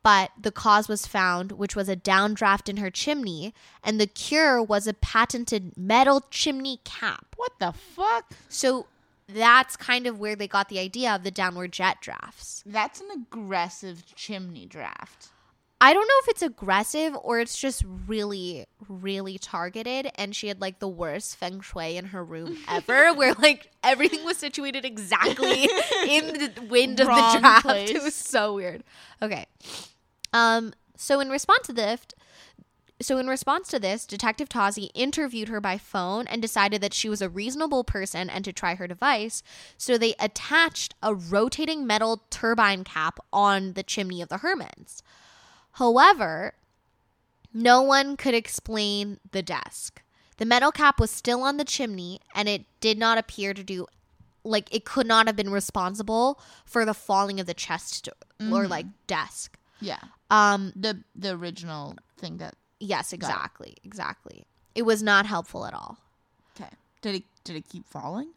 but 0.03 0.31
the 0.41 0.53
cause 0.53 0.89
was 0.89 1.07
found, 1.07 1.53
which 1.53 1.77
was 1.77 1.89
a 1.89 1.97
downdraft 1.97 2.69
in 2.69 2.79
her 2.79 2.91
chimney, 2.91 3.55
and 3.83 4.01
the 4.01 4.07
cure 4.07 4.63
was 4.63 4.87
a 4.87 4.95
patented 4.95 5.77
metal 5.77 6.25
chimney 6.31 6.81
cap. 6.85 7.35
What 7.37 7.53
the 7.59 7.73
fuck? 7.73 8.33
So 8.49 8.87
that's 9.29 9.77
kind 9.77 10.07
of 10.07 10.19
where 10.19 10.37
they 10.37 10.49
got 10.49 10.69
the 10.69 10.79
idea 10.79 11.15
of 11.15 11.23
the 11.23 11.31
downward 11.31 11.73
jet 11.73 11.99
drafts. 12.01 12.63
That's 12.67 13.01
an 13.01 13.09
aggressive 13.15 14.05
chimney 14.15 14.67
draft. 14.67 15.29
I 15.81 15.95
don't 15.95 16.07
know 16.07 16.15
if 16.21 16.29
it's 16.29 16.43
aggressive 16.43 17.17
or 17.23 17.41
it's 17.41 17.59
just 17.59 17.83
really, 18.07 18.67
really 18.89 19.37
targeted. 19.37 20.13
And 20.15 20.35
she 20.35 20.47
had 20.47 20.61
like 20.61 20.79
the 20.79 20.87
worst 20.87 21.35
feng 21.35 21.61
shui 21.61 21.97
in 21.97 22.07
her 22.07 22.25
room 22.25 22.57
ever, 22.69 23.13
where 23.13 23.35
like 23.35 23.69
everything 23.83 24.25
was 24.25 24.37
situated 24.37 24.85
exactly 24.85 25.65
in 26.09 26.29
the 26.35 26.53
wind 26.71 27.01
of 27.01 27.09
the 27.09 27.39
draft. 27.41 27.63
place. 27.67 27.91
It 27.91 28.01
was 28.01 28.15
so 28.15 28.55
weird. 28.55 28.85
Okay. 29.21 29.47
Um, 30.33 30.73
so 30.97 31.21
in 31.21 31.29
response 31.29 31.67
to 31.67 31.73
this, 31.73 32.01
so 33.01 33.19
in 33.19 33.27
response 33.27 33.69
to 33.69 33.79
this, 33.79 34.07
Detective 34.07 34.49
Tozzi 34.49 34.91
interviewed 34.95 35.49
her 35.49 35.61
by 35.61 35.77
phone 35.77 36.27
and 36.29 36.41
decided 36.41 36.81
that 36.81 36.95
she 36.95 37.09
was 37.09 37.21
a 37.21 37.29
reasonable 37.29 37.85
person 37.85 38.31
and 38.31 38.45
to 38.45 38.53
try 38.53 38.77
her 38.77 38.87
device. 38.87 39.43
So 39.77 39.99
they 39.99 40.15
attached 40.21 40.95
a 41.03 41.15
rotating 41.15 41.87
metal 41.87 42.23
turbine 42.31 42.85
cap 42.85 43.19
on 43.33 43.73
the 43.73 43.83
chimney 43.83 44.23
of 44.23 44.29
the 44.29 44.39
Herrmanns. 44.39 45.03
However, 45.73 46.55
no 47.53 47.83
one 47.83 48.17
could 48.17 48.35
explain 48.35 49.19
the 49.33 49.43
desk. 49.43 50.03
The 50.37 50.45
metal 50.45 50.73
cap 50.73 51.01
was 51.01 51.11
still 51.11 51.43
on 51.43 51.57
the 51.57 51.65
chimney 51.65 52.21
and 52.35 52.49
it 52.49 52.65
did 52.81 52.99
not 52.99 53.19
appear 53.19 53.53
to 53.55 53.63
do 53.63 53.87
like 54.45 54.75
it 54.75 54.85
could 54.85 55.07
not 55.07 55.27
have 55.27 55.37
been 55.37 55.51
responsible 55.51 56.41
for 56.65 56.85
the 56.85 56.95
falling 56.95 57.39
of 57.39 57.47
the 57.47 57.55
chest 57.55 58.09
or 58.51 58.67
like 58.67 58.87
desk. 59.07 59.57
Yeah. 59.81 59.99
Um 60.33 60.73
The 60.75 61.05
the 61.15 61.31
original 61.37 61.95
thing 62.19 62.39
that 62.39 62.55
yes, 62.81 63.13
exactly. 63.13 63.77
Exactly. 63.85 64.47
It 64.75 64.83
was 64.83 65.03
not 65.03 65.27
helpful 65.27 65.67
at 65.67 65.75
all. 65.75 65.99
Okay. 66.57 66.71
Did 67.03 67.15
it 67.17 67.25
did 67.45 67.57
it 67.57 67.69
keep 67.69 67.87
falling? 67.87 68.31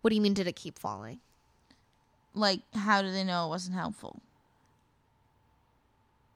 What 0.00 0.10
do 0.10 0.16
you 0.16 0.22
mean 0.22 0.34
did 0.34 0.46
it 0.46 0.56
keep 0.56 0.78
falling? 0.78 1.18
Like 2.34 2.60
how 2.74 3.02
do 3.02 3.10
they 3.10 3.24
know 3.24 3.46
it 3.46 3.48
wasn't 3.50 3.76
helpful? 3.76 4.22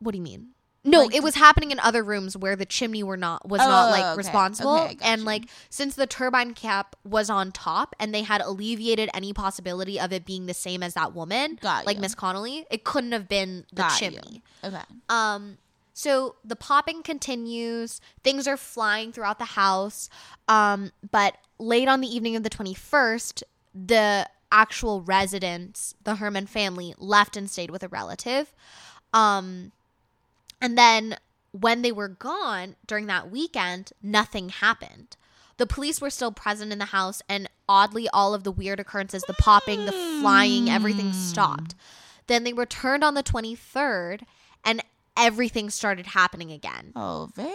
What 0.00 0.12
do 0.12 0.18
you 0.18 0.22
mean? 0.24 0.48
No, 0.86 1.02
Like 1.02 1.14
it 1.14 1.22
was 1.22 1.34
happening 1.34 1.70
in 1.72 1.80
other 1.80 2.02
rooms 2.02 2.36
where 2.36 2.56
the 2.56 2.64
chimney 2.64 3.02
were 3.02 3.16
not 3.16 3.46
was 3.48 3.58
not 3.58 3.88
Oh, 3.88 3.90
like 3.90 4.04
okay. 4.04 4.16
responsible, 4.16 4.78
Okay, 4.78 4.96
and 5.02 5.20
you. 5.22 5.26
like 5.26 5.44
since 5.68 5.94
the 5.96 6.06
turbine 6.06 6.54
cap 6.54 6.96
was 7.04 7.28
on 7.28 7.52
top 7.52 7.94
and 8.00 8.14
they 8.14 8.22
had 8.22 8.40
alleviated 8.40 9.10
any 9.12 9.32
possibility 9.32 9.98
of 10.00 10.12
it 10.12 10.24
being 10.24 10.46
the 10.46 10.54
same 10.54 10.82
as 10.82 10.94
that 10.94 11.12
woman, 11.14 11.58
Got 11.60 11.84
like. 11.86 11.98
Miss 11.98 12.14
Connolly, 12.14 12.64
it 12.70 12.84
couldn't 12.84 13.12
have 13.12 13.28
been 13.28 13.66
the 13.70 13.82
Got 13.82 14.00
you. 14.00 14.10
chimney. 14.10 14.42
Okay. 14.64 14.80
Um, 15.08 15.58
so 15.92 16.36
the 16.44 16.56
popping 16.56 17.02
continues. 17.02 18.00
Things 18.22 18.46
are 18.46 18.56
flying 18.56 19.12
throughout 19.12 19.38
the 19.38 19.44
house. 19.46 20.08
Um, 20.46 20.92
but 21.10 21.36
late 21.58 21.88
on 21.88 22.00
the 22.00 22.08
evening 22.08 22.36
of 22.36 22.42
the 22.42 22.50
21st, 22.50 23.42
the 23.74 24.28
actual 24.52 25.00
residents, 25.02 25.94
the 26.04 26.16
Herrmann 26.16 26.46
family, 26.46 26.94
left 26.98 27.36
and 27.36 27.50
stayed 27.50 27.70
with 27.70 27.82
a 27.82 27.88
relative. 27.88 28.54
Um, 29.12 29.72
and 30.66 30.76
then 30.76 31.16
when 31.52 31.82
they 31.82 31.92
were 31.92 32.08
gone 32.08 32.74
during 32.88 33.06
that 33.06 33.30
weekend, 33.30 33.92
nothing 34.02 34.48
happened. 34.48 35.16
The 35.58 35.66
police 35.66 36.00
were 36.00 36.10
still 36.10 36.32
present 36.32 36.72
in 36.72 36.80
the 36.80 36.86
house, 36.86 37.22
and 37.28 37.48
oddly, 37.68 38.08
all 38.12 38.34
of 38.34 38.42
the 38.42 38.50
weird 38.50 38.80
occurrences 38.80 39.22
the 39.28 39.34
popping, 39.34 39.86
the 39.86 39.92
flying, 39.92 40.68
everything 40.68 41.10
hmm. 41.10 41.12
stopped. 41.12 41.76
Then 42.26 42.42
they 42.42 42.52
returned 42.52 43.04
on 43.04 43.14
the 43.14 43.22
23rd, 43.22 44.22
and 44.64 44.82
everything 45.16 45.70
started 45.70 46.06
happening 46.06 46.50
again. 46.50 46.90
Oh, 46.96 47.30
very 47.36 47.54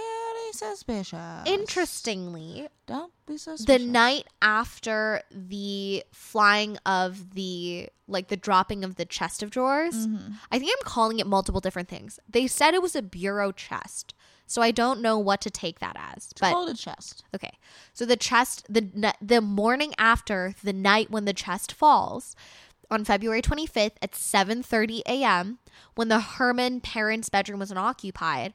suspicious. 0.54 1.43
Interestingly, 1.45 2.68
Don't 2.86 3.12
be 3.26 3.38
suspicious. 3.38 3.66
the 3.66 3.80
night 3.80 4.28
after 4.41 5.22
the 5.32 6.04
flying 6.12 6.78
of 6.86 7.34
the 7.36 7.89
like 8.08 8.28
the 8.28 8.38
dropping 8.38 8.84
of 8.84 8.95
the 8.95 9.06
chest 9.06 9.41
of 9.41 9.49
drawers 9.49 9.95
Mm-hmm. 10.08 10.34
i 10.52 10.60
think 10.60 10.72
i'm 10.78 10.86
calling 10.86 11.20
it 11.20 11.28
multiple 11.28 11.62
different 11.62 11.88
things 11.88 12.20
they 12.30 12.45
said 12.47 12.74
it 12.74 12.82
was 12.82 12.95
a 12.95 13.02
bureau 13.02 13.52
chest 13.54 14.14
so 14.47 14.62
i 14.62 14.72
don't 14.72 15.02
know 15.02 15.18
what 15.18 15.39
to 15.41 15.49
take 15.49 15.80
that 15.80 15.95
as 15.97 16.34
but 16.39 16.52
Hold 16.54 16.70
a 16.70 16.74
chest. 16.74 17.24
okay 17.34 17.58
so 17.93 18.06
the 18.06 18.18
chest 18.18 18.66
the 18.68 19.14
the 19.22 19.39
morning 19.41 19.93
after 19.97 20.54
the 20.64 20.74
night 20.74 21.10
when 21.10 21.26
the 21.26 21.34
chest 21.34 21.72
falls 21.72 22.36
on 22.89 23.06
February 23.06 23.41
25th 23.41 23.93
at 24.02 24.12
7:30 24.12 25.02
a.m. 25.06 25.60
when 25.95 26.10
the 26.10 26.20
Herrmann 26.20 26.82
parents' 26.82 27.30
bedroom 27.30 27.60
was 27.60 27.72
unoccupied 27.72 28.54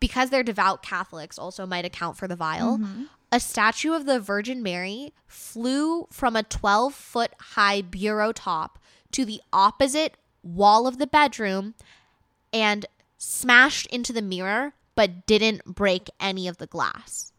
because 0.00 0.30
they're 0.30 0.42
devout 0.42 0.82
Catholics 0.82 1.38
also 1.38 1.66
might 1.66 1.84
account 1.84 2.16
for 2.16 2.26
the 2.26 2.36
vial. 2.36 2.78
Mm-hmm. 2.78 3.04
A 3.32 3.38
statue 3.38 3.92
of 3.92 4.06
the 4.06 4.18
Virgin 4.18 4.62
Mary 4.62 5.12
flew 5.26 6.06
from 6.10 6.34
a 6.34 6.42
12 6.42 6.94
foot 6.94 7.32
high 7.38 7.80
bureau 7.80 8.32
top 8.32 8.78
to 9.12 9.24
the 9.24 9.40
opposite 9.52 10.16
wall 10.42 10.86
of 10.86 10.98
the 10.98 11.06
bedroom 11.06 11.74
and 12.52 12.86
smashed 13.18 13.86
into 13.86 14.12
the 14.12 14.22
mirror, 14.22 14.72
but 14.94 15.26
didn't 15.26 15.64
break 15.64 16.08
any 16.18 16.48
of 16.48 16.56
the 16.56 16.66
glass. 16.66 17.32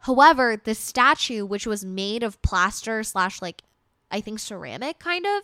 However, 0.00 0.56
the 0.56 0.74
statue, 0.74 1.44
which 1.44 1.66
was 1.66 1.84
made 1.84 2.22
of 2.22 2.40
plaster 2.42 3.02
slash 3.04 3.42
like, 3.42 3.62
I 4.10 4.20
think 4.20 4.38
ceramic 4.38 4.98
kind 4.98 5.26
of, 5.26 5.42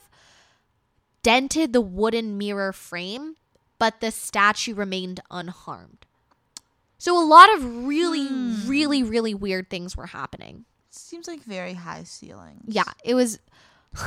dented 1.23 1.73
the 1.73 1.81
wooden 1.81 2.39
mirror 2.39 2.73
frame, 2.73 3.37
but 3.79 4.01
the 4.01 4.11
statue 4.11 4.75
remained 4.75 5.21
unharmed. 5.31 6.06
So 6.99 7.23
a 7.23 7.25
lot 7.25 7.55
of 7.55 7.87
really, 7.87 8.27
hmm. 8.27 8.69
really, 8.69 9.03
really 9.03 9.35
weird 9.35 9.71
things 9.71 9.97
were 9.97 10.07
happening. 10.07 10.65
Seems 10.91 11.29
like 11.29 11.43
very 11.43 11.75
high 11.75 12.05
ceilings. 12.05 12.65
Yeah, 12.67 12.91
it 13.05 13.15
was 13.15 13.39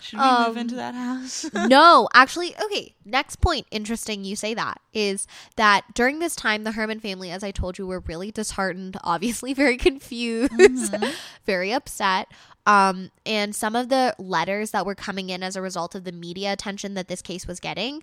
Should 0.00 0.20
we 0.20 0.46
move 0.46 0.56
into 0.56 0.74
um, 0.74 0.78
that 0.78 0.94
house? 0.94 1.50
no, 1.68 2.08
actually, 2.14 2.54
okay. 2.64 2.94
Next 3.04 3.36
point, 3.42 3.66
interesting 3.70 4.24
you 4.24 4.36
say 4.36 4.54
that, 4.54 4.80
is 4.94 5.26
that 5.56 5.84
during 5.94 6.18
this 6.18 6.34
time, 6.34 6.64
the 6.64 6.72
Herrmann 6.72 7.00
family, 7.00 7.30
as 7.30 7.44
I 7.44 7.50
told 7.50 7.76
you, 7.76 7.86
were 7.86 8.00
really 8.00 8.30
disheartened, 8.30 8.96
obviously 9.04 9.52
very 9.52 9.76
confused, 9.76 10.52
mm-hmm. 10.54 11.10
very 11.44 11.72
upset. 11.72 12.28
Um, 12.64 13.10
and 13.26 13.54
some 13.54 13.76
of 13.76 13.90
the 13.90 14.14
letters 14.18 14.70
that 14.70 14.86
were 14.86 14.94
coming 14.94 15.28
in 15.30 15.42
as 15.42 15.56
a 15.56 15.62
result 15.62 15.94
of 15.94 16.04
the 16.04 16.12
media 16.12 16.52
attention 16.52 16.94
that 16.94 17.08
this 17.08 17.20
case 17.20 17.46
was 17.46 17.60
getting 17.60 18.02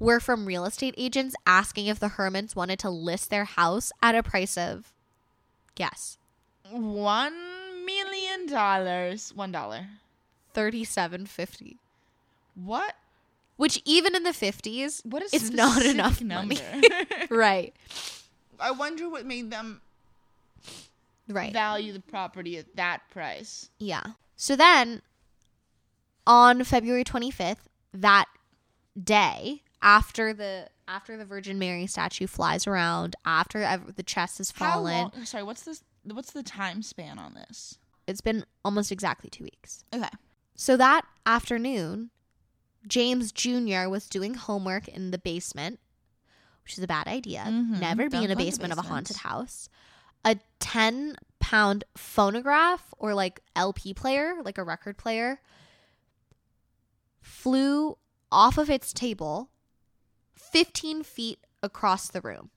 were 0.00 0.18
from 0.18 0.46
real 0.46 0.64
estate 0.64 0.94
agents 0.98 1.36
asking 1.46 1.86
if 1.86 2.00
the 2.00 2.08
Herrmanns 2.08 2.56
wanted 2.56 2.80
to 2.80 2.90
list 2.90 3.30
their 3.30 3.44
house 3.44 3.92
at 4.02 4.16
a 4.16 4.22
price 4.24 4.56
of, 4.58 4.92
guess, 5.76 6.18
One 6.70 7.84
million 7.86 8.46
dollars. 8.46 9.32
One 9.34 9.52
dollar. 9.52 9.86
thirty-seven 10.54 11.26
fifty. 11.26 11.76
What? 12.56 12.94
Which 13.56 13.80
even 13.84 14.16
in 14.16 14.22
the 14.24 14.32
fifties, 14.32 15.02
What 15.04 15.22
is 15.22 15.32
it's 15.34 15.50
not 15.50 15.84
enough 15.84 16.20
number? 16.22 16.54
money. 16.54 16.88
right. 17.30 17.74
I 18.58 18.70
wonder 18.72 19.08
what 19.08 19.26
made 19.26 19.50
them 19.50 19.80
Right. 21.28 21.52
value 21.52 21.92
the 21.92 22.00
property 22.00 22.56
at 22.58 22.74
that 22.76 23.02
price. 23.10 23.68
Yeah. 23.78 24.02
So 24.36 24.56
then 24.56 25.02
on 26.26 26.64
February 26.64 27.04
25th, 27.04 27.68
that 27.94 28.26
day 29.02 29.62
after 29.82 30.32
the 30.32 30.68
after 30.88 31.16
the 31.16 31.24
Virgin 31.24 31.58
Mary 31.58 31.86
statue 31.86 32.26
flies 32.26 32.66
around, 32.66 33.14
after 33.24 33.62
ev- 33.62 33.94
the 33.96 34.02
chest 34.02 34.38
How 34.56 34.72
fallen, 34.72 35.10
long? 35.14 35.24
Sorry, 35.24 35.42
what's 35.44 35.62
this? 35.62 35.82
What's 36.04 36.32
the 36.32 36.42
time 36.42 36.82
span 36.82 37.18
on 37.18 37.34
this? 37.34 37.78
it's 38.06 38.20
been 38.22 38.44
almost 38.64 38.90
exactly 38.90 39.30
2 39.30 39.44
weeks. 39.44 39.84
Okay. 39.94 40.08
So 40.56 40.76
that 40.76 41.02
afternoon, 41.26 42.10
James 42.88 43.30
Jr. 43.30 43.88
was 43.88 44.08
doing 44.08 44.34
homework 44.34 44.88
in 44.88 45.12
the 45.12 45.18
basement, 45.18 45.78
which 46.64 46.76
is 46.76 46.82
a 46.82 46.88
bad 46.88 47.06
idea. 47.06 47.44
Mhm. 47.46 47.78
Never 47.78 48.04
be 48.04 48.16
Don't 48.16 48.24
in 48.24 48.30
a 48.32 48.36
basement 48.36 48.72
of 48.72 48.78
a 48.78 48.82
haunted 48.82 49.18
house. 49.18 49.68
A 50.24 50.38
10 50.58 51.16
pound 51.38 51.84
phonograph 51.96 52.92
or 52.98 53.14
like 53.14 53.40
LP 53.54 53.94
player, 53.94 54.34
like 54.42 54.58
a 54.58 54.64
record 54.64 54.98
player, 54.98 55.40
flew 57.20 57.96
off 58.32 58.58
of 58.58 58.70
its 58.70 58.92
table 58.92 59.49
15 60.50 61.02
feet 61.02 61.38
across 61.62 62.08
the 62.08 62.20
room. 62.20 62.50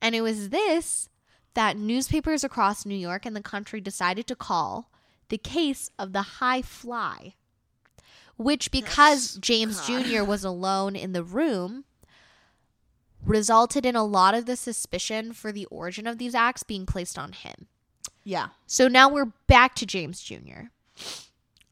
And 0.00 0.14
it 0.14 0.20
was 0.20 0.48
this 0.50 1.08
that 1.54 1.76
newspapers 1.76 2.42
across 2.42 2.86
New 2.86 2.96
York 2.96 3.26
and 3.26 3.36
the 3.36 3.42
country 3.42 3.80
decided 3.80 4.26
to 4.26 4.34
call 4.34 4.90
the 5.28 5.38
case 5.38 5.90
of 5.98 6.12
the 6.12 6.22
high 6.22 6.62
fly, 6.62 7.34
which, 8.36 8.70
because 8.70 9.34
Yes, 9.34 9.38
James 9.40 9.80
God. 9.86 10.04
Jr. 10.06 10.24
was 10.24 10.44
alone 10.44 10.96
in 10.96 11.12
the 11.12 11.22
room, 11.22 11.84
resulted 13.24 13.86
in 13.86 13.94
a 13.96 14.04
lot 14.04 14.34
of 14.34 14.46
the 14.46 14.56
suspicion 14.56 15.32
for 15.32 15.52
the 15.52 15.66
origin 15.66 16.06
of 16.06 16.18
these 16.18 16.34
acts 16.34 16.62
being 16.62 16.86
placed 16.86 17.18
on 17.18 17.32
him. 17.32 17.66
Yeah. 18.24 18.48
So 18.66 18.88
now 18.88 19.08
we're 19.08 19.32
back 19.46 19.74
to 19.76 19.86
James 19.86 20.22
Jr. 20.22 20.68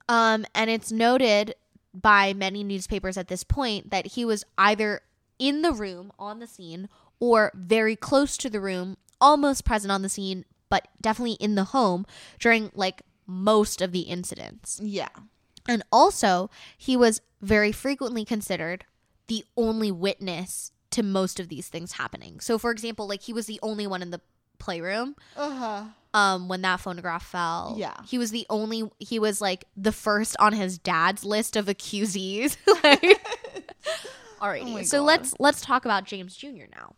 Um, 0.09 0.45
and 0.55 0.71
it's 0.71 0.93
noted 0.93 1.55
by 1.95 2.33
many 2.33 2.63
newspapers 2.65 3.17
at 3.17 3.29
this 3.29 3.45
point 3.45 3.91
that 3.91 4.09
he 4.09 4.25
was 4.25 4.45
either 4.59 5.03
in 5.41 5.63
the 5.63 5.73
room 5.73 6.13
on 6.21 6.39
the 6.39 6.47
scene 6.47 6.89
or 7.19 7.51
very 7.55 7.97
close 7.97 8.37
to 8.37 8.49
the 8.49 8.61
room, 8.61 8.97
almost 9.21 9.65
present 9.65 9.91
on 9.91 10.03
the 10.03 10.09
scene, 10.09 10.45
but 10.69 10.87
definitely 11.01 11.33
in 11.41 11.57
the 11.57 11.65
home 11.65 12.07
during 12.39 12.71
like 12.75 13.03
most 13.27 13.83
of 13.83 13.91
the 13.91 14.03
incidents. 14.03 14.79
Yeah. 14.83 15.09
And 15.69 15.83
also, 15.91 16.49
he 16.79 16.97
was 16.97 17.21
very 17.43 17.73
frequently 17.73 18.25
considered 18.25 18.85
the 19.27 19.45
only 19.57 19.91
witness 19.91 20.73
to 20.91 21.03
most 21.03 21.39
of 21.41 21.49
these 21.49 21.69
things 21.69 21.93
happening. 21.93 22.41
So, 22.41 22.59
for 22.59 22.71
example, 22.71 23.07
like 23.09 23.23
he 23.23 23.33
was 23.33 23.47
the 23.47 23.61
only 23.63 23.87
one 23.87 24.03
in 24.03 24.11
the 24.11 24.21
playroom 24.59 25.17
Uh 25.37 25.51
huh. 25.55 25.85
um 26.13 26.47
when 26.49 26.61
that 26.63 26.81
phonograph 26.81 27.25
fell. 27.25 27.77
Yeah. 27.79 27.95
He 28.07 28.19
was 28.19 28.31
the 28.31 28.45
only 28.51 28.91
he 28.99 29.19
was 29.19 29.41
like 29.41 29.65
the 29.77 29.93
first 29.93 30.37
on 30.39 30.53
his 30.53 30.77
dad's 30.79 31.25
list 31.25 31.57
of 31.57 31.67
accusees. 31.67 32.57
like 32.85 33.21
Alrighty. 34.41 34.81
Oh 34.81 34.83
so 34.83 34.99
God. 35.01 35.07
let's 35.07 35.35
let's 35.39 35.61
talk 35.61 35.85
about 35.85 36.05
James 36.05 36.37
Jr. 36.37 36.65
now. 36.75 36.95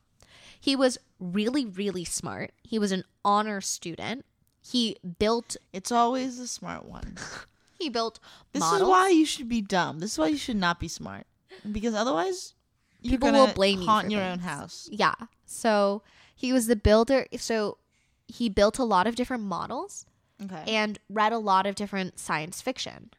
He 0.60 0.76
was 0.76 0.98
really, 1.18 1.64
really 1.66 2.04
smart. 2.04 2.52
He 2.62 2.78
was 2.78 2.92
an 2.92 3.04
honor 3.24 3.60
student. 3.60 4.24
He 4.60 4.96
built 5.18 5.56
It's 5.72 5.90
always 5.90 6.38
the 6.38 6.46
smart 6.46 6.84
one. 6.84 7.16
he 7.78 7.88
built 7.88 8.20
This 8.52 8.60
models. 8.60 8.82
is 8.82 8.88
why 8.88 9.08
you 9.08 9.26
should 9.26 9.48
be 9.48 9.60
dumb. 9.60 9.98
This 9.98 10.12
is 10.12 10.18
why 10.18 10.28
you 10.28 10.36
should 10.36 10.56
not 10.56 10.78
be 10.78 10.86
smart. 10.88 11.26
Because 11.70 11.94
otherwise, 11.94 12.54
you're 13.00 13.12
People 13.18 13.32
will 13.32 13.52
blame 13.52 13.80
you 13.80 13.86
haunt 13.86 14.10
your 14.10 14.22
own 14.22 14.38
house. 14.40 14.88
Yeah. 14.92 15.14
So 15.44 16.02
he 16.34 16.52
was 16.52 16.66
the 16.68 16.76
builder 16.76 17.26
so 17.38 17.78
he 18.28 18.48
built 18.48 18.78
a 18.78 18.84
lot 18.84 19.06
of 19.06 19.16
different 19.16 19.42
models 19.42 20.06
Okay. 20.42 20.62
and 20.66 20.98
read 21.08 21.32
a 21.32 21.38
lot 21.38 21.66
of 21.66 21.74
different 21.74 22.18
science 22.18 22.60
fiction. 22.60 23.10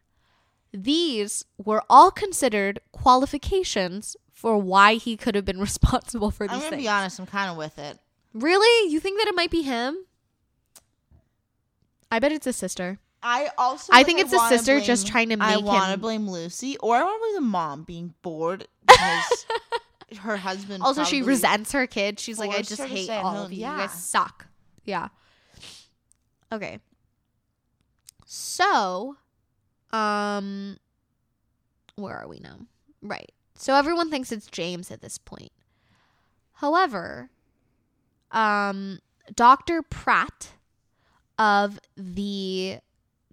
These 0.74 1.46
were 1.58 1.84
all 1.90 2.10
considered 2.12 2.80
qualifications 2.92 4.18
for 4.32 4.58
why 4.58 4.96
he 4.96 5.16
could 5.16 5.36
have 5.36 5.46
been 5.46 5.60
responsible 5.70 6.32
for 6.32 6.48
these 6.48 6.54
I'm 6.56 6.60
gonna 6.60 6.70
things. 6.72 6.84
be 6.84 6.90
honest. 6.90 7.20
I'm 7.20 7.26
kind 7.28 7.52
of 7.52 7.58
with 7.58 7.78
it. 7.78 8.00
Really? 8.34 8.92
You 8.92 9.00
think 9.00 9.20
that 9.20 9.28
it 9.28 9.36
might 9.36 9.52
be 9.52 9.62
him? 9.62 9.98
I 12.12 12.20
bet 12.20 12.32
it's 12.32 12.48
a 12.48 12.54
sister. 12.54 13.00
I 13.22 13.50
also. 13.58 13.94
I 13.94 14.04
think 14.04 14.20
it's 14.20 14.34
wanna 14.34 14.58
sister 14.58 14.82
just 14.82 15.08
trying 15.08 15.30
to 15.30 15.38
make 15.38 15.48
him 15.48 15.60
I 15.60 15.62
want 15.62 15.92
to 15.92 15.98
blame 15.98 16.30
Lucy, 16.30 16.78
or 16.80 16.96
I 16.96 17.04
want 17.04 17.16
to 17.16 17.20
blame 17.22 17.36
the 17.36 17.50
mom 17.50 17.84
being 17.84 18.14
bored 18.22 18.68
because 18.88 19.46
her 20.20 20.38
husband. 20.38 20.84
Also, 20.84 21.04
she 21.06 21.22
resents 21.22 21.72
her 21.72 21.88
kid. 21.88 22.20
She's 22.20 22.38
like, 22.38 22.52
I 22.52 22.62
just 22.62 22.82
hate 22.82 23.10
all 23.10 23.32
home." 23.32 23.46
of 23.46 23.54
you. 23.54 23.62
Yeah. 23.62 23.74
You 23.74 23.78
guys 23.88 23.94
suck. 23.94 24.48
Yeah. 24.84 25.08
Okay. 26.52 26.80
So, 28.26 29.16
um, 29.94 30.78
where 31.96 32.18
are 32.18 32.28
we 32.28 32.40
now? 32.40 32.58
Right. 33.02 33.32
So 33.56 33.76
everyone 33.76 34.10
thinks 34.10 34.32
it's 34.32 34.48
James 34.48 34.92
at 34.92 35.02
this 35.02 35.18
point. 35.18 35.52
However, 36.54 37.30
um, 38.32 39.00
Dr. 39.36 39.82
Pratt 39.84 40.50
of 41.38 41.80
the 41.96 42.80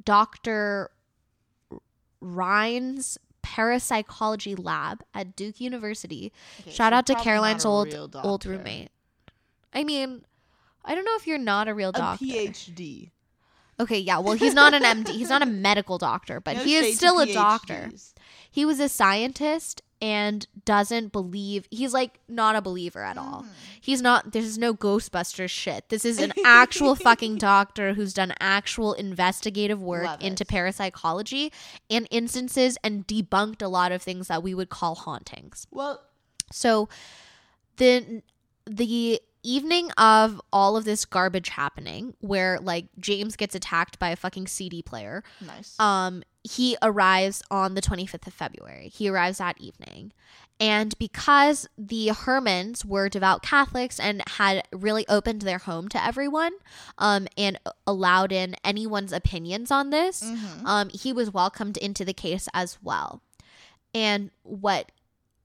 Dr. 0.04 0.90
Rhine's 2.20 3.18
Parapsychology 3.42 4.54
Lab 4.54 5.02
at 5.14 5.34
Duke 5.34 5.60
University 5.60 6.32
Okay, 6.60 6.70
Shout 6.70 6.92
so 6.92 6.96
out 6.96 7.06
to 7.06 7.14
Caroline's 7.14 7.64
old 7.64 7.94
old 8.14 8.44
roommate. 8.44 8.90
I 9.72 9.84
mean, 9.84 10.24
I 10.84 10.94
don't 10.94 11.04
know 11.04 11.16
if 11.16 11.26
you're 11.26 11.38
not 11.38 11.68
a 11.68 11.74
real 11.74 11.90
A 11.90 11.92
doctor. 11.92 12.24
PhD. 12.24 13.10
Okay, 13.80 13.98
yeah. 13.98 14.18
Well, 14.18 14.34
he's 14.34 14.54
not 14.54 14.74
an 14.74 14.82
MD. 14.82 15.08
He's 15.08 15.30
not 15.30 15.42
a 15.42 15.46
medical 15.66 15.96
doctor, 15.98 16.38
but 16.38 16.56
No 16.56 16.62
he 16.62 16.76
is 16.76 16.96
still 16.96 17.18
a 17.18 17.26
doctor. 17.32 17.90
He 18.50 18.64
was 18.64 18.78
a 18.78 18.88
scientist 18.88 19.80
and 20.02 20.46
doesn't 20.64 21.12
believe. 21.12 21.66
He's 21.70 21.94
like 21.94 22.20
not 22.28 22.56
a 22.56 22.60
believer 22.60 23.02
at 23.02 23.16
all. 23.16 23.42
Mm. 23.42 23.48
He's 23.80 24.02
not. 24.02 24.32
This 24.32 24.44
is 24.44 24.58
no 24.58 24.74
Ghostbusters 24.74 25.48
shit. 25.50 25.88
This 25.88 26.04
is 26.04 26.18
an 26.18 26.32
actual 26.44 26.94
fucking 27.06 27.38
doctor 27.38 27.94
who's 27.94 28.12
done 28.12 28.34
actual 28.38 28.92
investigative 28.92 29.80
work 29.82 30.04
Love 30.04 30.20
into 30.20 30.42
it. 30.42 30.48
parapsychology 30.48 31.52
and 31.88 32.06
instances 32.10 32.76
and 32.84 33.06
debunked 33.06 33.62
a 33.62 33.68
lot 33.68 33.92
of 33.92 34.02
things 34.02 34.28
that 34.28 34.42
we 34.42 34.54
would 34.54 34.68
call 34.68 34.94
hauntings. 34.94 35.66
Well, 35.70 36.02
So 36.52 36.88
the 37.78 38.22
the 38.66 39.20
evening 39.42 39.90
of 39.96 40.40
all 40.52 40.76
of 40.76 40.84
this 40.84 41.04
garbage 41.04 41.50
happening 41.50 42.14
where 42.20 42.58
like 42.60 42.86
James 42.98 43.36
gets 43.36 43.54
attacked 43.54 43.98
by 43.98 44.10
a 44.10 44.16
fucking 44.16 44.46
CD 44.46 44.82
player, 44.82 45.22
nice. 45.44 45.78
um 45.80 46.22
he 46.42 46.76
arrives 46.82 47.42
on 47.50 47.74
the 47.74 47.82
25th 47.82 48.26
of 48.26 48.32
February. 48.32 48.88
He 48.88 49.08
arrives 49.08 49.38
that 49.38 49.60
evening. 49.60 50.12
And 50.58 50.96
because 50.98 51.66
the 51.76 52.08
Herrmanns 52.08 52.84
were 52.84 53.08
devout 53.10 53.42
Catholics 53.42 53.98
and 54.00 54.22
had 54.26 54.62
really 54.72 55.06
opened 55.08 55.42
their 55.42 55.58
home 55.58 55.88
to 55.88 56.02
everyone 56.04 56.52
um, 56.98 57.28
and 57.36 57.58
allowed 57.86 58.30
in 58.32 58.56
anyone's 58.64 59.12
opinions 59.12 59.70
on 59.70 59.88
this, 59.90 60.22
Mhm. 60.22 60.64
um, 60.66 60.88
he 60.90 61.12
was 61.14 61.30
welcomed 61.30 61.76
into 61.78 62.04
the 62.06 62.12
case 62.14 62.46
as 62.54 62.78
well. 62.82 63.22
And 63.94 64.30
what 64.42 64.92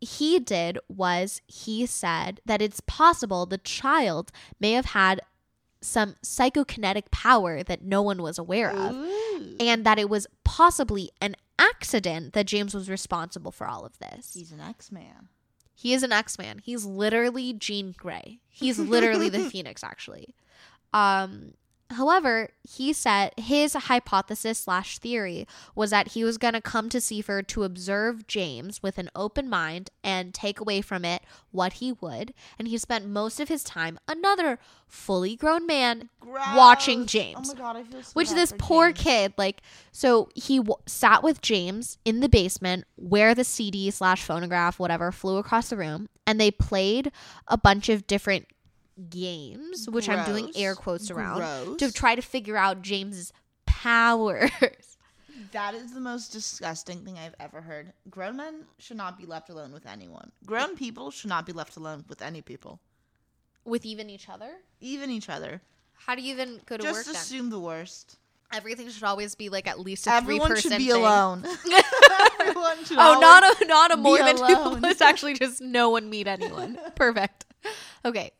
he 0.01 0.39
did 0.39 0.77
was 0.87 1.41
he 1.47 1.85
said 1.85 2.41
that 2.45 2.61
it's 2.61 2.79
possible 2.81 3.45
the 3.45 3.57
child 3.57 4.31
may 4.59 4.73
have 4.73 4.85
had 4.85 5.21
some 5.81 6.15
psychokinetic 6.23 7.11
power 7.11 7.61
that 7.63 7.83
no 7.83 8.01
one 8.01 8.21
was 8.21 8.37
aware 8.37 8.71
of, 8.71 8.95
Ooh. 8.95 9.55
and 9.59 9.85
that 9.85 9.99
it 9.99 10.09
was 10.09 10.25
possibly 10.43 11.11
an 11.21 11.35
accident 11.59 12.33
that 12.33 12.47
James 12.47 12.73
was 12.73 12.89
responsible 12.89 13.51
for 13.51 13.67
all 13.67 13.85
of 13.85 13.97
this. 13.99 14.33
he's 14.33 14.51
an 14.51 14.59
X-Man. 14.59 15.29
He 15.77 15.93
is 15.93 16.03
an 16.03 16.11
X 16.13 16.39
Man. 16.39 16.59
He's 16.63 16.85
literally 16.85 17.51
Jean 17.53 17.93
Grey. 17.97 18.39
He's 18.49 18.79
literally 18.79 19.27
the 19.27 19.39
Phoenix, 19.49 19.83
actually. 19.83 20.33
Um, 20.93 21.53
however, 21.91 22.49
he 22.63 22.93
said 22.93 23.33
his 23.37 23.73
hypothesis 23.73 24.59
slash 24.59 24.97
theory 24.97 25.47
was 25.75 25.91
that 25.91 26.09
he 26.09 26.23
was 26.23 26.37
going 26.37 26.53
to 26.53 26.61
come 26.61 26.89
to 26.89 26.99
Seaford 27.01 27.47
to 27.49 27.63
observe 27.63 28.27
James 28.27 28.81
with 28.81 28.97
an 28.97 29.09
open 29.15 29.49
mind 29.49 29.89
and 30.03 30.33
take 30.33 30.59
away 30.59 30.81
from 30.81 31.05
it 31.05 31.23
what 31.51 31.73
he 31.73 31.91
would. 31.93 32.33
And 32.57 32.67
he 32.67 32.77
spent 32.77 33.07
most 33.07 33.39
of 33.39 33.49
his 33.49 33.63
time, 33.63 33.99
another 34.07 34.59
fully 34.87 35.35
grown 35.35 35.65
man, 35.65 36.09
watching 36.23 37.01
oh 37.01 37.05
James. 37.05 37.49
Oh 37.49 37.53
my 37.53 37.59
god, 37.59 37.75
I 37.77 37.83
feel 37.83 38.03
so 38.03 38.11
which 38.13 38.31
this 38.31 38.53
poor 38.57 38.87
James. 38.91 39.03
kid 39.03 39.33
like 39.37 39.61
so 39.91 40.29
he 40.35 40.57
w- 40.57 40.75
sat 40.85 41.23
with 41.23 41.41
james 41.41 41.97
in 42.05 42.19
the 42.19 42.29
basement 42.29 42.85
where 42.95 43.33
the 43.35 43.43
cd 43.43 43.89
slash 43.91 44.23
phonograph 44.23 44.79
whatever 44.79 45.11
flew 45.11 45.37
across 45.37 45.69
the 45.69 45.77
room 45.77 46.07
and 46.27 46.39
they 46.39 46.51
played 46.51 47.11
a 47.47 47.57
bunch 47.57 47.89
of 47.89 48.07
different 48.07 48.45
games 49.09 49.89
which 49.89 50.07
i'm 50.09 50.25
doing 50.25 50.51
air 50.55 50.73
quotes 50.75 51.11
around 51.11 51.77
to 51.77 51.91
try 51.91 52.15
to 52.15 52.21
figure 52.21 52.55
out 52.57 52.81
james's 52.81 53.31
powers 53.65 54.51
That 55.51 55.73
is 55.75 55.93
the 55.93 55.99
most 55.99 56.31
disgusting 56.31 57.03
thing 57.05 57.17
I've 57.17 57.35
ever 57.39 57.61
heard. 57.61 57.91
Grown 58.09 58.37
men 58.37 58.63
should 58.77 58.97
not 58.97 59.17
be 59.17 59.25
left 59.25 59.49
alone 59.49 59.71
with 59.73 59.85
anyone. 59.85 60.31
Grown 60.45 60.75
people 60.75 61.11
should 61.11 61.29
not 61.29 61.45
be 61.45 61.51
left 61.53 61.75
alone 61.77 62.03
with 62.09 62.21
any 62.21 62.41
people, 62.41 62.79
with 63.65 63.85
even 63.85 64.09
each 64.09 64.27
other 64.29 64.49
even 64.81 65.09
each 65.11 65.29
other. 65.29 65.61
how 65.93 66.15
do 66.15 66.21
you 66.21 66.33
even 66.33 66.59
go 66.65 66.77
to 66.77 66.83
Just 66.83 66.97
work 66.99 67.05
then 67.05 67.15
assume 67.15 67.49
the 67.49 67.59
worst. 67.59 68.17
everything 68.53 68.89
should 68.89 69.03
always 69.03 69.35
be 69.35 69.49
like 69.49 69.67
at 69.67 69.79
least 69.79 70.07
a 70.07 70.13
Everyone 70.13 70.55
should 70.57 70.77
be 70.77 70.87
thing. 70.91 71.01
alone. 71.01 71.45
Everyone 72.39 72.83
should 72.85 72.97
Oh, 72.99 73.19
not 73.19 73.61
a 73.61 73.65
not 73.65 73.91
a 73.93 73.97
more 73.97 74.17
than 74.17 74.37
two. 74.37 74.43
alone. 74.43 74.85
It's 74.85 75.01
actually 75.01 75.35
just 75.35 75.61
no 75.61 75.89
one 75.89 76.09
meet 76.09 76.27
anyone. 76.27 76.77
Perfect. 76.95 77.45
Okay. 78.03 78.31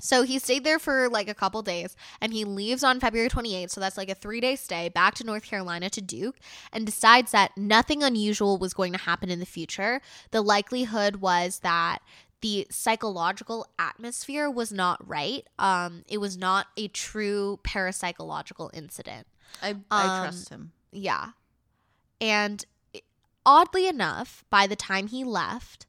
So 0.00 0.22
he 0.22 0.38
stayed 0.38 0.64
there 0.64 0.78
for 0.78 1.08
like 1.08 1.28
a 1.28 1.34
couple 1.34 1.62
days 1.62 1.96
and 2.20 2.32
he 2.32 2.44
leaves 2.44 2.82
on 2.82 3.00
February 3.00 3.28
28th. 3.28 3.70
So 3.70 3.80
that's 3.80 3.96
like 3.96 4.08
a 4.10 4.14
three 4.14 4.40
day 4.40 4.56
stay 4.56 4.88
back 4.88 5.14
to 5.16 5.24
North 5.24 5.44
Carolina 5.44 5.90
to 5.90 6.00
Duke 6.00 6.36
and 6.72 6.86
decides 6.86 7.32
that 7.32 7.56
nothing 7.56 8.02
unusual 8.02 8.58
was 8.58 8.74
going 8.74 8.92
to 8.92 8.98
happen 8.98 9.30
in 9.30 9.40
the 9.40 9.46
future. 9.46 10.00
The 10.30 10.42
likelihood 10.42 11.16
was 11.16 11.60
that 11.60 11.98
the 12.40 12.66
psychological 12.70 13.66
atmosphere 13.78 14.50
was 14.50 14.72
not 14.72 15.06
right. 15.06 15.46
Um, 15.58 16.04
it 16.08 16.18
was 16.18 16.38
not 16.38 16.68
a 16.76 16.88
true 16.88 17.58
parapsychological 17.64 18.70
incident. 18.72 19.26
I, 19.62 19.76
I 19.90 20.04
Um, 20.04 20.22
trust 20.22 20.48
him. 20.48 20.72
Yeah. 20.90 21.30
And 22.20 22.64
oddly 23.44 23.86
enough, 23.86 24.44
by 24.50 24.66
the 24.66 24.76
time 24.76 25.08
he 25.08 25.24
left, 25.24 25.86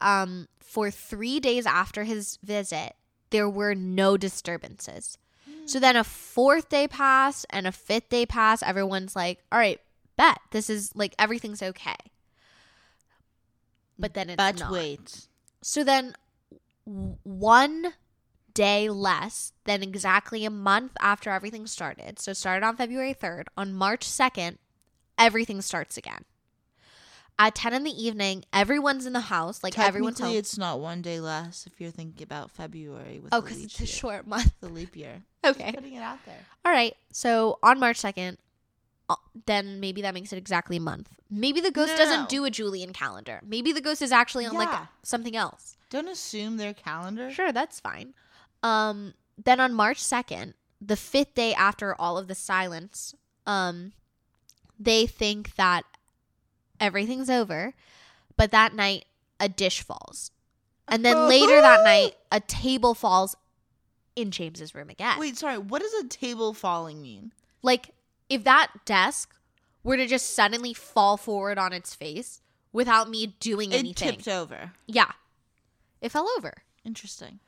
um, 0.00 0.48
for 0.58 0.90
three 0.90 1.38
days 1.38 1.66
after 1.66 2.04
his 2.04 2.38
visit, 2.42 2.94
there 3.32 3.48
were 3.50 3.74
no 3.74 4.16
disturbances. 4.16 5.18
So 5.66 5.78
then 5.80 5.96
a 5.96 6.04
fourth 6.04 6.68
day 6.68 6.86
passed 6.88 7.46
and 7.50 7.66
a 7.66 7.72
fifth 7.72 8.08
day 8.08 8.26
passed. 8.26 8.62
Everyone's 8.62 9.14
like, 9.16 9.42
all 9.50 9.58
right, 9.58 9.80
bet 10.16 10.38
this 10.50 10.68
is 10.70 10.94
like 10.94 11.14
everything's 11.18 11.62
okay. 11.62 11.96
But 13.98 14.14
then 14.14 14.30
it's 14.30 14.36
But 14.36 14.58
not. 14.58 14.72
wait. 14.72 15.26
So 15.62 15.84
then 15.84 16.14
one 16.84 17.94
day 18.54 18.88
less 18.88 19.52
than 19.64 19.82
exactly 19.82 20.44
a 20.44 20.50
month 20.50 20.92
after 21.00 21.30
everything 21.30 21.66
started. 21.66 22.18
So 22.18 22.32
it 22.32 22.36
started 22.36 22.66
on 22.66 22.76
February 22.76 23.14
3rd. 23.14 23.44
On 23.56 23.72
March 23.72 24.06
2nd, 24.06 24.58
everything 25.18 25.62
starts 25.62 25.96
again. 25.96 26.24
At 27.38 27.54
10 27.56 27.74
in 27.74 27.82
the 27.84 27.90
evening, 27.90 28.44
everyone's 28.52 29.04
in 29.06 29.14
the 29.14 29.20
house. 29.20 29.62
Like 29.64 29.76
everyone's 29.78 30.20
home. 30.20 30.34
it's 30.36 30.56
not 30.58 30.78
one 30.80 31.02
day 31.02 31.18
less 31.18 31.66
if 31.66 31.80
you're 31.80 31.90
thinking 31.90 32.22
about 32.22 32.50
February 32.50 33.18
with 33.20 33.32
Oh, 33.34 33.40
because 33.40 33.62
it's 33.64 33.78
a 33.80 33.82
year. 33.82 33.86
short 33.88 34.26
month. 34.26 34.52
the 34.60 34.68
leap 34.68 34.96
year. 34.96 35.22
Okay. 35.44 35.64
Just 35.64 35.74
putting 35.74 35.94
it 35.94 36.02
out 36.02 36.18
there. 36.24 36.38
All 36.64 36.70
right. 36.70 36.94
So 37.10 37.58
on 37.64 37.80
March 37.80 37.98
2nd, 38.00 38.36
uh, 39.08 39.16
then 39.46 39.80
maybe 39.80 40.02
that 40.02 40.14
makes 40.14 40.32
it 40.32 40.36
exactly 40.36 40.76
a 40.76 40.80
month. 40.80 41.08
Maybe 41.28 41.60
the 41.60 41.72
ghost 41.72 41.92
No, 41.94 41.96
doesn't 41.96 42.20
no. 42.22 42.26
do 42.28 42.44
a 42.44 42.50
Julian 42.50 42.92
calendar. 42.92 43.40
Maybe 43.44 43.72
the 43.72 43.80
ghost 43.80 44.02
is 44.02 44.12
actually 44.12 44.46
on 44.46 44.54
like 44.54 44.68
something 45.02 45.34
else. 45.34 45.76
Don't 45.90 46.06
assume 46.06 46.58
their 46.58 46.74
calendar. 46.74 47.28
Sure, 47.32 47.50
that's 47.50 47.80
fine. 47.80 48.14
Um, 48.62 49.14
then 49.42 49.58
on 49.58 49.74
March 49.74 49.98
2nd, 50.00 50.52
the 50.80 50.94
fifth 50.96 51.34
day 51.34 51.52
after 51.54 52.00
all 52.00 52.16
of 52.18 52.28
the 52.28 52.36
silence, 52.36 53.12
um, 53.44 53.92
they 54.78 55.06
think 55.06 55.56
that 55.56 55.82
everything's 56.82 57.30
over, 57.30 57.72
but 58.36 58.50
that 58.50 58.74
night 58.74 59.06
a 59.40 59.48
dish 59.48 59.80
falls. 59.82 60.30
And 60.88 61.04
then 61.04 61.16
later 61.28 61.60
that 61.60 61.84
night, 61.84 62.16
a 62.30 62.40
table 62.40 62.94
falls 62.94 63.36
in 64.14 64.30
James's 64.30 64.74
room 64.74 64.90
again. 64.90 65.18
Wait, 65.18 65.38
sorry. 65.38 65.56
What 65.56 65.80
does 65.80 65.94
a 65.94 66.08
table 66.08 66.52
falling 66.52 67.00
mean? 67.00 67.32
Like, 67.62 67.90
if 68.28 68.44
that 68.44 68.68
desk 68.84 69.34
were 69.82 69.96
to 69.96 70.06
just 70.06 70.34
suddenly 70.34 70.74
fall 70.74 71.16
forward 71.16 71.58
on 71.58 71.72
its 71.72 71.94
face 71.94 72.40
without 72.72 73.08
me 73.08 73.36
doing 73.40 73.72
anything. 73.72 73.86
It 73.86 74.02
anything. 74.02 74.18
tipped 74.18 74.28
over. 74.28 74.72
Yeah. 74.86 75.12
It 76.00 76.10
fell 76.10 76.28
over. 76.36 76.62
Interesting. 76.84 77.38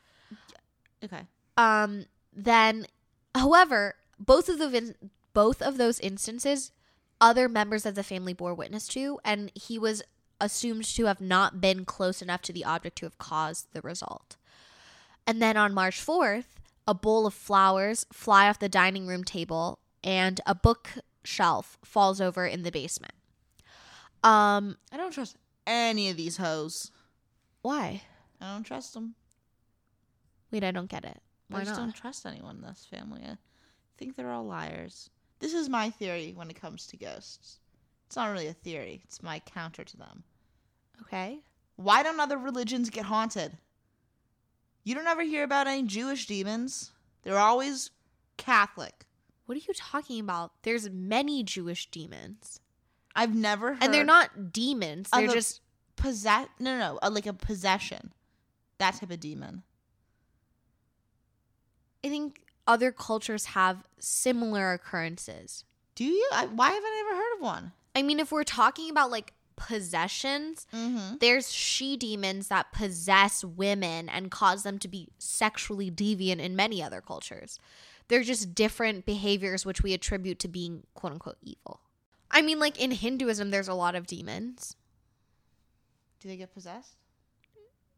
Okay. 1.03 1.23
Um 1.57 2.07
then 2.33 2.87
however, 3.35 3.95
both 4.19 4.49
of 4.49 4.59
the 4.59 4.69
vin- 4.69 4.97
both 5.33 5.63
of 5.63 5.77
those 5.77 6.01
instances 6.01 6.73
other 7.21 7.49
members 7.49 7.87
of 7.87 7.95
the 7.95 8.03
family 8.03 8.33
bore 8.33 8.55
witness 8.55 8.87
to 8.89 9.19
and 9.25 9.51
he 9.55 9.79
was 9.79 10.03
assumed 10.41 10.85
to 10.85 11.07
have 11.07 11.21
not 11.21 11.61
been 11.61 11.85
close 11.85 12.21
enough 12.21 12.43
to 12.43 12.53
the 12.53 12.65
object 12.65 12.97
to 12.99 13.07
have 13.07 13.19
caused 13.19 13.73
the 13.73 13.81
result. 13.81 14.37
And 15.27 15.41
then 15.41 15.57
on 15.57 15.73
March 15.73 15.99
4th, 16.05 16.57
a 16.87 16.93
bowl 16.95 17.27
of 17.27 17.33
flowers 17.33 18.05
fly 18.13 18.49
off 18.49 18.59
the 18.59 18.69
dining 18.69 19.07
room 19.07 19.25
table 19.25 19.79
and 20.03 20.41
a 20.45 20.55
bookshelf 20.55 21.79
falls 21.85 22.21
over 22.21 22.47
in 22.47 22.63
the 22.63 22.73
basement. 22.73 23.15
Um 24.23 24.77
I 24.93 24.97
don't 24.97 25.13
trust 25.13 25.37
any 25.67 26.11
of 26.11 26.17
these 26.17 26.37
hoes. 26.39 26.91
why? 27.63 28.03
I 28.41 28.53
don't 28.53 28.65
trust 28.65 28.93
them. 28.95 29.15
Wait, 30.51 30.63
I 30.65 30.71
don't 30.71 30.91
get 30.91 31.05
it. 31.05 31.23
I 31.51 31.55
Why 31.55 31.61
just 31.65 31.71
not? 31.73 31.79
don't 31.79 31.95
trust 31.95 32.27
anyone 32.27 32.57
in 32.57 32.63
this 32.63 32.85
family. 32.85 33.23
I 33.25 33.37
think 33.97 34.17
they're 34.17 34.31
all 34.31 34.45
liars. 34.45 35.09
This 35.41 35.55
is 35.55 35.69
my 35.69 35.91
theory 35.91 36.33
when 36.35 36.51
it 36.51 36.61
comes 36.61 36.87
to 36.89 36.97
ghosts. 36.97 37.59
It's 38.07 38.17
not 38.17 38.31
really 38.31 38.47
a 38.47 38.53
theory. 38.55 39.03
It's 39.05 39.23
my 39.23 39.41
counter 39.41 39.85
to 39.85 39.97
them. 39.97 40.25
Okay. 41.03 41.41
Why 41.77 42.03
don't 42.03 42.21
other 42.21 42.39
religions 42.39 42.91
get 42.91 43.05
haunted? 43.07 43.59
You 44.85 44.95
don't 44.95 45.07
ever 45.07 45.23
hear 45.23 45.43
about 45.43 45.67
any 45.67 45.83
Jewish 45.83 46.27
demons. 46.27 46.93
They're 47.23 47.39
always 47.39 47.91
Catholic. 48.37 49.07
What 49.47 49.57
are 49.57 49.61
you 49.67 49.75
talking 49.75 50.21
about? 50.21 50.53
There's 50.63 50.89
many 50.91 51.43
Jewish 51.43 51.91
demons. 51.91 52.61
I've 53.17 53.35
never 53.35 53.75
heard 53.75 53.83
And 53.83 53.95
they're 53.95 54.05
not 54.05 54.53
demons. 54.53 55.09
They're 55.13 55.29
just 55.29 55.61
possess 55.97 56.49
no 56.59 56.77
no, 56.77 56.99
no 57.03 57.09
like 57.09 57.27
a 57.27 57.33
possession. 57.33 58.13
That 58.79 58.95
type 58.95 59.11
of 59.11 59.21
demon. 59.21 59.63
I 62.05 62.09
think 62.09 62.44
other 62.67 62.93
cultures 62.93 63.47
have 63.47 63.85
similar 63.99 64.73
occurrences. 64.73 65.65
Do 65.95 66.05
you? 66.05 66.29
I, 66.33 66.47
why 66.47 66.69
haven't 66.71 66.85
I 66.85 67.03
never 67.05 67.17
heard 67.17 67.35
of 67.37 67.41
one? 67.43 67.73
I 67.95 68.03
mean, 68.03 68.19
if 68.21 68.33
we're 68.33 68.43
talking 68.45 68.91
about 68.91 69.11
like 69.11 69.33
possessions, 69.57 70.67
Mm-hmm. 70.73 71.17
there's 71.21 71.53
she 71.53 71.97
demons 71.97 72.49
that 72.49 72.73
possess 72.73 73.45
women 73.45 74.09
and 74.09 74.31
cause 74.31 74.63
them 74.65 74.79
to 74.81 74.89
be 74.89 75.09
sexually 75.19 75.91
deviant 75.91 76.41
in 76.41 76.57
many 76.57 76.83
other 76.83 77.01
cultures. 77.01 77.59
They're 78.09 78.23
just 78.25 78.55
different 78.55 79.07
behaviors 79.07 79.65
which 79.65 79.83
we 79.83 79.95
attribute 79.95 80.39
to 80.41 80.49
being 80.49 80.83
quote 80.95 81.13
unquote 81.13 81.39
evil. 81.43 81.81
I 82.31 82.43
mean, 82.43 82.59
like 82.59 82.81
in 82.81 82.91
Hinduism, 82.91 83.51
there's 83.51 83.69
a 83.69 83.75
lot 83.75 83.95
of 83.95 84.07
demons. 84.07 84.75
Do 86.21 86.29
they 86.29 86.37
get 86.37 86.53
possessed? 86.53 86.97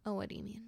Oh, 0.05 0.15
what 0.15 0.29
do 0.29 0.35
you 0.35 0.43
mean? 0.43 0.63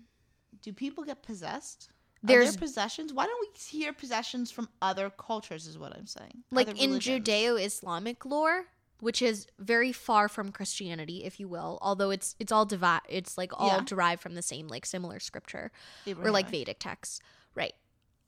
Do 0.63 0.73
people 0.73 1.05
get 1.05 1.23
possessed? 1.23 1.91
There's 2.23 2.53
there 2.53 2.59
possessions? 2.61 3.13
Why 3.13 3.27
don't 3.27 3.41
we 3.41 3.49
hear 3.79 3.93
possessions 3.93 4.51
from 4.51 4.69
other 4.83 5.11
cultures? 5.11 5.67
Is 5.67 5.79
what 5.79 5.95
I'm 5.97 6.07
saying. 6.07 6.43
like 6.51 6.69
Other 6.69 6.77
in 6.79 6.91
religions. 6.91 7.27
Judeo-Islamic 7.29 8.25
lore, 8.25 8.65
which 9.01 9.23
is 9.23 9.47
very 9.59 9.93
far 9.93 10.29
from 10.29 10.51
Christianity, 10.51 11.25
if 11.25 11.39
you 11.39 11.47
will, 11.49 11.79
although 11.81 12.11
it's 12.11 12.35
it's 12.41 12.51
all 12.51 12.65
divi- 12.67 13.07
it's 13.09 13.39
like 13.39 13.53
all 13.59 13.69
Yeah. 13.79 13.81
derived 13.85 14.21
from 14.23 14.35
the 14.35 14.43
same 14.43 14.67
like 14.69 14.85
similar 14.85 15.21
scripture 15.21 15.71
or 16.07 16.31
like 16.33 16.51
Vedic 16.51 16.79
texts, 16.81 17.21
right? 17.55 17.75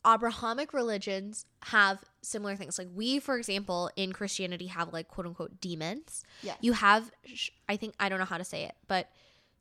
Abrahamic 0.07 0.73
religions 0.73 1.45
have 1.65 2.03
similar 2.23 2.57
things. 2.57 2.79
Like 2.79 2.89
we, 2.95 3.19
for 3.19 3.37
example, 3.37 3.91
in 3.97 4.13
Christianity 4.15 4.69
have 4.69 4.93
like 4.95 5.09
quote 5.09 5.27
unquote 5.27 5.61
demons. 5.61 6.23
Yeah. 6.43 6.55
You 6.61 6.73
have, 6.73 7.11
sh- 7.27 7.51
I 7.69 7.77
think 7.77 7.95
I 8.01 8.09
don't 8.09 8.19
know 8.19 8.25
how 8.25 8.39
to 8.39 8.45
say 8.45 8.65
it, 8.65 8.77
but 8.89 9.11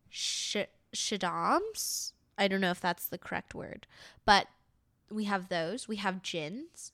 sh- 0.09 0.55
shadams. 0.95 2.13
I 2.39 2.47
don't 2.47 2.61
know 2.61 2.71
if 2.71 2.79
that's 2.81 3.05
the 3.05 3.17
correct 3.19 3.53
word, 3.53 3.85
but 4.25 4.47
we 5.11 5.25
have 5.25 5.49
those. 5.49 5.87
We 5.87 5.97
have 5.97 6.23
jinns. 6.23 6.93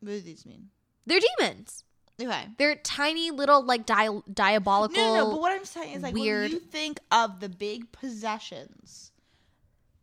What 0.00 0.08
do 0.10 0.20
these 0.20 0.44
mean? 0.44 0.68
They're 1.06 1.20
demons. 1.38 1.84
Okay. 2.20 2.48
They're 2.58 2.74
tiny 2.76 3.30
little 3.30 3.64
like 3.64 3.86
dia- 3.86 4.22
diabolical. 4.32 4.96
No, 4.96 5.14
no, 5.14 5.24
no. 5.24 5.30
But 5.30 5.40
what 5.40 5.52
I'm 5.52 5.64
saying 5.64 5.94
is 5.96 6.02
like 6.02 6.14
weird- 6.14 6.50
when 6.50 6.60
you 6.60 6.60
think 6.60 7.00
of 7.10 7.40
the 7.40 7.48
big 7.48 7.90
possessions, 7.92 9.12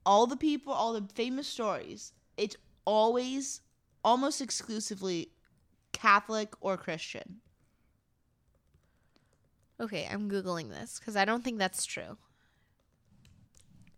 all 0.06 0.26
the 0.26 0.38
people, 0.38 0.74
all 0.74 0.93
the 0.93 1.08
famous 1.14 1.47
stories, 1.47 2.14
it's 2.38 2.56
always 2.86 3.62
almost 4.04 4.41
exclusively 4.41 5.30
Catholic 5.91 6.54
or 6.62 6.78
Christian. 6.78 7.41
okay, 9.82 10.08
I'm 10.12 10.30
googling 10.30 10.70
this 10.70 11.00
because 11.00 11.16
I 11.16 11.24
don't 11.26 11.43
think 11.43 11.58
that's 11.58 11.86
true. 11.86 12.18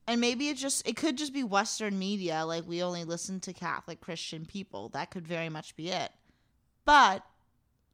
And 0.08 0.20
maybe 0.20 0.50
it 0.50 0.58
just 0.58 0.88
it 0.88 0.98
could 0.98 1.18
just 1.18 1.34
be 1.34 1.44
Western 1.44 1.98
media, 1.98 2.44
like 2.46 2.68
we 2.68 2.84
only 2.84 3.04
listen 3.04 3.40
to 3.42 3.54
Catholic 3.54 4.02
Christian 4.02 4.46
people. 4.46 4.90
That 4.90 5.12
could 5.12 5.28
very 5.28 5.50
much 5.50 5.76
be 5.76 5.90
it. 5.90 6.12
But 6.86 7.24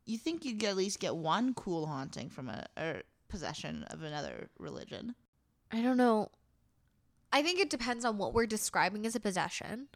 you 0.05 0.18
think 0.18 0.45
you'd 0.45 0.64
at 0.64 0.78
least 0.78 0.99
get 0.99 1.16
one 1.16 1.53
cool 1.53 1.86
haunting 1.86 2.30
from 2.30 2.49
a 2.49 2.66
possession 3.28 3.84
of 3.91 4.01
another 4.01 4.49
religion. 4.58 5.16
I 5.72 5.82
don't 5.82 5.97
know. 5.97 6.32
I 7.32 7.43
think 7.43 7.60
it 7.60 7.70
depends 7.70 8.05
on 8.05 8.18
what 8.18 8.34
we're 8.34 8.45
describing 8.45 9.05
as 9.05 9.16
a 9.16 9.20
possession. 9.20 9.89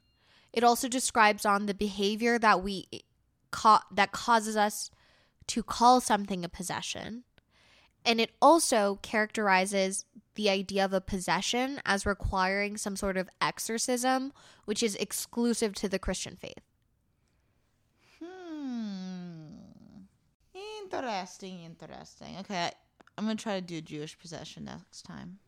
It 0.52 0.66
also 0.66 0.90
describes 0.90 1.46
on 1.46 1.66
the 1.66 1.74
behavior 1.74 2.38
that 2.38 2.62
we 2.62 2.88
ca- 3.52 3.86
that 3.92 4.12
causes 4.12 4.58
us 4.58 4.92
to 5.48 5.64
call 5.64 6.02
something 6.02 6.44
a 6.44 6.50
possession. 6.50 7.24
And 8.06 8.20
it 8.20 8.32
also 8.42 9.00
characterizes 9.02 10.06
the 10.36 10.50
idea 10.50 10.86
of 10.86 10.94
a 10.94 11.02
possession 11.02 11.82
as 11.86 12.06
requiring 12.06 12.78
some 12.78 12.96
sort 12.96 13.18
of 13.18 13.30
exorcism, 13.42 14.34
which 14.66 14.82
is 14.82 14.96
exclusive 14.96 15.74
to 15.76 15.90
the 15.90 16.00
Christian 16.00 16.36
faith. 16.36 16.62
Hmm. 18.20 19.48
Interesting, 20.54 21.64
interesting. 21.64 22.38
Okay, 22.40 22.72
I'm 23.18 23.26
gonna 23.26 23.36
try 23.36 23.60
to 23.60 23.66
do 23.66 23.82
Jewish 23.82 24.18
possession 24.18 24.66
next 24.66 25.04
time. 25.04 25.40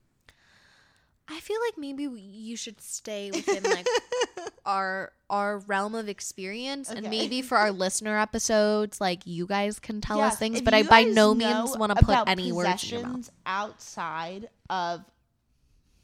I 1.30 1.40
feel 1.40 1.60
like 1.66 1.78
maybe 1.78 2.04
you 2.04 2.58
should 2.58 2.82
stay 2.82 3.32
within 3.32 3.64
like 3.64 3.88
our 4.66 5.12
our 5.30 5.60
realm 5.60 5.96
of 5.96 6.10
experience 6.10 6.90
and 6.90 7.10
maybe 7.10 7.42
for 7.42 7.58
our 7.58 7.72
listener 7.72 8.18
episodes 8.18 9.02
like 9.02 9.26
you 9.26 9.48
guys 9.48 9.80
can 9.80 10.00
tell 10.00 10.22
us 10.22 10.38
things 10.38 10.62
but 10.62 10.74
i 10.74 10.84
by 10.84 11.04
no 11.04 11.34
means 11.34 11.78
want 11.78 11.94
to 11.94 12.06
put 12.06 12.18
any 12.28 12.52
words 12.52 12.84
in 12.84 13.00
your 13.00 13.08
mouth 13.08 13.30
outside 13.46 14.48
of 14.70 15.04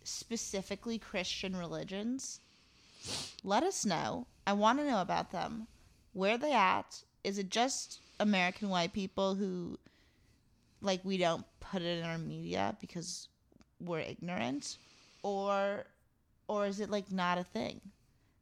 specifically 0.09 0.97
Christian 0.97 1.55
religions. 1.55 2.39
Let 3.43 3.63
us 3.63 3.85
know. 3.85 4.27
I 4.45 4.53
want 4.53 4.79
to 4.79 4.85
know 4.85 5.01
about 5.01 5.31
them. 5.31 5.67
Where 6.13 6.37
they 6.37 6.53
at? 6.53 7.03
Is 7.23 7.37
it 7.37 7.49
just 7.49 7.99
American 8.19 8.69
white 8.69 8.93
people 8.93 9.35
who 9.35 9.77
like 10.81 11.01
we 11.03 11.17
don't 11.17 11.45
put 11.59 11.81
it 11.81 11.99
in 11.99 12.05
our 12.05 12.17
media 12.17 12.75
because 12.81 13.27
we're 13.79 13.99
ignorant 13.99 14.77
or 15.23 15.85
or 16.47 16.65
is 16.65 16.79
it 16.79 16.89
like 16.89 17.11
not 17.11 17.37
a 17.37 17.43
thing? 17.43 17.81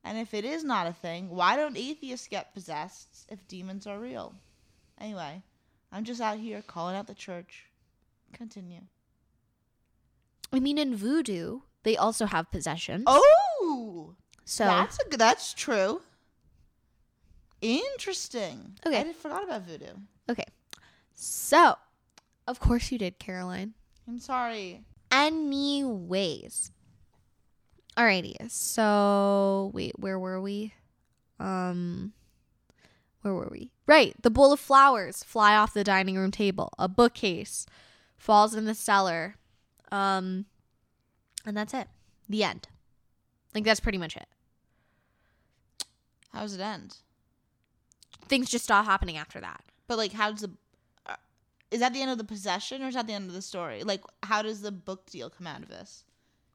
And 0.03 0.17
if 0.17 0.34
it 0.34 0.45
is 0.45 0.63
not 0.63 0.88
a 0.88 0.93
thing, 0.93 1.30
why 1.30 1.55
don't 1.57 1.78
atheists 1.78 2.28
get 2.28 2.53
possessed 2.53 3.25
if 3.30 3.45
demons 3.47 3.86
are 3.86 3.99
real? 3.99 4.36
Anyway, 4.99 5.41
I'm 5.91 6.05
just 6.05 6.21
out 6.21 6.39
here 6.39 6.63
calling 6.65 6.95
out 6.95 7.07
the 7.07 7.13
church. 7.13 7.65
Continue. 8.34 8.82
I 10.53 10.59
mean, 10.59 10.78
in 10.78 10.95
voodoo, 10.95 11.59
they 11.84 11.97
also 11.97 12.25
have 12.25 12.49
possessions. 12.51 13.03
Oh, 13.05 14.15
so 14.45 14.63
that's 14.63 14.97
a, 14.99 15.17
that's 15.17 15.53
true. 15.53 16.01
Interesting. 17.61 18.78
Okay. 18.86 19.01
I 19.01 19.13
forgot 19.13 19.43
about 19.43 19.63
voodoo. 19.63 19.93
okay. 20.30 20.45
So, 21.15 21.75
of 22.47 22.59
course 22.59 22.91
you 22.91 22.97
did, 22.97 23.19
Caroline. 23.19 23.73
I'm 24.07 24.19
sorry. 24.19 24.86
Anyways. 25.12 26.72
Alrighty. 27.97 28.36
So, 28.51 29.72
wait, 29.74 29.97
where 29.97 30.20
were 30.20 30.41
we? 30.41 30.74
Um 31.39 32.14
where 33.22 33.34
were 33.34 33.49
we? 33.51 33.72
Right. 33.86 34.16
The 34.22 34.30
bowl 34.30 34.53
of 34.53 34.60
flowers 34.60 35.24
fly 35.24 35.55
off 35.55 35.74
the 35.74 35.84
dining 35.84 36.18
room 36.18 36.32
table. 36.32 36.72
A 36.78 36.88
bookcase 36.88 37.66
falls 38.18 38.55
in 38.55 38.66
the 38.66 38.76
cellar. 38.76 39.36
Um 39.91 40.45
and 41.45 41.55
that's 41.55 41.74
it. 41.74 41.88
The 42.30 42.43
end. 42.43 42.68
Like 43.55 43.64
that's 43.64 43.80
pretty 43.80 43.97
much 43.97 44.16
it. 44.16 44.28
How 46.34 46.41
does 46.41 46.53
it 46.53 46.62
end? 46.62 46.97
Things 48.28 48.49
just 48.49 48.66
stop 48.66 48.86
happening 48.86 49.18
after 49.18 49.39
that. 49.39 49.64
But 49.88 49.97
like, 49.97 50.12
how 50.14 50.32
does 50.32 50.41
the 50.41 50.51
is 51.72 51.80
that 51.82 51.93
the 51.93 52.01
end 52.01 52.11
of 52.11 52.18
the 52.18 52.24
possession 52.24 52.82
or 52.84 52.88
is 52.88 52.95
that 52.95 53.07
the 53.07 53.13
end 53.13 53.28
of 53.28 53.34
the 53.34 53.41
story? 53.41 53.84
Like, 53.84 54.01
how 54.24 54.41
does 54.41 54.61
the 54.61 54.72
book 54.72 55.09
deal 55.09 55.30
come 55.30 55.47
out 55.47 55.61
of 55.63 55.70
this, 55.70 56.03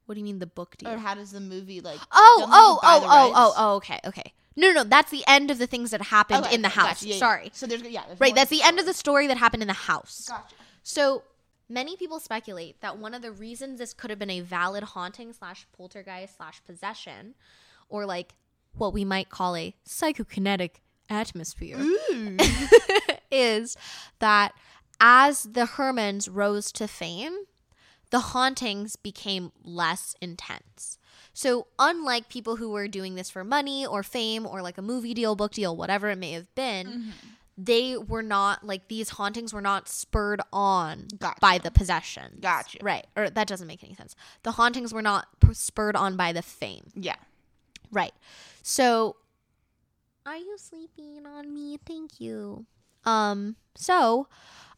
What 0.07 0.15
do 0.15 0.21
you 0.21 0.25
mean 0.25 0.39
the 0.39 0.47
book 0.47 0.77
deal? 0.79 0.91
or 0.91 0.97
how 0.99 1.15
does 1.15 1.33
the 1.33 1.41
movie 1.41 1.81
like? 1.81 2.01
Oh, 2.13 2.47
oh, 2.49 2.81
oh, 2.83 3.01
oh, 3.05 3.33
oh, 3.35 3.55
oh, 3.57 3.75
okay, 3.77 4.01
okay. 4.07 4.33
No, 4.55 4.69
no, 4.69 4.75
no, 4.75 4.85
that's 4.85 5.11
the 5.11 5.25
end 5.27 5.51
of 5.51 5.59
the 5.59 5.67
things 5.67 5.91
that 5.93 6.03
happened 6.03 6.45
Okay, 6.45 6.55
in 6.55 6.63
the 6.63 6.69
house. 6.69 7.01
gotcha, 7.03 7.07
yeah. 7.09 7.17
Sorry. 7.17 7.51
So 7.55 7.67
there's 7.67 7.83
yeah. 7.83 8.03
There's 8.07 8.21
Right, 8.21 8.35
that's 8.35 8.51
the 8.51 8.63
end 8.63 8.79
of 8.79 8.85
the 8.87 8.93
story 8.93 9.27
that 9.29 9.39
happened 9.39 9.63
in 9.63 9.69
the 9.69 9.73
house. 9.75 10.27
Gotcha. 10.29 10.55
So 10.83 11.23
many 11.71 11.97
people 11.97 12.21
speculate 12.21 12.81
that 12.83 12.99
one 12.99 13.15
of 13.15 13.23
the 13.23 13.33
reasons 13.33 13.79
this 13.79 13.95
could 13.95 14.11
have 14.11 14.19
been 14.19 14.29
a 14.31 14.41
valid 14.41 14.83
haunting 14.83 15.33
slash 15.33 15.67
poltergeist 15.73 16.37
slash 16.37 16.61
possession, 16.67 17.35
or 17.89 18.05
like 18.05 18.35
what 18.75 18.93
we 18.93 19.05
might 19.07 19.31
call 19.31 19.57
a 19.57 19.75
psychokinetic 19.89 20.81
atmosphere, 21.09 21.79
is 23.31 23.77
that 24.19 24.53
as 25.03 25.43
the 25.43 25.67
Herrmanns 25.67 26.29
rose 26.33 26.71
to 26.73 26.87
fame, 26.89 27.37
the 28.11 28.21
hauntings 28.21 28.97
became 28.97 29.51
less 29.65 30.15
intense. 30.23 30.97
So, 31.35 31.67
unlike 31.79 32.29
people 32.29 32.57
who 32.57 32.71
were 32.71 32.87
doing 32.89 33.15
this 33.17 33.29
for 33.31 33.43
money 33.43 33.85
or 33.87 34.03
fame 34.03 34.47
or 34.47 34.63
like 34.63 34.79
a 34.79 34.83
movie 34.83 35.15
deal, 35.15 35.35
book 35.35 35.53
deal, 35.53 35.77
whatever 35.77 36.09
it 36.11 36.17
may 36.19 36.33
have 36.33 36.55
been, 36.55 36.87
Mm-hmm. 36.87 37.11
they 37.59 37.97
were 37.97 38.23
not 38.23 38.65
like 38.65 38.89
these 38.89 39.11
hauntings 39.11 39.53
were 39.53 39.61
not 39.63 39.89
spurred 39.89 40.41
on 40.53 41.09
Gotcha. 41.19 41.39
by 41.41 41.59
the 41.59 41.71
possession. 41.71 42.39
Gotcha. 42.41 42.79
Right. 42.83 43.07
Or 43.17 43.29
that 43.31 43.47
doesn't 43.49 43.67
make 43.67 43.83
any 43.83 43.95
sense. 43.95 44.15
The 44.43 44.53
hauntings 44.53 44.93
were 44.95 45.03
not 45.03 45.27
spurred 45.53 45.97
on 45.97 46.17
by 46.17 46.33
the 46.33 46.43
fame. 46.43 46.91
yeah. 46.95 47.17
Right. 47.91 48.13
So 48.63 49.17
are 50.25 50.37
you 50.37 50.57
sleeping 50.59 51.27
on 51.27 51.53
me? 51.53 51.79
Thank 51.85 52.21
you. 52.21 52.65
Um 53.05 53.57
so 53.75 54.29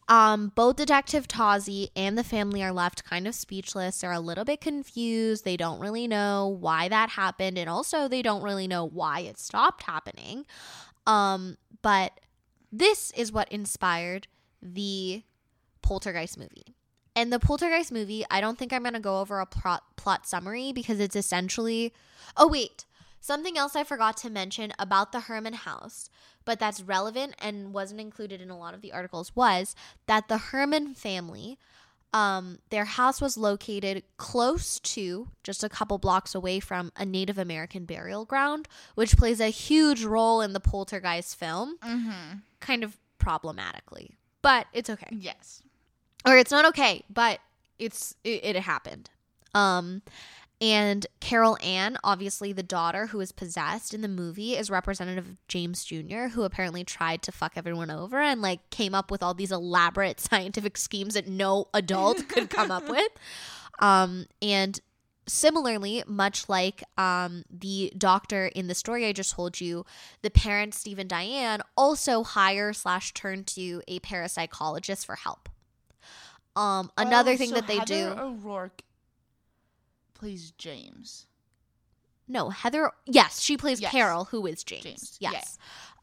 um 0.08 0.52
both 0.54 0.76
Detective 0.76 1.26
Tozzi 1.26 1.88
and 1.96 2.16
the 2.18 2.24
family 2.24 2.62
are 2.62 2.72
left 2.72 3.04
kind 3.04 3.26
of 3.26 3.34
speechless. 3.34 4.00
They're 4.00 4.12
a 4.12 4.20
little 4.20 4.44
bit 4.44 4.60
confused. 4.60 5.44
They 5.44 5.56
don't 5.56 5.80
really 5.80 6.06
know 6.06 6.56
why 6.60 6.88
that 6.88 7.10
happened 7.10 7.58
and 7.58 7.68
also 7.68 8.08
they 8.08 8.22
don't 8.22 8.42
really 8.42 8.68
know 8.68 8.84
why 8.84 9.20
it 9.20 9.38
stopped 9.38 9.84
happening. 9.84 10.46
Um 11.06 11.56
but 11.82 12.20
this 12.72 13.12
is 13.12 13.32
what 13.32 13.50
inspired 13.52 14.26
the 14.60 15.22
Poltergeist 15.82 16.38
movie. 16.38 16.74
And 17.14 17.32
the 17.32 17.38
Poltergeist 17.38 17.92
movie, 17.92 18.24
I 18.30 18.40
don't 18.40 18.58
think 18.58 18.72
I'm 18.72 18.82
going 18.82 18.94
to 18.94 19.00
go 19.00 19.20
over 19.20 19.38
a 19.38 19.46
plot 19.46 19.84
plot 19.96 20.26
summary 20.26 20.72
because 20.72 20.98
it's 20.98 21.14
essentially 21.14 21.92
Oh 22.36 22.48
wait, 22.48 22.84
something 23.24 23.56
else 23.56 23.74
I 23.74 23.84
forgot 23.84 24.16
to 24.18 24.30
mention 24.30 24.72
about 24.78 25.12
the 25.12 25.20
Herrmann 25.20 25.54
house, 25.54 26.10
but 26.44 26.58
that's 26.58 26.82
relevant 26.82 27.34
and 27.38 27.72
wasn't 27.72 28.00
included 28.00 28.40
in 28.40 28.50
a 28.50 28.58
lot 28.58 28.74
of 28.74 28.82
the 28.82 28.92
articles 28.92 29.34
was 29.34 29.74
that 30.06 30.28
the 30.28 30.38
Herrmann 30.38 30.94
family 30.94 31.58
um, 32.12 32.58
their 32.70 32.84
house 32.84 33.20
was 33.20 33.36
located 33.36 34.04
close 34.18 34.78
to, 34.78 35.30
just 35.42 35.64
a 35.64 35.68
couple 35.68 35.98
blocks 35.98 36.32
away 36.32 36.60
from, 36.60 36.92
a 36.96 37.04
Native 37.04 37.38
American 37.38 37.86
burial 37.86 38.24
ground, 38.24 38.68
which 38.94 39.16
plays 39.16 39.40
a 39.40 39.48
huge 39.48 40.04
role 40.04 40.40
in 40.40 40.52
the 40.52 40.60
Poltergeist 40.60 41.34
film, 41.36 41.76
Mm-hmm. 41.82 42.36
kind 42.60 42.84
of 42.84 42.96
problematically. 43.18 44.12
But 44.42 44.66
it's 44.72 44.88
okay 44.90 45.08
Yes. 45.10 45.62
or 46.24 46.36
it's 46.36 46.52
not 46.52 46.64
okay, 46.66 47.02
but 47.10 47.40
it's 47.80 48.14
it, 48.22 48.44
it 48.44 48.56
happened. 48.56 49.10
Um 49.54 50.02
and 50.60 51.06
Carol 51.20 51.58
Anne, 51.62 51.96
obviously 52.04 52.52
the 52.52 52.62
daughter 52.62 53.08
who 53.08 53.20
is 53.20 53.32
possessed 53.32 53.92
in 53.92 54.00
the 54.00 54.08
movie, 54.08 54.56
is 54.56 54.70
representative 54.70 55.26
of 55.28 55.36
James 55.48 55.84
Jr., 55.84 56.28
who 56.28 56.42
apparently 56.44 56.84
tried 56.84 57.22
to 57.22 57.32
fuck 57.32 57.52
everyone 57.56 57.90
over 57.90 58.18
and 58.20 58.40
like 58.40 58.70
came 58.70 58.94
up 58.94 59.10
with 59.10 59.22
all 59.22 59.34
these 59.34 59.52
elaborate 59.52 60.20
scientific 60.30 60.76
schemes 60.76 61.14
that 61.14 61.28
no 61.28 61.66
adult 61.74 62.28
could 62.28 62.50
come 62.50 62.70
up 62.70 62.88
with. 62.88 63.08
Um, 63.80 64.26
and 64.40 64.78
similarly, 65.26 66.04
much 66.06 66.48
like 66.48 66.84
um, 66.96 67.42
the 67.50 67.92
doctor 67.98 68.46
in 68.46 68.68
the 68.68 68.74
story 68.76 69.04
I 69.04 69.12
just 69.12 69.32
told 69.32 69.60
you, 69.60 69.84
the 70.22 70.30
parents, 70.30 70.78
Steve 70.78 71.00
and 71.00 71.10
Diane, 71.10 71.60
also 71.76 72.22
hire 72.22 72.72
slash 72.72 73.12
turn 73.14 73.42
to 73.46 73.82
a 73.88 73.98
parapsychologist 73.98 75.04
for 75.04 75.16
help. 75.16 75.48
Um, 76.54 76.92
another 76.96 77.32
Oh, 77.32 77.36
thing 77.36 77.48
so 77.48 77.56
that 77.56 77.66
they 77.66 77.78
Heather 77.78 78.14
do. 78.14 78.20
O'Rourke 78.20 78.82
plays 80.14 80.52
James. 80.52 81.26
No, 82.26 82.48
Heather. 82.48 82.90
Yes, 83.04 83.40
she 83.40 83.56
plays 83.56 83.80
Yes. 83.80 83.92
Carol, 83.92 84.24
who 84.26 84.46
is 84.46 84.64
James. 84.64 84.82
James, 84.82 85.16
Yes. 85.20 85.58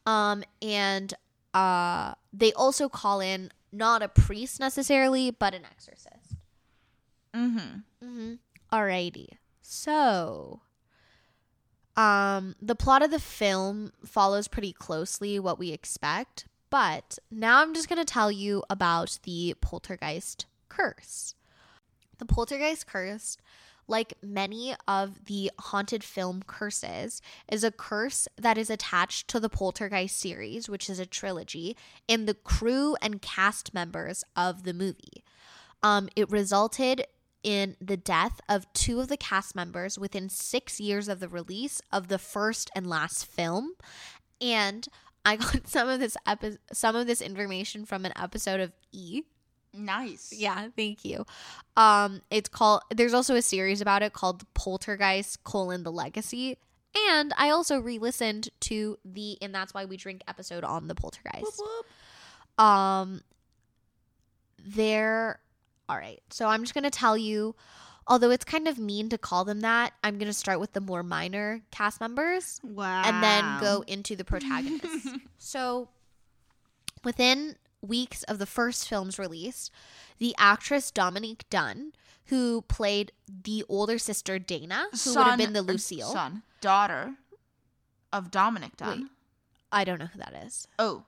Um, 0.06 0.44
and 0.60 1.12
uh, 1.54 2.14
they 2.32 2.52
also 2.52 2.88
call 2.88 3.20
in 3.20 3.50
not 3.72 4.02
a 4.02 4.08
priest 4.08 4.60
necessarily, 4.60 5.30
but 5.30 5.54
an 5.54 5.64
exorcist. 5.64 6.36
Mm-hmm. 7.34 8.04
Mm-hmm. 8.04 8.32
Alrighty. 8.72 9.28
So, 9.62 10.60
um, 11.96 12.54
the 12.60 12.74
plot 12.74 13.02
of 13.02 13.10
the 13.10 13.18
film 13.18 13.92
follows 14.04 14.48
pretty 14.48 14.72
closely 14.72 15.38
what 15.38 15.58
we 15.58 15.72
expect, 15.72 16.46
but 16.70 17.18
now 17.30 17.60
I'm 17.60 17.74
just 17.74 17.88
gonna 17.88 18.04
tell 18.04 18.30
you 18.30 18.62
about 18.70 19.18
the 19.24 19.54
poltergeist 19.60 20.46
curse. 20.68 21.34
The 22.18 22.24
poltergeist 22.26 22.86
curse, 22.86 23.36
like 23.88 24.14
many 24.22 24.74
of 24.86 25.26
the 25.26 25.50
haunted 25.58 26.04
film 26.04 26.42
curses, 26.46 27.20
is 27.50 27.64
a 27.64 27.70
curse 27.70 28.28
that 28.36 28.58
is 28.58 28.70
attached 28.70 29.28
to 29.28 29.40
the 29.40 29.48
poltergeist 29.48 30.18
series, 30.18 30.68
which 30.68 30.88
is 30.88 30.98
a 30.98 31.06
trilogy, 31.06 31.76
and 32.08 32.26
the 32.26 32.34
crew 32.34 32.96
and 33.02 33.22
cast 33.22 33.74
members 33.74 34.24
of 34.36 34.64
the 34.64 34.74
movie. 34.74 35.24
Um, 35.82 36.08
it 36.14 36.30
resulted 36.30 37.06
in 37.42 37.76
the 37.80 37.96
death 37.96 38.40
of 38.48 38.72
two 38.72 39.00
of 39.00 39.08
the 39.08 39.16
cast 39.16 39.54
members 39.54 39.98
within 39.98 40.28
six 40.28 40.80
years 40.80 41.08
of 41.08 41.20
the 41.20 41.28
release 41.28 41.80
of 41.90 42.08
the 42.08 42.18
first 42.18 42.70
and 42.74 42.86
last 42.86 43.26
film. 43.26 43.72
And 44.40 44.86
I 45.24 45.36
got 45.36 45.66
some 45.68 45.88
of 45.88 46.00
this 46.00 46.16
epi- 46.26 46.58
some 46.72 46.96
of 46.96 47.06
this 47.06 47.20
information 47.20 47.84
from 47.84 48.04
an 48.04 48.12
episode 48.16 48.60
of 48.60 48.72
E. 48.92 49.22
Nice. 49.74 50.32
Yeah, 50.36 50.68
thank 50.76 51.04
you. 51.04 51.24
Um, 51.76 52.20
it's 52.30 52.48
called. 52.48 52.82
There's 52.94 53.14
also 53.14 53.34
a 53.34 53.42
series 53.42 53.80
about 53.80 54.02
it 54.02 54.12
called 54.12 54.44
Poltergeist: 54.54 55.42
colon 55.44 55.82
the 55.82 55.92
Legacy. 55.92 56.58
And 57.08 57.32
I 57.38 57.48
also 57.48 57.78
re-listened 57.78 58.50
to 58.60 58.98
the 59.02 59.38
and 59.40 59.54
that's 59.54 59.72
why 59.72 59.86
we 59.86 59.96
drink 59.96 60.22
episode 60.28 60.62
on 60.62 60.88
the 60.88 60.94
Poltergeist. 60.94 61.42
Whoop, 61.42 61.54
whoop. 62.58 62.62
Um, 62.64 63.22
there. 64.58 65.40
All 65.88 65.96
right. 65.96 66.20
So 66.30 66.46
I'm 66.48 66.62
just 66.62 66.74
gonna 66.74 66.90
tell 66.90 67.16
you. 67.16 67.54
Although 68.08 68.30
it's 68.30 68.44
kind 68.44 68.66
of 68.66 68.78
mean 68.80 69.08
to 69.10 69.16
call 69.16 69.44
them 69.44 69.60
that, 69.60 69.92
I'm 70.02 70.18
gonna 70.18 70.32
start 70.32 70.58
with 70.58 70.72
the 70.72 70.80
more 70.80 71.04
minor 71.04 71.62
cast 71.70 72.00
members 72.00 72.60
Wow. 72.64 73.02
and 73.06 73.22
then 73.22 73.60
go 73.60 73.84
into 73.86 74.16
the 74.16 74.24
protagonists. 74.24 75.08
so, 75.38 75.88
within 77.04 77.54
weeks 77.82 78.22
of 78.24 78.38
the 78.38 78.46
first 78.46 78.88
film's 78.88 79.18
release, 79.18 79.70
the 80.18 80.34
actress 80.38 80.90
Dominique 80.90 81.44
Dunne, 81.50 81.92
who 82.26 82.62
played 82.62 83.12
the 83.28 83.64
older 83.68 83.98
sister 83.98 84.38
Dana, 84.38 84.86
who 85.04 85.14
would 85.16 85.26
have 85.26 85.38
been 85.38 85.52
the 85.52 85.60
or 85.60 85.62
Lucille. 85.62 86.12
son, 86.12 86.42
daughter 86.60 87.14
of 88.12 88.30
Dominick 88.30 88.76
Dunne. 88.76 89.00
Wait. 89.02 89.10
I 89.72 89.84
don't 89.84 89.98
know 89.98 90.06
who 90.06 90.18
that 90.18 90.34
is. 90.44 90.68
Oh, 90.78 91.04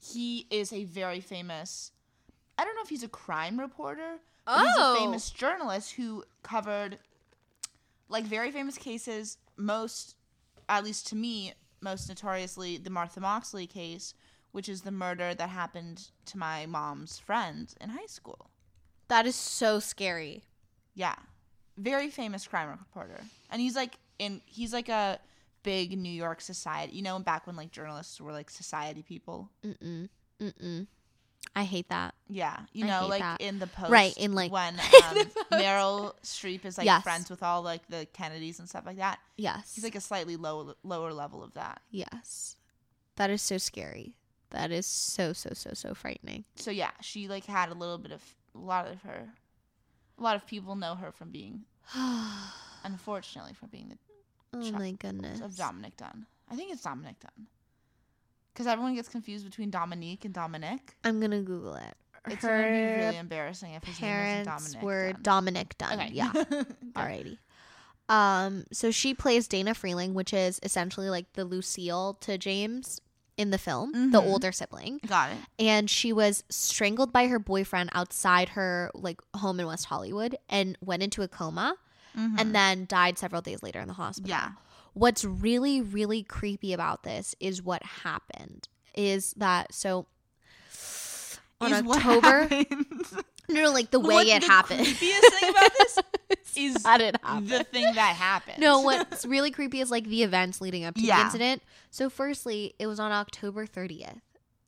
he 0.00 0.46
is 0.50 0.72
a 0.72 0.84
very 0.84 1.20
famous 1.20 1.90
I 2.56 2.64
don't 2.64 2.76
know 2.76 2.82
if 2.82 2.88
he's 2.88 3.02
a 3.02 3.08
crime 3.08 3.58
reporter. 3.58 4.18
but 4.46 4.58
He's 4.60 4.68
a 4.76 4.80
Oh. 4.80 4.96
famous 4.98 5.30
journalist 5.30 5.92
who 5.92 6.24
covered 6.44 6.98
like 8.08 8.24
very 8.24 8.50
famous 8.52 8.78
cases, 8.78 9.38
most 9.56 10.14
at 10.68 10.84
least 10.84 11.06
to 11.08 11.16
me, 11.16 11.54
most 11.80 12.08
notoriously 12.08 12.76
the 12.78 12.90
Martha 12.90 13.18
Moxley 13.20 13.66
case, 13.66 14.14
which 14.54 14.68
is 14.68 14.82
the 14.82 14.90
murder 14.92 15.34
that 15.34 15.48
happened 15.48 16.08
to 16.26 16.38
my 16.38 16.64
mom's 16.64 17.18
friend 17.18 17.74
in 17.80 17.88
high 17.90 18.06
school. 18.06 18.50
That 19.08 19.26
is 19.26 19.34
so 19.34 19.80
scary. 19.80 20.44
Yeah. 20.94 21.16
Very 21.76 22.08
famous 22.08 22.46
crime 22.46 22.68
reporter. 22.70 23.20
And 23.50 23.60
he's 23.60 23.74
like 23.74 23.98
in 24.20 24.40
he's 24.46 24.72
like 24.72 24.88
a 24.88 25.18
big 25.64 25.98
New 25.98 26.08
York 26.12 26.40
society. 26.40 26.94
You 26.94 27.02
know, 27.02 27.18
back 27.18 27.48
when 27.48 27.56
like 27.56 27.72
journalists 27.72 28.20
were 28.20 28.30
like 28.32 28.48
society 28.48 29.02
people. 29.02 29.50
Mm-mm. 29.64 30.08
Mm-mm. 30.40 30.86
I 31.56 31.64
hate 31.64 31.88
that. 31.88 32.14
Yeah. 32.28 32.60
You 32.72 32.84
I 32.86 32.88
know, 32.88 33.06
like 33.08 33.22
that. 33.22 33.40
in 33.40 33.58
the 33.58 33.66
post 33.66 33.90
Right, 33.90 34.16
in, 34.16 34.34
like- 34.34 34.52
when 34.52 34.74
um, 35.04 35.16
Meryl 35.52 36.14
Streep 36.22 36.64
is 36.64 36.78
like 36.78 36.84
Yes. 36.86 37.02
friends 37.02 37.28
with 37.28 37.42
all 37.42 37.60
like 37.62 37.86
the 37.88 38.06
Kennedys 38.12 38.60
and 38.60 38.68
stuff 38.68 38.86
like 38.86 38.98
that. 38.98 39.18
Yes. 39.36 39.72
He's 39.74 39.82
like 39.84 39.96
a 39.96 40.00
slightly 40.00 40.36
low 40.36 40.74
lower 40.84 41.12
level 41.12 41.42
of 41.42 41.54
that. 41.54 41.82
yes. 41.90 42.56
That 43.16 43.30
is 43.30 43.42
so 43.42 43.58
scary. 43.58 44.14
That 44.54 44.70
is 44.70 44.86
so 44.86 45.32
so 45.32 45.50
so 45.52 45.70
so 45.74 45.94
frightening. 45.94 46.44
So 46.54 46.70
yeah, 46.70 46.92
she 47.00 47.26
like 47.26 47.44
had 47.44 47.70
a 47.70 47.74
little 47.74 47.98
bit 47.98 48.12
of 48.12 48.22
a 48.54 48.58
lot 48.58 48.86
of 48.86 49.02
her 49.02 49.28
a 50.16 50.22
lot 50.22 50.36
of 50.36 50.46
people 50.46 50.76
know 50.76 50.94
her 50.94 51.10
from 51.10 51.30
being 51.30 51.62
oh 51.94 52.52
unfortunately 52.84 53.52
from 53.52 53.70
being 53.70 53.88
the 54.52 54.70
Chuck- 54.70 54.78
my 54.78 54.92
goodness. 54.92 55.40
of 55.40 55.56
Dominick 55.56 55.96
Dunne. 55.96 56.26
I 56.48 56.54
think 56.54 56.72
it's 56.72 56.82
Dominick 56.82 57.18
Dunne. 57.18 57.48
Because 58.52 58.68
everyone 58.68 58.94
gets 58.94 59.08
confused 59.08 59.44
between 59.44 59.70
Dominique 59.70 60.24
and 60.24 60.32
Dominic. 60.32 60.94
I'm 61.02 61.20
gonna 61.20 61.42
Google 61.42 61.74
it. 61.74 61.94
It's 62.28 62.44
gonna 62.44 62.62
be 62.62 63.02
really 63.02 63.16
embarrassing 63.16 63.72
if 63.74 63.82
his 63.82 64.00
name 64.00 64.10
isn't 64.12 64.44
parents 64.44 64.72
Dominic. 64.72 64.82
were 64.82 65.12
Dunn. 65.14 65.22
Dominick 65.22 65.78
Dunne. 65.78 66.00
Okay. 66.00 66.10
Yeah. 66.12 66.32
Alrighty. 66.92 67.38
Um, 68.08 68.64
so 68.70 68.92
she 68.92 69.14
plays 69.14 69.48
Dana 69.48 69.74
Freeling, 69.74 70.14
which 70.14 70.32
is 70.32 70.60
essentially 70.62 71.10
like 71.10 71.32
the 71.32 71.44
Lucille 71.44 72.14
to 72.20 72.38
James 72.38 73.00
in 73.36 73.50
the 73.50 73.58
film, 73.58 74.10
the 74.12 74.20
Mhm. 74.20 74.26
older 74.26 74.52
sibling. 74.52 75.00
Got 75.06 75.32
it. 75.32 75.38
And 75.58 75.90
she 75.90 76.12
was 76.12 76.44
strangled 76.48 77.12
by 77.12 77.26
her 77.26 77.38
boyfriend 77.38 77.90
outside 77.92 78.50
her 78.50 78.90
like 78.94 79.20
home 79.36 79.58
in 79.60 79.66
West 79.66 79.86
Hollywood 79.86 80.36
and 80.48 80.78
went 80.80 81.02
into 81.02 81.22
a 81.22 81.28
coma 81.28 81.76
Mhm. 82.16 82.38
and 82.40 82.54
then 82.54 82.86
died 82.86 83.18
several 83.18 83.42
days 83.42 83.62
later 83.62 83.80
in 83.80 83.88
the 83.88 83.94
hospital. 83.94 84.28
yeah. 84.30 84.50
What's 84.92 85.24
really, 85.24 85.80
really 85.80 86.22
creepy 86.22 86.72
about 86.72 87.02
this 87.02 87.34
is 87.40 87.60
what 87.60 87.82
happened. 87.82 88.68
Is 88.94 89.32
that 89.36 89.74
so 89.74 90.06
on 91.60 91.72
Is 91.72 91.82
October. 91.82 92.48
No, 93.48 93.62
no, 93.64 93.72
like 93.72 93.90
the 93.90 94.00
way 94.00 94.14
What 94.14 94.26
it 94.26 94.40
the 94.42 94.46
happened. 94.46 94.80
The 94.86 94.90
creepiest 94.90 95.40
thing 95.40 95.50
about 95.50 95.70
this 95.78 95.98
is 96.56 96.74
that 96.84 97.00
it 97.00 97.16
happened. 97.22 97.48
the 97.48 97.64
thing 97.64 97.84
that 97.94 98.16
happened. 98.16 98.58
No, 98.58 98.80
what's 98.82 99.24
really 99.26 99.50
creepy 99.50 99.80
is 99.80 99.90
like 99.90 100.04
the 100.06 100.22
events 100.22 100.60
leading 100.60 100.84
up 100.84 100.94
to 100.94 101.02
the 101.02 101.20
incident. 101.20 101.62
So, 101.90 102.08
firstly, 102.10 102.74
it 102.78 102.86
was 102.86 102.98
on 102.98 103.12
October 103.12 103.66
30th. 103.66 104.20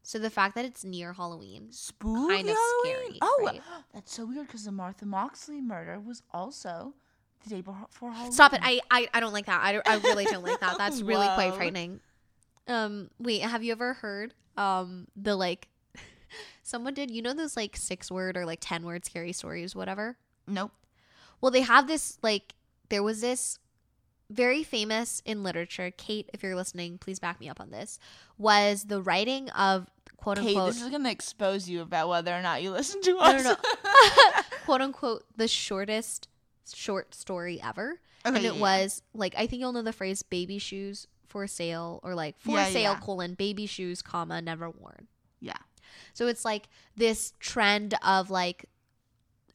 So, 0.03 0.19
the 0.19 0.31
fact 0.31 0.55
that 0.55 0.65
it's 0.65 0.85
near 0.85 1.13
Halloween. 1.15 1.69
spooky 1.73 2.37
kinda 2.37 2.53
Halloween? 2.53 2.85
scary, 3.07 3.19
Oh, 3.23 3.43
right? 3.45 3.63
that's 3.95 4.13
so 4.13 4.25
weird 4.27 4.47
because 4.47 4.65
the 4.65 4.73
Martha 4.73 5.05
Moxley 5.07 5.61
murder 5.61 5.99
was 5.99 6.23
also 6.33 6.95
the 7.45 7.51
day 7.51 7.61
before 7.61 8.13
Halloween. 8.13 8.33
Stop 8.33 8.53
it. 8.53 8.61
I, 8.63 8.81
I, 8.91 9.09
I 9.15 9.21
don't 9.21 9.33
like 9.33 9.47
that. 9.47 9.61
I, 9.63 9.81
I 9.91 9.97
really 9.99 10.25
don't 10.27 10.45
like 10.45 10.61
that. 10.61 10.79
That's 10.79 11.01
really 11.03 11.27
quite 11.29 11.55
frightening. 11.55 12.01
Um, 12.69 13.11
wait, 13.19 13.43
have 13.43 13.63
you 13.65 13.73
ever 13.73 13.95
heard 13.95 14.35
um 14.57 15.07
the 15.17 15.37
like 15.37 15.69
someone 16.63 16.95
did 16.95 17.11
you 17.11 17.23
know 17.23 17.35
those 17.35 17.57
like 17.57 17.77
six 17.77 18.11
word 18.11 18.37
or 18.37 18.45
like 18.45 18.59
ten 18.61 18.85
word 18.85 19.05
scary 19.05 19.33
stories, 19.33 19.75
whatever? 19.75 20.17
Nope. 20.47 20.73
Well, 21.41 21.51
they 21.51 21.63
have 21.63 21.87
this 21.87 22.19
like 22.23 22.55
there 22.89 23.03
was 23.03 23.21
this 23.21 23.59
very 24.31 24.63
famous 24.63 25.23
in 25.25 25.43
literature. 25.43 25.91
Kate, 25.97 26.29
if 26.33 26.43
you're 26.43 26.57
listening, 26.57 26.99
please 26.99 27.19
back 27.19 27.39
me 27.41 27.49
up 27.49 27.61
on 27.61 27.71
this. 27.71 27.99
Was 28.39 28.85
the 28.85 29.01
writing 29.01 29.51
of 29.51 29.89
quote 30.17 30.39
Kate, 30.39 30.49
unquote 30.49 30.75
this 30.75 30.83
is 30.83 30.91
gonna 30.91 31.11
expose 31.11 31.69
you 31.69 31.81
about 31.83 32.09
whether 32.09 32.35
or 32.35 32.43
not 32.43 32.63
you 32.63 32.71
listen 32.71 33.01
to 33.03 33.13
no, 33.13 33.19
us. 33.21 33.45
no. 33.45 33.57
quote 34.65 34.81
unquote 34.81 35.25
the 35.37 35.49
shortest 35.49 36.29
short 36.75 37.15
story 37.15 37.61
ever. 37.63 38.01
Okay, 38.25 38.37
and 38.37 38.45
it 38.45 38.55
yeah. 38.55 38.61
was 38.61 39.03
like 39.15 39.35
I 39.39 39.47
think 39.47 39.61
you'll 39.61 39.73
know 39.73 39.83
the 39.83 39.93
phrase 39.93 40.23
baby 40.23 40.59
shoes 40.59 41.07
for 41.29 41.47
sale 41.47 42.01
or 42.03 42.15
like 42.15 42.39
for 42.41 42.57
Yeah, 42.57 42.67
sale 42.67 42.93
yeah. 42.93 43.01
colon 43.01 43.35
baby 43.35 43.67
shoes 43.67 44.03
comma 44.03 44.43
never 44.43 44.69
worn. 44.71 45.07
Yeah. 45.41 45.59
So 46.15 46.27
it's 46.27 46.45
like 46.45 46.69
this 46.97 47.33
trend 47.41 47.95
of 48.05 48.31
like 48.31 48.67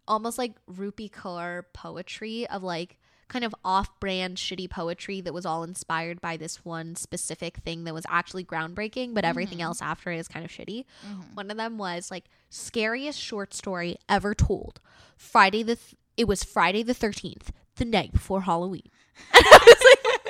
almost 0.08 0.38
like 0.38 0.54
Rupi 0.66 1.10
Kaur 1.10 1.64
poetry 1.74 2.48
of 2.48 2.64
like 2.64 2.98
kind 3.28 3.46
of 3.46 3.56
off-brand 3.64 4.36
shitty 4.36 4.70
poetry 4.70 5.22
that 5.22 5.34
was 5.34 5.46
all 5.46 5.64
inspired 5.64 6.20
by 6.20 6.36
this 6.36 6.66
one 6.66 6.96
specific 6.98 7.58
thing 7.58 7.86
that 7.86 7.94
was 7.94 8.06
actually 8.10 8.44
groundbreaking, 8.44 9.14
but 9.14 9.24
everything 9.24 9.60
Mhm. 9.60 9.64
else 9.64 9.82
after 9.82 10.12
it 10.12 10.18
is 10.18 10.28
kind 10.28 10.44
of 10.44 10.52
shitty. 10.52 10.84
Mhm. 11.08 11.34
One 11.36 11.50
of 11.50 11.56
them 11.56 11.78
was 11.78 12.12
like 12.12 12.26
scariest 12.50 13.18
short 13.18 13.54
story 13.54 13.96
ever 14.10 14.36
told. 14.36 14.82
Friday 15.16 15.64
the 15.64 15.78
th- 15.78 15.96
it 16.18 16.28
was 16.28 16.44
Friday 16.44 16.84
the 16.84 16.94
13th, 16.94 17.52
the 17.76 17.86
night 17.86 18.12
before 18.12 18.42
Halloween. 18.42 18.90
And 19.34 19.46
I 19.46 19.60
was 19.66 19.84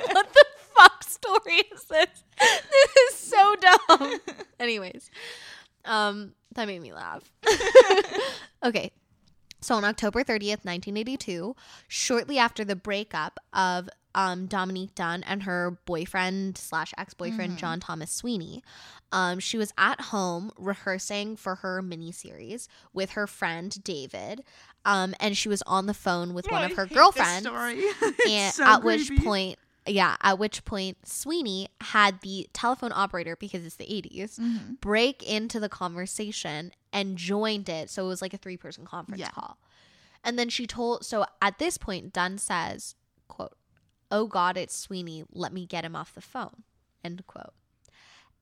like, 0.06 0.14
what 0.14 0.32
the 0.32 0.44
fuck 0.76 1.02
story 1.02 1.62
is 1.74 1.82
this? 1.84 2.22
This 2.38 2.96
is 3.10 3.18
so 3.18 3.56
dumb. 3.56 4.20
Anyways, 4.60 5.10
um 5.84 6.34
that 6.54 6.66
made 6.66 6.82
me 6.82 6.92
laugh. 6.92 7.22
okay. 8.64 8.92
So 9.60 9.76
on 9.76 9.84
October 9.84 10.24
30th, 10.24 10.64
1982, 10.64 11.54
shortly 11.86 12.36
after 12.36 12.64
the 12.64 12.74
breakup 12.74 13.38
of 13.52 13.88
um, 14.14 14.46
Dominique 14.46 14.94
Dunne 14.94 15.22
and 15.22 15.44
her 15.44 15.78
boyfriend 15.86 16.58
slash 16.58 16.92
ex 16.98 17.14
boyfriend 17.14 17.52
Mhm. 17.52 17.58
John 17.58 17.80
Thomas 17.80 18.10
Sweeney, 18.12 18.62
um, 19.12 19.38
she 19.38 19.56
was 19.56 19.72
at 19.78 20.00
home 20.00 20.50
rehearsing 20.58 21.36
for 21.36 21.56
her 21.56 21.80
miniseries 21.80 22.66
with 22.92 23.12
her 23.12 23.26
friend 23.26 23.82
David, 23.84 24.42
um, 24.84 25.14
and 25.20 25.36
she 25.36 25.48
was 25.48 25.62
on 25.62 25.86
the 25.86 25.94
phone 25.94 26.34
with 26.34 26.50
one 26.50 26.62
I 26.62 26.66
of 26.66 26.72
her 26.76 26.86
girlfriends. 26.86 27.46
And 28.28 28.52
so 28.52 28.64
at 28.64 28.82
which 28.82 29.10
point, 29.22 29.58
yeah, 29.86 30.16
at 30.22 30.38
which 30.38 30.64
point 30.64 30.98
Sweeney 31.06 31.68
had 31.80 32.20
the 32.20 32.48
telephone 32.52 32.92
operator 32.94 33.36
because 33.36 33.64
it's 33.64 33.76
the 33.76 33.84
80s 33.92 34.38
Mhm. 34.38 34.80
break 34.80 35.22
into 35.22 35.58
the 35.58 35.68
conversation 35.68 36.72
and 36.92 37.16
joined 37.18 37.68
it. 37.68 37.90
So 37.90 38.04
it 38.04 38.08
was 38.08 38.22
like 38.22 38.32
a 38.34 38.38
three 38.38 38.56
person 38.56 38.84
conference 38.86 39.20
Yeah. 39.20 39.30
call. 39.30 39.58
And 40.24 40.38
then 40.38 40.48
she 40.48 40.66
told, 40.66 41.04
so 41.04 41.26
at 41.40 41.58
this 41.58 41.78
point, 41.78 42.12
Dunne 42.12 42.38
says, 42.38 42.94
quote, 43.28 43.56
Oh 44.10 44.26
God, 44.26 44.56
it's 44.56 44.76
Sweeney. 44.76 45.24
Let 45.32 45.52
me 45.52 45.66
get 45.66 45.84
him 45.84 45.96
off 45.96 46.14
the 46.14 46.20
phone, 46.20 46.62
end 47.02 47.26
quote. 47.26 47.54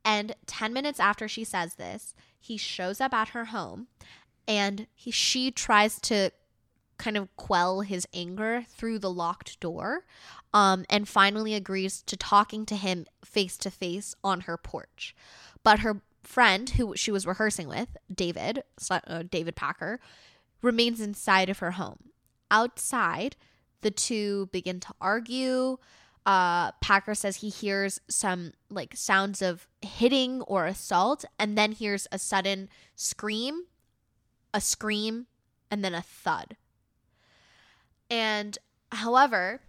And 0.05 0.35
10 0.47 0.73
minutes 0.73 0.99
after 1.01 1.29
she 1.29 1.45
says 1.45 1.75
this, 1.75 2.15
he 2.39 2.57
shows 2.57 3.01
up 3.01 3.13
at 3.15 3.29
her 3.31 3.47
home 3.47 3.87
and 4.49 4.87
he, 4.95 5.11
she 5.11 5.51
tries 5.51 6.01
to 6.01 6.33
kind 7.01 7.17
of 7.17 7.35
quell 7.37 7.81
his 7.81 8.07
anger 8.13 8.65
through 8.69 8.99
the 8.99 9.11
locked 9.11 9.59
door 9.59 10.05
um, 10.53 10.85
and 10.91 11.09
finally 11.09 11.55
agrees 11.55 12.03
to 12.03 12.17
talking 12.17 12.67
to 12.67 12.77
him 12.77 13.07
face 13.25 13.57
to 13.57 13.71
face 13.71 14.15
on 14.23 14.43
her 14.43 14.57
porch. 14.57 15.17
But 15.63 15.81
her 15.81 16.03
friend, 16.23 16.69
who 16.71 16.95
she 16.97 17.11
was 17.11 17.27
rehearsing 17.27 17.69
with, 17.69 17.97
David, 18.15 18.63
uh, 18.91 19.23
David 19.29 19.57
Packer, 19.57 19.99
remains 20.63 21.01
inside 21.01 21.49
of 21.49 21.59
her 21.59 21.73
home. 21.73 22.11
Outside, 22.51 23.37
the 23.81 23.91
two 23.91 24.51
begin 24.53 24.79
to 24.81 24.95
argue. 25.01 25.79
Uh, 26.27 26.73
Packer 26.83 27.15
says 27.15 27.37
he 27.37 27.49
hears 27.49 28.01
some 28.09 28.53
like 28.69 28.95
sounds 28.95 29.41
of 29.41 29.67
hitting 29.81 30.43
or 30.43 30.67
assault, 30.67 31.25
and 31.39 31.57
then 31.57 31.73
hears 31.73 32.07
a 32.13 32.19
sudden 32.19 32.69
scream, 32.95 33.65
a 34.53 34.61
scream, 34.61 35.27
and 35.71 35.83
then 35.83 35.95
a 35.95 36.03
thud. 36.03 36.57
And 38.11 38.59
however, 38.93 39.61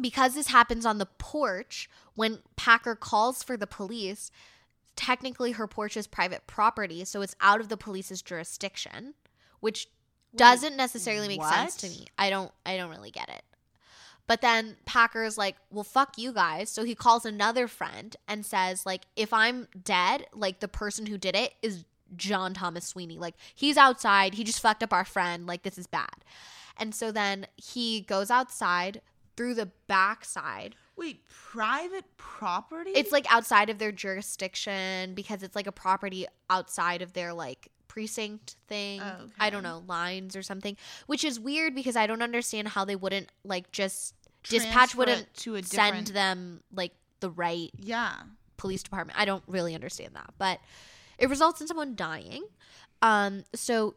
because 0.00 0.34
this 0.34 0.48
happens 0.48 0.84
on 0.84 0.98
the 0.98 1.06
porch, 1.06 1.88
when 2.14 2.40
Packer 2.56 2.94
calls 2.94 3.42
for 3.42 3.56
the 3.56 3.66
police, 3.66 4.30
technically 4.96 5.52
her 5.52 5.66
porch 5.66 5.96
is 5.96 6.06
private 6.06 6.46
property, 6.46 7.04
so 7.04 7.22
it's 7.22 7.34
out 7.40 7.60
of 7.60 7.68
the 7.68 7.76
police's 7.76 8.22
jurisdiction, 8.22 9.14
which 9.60 9.88
doesn't 10.36 10.76
necessarily 10.76 11.28
make 11.28 11.42
sense 11.44 11.76
to 11.76 11.88
me. 11.88 12.06
I 12.18 12.30
don't 12.30 12.52
I 12.64 12.76
don't 12.76 12.90
really 12.90 13.10
get 13.10 13.28
it. 13.28 13.42
But 14.26 14.42
then 14.42 14.76
Packer's 14.86 15.36
like, 15.36 15.56
"Well, 15.70 15.82
fuck 15.82 16.16
you 16.16 16.32
guys." 16.32 16.70
So 16.70 16.84
he 16.84 16.94
calls 16.94 17.24
another 17.24 17.66
friend 17.66 18.14
and 18.28 18.46
says 18.46 18.86
like, 18.86 19.06
"If 19.16 19.32
I'm 19.32 19.66
dead, 19.82 20.26
like 20.32 20.60
the 20.60 20.68
person 20.68 21.06
who 21.06 21.18
did 21.18 21.34
it 21.34 21.54
is 21.62 21.84
John 22.16 22.54
Thomas 22.54 22.86
Sweeney. 22.86 23.18
Like 23.18 23.34
he's 23.54 23.76
outside, 23.76 24.34
he 24.34 24.44
just 24.44 24.60
fucked 24.60 24.82
up 24.84 24.92
our 24.92 25.04
friend. 25.04 25.46
Like 25.46 25.62
this 25.62 25.78
is 25.78 25.86
bad." 25.88 26.24
And 26.80 26.94
so 26.94 27.12
then 27.12 27.46
he 27.56 28.00
goes 28.00 28.30
outside 28.30 29.02
through 29.36 29.54
the 29.54 29.70
backside. 29.86 30.74
Wait, 30.96 31.26
private 31.28 32.04
property? 32.16 32.90
It's 32.90 33.12
like 33.12 33.32
outside 33.32 33.70
of 33.70 33.78
their 33.78 33.92
jurisdiction 33.92 35.14
because 35.14 35.42
it's 35.42 35.54
like 35.54 35.66
a 35.66 35.72
property 35.72 36.26
outside 36.48 37.02
of 37.02 37.12
their 37.12 37.32
like 37.32 37.68
precinct 37.86 38.56
thing. 38.68 39.00
Oh, 39.00 39.28
I 39.38 39.50
don't 39.50 39.62
know, 39.62 39.82
lines 39.86 40.36
or 40.36 40.42
something, 40.42 40.76
which 41.06 41.24
is 41.24 41.38
weird 41.38 41.74
because 41.74 41.96
I 41.96 42.06
don't 42.06 42.22
understand 42.22 42.68
how 42.68 42.84
they 42.84 42.96
wouldn't 42.96 43.28
like 43.44 43.70
just 43.72 44.14
dispatch 44.48 44.94
wouldn't 44.94 45.32
to 45.34 45.56
a 45.56 45.62
send 45.62 46.08
them 46.08 46.62
like 46.72 46.92
the 47.20 47.30
right 47.30 47.70
yeah. 47.76 48.14
police 48.56 48.82
department. 48.82 49.18
I 49.18 49.24
don't 49.24 49.44
really 49.46 49.74
understand 49.74 50.14
that, 50.14 50.32
but 50.38 50.60
it 51.18 51.28
results 51.28 51.60
in 51.60 51.66
someone 51.66 51.94
dying. 51.94 52.44
Um, 53.02 53.44
so 53.54 53.94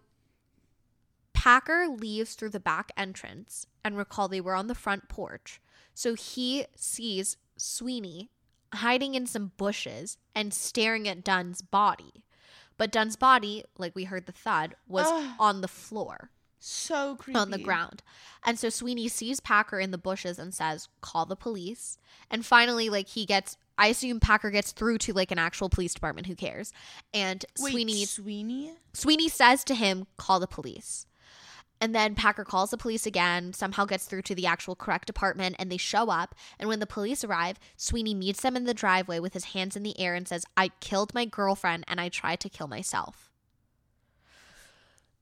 Packer 1.43 1.89
leaves 1.89 2.35
through 2.35 2.51
the 2.51 2.59
back 2.61 2.93
entrance, 2.95 3.67
and 3.83 3.97
recall 3.97 4.29
they 4.29 4.39
were 4.39 4.55
on 4.55 4.67
the 4.67 4.73
front 4.75 5.09
porch. 5.09 5.59
So 5.93 6.13
he 6.13 6.67
sees 6.73 7.35
Sweeney 7.57 8.29
hiding 8.75 9.13
in 9.13 9.27
some 9.27 9.51
bushes 9.57 10.17
and 10.33 10.53
staring 10.53 11.05
at 11.05 11.21
Dunne's 11.21 11.61
body. 11.61 12.23
But 12.77 12.93
Dunne's 12.93 13.17
body, 13.17 13.65
like 13.77 13.93
we 13.93 14.05
heard 14.05 14.25
the 14.25 14.31
thud, 14.31 14.75
was 14.87 15.05
Ugh. 15.09 15.35
on 15.37 15.59
the 15.59 15.67
floor 15.67 16.31
So 16.59 17.17
creepy. 17.17 17.37
on 17.37 17.51
the 17.51 17.57
ground. 17.57 18.03
And 18.45 18.57
so 18.57 18.69
Sweeney 18.69 19.09
sees 19.09 19.41
Packer 19.41 19.81
in 19.81 19.91
the 19.91 19.97
bushes 19.97 20.39
and 20.39 20.53
says, 20.53 20.87
"Call 21.01 21.25
the 21.25 21.35
police." 21.35 21.97
And 22.31 22.45
finally 22.45 22.89
like 22.89 23.09
he 23.09 23.25
gets 23.25 23.57
I 23.77 23.87
assume 23.87 24.21
Packer 24.21 24.49
gets 24.49 24.71
through 24.71 24.99
to 24.99 25.13
like 25.13 25.31
an 25.31 25.39
actual 25.39 25.67
police 25.67 25.93
department, 25.93 26.27
who 26.27 26.35
cares? 26.35 26.71
And 27.13 27.43
Wait, 27.59 27.71
Sweeney 27.71 28.05
Sweeney? 28.05 28.75
Sweeney 28.93 29.27
says 29.27 29.65
to 29.65 29.75
him, 29.75 30.07
"Call 30.15 30.39
the 30.39 30.47
police." 30.47 31.05
And 31.81 31.93
then 31.93 32.15
Packer 32.15 32.45
calls 32.45 32.69
the 32.71 32.77
police 32.77 33.05
again, 33.05 33.51
somehow 33.51 33.85
gets 33.85 34.05
through 34.05 34.21
to 34.23 34.35
the 34.35 34.45
actual 34.45 34.75
correct 34.75 35.05
department, 35.05 35.57
and 35.59 35.69
they 35.69 35.77
show 35.77 36.09
up. 36.09 36.33
And 36.57 36.69
when 36.69 36.79
the 36.79 36.87
police 36.87 37.23
arrive, 37.25 37.59
Sweeney 37.75 38.13
meets 38.13 38.41
them 38.41 38.55
in 38.55 38.63
the 38.63 38.73
driveway 38.73 39.19
with 39.19 39.33
his 39.33 39.45
hands 39.45 39.75
in 39.75 39.83
the 39.83 39.99
air 39.99 40.15
and 40.15 40.27
says, 40.27 40.45
I 40.55 40.69
killed 40.79 41.13
my 41.13 41.25
girlfriend 41.25 41.83
and 41.87 41.99
I 41.99 42.07
tried 42.07 42.39
to 42.41 42.49
kill 42.49 42.67
myself. 42.67 43.29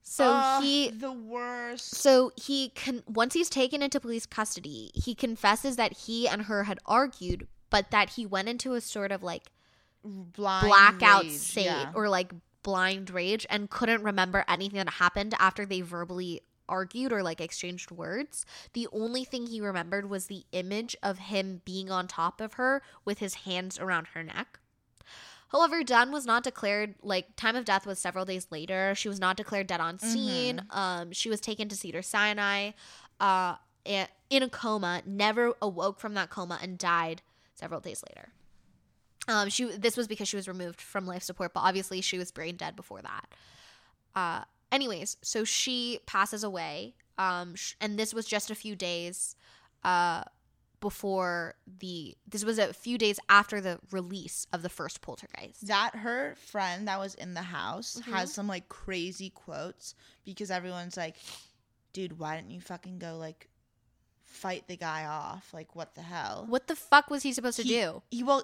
So 0.04 0.32
Ugh, 0.34 0.62
he 0.62 0.90
the 0.90 1.12
worst. 1.12 1.94
so 1.94 2.32
he 2.36 2.70
can 2.70 3.02
once 3.06 3.34
he's 3.34 3.48
taken 3.48 3.82
into 3.82 3.98
police 3.98 4.26
custody, 4.26 4.90
he 4.94 5.14
confesses 5.14 5.76
that 5.76 5.92
he 5.92 6.28
and 6.28 6.42
her 6.42 6.64
had 6.64 6.78
argued, 6.84 7.46
but 7.70 7.90
that 7.92 8.10
he 8.10 8.26
went 8.26 8.48
into 8.48 8.74
a 8.74 8.80
sort 8.80 9.10
of 9.10 9.22
like 9.22 9.44
Blind 10.04 10.66
blackout 10.66 11.22
rage, 11.22 11.32
state 11.32 11.64
yeah. 11.66 11.92
or 11.94 12.08
like 12.08 12.32
blind 12.62 13.10
rage 13.10 13.46
and 13.50 13.70
couldn't 13.70 14.02
remember 14.02 14.44
anything 14.48 14.78
that 14.78 14.94
happened 14.94 15.34
after 15.38 15.66
they 15.66 15.80
verbally 15.80 16.42
argued 16.68 17.12
or 17.12 17.22
like 17.22 17.40
exchanged 17.40 17.90
words. 17.90 18.46
The 18.72 18.88
only 18.92 19.24
thing 19.24 19.46
he 19.46 19.60
remembered 19.60 20.08
was 20.08 20.26
the 20.26 20.44
image 20.52 20.96
of 21.02 21.18
him 21.18 21.60
being 21.64 21.90
on 21.90 22.06
top 22.08 22.40
of 22.40 22.54
her 22.54 22.82
with 23.04 23.18
his 23.18 23.34
hands 23.34 23.78
around 23.78 24.08
her 24.08 24.22
neck. 24.22 24.58
However, 25.48 25.82
Dunne 25.84 26.12
was 26.12 26.24
not 26.24 26.44
declared 26.44 26.94
like 27.02 27.36
time 27.36 27.56
of 27.56 27.66
death 27.66 27.86
was 27.86 27.98
several 27.98 28.24
days 28.24 28.46
later. 28.50 28.94
She 28.94 29.08
was 29.08 29.20
not 29.20 29.36
declared 29.36 29.66
dead 29.66 29.80
on 29.80 29.98
scene. 29.98 30.62
Um, 30.70 31.12
she 31.12 31.28
was 31.28 31.42
taken 31.42 31.68
to 31.68 31.76
Cedar 31.76 32.00
Sinai, 32.00 32.70
uh, 33.20 33.56
in 33.84 34.42
a 34.42 34.48
coma. 34.48 35.02
Never 35.04 35.54
awoke 35.60 36.00
from 36.00 36.14
that 36.14 36.30
coma 36.30 36.58
and 36.62 36.78
died 36.78 37.20
several 37.54 37.80
days 37.80 38.02
later. 38.08 38.30
Um, 39.28 39.48
she 39.48 39.64
this 39.76 39.96
was 39.96 40.08
because 40.08 40.28
she 40.28 40.36
was 40.36 40.48
removed 40.48 40.80
from 40.80 41.06
life 41.06 41.22
support, 41.22 41.52
but 41.54 41.60
obviously 41.60 42.00
she 42.00 42.18
was 42.18 42.30
brain 42.32 42.56
dead 42.56 42.74
before 42.76 43.00
that. 43.02 43.28
Uh, 44.14 44.44
anyways, 44.72 45.16
so 45.22 45.44
she 45.44 46.00
passes 46.06 46.42
away. 46.44 46.94
Um, 47.18 47.54
sh- 47.54 47.74
and 47.80 47.98
this 47.98 48.12
was 48.12 48.26
just 48.26 48.50
a 48.50 48.54
few 48.54 48.74
days, 48.74 49.36
uh, 49.84 50.24
before 50.80 51.54
the 51.78 52.16
this 52.28 52.44
was 52.44 52.58
a 52.58 52.72
few 52.72 52.98
days 52.98 53.20
after 53.28 53.60
the 53.60 53.78
release 53.92 54.46
of 54.52 54.62
the 54.62 54.68
first 54.68 55.00
poltergeist. 55.00 55.64
that 55.68 55.94
her 55.94 56.34
friend 56.34 56.88
that 56.88 56.98
was 56.98 57.14
in 57.14 57.34
the 57.34 57.42
house 57.42 57.98
Mhm. 58.04 58.12
has 58.12 58.34
some 58.34 58.48
like 58.48 58.68
crazy 58.68 59.30
quotes 59.30 59.94
because 60.24 60.50
everyone's 60.50 60.96
like, 60.96 61.16
dude, 61.92 62.18
why 62.18 62.34
didn't 62.36 62.50
you 62.50 62.60
fucking 62.60 62.98
go 62.98 63.16
like 63.16 63.48
fight 64.24 64.66
the 64.66 64.76
guy 64.76 65.04
off? 65.06 65.54
Like, 65.54 65.76
what 65.76 65.94
the 65.94 66.02
hell? 66.02 66.46
What 66.48 66.66
the 66.66 66.74
fuck 66.74 67.10
was 67.10 67.22
he 67.22 67.32
supposed 67.32 67.58
to 67.58 67.64
do? 67.64 68.02
He 68.10 68.24
well, 68.24 68.42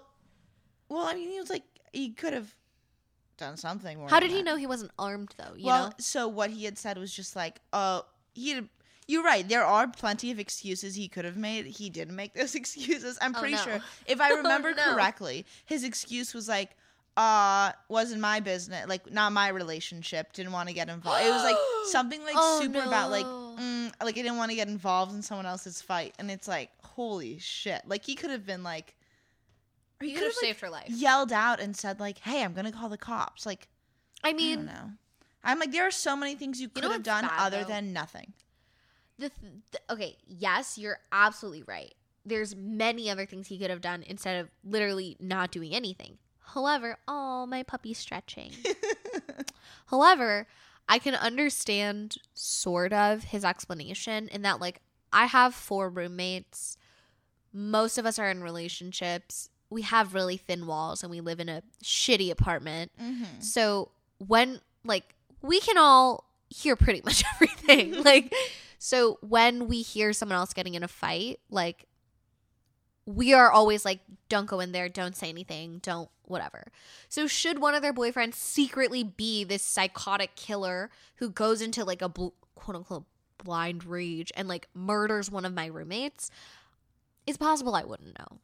well, 0.88 1.06
I 1.06 1.14
mean, 1.14 1.30
he 1.30 1.38
was 1.40 1.50
like, 1.50 1.64
he 1.92 2.10
could 2.10 2.32
have 2.32 2.54
done 3.36 3.56
something 3.56 3.98
more. 3.98 4.08
How 4.08 4.20
did 4.20 4.30
he 4.30 4.38
that. 4.38 4.44
know 4.44 4.56
he 4.56 4.66
wasn't 4.66 4.90
armed 4.98 5.34
though? 5.36 5.54
You 5.56 5.66
well, 5.66 5.86
know? 5.88 5.92
so 5.98 6.28
what 6.28 6.50
he 6.50 6.64
had 6.64 6.76
said 6.78 6.98
was 6.98 7.12
just 7.14 7.36
like, 7.36 7.60
oh, 7.72 8.04
he 8.34 8.50
had. 8.50 8.68
You're 9.10 9.22
right. 9.22 9.48
There 9.48 9.64
are 9.64 9.88
plenty 9.88 10.30
of 10.30 10.38
excuses 10.38 10.94
he 10.94 11.08
could 11.08 11.24
have 11.24 11.36
made. 11.38 11.64
He 11.64 11.88
didn't 11.88 12.14
make 12.14 12.34
those 12.34 12.54
excuses. 12.62 13.16
I'm 13.22 13.34
Oh, 13.34 13.38
pretty 13.38 13.54
no. 13.54 13.62
sure. 13.62 13.80
If 14.06 14.20
I 14.20 14.32
Oh, 14.32 14.36
remember 14.36 14.74
no. 14.74 14.92
correctly, 14.92 15.46
his 15.64 15.82
excuse 15.82 16.34
was 16.34 16.46
like, 16.46 16.72
uh, 17.16 17.72
wasn't 17.88 18.20
my 18.20 18.38
business, 18.40 18.86
like 18.86 19.10
not 19.10 19.32
my 19.32 19.48
relationship. 19.48 20.32
Didn't 20.34 20.52
want 20.52 20.68
to 20.68 20.74
get 20.74 20.88
involved. 20.90 21.24
It 21.24 21.30
was 21.30 21.42
like 21.42 21.56
something 21.86 22.22
like 22.22 22.34
Oh, 22.36 22.60
super 22.60 22.80
about 22.80 23.10
like, 23.10 23.24
mm, 23.24 23.92
like 24.04 24.18
I 24.18 24.22
didn't 24.22 24.36
want 24.36 24.50
to 24.50 24.56
get 24.56 24.68
involved 24.68 25.14
in 25.14 25.22
someone 25.22 25.46
else's 25.46 25.80
fight. 25.80 26.14
And 26.18 26.30
it's 26.30 26.46
like, 26.46 26.70
holy 26.84 27.38
shit! 27.38 27.80
Like 27.86 28.04
he 28.04 28.14
could 28.14 28.30
have 28.30 28.44
been 28.44 28.62
like, 28.62 28.94
or 30.00 30.04
he 30.06 30.12
could 30.12 30.22
have 30.22 30.32
have 30.32 30.36
like 30.36 30.40
saved 30.44 30.60
her 30.60 30.70
life. 30.70 30.88
yelled 30.90 31.32
out 31.32 31.60
and 31.60 31.76
said 31.76 31.98
like, 32.00 32.18
hey, 32.18 32.42
I'm 32.42 32.52
gonna 32.54 32.72
call 32.72 32.88
the 32.88 32.98
cops. 32.98 33.44
Like 33.46 33.68
I 34.22 34.28
I 34.28 34.32
don't 34.32 34.36
mean, 34.40 34.66
know. 34.66 34.90
I'm 35.44 35.58
like, 35.58 35.72
there 35.72 35.86
are 35.86 35.90
so 35.90 36.16
many 36.16 36.34
things 36.34 36.60
you 36.60 36.68
could 36.68 36.82
know 36.84 36.90
have 36.90 37.02
done 37.02 37.24
bad, 37.24 37.32
other 37.38 37.62
though? 37.62 37.68
than 37.68 37.92
nothing. 37.92 38.32
the, 39.18 39.28
th- 39.30 39.52
th- 39.72 39.82
okay, 39.90 40.16
yes, 40.26 40.76
you're 40.78 40.98
absolutely 41.12 41.62
right. 41.62 41.94
There's 42.26 42.54
many 42.56 43.08
other 43.10 43.24
things 43.26 43.46
he 43.46 43.58
could 43.58 43.70
have 43.70 43.80
done 43.80 44.02
instead 44.06 44.40
of 44.40 44.50
literally 44.64 45.16
not 45.20 45.50
doing 45.50 45.74
anything. 45.74 46.18
However, 46.54 46.98
oh, 47.06 47.46
my 47.46 47.62
puppy's 47.62 47.98
stretching. 47.98 48.52
However, 49.86 50.46
I 50.88 50.98
can 50.98 51.14
understand 51.14 52.16
sort 52.34 52.92
of 52.92 53.24
his 53.24 53.44
explanation 53.44 54.28
in 54.28 54.42
that 54.42 54.60
like 54.60 54.80
I 55.12 55.26
have 55.26 55.54
four 55.54 55.88
roommates. 55.88 56.76
Most 57.52 57.98
of 57.98 58.04
us 58.06 58.18
are 58.18 58.30
in 58.30 58.42
relationships. 58.42 59.50
We 59.70 59.82
have 59.82 60.14
really 60.14 60.36
thin 60.36 60.66
walls 60.66 61.02
and 61.02 61.10
we 61.10 61.20
live 61.20 61.40
in 61.40 61.48
a 61.48 61.62
shitty 61.84 62.30
apartment. 62.30 62.92
mm-hmm. 63.00 63.40
So 63.40 63.90
when 64.18 64.60
like 64.84 65.14
we 65.42 65.60
can 65.60 65.78
all 65.78 66.24
hear 66.50 66.76
pretty 66.76 67.02
much 67.04 67.22
everything. 67.34 68.02
like 68.04 68.34
so 68.78 69.18
when 69.20 69.68
we 69.68 69.82
hear 69.82 70.12
someone 70.12 70.38
else 70.38 70.52
getting 70.52 70.74
in 70.74 70.82
a 70.82 70.88
fight, 70.88 71.40
like 71.50 71.86
we 73.06 73.32
are 73.32 73.50
always 73.50 73.84
like 73.84 74.00
don't 74.28 74.46
go 74.46 74.60
in 74.60 74.72
there, 74.72 74.88
don't 74.88 75.16
say 75.16 75.28
anything, 75.28 75.78
don't 75.82 76.10
whatever. 76.24 76.66
So 77.08 77.26
should 77.26 77.58
one 77.58 77.74
of 77.74 77.82
their 77.82 77.94
boyfriends 77.94 78.34
secretly 78.34 79.02
be 79.02 79.44
this 79.44 79.62
psychotic 79.62 80.36
killer 80.36 80.90
who 81.16 81.30
goes 81.30 81.60
into 81.62 81.84
like 81.84 82.02
a 82.02 82.08
bl- 82.08 82.28
quote 82.54 82.76
unquote 82.76 83.04
blind 83.42 83.84
rage 83.84 84.30
and 84.36 84.48
like 84.48 84.68
murders 84.74 85.30
one 85.30 85.44
of 85.44 85.54
my 85.54 85.66
roommates, 85.66 86.30
it's 87.26 87.38
possible 87.38 87.74
I 87.74 87.84
wouldn't 87.84 88.18
know. 88.18 88.38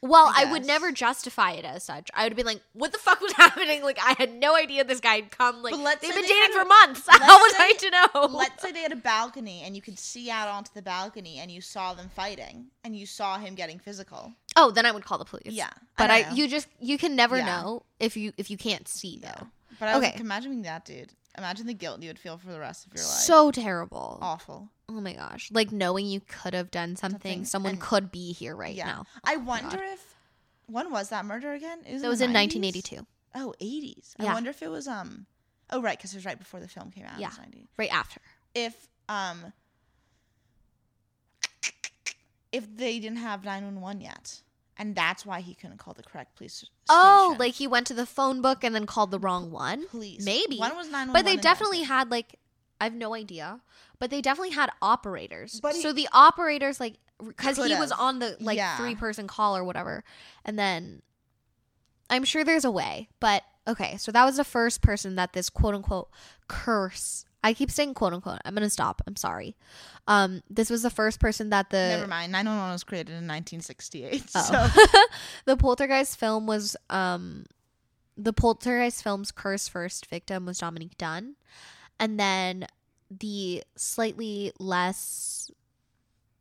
Well, 0.00 0.32
I 0.34 0.44
I, 0.46 0.52
would 0.52 0.64
never 0.64 0.92
justify 0.92 1.52
it 1.52 1.64
as 1.64 1.82
such. 1.82 2.08
I 2.14 2.22
would 2.24 2.36
be 2.36 2.44
like, 2.44 2.60
"What 2.72 2.92
the 2.92 2.98
fuck 2.98 3.20
was 3.20 3.32
happening?" 3.36 3.82
Like, 3.82 3.98
I 4.00 4.14
had 4.16 4.32
no 4.32 4.54
idea 4.54 4.84
this 4.84 5.00
guy 5.00 5.16
had 5.16 5.30
come. 5.32 5.60
Like, 5.62 5.74
let's 5.76 6.00
they've 6.02 6.10
say 6.12 6.20
been 6.20 6.28
they 6.28 6.34
dating 6.34 6.52
for 6.54 6.60
a- 6.62 6.64
months. 6.66 7.02
How 7.08 7.38
was 7.38 7.54
I 7.58 7.72
to 7.78 7.90
know? 7.90 8.26
Let's 8.38 8.62
say 8.62 8.70
they 8.70 8.82
had 8.82 8.92
a 8.92 8.96
balcony 8.96 9.62
and 9.64 9.74
you 9.74 9.82
could 9.82 9.98
see 9.98 10.30
out 10.30 10.46
onto 10.48 10.70
the 10.72 10.82
balcony 10.82 11.38
and 11.38 11.50
you 11.50 11.60
saw 11.60 11.94
them 11.94 12.08
fighting 12.14 12.66
and 12.84 12.94
you 12.94 13.06
saw 13.06 13.38
him 13.38 13.54
getting 13.56 13.78
physical. 13.80 14.32
oh, 14.54 14.70
then 14.70 14.86
I 14.86 14.92
would 14.92 15.04
call 15.04 15.18
the 15.18 15.24
police. 15.24 15.46
Yeah, 15.46 15.70
but 15.96 16.10
I 16.10 16.22
I, 16.22 16.32
you 16.32 16.46
just 16.46 16.68
you 16.80 16.96
can 16.96 17.16
never 17.16 17.36
Yeah. 17.38 17.46
know 17.46 17.82
if 17.98 18.16
you 18.16 18.32
if 18.36 18.50
you 18.52 18.56
can't 18.56 18.86
see 18.86 19.18
though. 19.20 19.48
But 19.80 19.88
I 19.88 19.96
was 19.96 20.04
Okay. 20.04 20.12
like, 20.12 20.20
imagine 20.20 20.50
being 20.52 20.62
that 20.62 20.84
dude. 20.84 21.12
Imagine 21.38 21.66
the 21.66 21.74
guilt 21.74 22.02
you 22.02 22.08
would 22.08 22.18
feel 22.18 22.36
for 22.36 22.48
the 22.52 22.58
rest 22.60 22.86
of 22.86 22.92
your 22.92 23.02
life. 23.04 23.12
So 23.12 23.50
terrible. 23.50 24.18
awful. 24.20 24.68
Oh 24.90 25.00
my 25.00 25.14
gosh! 25.14 25.50
Like 25.52 25.70
knowing 25.72 26.06
you 26.06 26.20
could 26.20 26.52
have 26.54 26.70
done 26.70 26.96
something, 26.96 27.18
Something, 27.20 27.44
someone 27.44 27.72
and- 27.74 27.80
could 27.80 28.10
be 28.10 28.32
here 28.32 28.54
right 28.56 28.74
yeah. 28.74 28.86
now. 28.86 29.04
I 29.24 29.34
Oh 29.34 29.38
my 29.40 29.44
wonder 29.60 29.76
God. 29.78 29.86
if 29.92 30.14
when 30.66 30.90
was 30.90 31.08
that 31.10 31.24
murder 31.24 31.52
again? 31.52 31.78
It 31.86 32.00
That 32.02 32.08
was 32.08 32.20
in 32.20 32.32
1982, 32.32 33.06
Oh, 33.34 33.54
80s. 33.60 34.14
I 34.18 34.24
wonder 34.34 34.50
if 34.50 34.62
it 34.62 34.70
was 34.70 34.86
um. 34.88 35.26
Oh 35.70 35.80
right, 35.82 35.96
because 35.98 36.12
it 36.12 36.16
was 36.16 36.24
right 36.24 36.38
before 36.38 36.60
the 36.60 36.68
film 36.68 36.90
came 36.90 37.04
out. 37.04 37.18
Yeah. 37.20 37.28
Was 37.28 37.38
right 37.76 37.92
after. 37.92 38.20
if 38.54 38.88
um 39.08 39.52
if 42.50 42.76
they 42.76 42.98
didn't 42.98 43.18
have 43.18 43.44
911 43.44 44.00
yet 44.00 44.40
and 44.78 44.94
that's 44.94 45.26
why 45.26 45.40
he 45.40 45.54
couldn't 45.54 45.78
call 45.78 45.94
the 45.94 46.02
correct 46.02 46.36
police 46.36 46.64
oh, 46.64 46.64
station. 46.64 46.76
Oh, 46.88 47.36
like 47.38 47.54
he 47.54 47.66
went 47.66 47.86
to 47.88 47.94
the 47.94 48.06
phone 48.06 48.40
book 48.40 48.62
and 48.64 48.74
then 48.74 48.86
called 48.86 49.10
the 49.10 49.18
wrong 49.18 49.50
one. 49.50 49.86
please 49.88 50.24
maybe. 50.24 50.58
one 50.58 50.76
was 50.76 50.86
911 50.86 51.12
But 51.12 51.24
they 51.24 51.36
definitely 51.36 51.82
had 51.82 52.10
like 52.10 52.36
I 52.80 52.84
have 52.84 52.94
no 52.94 53.12
idea, 53.12 53.60
but 53.98 54.10
they 54.10 54.22
definitely 54.22 54.54
had 54.54 54.70
operators. 54.80 55.58
But 55.60 55.74
he- 55.74 55.82
so 55.82 55.92
the 55.92 56.08
operators 56.12 56.78
like 56.78 56.94
because 57.26 57.56
he 57.56 57.74
was 57.74 57.90
on 57.90 58.20
the 58.20 58.36
like 58.40 58.56
Yeah. 58.56 58.76
three 58.76 58.94
person 58.94 59.26
call 59.26 59.56
or 59.56 59.64
whatever, 59.64 60.04
and 60.44 60.58
then 60.58 61.02
I'm 62.08 62.24
sure 62.24 62.44
there's 62.44 62.64
a 62.64 62.70
way. 62.70 63.08
But 63.20 63.42
okay, 63.66 63.96
so 63.96 64.12
that 64.12 64.24
was 64.24 64.36
the 64.36 64.44
first 64.44 64.80
person 64.80 65.16
that 65.16 65.32
this 65.32 65.50
quote 65.50 65.74
unquote 65.74 66.10
curse. 66.46 67.24
I 67.44 67.54
keep 67.54 67.70
saying 67.70 67.94
quote 67.94 68.12
unquote. 68.12 68.40
I'm 68.44 68.54
gonna 68.54 68.68
stop. 68.70 69.00
I'm 69.06 69.16
sorry. 69.16 69.56
Um, 70.06 70.42
this 70.50 70.70
was 70.70 70.82
the 70.82 70.90
first 70.90 71.20
person 71.20 71.50
that 71.50 71.70
the 71.70 71.76
never 71.96 72.06
mind 72.06 72.32
911 72.32 72.72
was 72.72 72.84
created 72.84 73.10
in 73.12 73.26
1968 73.28 74.24
Oh. 74.34 74.40
so 74.40 75.00
the 75.44 75.56
poltergeist 75.56 76.18
film 76.18 76.46
was 76.46 76.76
um 76.90 77.46
the 78.20 78.32
Poltergeist 78.32 79.04
film's 79.04 79.30
curse 79.30 79.68
first 79.68 80.06
victim 80.06 80.44
was 80.46 80.58
Dominique 80.58 80.98
Dunne, 80.98 81.36
and 82.00 82.18
then 82.18 82.66
the 83.10 83.62
slightly 83.76 84.50
less 84.58 85.52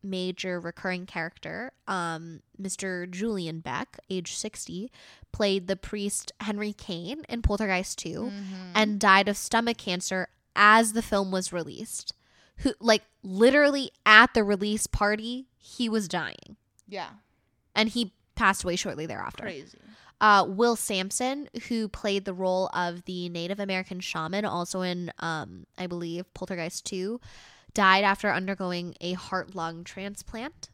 major 0.03 0.59
recurring 0.59 1.05
character, 1.05 1.71
um, 1.87 2.41
Mr. 2.61 3.09
Julian 3.09 3.59
Beck, 3.59 3.99
age 4.09 4.35
60, 4.35 4.91
played 5.31 5.67
the 5.67 5.75
priest 5.75 6.31
Henry 6.39 6.73
Kane 6.73 7.23
in 7.29 7.41
Poltergeist 7.41 7.97
2 7.99 8.31
Mhm. 8.33 8.71
and 8.73 8.99
died 8.99 9.27
of 9.27 9.37
stomach 9.37 9.77
cancer 9.77 10.29
as 10.57 10.91
the 10.91 11.01
film 11.01 11.31
was 11.31 11.53
released. 11.53 12.13
Who 12.61 12.73
like 12.81 13.03
literally 13.23 13.91
at 14.05 14.33
the 14.33 14.43
release 14.43 14.87
party, 14.87 15.45
he 15.57 15.87
was 15.87 16.07
dying 16.07 16.57
yeah, 16.87 17.09
and 17.75 17.89
he 17.89 18.13
passed 18.35 18.63
away 18.63 18.75
shortly 18.75 19.05
thereafter. 19.05 19.43
crazy. 19.43 19.77
Uh, 20.19 20.45
Will 20.47 20.75
Sampson, 20.75 21.47
who 21.67 21.87
played 21.87 22.25
the 22.25 22.33
role 22.33 22.71
of 22.73 23.05
the 23.05 23.29
Native 23.29 23.59
American 23.59 23.99
shaman, 23.99 24.45
also 24.45 24.81
in, 24.81 25.11
um, 25.19 25.67
I 25.77 25.85
believe, 25.85 26.33
Poltergeist 26.33 26.85
2, 26.87 27.19
died 27.75 28.03
after 28.03 28.31
undergoing 28.31 28.95
a 28.99 29.13
heart 29.13 29.53
lung 29.53 29.83
transplant. 29.83 30.69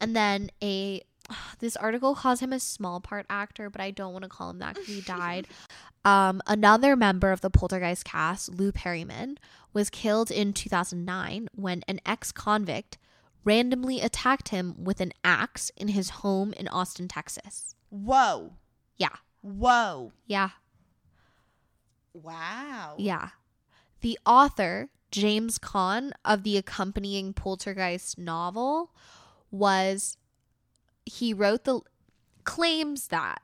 And 0.00 0.14
then 0.14 0.50
a. 0.62 1.02
This 1.60 1.76
article 1.76 2.14
calls 2.14 2.40
him 2.40 2.52
a 2.52 2.60
small 2.60 3.00
part 3.00 3.26
actor, 3.28 3.68
but 3.70 3.80
I 3.80 3.90
don't 3.90 4.12
want 4.12 4.22
to 4.22 4.28
call 4.28 4.50
him 4.50 4.58
that 4.60 4.74
because 4.74 4.88
he 4.88 5.00
died. 5.00 5.46
Um, 6.04 6.40
another 6.46 6.96
member 6.96 7.32
of 7.32 7.40
the 7.42 7.50
Poltergeist 7.50 8.04
cast, 8.04 8.48
Lou 8.54 8.72
Perryman, 8.72 9.36
was 9.74 9.90
killed 9.90 10.30
in 10.30 10.54
2009 10.54 11.48
when 11.54 11.82
an 11.86 12.00
ex 12.06 12.32
convict 12.32 12.96
randomly 13.44 14.00
attacked 14.00 14.48
him 14.48 14.82
with 14.82 15.00
an 15.00 15.12
axe 15.22 15.70
in 15.76 15.88
his 15.88 16.10
home 16.10 16.54
in 16.54 16.66
Austin, 16.68 17.08
Texas. 17.08 17.74
Whoa, 17.90 18.52
Yeah. 18.96 19.16
whoa, 19.42 20.12
Yeah. 20.26 20.50
wow. 22.14 22.94
Yeah. 22.96 23.30
The 24.00 24.18
author, 24.24 24.88
James 25.10 25.58
Kahn, 25.58 26.12
of 26.24 26.42
the 26.42 26.56
accompanying 26.56 27.32
Poltergeist 27.34 28.18
novel, 28.18 28.92
was 29.50 30.16
he 31.08 31.34
wrote 31.34 31.64
the 31.64 31.80
claims 32.44 33.08
that 33.08 33.42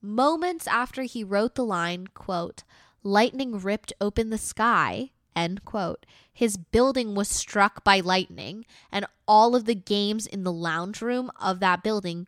moments 0.00 0.66
after 0.66 1.02
he 1.02 1.22
wrote 1.24 1.54
the 1.56 1.64
line, 1.64 2.06
quote, 2.14 2.62
lightning 3.02 3.58
ripped 3.58 3.92
open 4.00 4.30
the 4.30 4.38
sky, 4.38 5.10
end 5.36 5.64
quote, 5.64 6.06
his 6.32 6.56
building 6.56 7.14
was 7.14 7.28
struck 7.28 7.84
by 7.84 8.00
lightning, 8.00 8.64
and 8.90 9.04
all 9.28 9.54
of 9.54 9.64
the 9.66 9.74
games 9.74 10.26
in 10.26 10.42
the 10.44 10.52
lounge 10.52 11.02
room 11.02 11.30
of 11.40 11.60
that 11.60 11.82
building 11.82 12.26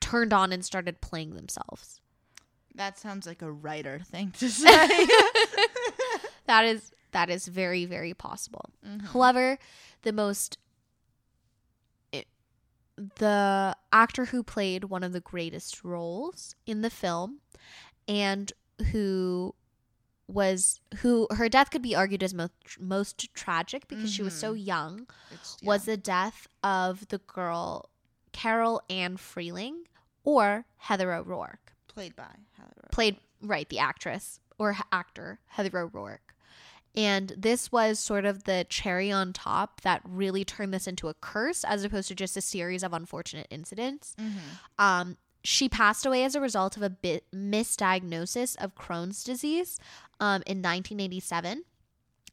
turned 0.00 0.32
on 0.32 0.52
and 0.52 0.64
started 0.64 1.00
playing 1.00 1.34
themselves. 1.34 2.00
That 2.74 2.98
sounds 2.98 3.26
like 3.26 3.42
a 3.42 3.52
writer 3.52 4.00
thing 4.04 4.30
to 4.38 4.48
say. 4.50 5.06
that 6.46 6.64
is 6.64 6.92
that 7.12 7.28
is 7.28 7.46
very 7.46 7.84
very 7.84 8.14
possible. 8.14 8.70
Mhm. 8.86 9.08
However, 9.12 9.58
the 10.02 10.12
most 10.12 10.56
the 12.96 13.76
actor 13.92 14.26
who 14.26 14.42
played 14.42 14.84
one 14.84 15.02
of 15.02 15.12
the 15.12 15.20
greatest 15.20 15.84
roles 15.84 16.54
in 16.66 16.82
the 16.82 16.90
film 16.90 17.40
and 18.06 18.52
who 18.90 19.54
was 20.28 20.80
who 20.98 21.26
her 21.32 21.48
death 21.48 21.70
could 21.70 21.82
be 21.82 21.94
argued 21.94 22.22
as 22.22 22.32
most 22.32 22.52
most 22.80 23.32
tragic 23.34 23.86
because 23.88 24.12
she 24.12 24.22
was 24.22 24.34
so 24.34 24.52
mm-hmm. 24.52 24.64
young 24.64 25.06
It's- 25.30 25.56
was 25.62 25.84
the 25.84 25.96
death 25.96 26.46
of 26.62 27.08
the 27.08 27.18
girl 27.18 27.90
Carol 28.32 28.82
Anne 28.88 29.16
Freeling 29.16 29.84
or 30.24 30.64
Heather 30.78 31.12
O'Rourke 31.12 31.74
played 31.88 32.16
by 32.16 32.22
Heather. 32.52 32.72
O'Rourke. 32.78 32.92
played 32.92 33.16
right 33.42 33.68
the 33.68 33.78
actress 33.78 34.40
or 34.58 34.76
actor 34.90 35.40
Heather 35.46 35.78
O'Rourke. 35.78 36.31
And 36.94 37.32
this 37.36 37.72
was 37.72 37.98
sort 37.98 38.24
of 38.26 38.44
the 38.44 38.66
cherry 38.68 39.10
on 39.10 39.32
top 39.32 39.80
that 39.80 40.02
really 40.04 40.44
turned 40.44 40.74
this 40.74 40.86
into 40.86 41.08
a 41.08 41.14
curse 41.14 41.64
as 41.64 41.84
opposed 41.84 42.08
to 42.08 42.14
just 42.14 42.36
a 42.36 42.42
series 42.42 42.82
of 42.82 42.92
unfortunate 42.92 43.46
incidents. 43.50 44.14
Mhm. 44.18 44.40
Um, 44.78 45.16
she 45.42 45.68
passed 45.68 46.04
away 46.06 46.22
as 46.24 46.34
a 46.34 46.40
result 46.40 46.76
of 46.76 46.82
a 46.82 46.90
bit 46.90 47.24
misdiagnosis 47.32 48.56
of 48.62 48.74
Crohn's 48.74 49.24
disease 49.24 49.78
um, 50.20 50.42
in 50.46 50.58
1987 50.62 51.64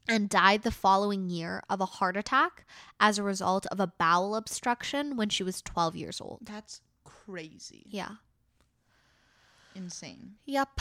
and 0.08 0.28
died 0.28 0.62
the 0.62 0.70
following 0.70 1.30
year 1.30 1.62
of 1.70 1.80
a 1.80 1.86
heart 1.86 2.16
attack 2.16 2.66
as 3.00 3.18
a 3.18 3.22
result 3.22 3.66
of 3.66 3.80
a 3.80 3.86
bowel 3.86 4.34
obstruction 4.36 5.16
when 5.16 5.28
she 5.28 5.42
was 5.42 5.62
12 5.62 5.96
years 5.96 6.20
old. 6.20 6.40
That's 6.42 6.80
crazy. 7.04 7.86
Yeah. 7.88 8.16
Insane. 9.74 10.34
Yep. 10.46 10.80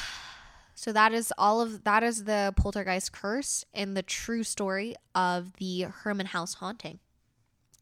So 0.79 0.93
that 0.93 1.11
is 1.11 1.33
all 1.37 1.59
of 1.59 1.83
that 1.83 2.03
is 2.03 2.23
the 2.23 2.53
poltergeist 2.55 3.11
curse 3.11 3.65
and 3.73 3.97
the 3.97 4.01
true 4.01 4.43
story 4.43 4.95
of 5.13 5.51
the 5.57 5.87
Herrmann 6.03 6.27
House 6.27 6.53
haunting 6.53 6.99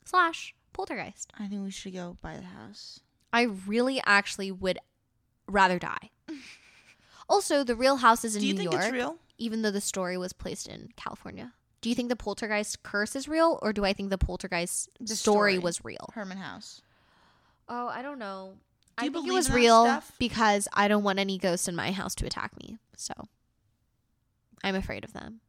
slash 0.04 0.56
poltergeist. 0.74 1.32
I 1.40 1.46
think 1.46 1.64
we 1.64 1.70
should 1.70 1.94
go 1.94 2.18
buy 2.24 2.38
the 2.38 2.48
house. 2.48 3.02
I 3.32 3.44
really 3.44 4.02
actually 4.04 4.52
would 4.52 4.80
rather 5.48 5.78
die. 5.78 6.10
also, 7.30 7.64
the 7.64 7.76
real 7.76 7.98
house 7.98 8.26
is 8.26 8.36
in 8.36 8.42
Do 8.42 8.48
you 8.48 8.54
New 8.56 8.60
think 8.62 8.72
York, 8.72 8.86
it's 8.86 8.92
real? 8.92 9.18
even 9.38 9.62
though 9.62 9.70
the 9.70 9.80
story 9.80 10.18
was 10.18 10.34
placed 10.34 10.68
in 10.68 10.90
California. 10.96 11.54
Do 11.82 11.90
you 11.90 11.96
think 11.96 12.10
the 12.10 12.16
poltergeist 12.16 12.82
curse 12.82 13.16
is 13.16 13.28
real, 13.28 13.60
or 13.62 13.74
do 13.74 13.86
I 13.86 13.94
think 13.94 14.10
the 14.10 14.18
poltergeist 14.18 14.90
The 15.00 15.16
story, 15.16 15.54
story. 15.54 15.60
was 15.60 15.86
real? 15.86 16.10
Herrmann 16.16 16.40
House. 16.40 16.82
Oh, 17.70 17.90
I 17.90 18.02
don't 18.02 18.18
know. 18.18 18.54
Do 18.98 19.02
I 19.04 19.06
you 19.06 19.12
think 19.12 19.28
it 19.28 19.32
was 19.34 19.52
real 19.52 19.86
stuff? 19.86 20.12
because 20.20 20.68
I 20.74 20.88
don't 20.88 21.04
want 21.04 21.20
any 21.20 21.38
ghosts 21.38 21.68
in 21.68 21.76
my 21.76 21.92
house 21.92 22.16
to 22.16 22.26
attack 22.26 22.52
me. 22.62 22.78
So 22.96 23.14
I'm 24.64 24.76
afraid 24.76 25.04
of 25.04 25.14
them. 25.14 25.42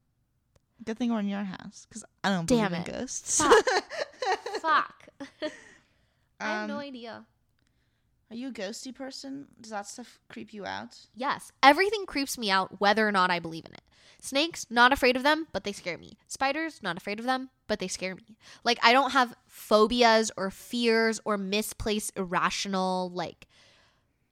Good 0.85 0.99
thing 0.99 1.11
we're 1.13 1.21
in 1.21 1.29
your 1.29 1.45
house 1.45 1.87
because 1.89 2.05
I 2.23 2.29
don't 2.29 2.47
Damn 2.47 2.71
believe 2.73 2.87
in 2.87 2.95
it. 2.95 2.99
ghosts. 3.01 3.39
Fuck. 3.43 3.65
Fuck. 4.61 5.09
I 6.41 6.45
have 6.45 6.69
no 6.69 6.75
Um, 6.77 6.81
idea. 6.81 7.25
Are 8.31 8.37
you 8.37 8.49
a 8.49 8.53
ghosty 8.53 8.95
person? 8.95 9.47
Does 9.61 9.71
that 9.71 9.87
stuff 9.87 10.19
creep 10.29 10.53
you 10.53 10.67
out? 10.67 10.97
Yes, 11.15 11.51
everything 11.63 12.05
creeps 12.05 12.37
me 12.37 12.51
out 12.51 12.81
whether 12.81 13.09
or 13.09 13.13
not 13.13 13.31
I 13.31 13.39
believe 13.39 13.65
in 13.65 13.73
it. 13.73 13.83
Snakes, 14.21 14.67
not 14.69 14.93
afraid 14.93 15.17
of 15.17 15.23
them, 15.23 15.47
but 15.53 15.65
they 15.65 15.73
scare 15.73 15.97
me. 15.97 16.19
Spiders, 16.27 16.83
not 16.83 16.97
afraid 16.97 17.21
of 17.21 17.25
them, 17.25 17.51
but 17.69 17.79
they 17.79 17.89
scare 17.89 18.15
me. 18.15 18.37
Like 18.65 18.79
I 18.83 18.93
don't 18.93 19.13
have 19.13 19.35
phobias 19.47 20.31
or 20.37 20.51
fears 20.51 21.21
or 21.25 21.39
misplaced 21.39 22.13
irrational 22.17 23.11
like 23.11 23.47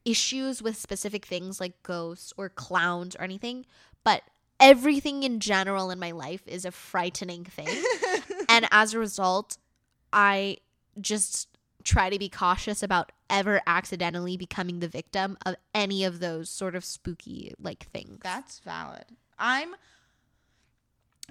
issues 0.04 0.62
with 0.62 0.76
specific 0.76 1.24
things 1.24 1.60
like 1.60 1.82
ghosts 1.82 2.32
or 2.36 2.48
clowns 2.48 3.16
or 3.16 3.22
anything, 3.22 3.64
but 4.04 4.22
everything 4.60 5.22
in 5.22 5.40
general 5.40 5.90
in 5.90 5.98
my 5.98 6.10
life 6.10 6.42
is 6.46 6.64
a 6.64 6.70
frightening 6.70 7.44
thing. 7.44 7.68
and 8.48 8.66
as 8.70 8.92
a 8.92 8.98
result, 8.98 9.56
I 10.12 10.58
just 11.00 11.48
try 11.84 12.10
to 12.10 12.18
be 12.18 12.28
cautious 12.28 12.82
about 12.82 13.12
ever 13.28 13.60
accidentally 13.66 14.36
becoming 14.36 14.80
the 14.80 14.88
victim 14.88 15.36
of 15.44 15.56
any 15.74 16.04
of 16.04 16.20
those 16.20 16.48
sort 16.48 16.74
of 16.74 16.84
spooky 16.84 17.54
like 17.58 17.86
things. 17.92 18.20
That's 18.22 18.60
valid. 18.60 19.04
I'm. 19.38 19.74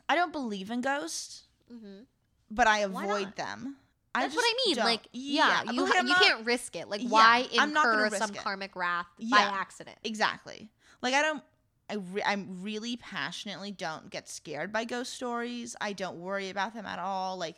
I 0.07 0.15
don't 0.15 0.31
believe 0.31 0.69
in 0.69 0.81
ghosts, 0.81 1.43
mm-hmm. 1.71 2.03
but 2.51 2.67
I 2.67 2.79
avoid 2.79 3.35
them. 3.35 3.77
I 4.13 4.21
That's 4.21 4.35
what 4.35 4.45
I 4.45 4.53
mean. 4.65 4.75
don't. 4.77 4.85
Like, 4.85 5.07
yeah, 5.11 5.63
but 5.65 5.75
you 5.75 5.85
ha- 5.85 5.93
you 5.97 6.03
not- 6.03 6.21
can't 6.21 6.45
risk 6.45 6.75
it. 6.75 6.89
Like, 6.89 7.01
Yeah, 7.01 7.09
why 7.09 7.47
incur 7.51 8.09
some 8.11 8.29
it. 8.29 8.37
karmic 8.37 8.75
wrath 8.75 9.07
by 9.29 9.39
accident? 9.39 9.97
Exactly. 10.03 10.69
Like 11.01 11.13
I 11.13 11.21
don't. 11.21 11.43
I 11.89 11.95
re- 11.95 12.23
I'm 12.25 12.61
really 12.63 12.97
passionately 12.97 13.71
don't 13.71 14.09
get 14.09 14.27
scared 14.29 14.71
by 14.71 14.85
ghost 14.85 15.13
stories. 15.13 15.75
I 15.81 15.93
don't 15.93 16.17
worry 16.17 16.49
about 16.49 16.73
them 16.73 16.85
at 16.85 16.97
all. 16.97 17.37
Like 17.37 17.57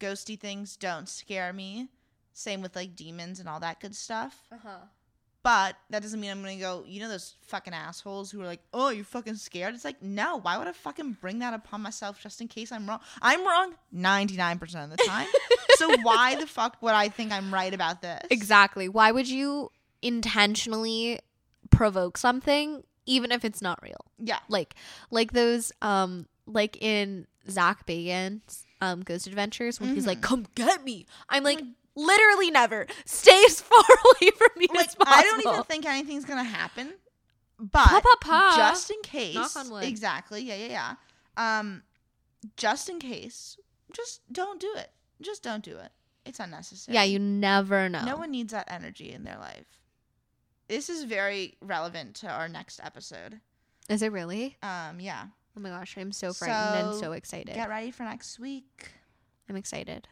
ghosty 0.00 0.38
things 0.38 0.76
don't 0.76 1.08
scare 1.08 1.52
me. 1.52 1.88
Same 2.34 2.60
with 2.60 2.76
like 2.76 2.94
demons 2.96 3.40
and 3.40 3.48
all 3.48 3.60
that 3.60 3.80
good 3.80 3.94
stuff. 3.94 4.42
Uh 4.52 4.56
huh. 4.62 4.78
But 5.42 5.76
that 5.90 6.00
doesn't 6.00 6.18
mean 6.20 6.30
I'm 6.30 6.40
gonna 6.40 6.56
go. 6.56 6.84
You 6.86 7.00
know 7.00 7.08
those 7.08 7.34
fucking 7.42 7.74
assholes 7.74 8.30
who 8.30 8.40
are 8.40 8.46
like, 8.46 8.62
"Oh, 8.72 8.88
you're 8.88 9.04
fucking 9.04 9.36
scared." 9.36 9.74
It's 9.74 9.84
like, 9.84 10.02
no. 10.02 10.38
Why 10.38 10.56
would 10.56 10.66
I 10.66 10.72
fucking 10.72 11.18
bring 11.20 11.40
that 11.40 11.52
upon 11.52 11.82
myself 11.82 12.18
just 12.20 12.40
in 12.40 12.48
case 12.48 12.72
I'm 12.72 12.88
wrong? 12.88 13.00
I'm 13.20 13.46
wrong 13.46 13.74
99 13.92 14.58
percent 14.58 14.90
of 14.90 14.96
the 14.98 15.04
time. 15.04 15.28
so 15.76 15.94
why 16.02 16.34
the 16.36 16.46
fuck 16.46 16.78
would 16.80 16.94
I 16.94 17.08
think 17.10 17.30
I'm 17.30 17.52
right 17.52 17.72
about 17.74 18.00
this? 18.00 18.22
Exactly. 18.30 18.88
Why 18.88 19.12
would 19.12 19.28
you 19.28 19.70
intentionally 20.00 21.20
provoke 21.70 22.16
something 22.16 22.82
even 23.06 23.30
if 23.30 23.44
it's 23.44 23.60
not 23.60 23.78
real? 23.82 24.06
Yeah. 24.18 24.38
Like, 24.48 24.74
like 25.10 25.32
those, 25.32 25.72
um, 25.82 26.26
like 26.46 26.80
in 26.82 27.26
Zak 27.50 27.86
Bagans 27.86 28.64
um 28.80 29.02
Ghost 29.02 29.26
Adventures 29.26 29.78
when 29.80 29.94
he's 29.94 30.06
like, 30.06 30.18
Mhm. 30.18 30.22
"Come 30.22 30.46
get 30.54 30.82
me." 30.84 31.06
I'm 31.28 31.42
like, 31.44 31.60
literally 31.96 32.50
never. 32.50 32.86
Stay 33.04 33.42
as 33.46 33.60
far 33.62 33.78
away 33.80 34.30
from 34.36 34.48
me 34.56 34.66
Like 34.74 34.88
as 34.88 34.94
possible. 34.94 35.14
I 35.16 35.22
don't 35.22 35.40
even 35.54 35.64
think 35.64 35.86
anything's 35.86 36.24
gonna 36.24 36.44
happen. 36.44 36.92
But 37.58 37.84
Pa, 37.86 38.00
pa, 38.02 38.16
pa. 38.20 38.54
just 38.56 38.90
in 38.90 39.00
case, 39.02 39.34
Knock 39.36 39.56
on 39.56 39.70
wood. 39.70 39.84
exactly. 39.84 40.42
Yeah, 40.42 40.56
yeah, 40.56 40.94
yeah. 41.36 41.58
Um, 41.60 41.82
just 42.56 42.88
in 42.88 42.98
case, 42.98 43.56
just 43.92 44.20
don't 44.32 44.60
do 44.60 44.72
it. 44.76 44.90
Just 45.22 45.42
don't 45.42 45.62
do 45.62 45.76
it. 45.76 45.90
It's 46.26 46.40
unnecessary. 46.40 46.94
Yeah, 46.96 47.04
you 47.04 47.18
never 47.18 47.88
know. 47.88 48.04
No 48.04 48.16
one 48.16 48.30
needs 48.32 48.52
that 48.52 48.64
energy 48.70 49.12
in 49.12 49.24
their 49.24 49.38
life. 49.38 49.66
this 50.68 50.88
is 50.88 51.04
very 51.04 51.54
relevant 51.60 52.14
to 52.16 52.28
our 52.28 52.48
next 52.48 52.80
episode. 52.82 53.40
Is 53.88 54.02
it 54.02 54.10
really? 54.10 54.56
Um, 54.62 54.98
yeah. 54.98 55.26
Oh 55.56 55.60
my 55.60 55.68
gosh, 55.68 55.96
I'm 55.96 56.10
so 56.10 56.32
frightened 56.32 56.86
and 56.86 56.94
So, 56.94 57.00
so 57.02 57.12
excited. 57.12 57.54
Get 57.54 57.68
ready 57.68 57.90
for 57.92 58.02
next 58.02 58.40
week. 58.40 58.90
I'm 59.48 59.56
excited. 59.56 60.08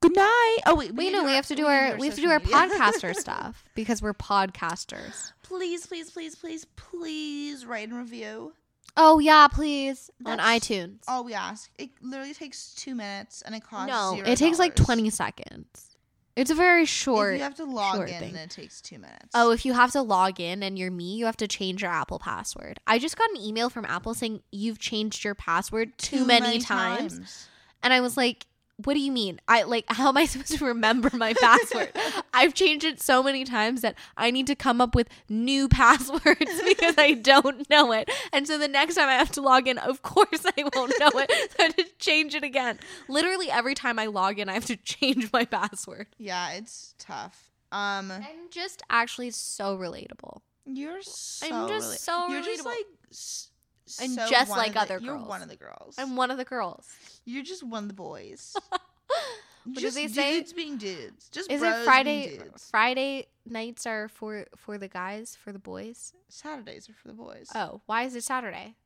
Good 0.00 0.16
night. 0.16 0.58
Oh 0.66 0.76
wait, 0.76 0.94
Wait, 0.94 1.12
no, 1.12 1.24
we 1.24 1.30
our- 1.30 1.36
have 1.36 1.46
to 1.46 1.54
do 1.54 1.66
our 1.66 1.96
we 1.96 2.06
have 2.06 2.16
to 2.16 2.22
do 2.22 2.30
our 2.30 2.38
media. 2.38 2.54
podcaster 2.56 3.14
stuff 3.14 3.64
because 3.74 4.00
we're 4.00 4.14
podcasters. 4.14 5.32
Please, 5.42 5.86
please, 5.86 6.10
please, 6.10 6.34
please, 6.34 6.64
please 6.76 7.66
write 7.66 7.88
and 7.88 7.98
review. 7.98 8.54
Oh 8.96 9.18
yeah, 9.18 9.46
please 9.48 10.10
on 10.24 10.38
iTunes. 10.38 11.00
All 11.06 11.22
we 11.24 11.34
ask. 11.34 11.70
It 11.78 11.90
literally 12.00 12.34
takes 12.34 12.74
two 12.74 12.94
minutes 12.94 13.42
and 13.42 13.54
it 13.54 13.62
costs. 13.62 13.88
No, 13.88 14.22
$0. 14.22 14.26
it 14.26 14.38
takes 14.38 14.58
like 14.58 14.74
20 14.74 15.10
seconds. 15.10 15.96
It's 16.36 16.50
a 16.50 16.54
very 16.54 16.86
short. 16.86 17.34
If 17.34 17.38
you 17.38 17.44
have 17.44 17.56
to 17.56 17.64
log 17.64 18.08
in, 18.08 18.18
thing. 18.18 18.32
then 18.32 18.44
it 18.44 18.50
takes 18.50 18.80
two 18.80 18.98
minutes. 18.98 19.28
Oh, 19.34 19.50
if 19.50 19.66
you 19.66 19.74
have 19.74 19.92
to 19.92 20.00
log 20.02 20.40
in 20.40 20.62
and 20.62 20.78
you're 20.78 20.90
me, 20.90 21.16
you 21.16 21.26
have 21.26 21.36
to 21.38 21.48
change 21.48 21.82
your 21.82 21.90
Apple 21.90 22.18
password. 22.18 22.78
I 22.86 22.98
just 22.98 23.18
got 23.18 23.28
an 23.30 23.36
email 23.36 23.68
from 23.68 23.84
Apple 23.84 24.14
saying 24.14 24.40
you've 24.50 24.78
changed 24.78 25.24
your 25.24 25.34
password 25.34 25.98
too, 25.98 26.24
many, 26.24 26.58
times. 26.58 27.48
And 27.82 27.92
I 27.92 28.00
was 28.00 28.16
like, 28.16 28.46
what 28.84 28.94
do 28.94 29.00
you 29.00 29.12
mean? 29.12 29.40
I 29.48 29.62
like 29.62 29.84
how 29.88 30.08
am 30.08 30.16
I 30.16 30.24
supposed 30.26 30.56
to 30.58 30.64
remember 30.64 31.10
my 31.14 31.34
password? 31.34 31.90
I've 32.34 32.54
changed 32.54 32.84
it 32.84 33.00
so 33.00 33.22
many 33.22 33.44
times 33.44 33.80
that 33.82 33.94
I 34.16 34.30
need 34.30 34.46
to 34.48 34.54
come 34.54 34.80
up 34.80 34.94
with 34.94 35.08
new 35.28 35.68
passwords 35.68 36.62
because 36.68 36.94
I 36.98 37.12
don't 37.14 37.68
know 37.70 37.92
it. 37.92 38.10
And 38.32 38.46
so 38.46 38.58
the 38.58 38.68
next 38.68 38.94
time 38.96 39.08
I 39.08 39.14
have 39.14 39.30
to 39.32 39.40
log 39.42 39.66
in, 39.68 39.78
of 39.78 40.02
course 40.02 40.44
I 40.44 40.64
won't 40.74 40.94
know 40.98 41.10
it. 41.14 41.30
So 41.52 41.56
I 41.58 41.62
have 41.64 41.76
to 41.76 41.84
change 41.98 42.34
it 42.34 42.42
again. 42.44 42.78
Literally 43.08 43.50
every 43.50 43.74
time 43.74 43.98
I 43.98 44.06
log 44.06 44.38
in, 44.38 44.48
I 44.48 44.52
have 44.54 44.66
to 44.66 44.76
change 44.76 45.32
my 45.32 45.44
password. 45.44 46.06
Yeah, 46.18 46.52
it's 46.52 46.94
tough. 46.98 47.50
Um, 47.72 48.10
And 48.10 48.24
just 48.50 48.82
actually 48.90 49.30
so 49.30 49.76
relatable. 49.76 50.40
you're 50.66 51.02
so. 51.02 51.46
I'm 51.52 51.68
just 51.68 51.92
rela- 51.92 51.98
so 51.98 52.28
You're 52.28 52.42
just 52.42 52.62
relatable. 52.62 52.66
like. 52.66 52.86
And 54.00 54.12
so 54.12 54.26
just 54.28 54.50
like 54.50 54.74
the- 54.74 54.80
other 54.80 54.98
You're 54.98 55.16
girls. 55.16 55.28
one 55.28 55.42
of 55.42 55.48
the 55.48 55.56
girls. 55.56 55.96
I'm 55.98 56.16
one 56.16 56.30
of 56.30 56.36
the 56.36 56.44
girls. 56.44 56.86
You're 57.24 57.42
just 57.44 57.62
one 57.62 57.84
of 57.84 57.88
the 57.88 57.94
boys. 57.94 58.56
What 59.64 59.74
do 59.74 59.80
just 59.82 59.94
they 59.94 60.08
say? 60.08 60.38
dudes 60.38 60.52
being 60.54 60.78
dudes. 60.78 61.28
Just 61.28 61.50
Is 61.50 61.62
it 61.62 61.84
Friday? 61.84 62.38
Friday 62.70 63.26
nights 63.44 63.86
are 63.86 64.08
for 64.08 64.46
for 64.56 64.78
the 64.78 64.88
guys, 64.88 65.36
for 65.36 65.52
the 65.52 65.58
boys. 65.58 66.14
Saturdays 66.30 66.88
are 66.88 66.94
for 66.94 67.08
the 67.08 67.14
boys. 67.14 67.50
Oh, 67.54 67.82
why 67.84 68.04
is 68.04 68.16
it 68.16 68.24
Saturday? 68.24 68.76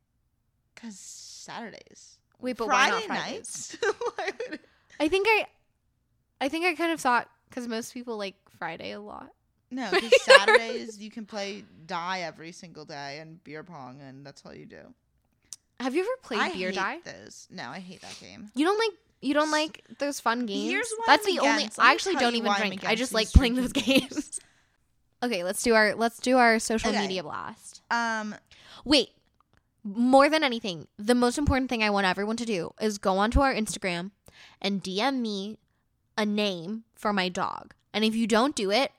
Cause 0.74 0.98
Saturdays. 0.98 2.18
Wait, 2.40 2.56
but 2.56 2.66
why 2.66 2.88
Friday 2.90 3.06
not 3.06 3.16
Fridays? 3.18 3.30
nights? 3.36 3.76
Why 4.16 4.30
would 4.40 4.54
it- 4.54 4.60
I 4.98 5.06
think 5.08 5.26
I, 5.30 5.46
I 6.40 6.48
think 6.48 6.64
I 6.66 6.74
kind 6.74 6.92
of 6.92 7.00
thought 7.00 7.28
because 7.48 7.68
most 7.68 7.94
people 7.94 8.16
like 8.18 8.34
Friday 8.58 8.90
a 8.90 9.00
lot. 9.00 9.30
No, 9.70 9.90
because 9.92 10.20
Saturdays 10.22 10.98
you 10.98 11.10
can 11.10 11.26
play 11.26 11.64
die 11.86 12.20
every 12.20 12.52
single 12.52 12.84
day 12.84 13.18
and 13.20 13.42
beer 13.44 13.62
pong, 13.62 14.00
and 14.00 14.24
that's 14.26 14.42
all 14.44 14.54
you 14.54 14.66
do. 14.66 14.80
Have 15.80 15.94
you 15.94 16.02
ever 16.02 16.10
played 16.22 16.40
I 16.40 16.52
Beer 16.52 16.68
hate 16.70 16.76
Die? 16.76 16.98
Those. 17.04 17.48
No, 17.50 17.64
I 17.68 17.80
hate 17.80 18.00
that 18.02 18.18
game. 18.20 18.50
You 18.54 18.64
don't 18.64 18.78
like 18.78 18.98
you 19.20 19.34
don't 19.34 19.50
like 19.50 19.82
those 19.98 20.20
fun 20.20 20.46
games. 20.46 20.86
That's 21.06 21.26
I'm 21.26 21.34
the 21.34 21.40
only. 21.40 21.54
against. 21.62 21.78
Let 21.78 21.86
I 21.86 21.92
actually 21.92 22.16
don't 22.16 22.36
even 22.36 22.52
drink. 22.54 22.84
I 22.86 22.94
just 22.94 23.12
like 23.14 23.30
playing 23.32 23.54
those 23.56 23.72
games. 23.72 24.08
games. 24.12 24.40
okay, 25.22 25.42
let's 25.44 25.62
do 25.62 25.74
our 25.74 25.94
let's 25.94 26.18
do 26.20 26.36
our 26.38 26.58
social 26.58 26.90
Okay. 26.90 27.00
media 27.00 27.22
blast. 27.22 27.82
Um, 27.90 28.34
Wait, 28.84 29.10
more 29.82 30.28
than 30.28 30.44
anything, 30.44 30.86
the 30.98 31.14
most 31.14 31.38
important 31.38 31.70
thing 31.70 31.82
I 31.82 31.90
want 31.90 32.06
everyone 32.06 32.36
to 32.36 32.44
do 32.44 32.72
is 32.80 32.98
go 32.98 33.18
onto 33.18 33.40
our 33.40 33.52
Instagram 33.54 34.10
and 34.60 34.82
DM 34.82 35.20
me 35.20 35.58
a 36.16 36.24
name 36.26 36.84
for 36.94 37.12
my 37.12 37.28
dog. 37.28 37.74
And 37.92 38.04
if 38.04 38.14
you 38.14 38.26
don't 38.26 38.54
do 38.54 38.70
it, 38.70 38.92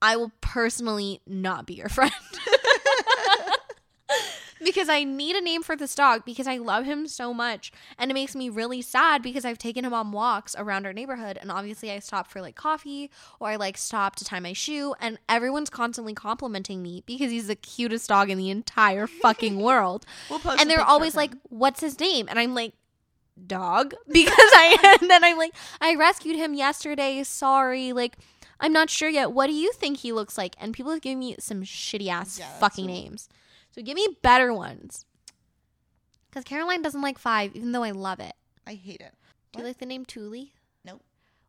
I 0.00 0.16
will 0.16 0.32
personally 0.40 1.20
not 1.26 1.66
be 1.66 1.74
your 1.74 1.88
friend. 1.88 2.12
because 4.64 4.88
I 4.88 5.04
need 5.04 5.36
a 5.36 5.40
name 5.40 5.62
for 5.62 5.76
this 5.76 5.94
dog 5.94 6.24
because 6.24 6.46
I 6.46 6.58
love 6.58 6.84
him 6.84 7.06
so 7.06 7.32
much. 7.32 7.72
And 7.98 8.10
it 8.10 8.14
makes 8.14 8.34
me 8.34 8.48
really 8.48 8.82
sad 8.82 9.22
because 9.22 9.44
I've 9.44 9.58
taken 9.58 9.84
him 9.84 9.94
on 9.94 10.12
walks 10.12 10.54
around 10.58 10.86
our 10.86 10.92
neighborhood. 10.92 11.38
And 11.40 11.50
obviously, 11.50 11.90
I 11.90 11.98
stop 11.98 12.30
for 12.30 12.40
like 12.40 12.54
coffee 12.54 13.10
or 13.40 13.48
I 13.48 13.56
like 13.56 13.78
stop 13.78 14.16
to 14.16 14.24
tie 14.24 14.40
my 14.40 14.52
shoe. 14.52 14.94
And 15.00 15.18
everyone's 15.28 15.70
constantly 15.70 16.14
complimenting 16.14 16.82
me 16.82 17.02
because 17.06 17.30
he's 17.30 17.46
the 17.46 17.56
cutest 17.56 18.08
dog 18.08 18.30
in 18.30 18.38
the 18.38 18.50
entire 18.50 19.06
fucking 19.06 19.58
world. 19.60 20.04
we'll 20.30 20.40
and 20.58 20.70
they're 20.70 20.80
always 20.80 21.16
like. 21.16 21.32
What's 21.48 21.80
his 21.80 21.98
name? 21.98 22.26
And 22.28 22.38
I'm 22.38 22.54
like, 22.54 22.74
Dog. 23.46 23.94
Because 24.12 24.34
I, 24.36 24.96
and 25.00 25.10
then 25.10 25.22
I'm 25.22 25.36
like, 25.36 25.54
I 25.80 25.94
rescued 25.94 26.36
him 26.36 26.54
yesterday. 26.54 27.22
Sorry. 27.22 27.92
Like, 27.92 28.16
I'm 28.60 28.72
not 28.72 28.90
sure 28.90 29.08
yet. 29.08 29.32
What 29.32 29.46
do 29.46 29.52
you 29.54 29.72
think 29.72 29.98
he 29.98 30.12
looks 30.12 30.36
like? 30.36 30.54
And 30.58 30.74
people 30.74 30.92
have 30.92 31.00
given 31.00 31.20
me 31.20 31.36
some 31.38 31.62
shitty 31.62 32.08
ass 32.08 32.38
Yeah, 32.38 32.50
fucking 32.58 32.86
names. 32.86 33.28
So 33.70 33.82
give 33.82 33.94
me 33.94 34.08
better 34.22 34.52
ones. 34.52 35.04
Because 36.30 36.44
Caroline 36.44 36.82
doesn't 36.82 37.00
like 37.02 37.18
five, 37.18 37.54
even 37.56 37.72
though 37.72 37.82
I 37.84 37.92
love 37.92 38.20
it. 38.20 38.34
I 38.66 38.74
hate 38.74 39.00
it. 39.00 39.12
Do 39.52 39.60
you 39.60 39.66
like 39.66 39.78
the 39.78 39.86
name 39.86 40.04
Thule? 40.04 40.46
Nope. 40.84 41.02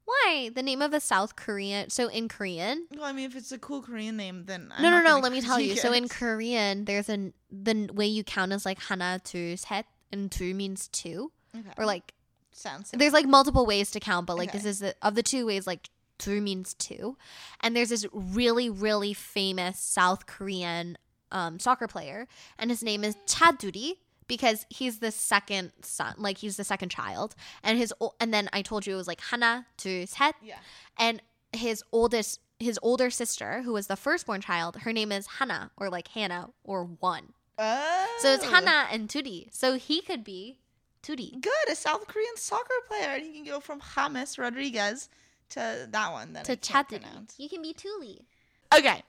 Why? 0.06 0.50
The 0.54 0.64
name 0.64 0.82
of 0.82 0.94
a 0.94 1.00
South 1.00 1.36
Korean. 1.36 1.90
So 1.90 2.08
in 2.08 2.28
Korean. 2.30 2.88
Well, 2.96 3.04
I 3.04 3.12
mean, 3.12 3.26
if 3.26 3.36
it's 3.36 3.52
a 3.52 3.60
cool 3.60 3.82
Korean 3.82 4.16
name, 4.16 4.46
then 4.46 4.72
I'm 4.76 4.82
no, 4.82 4.90
no, 4.90 5.02
no. 5.02 5.20
Let 5.20 5.32
me 5.32 5.42
tell 5.50 5.60
you. 5.60 5.76
So 5.80 5.92
in. 5.92 6.08
Korean, 6.08 6.86
there's 6.86 7.10
a 7.10 7.32
the 7.52 7.90
way 7.94 8.06
you 8.06 8.24
count 8.24 8.54
is 8.54 8.66
like 8.66 8.80
hana, 8.80 9.20
two, 9.24 9.58
set, 9.58 9.86
and 10.12 10.32
two 10.32 10.54
means 10.54 10.88
two, 10.88 11.32
Okay. 11.58 11.70
or 11.78 11.86
like 11.86 12.14
sounds. 12.52 12.92
there's 12.92 13.14
like 13.14 13.26
multiple 13.28 13.66
ways 13.66 13.92
to 13.92 14.00
count, 14.00 14.26
but 14.28 14.38
like 14.38 14.52
this 14.52 14.66
is 14.66 14.80
the 14.80 14.96
of 15.02 15.16
the 15.16 15.24
two 15.24 15.46
ways. 15.46 15.68
Like 15.68 15.90
two 16.20 16.40
means 16.42 16.76
two, 16.76 17.18
and 17.62 17.76
there's 17.76 17.90
this 17.90 18.06
really 18.14 18.70
really 18.70 19.14
famous 19.14 19.80
South 19.80 20.28
Korean 20.28 20.98
um, 21.32 21.58
soccer 21.60 21.88
player, 21.88 22.28
and 22.60 22.70
his 22.70 22.84
name 22.84 23.04
is 23.04 23.16
Cha 23.26 23.52
Du-ri 23.58 23.96
because 24.28 24.66
he's 24.70 25.00
the 25.00 25.10
second 25.12 25.72
son, 25.82 26.14
like 26.20 26.38
he's 26.38 26.58
the 26.58 26.64
second 26.64 26.90
child, 26.90 27.34
and 27.64 27.78
his 27.80 27.92
and 28.20 28.32
then 28.34 28.50
I 28.54 28.62
told 28.62 28.86
you 28.86 28.94
it 28.94 28.98
was 28.98 29.08
like 29.08 29.22
hana, 29.22 29.66
to 29.78 30.06
set, 30.06 30.36
Yeah. 30.44 30.60
and 30.98 31.22
his 31.52 31.84
oldest 31.92 32.40
his 32.60 32.78
older 32.84 33.10
sister 33.10 33.62
who 33.64 33.72
was 33.74 33.88
the 33.88 33.96
firstborn 33.96 34.42
child 34.42 34.76
her 34.82 34.92
name 34.92 35.14
is 35.14 35.26
hannah 35.40 35.72
or 35.78 35.90
like 35.90 36.10
hannah 36.10 36.50
or 36.64 36.84
one. 36.84 37.34
Oh. 37.58 38.18
so 38.20 38.34
it's 38.34 38.44
hannah 38.44 38.86
and 38.92 39.08
tudi 39.10 39.48
so 39.52 39.76
he 39.76 40.02
could 40.02 40.24
be 40.24 40.60
tudi 41.02 41.42
Good, 41.42 41.70
a 41.72 41.76
South 41.76 42.06
Korean 42.08 42.36
soccer 42.36 42.74
player, 42.88 43.12
and 43.16 43.24
he 43.24 43.32
can 43.34 43.46
go 43.46 43.60
from 43.62 43.82
James 43.96 44.38
Rodriguez 44.38 45.10
to 45.50 45.88
that 45.92 46.12
one 46.12 46.34
that 46.34 46.46
to 46.46 46.54
I 46.54 46.56
can't 46.56 47.34
you 47.38 47.50
can 47.50 47.62
be 47.62 47.74
tuli 47.74 48.26
Okay. 48.74 49.02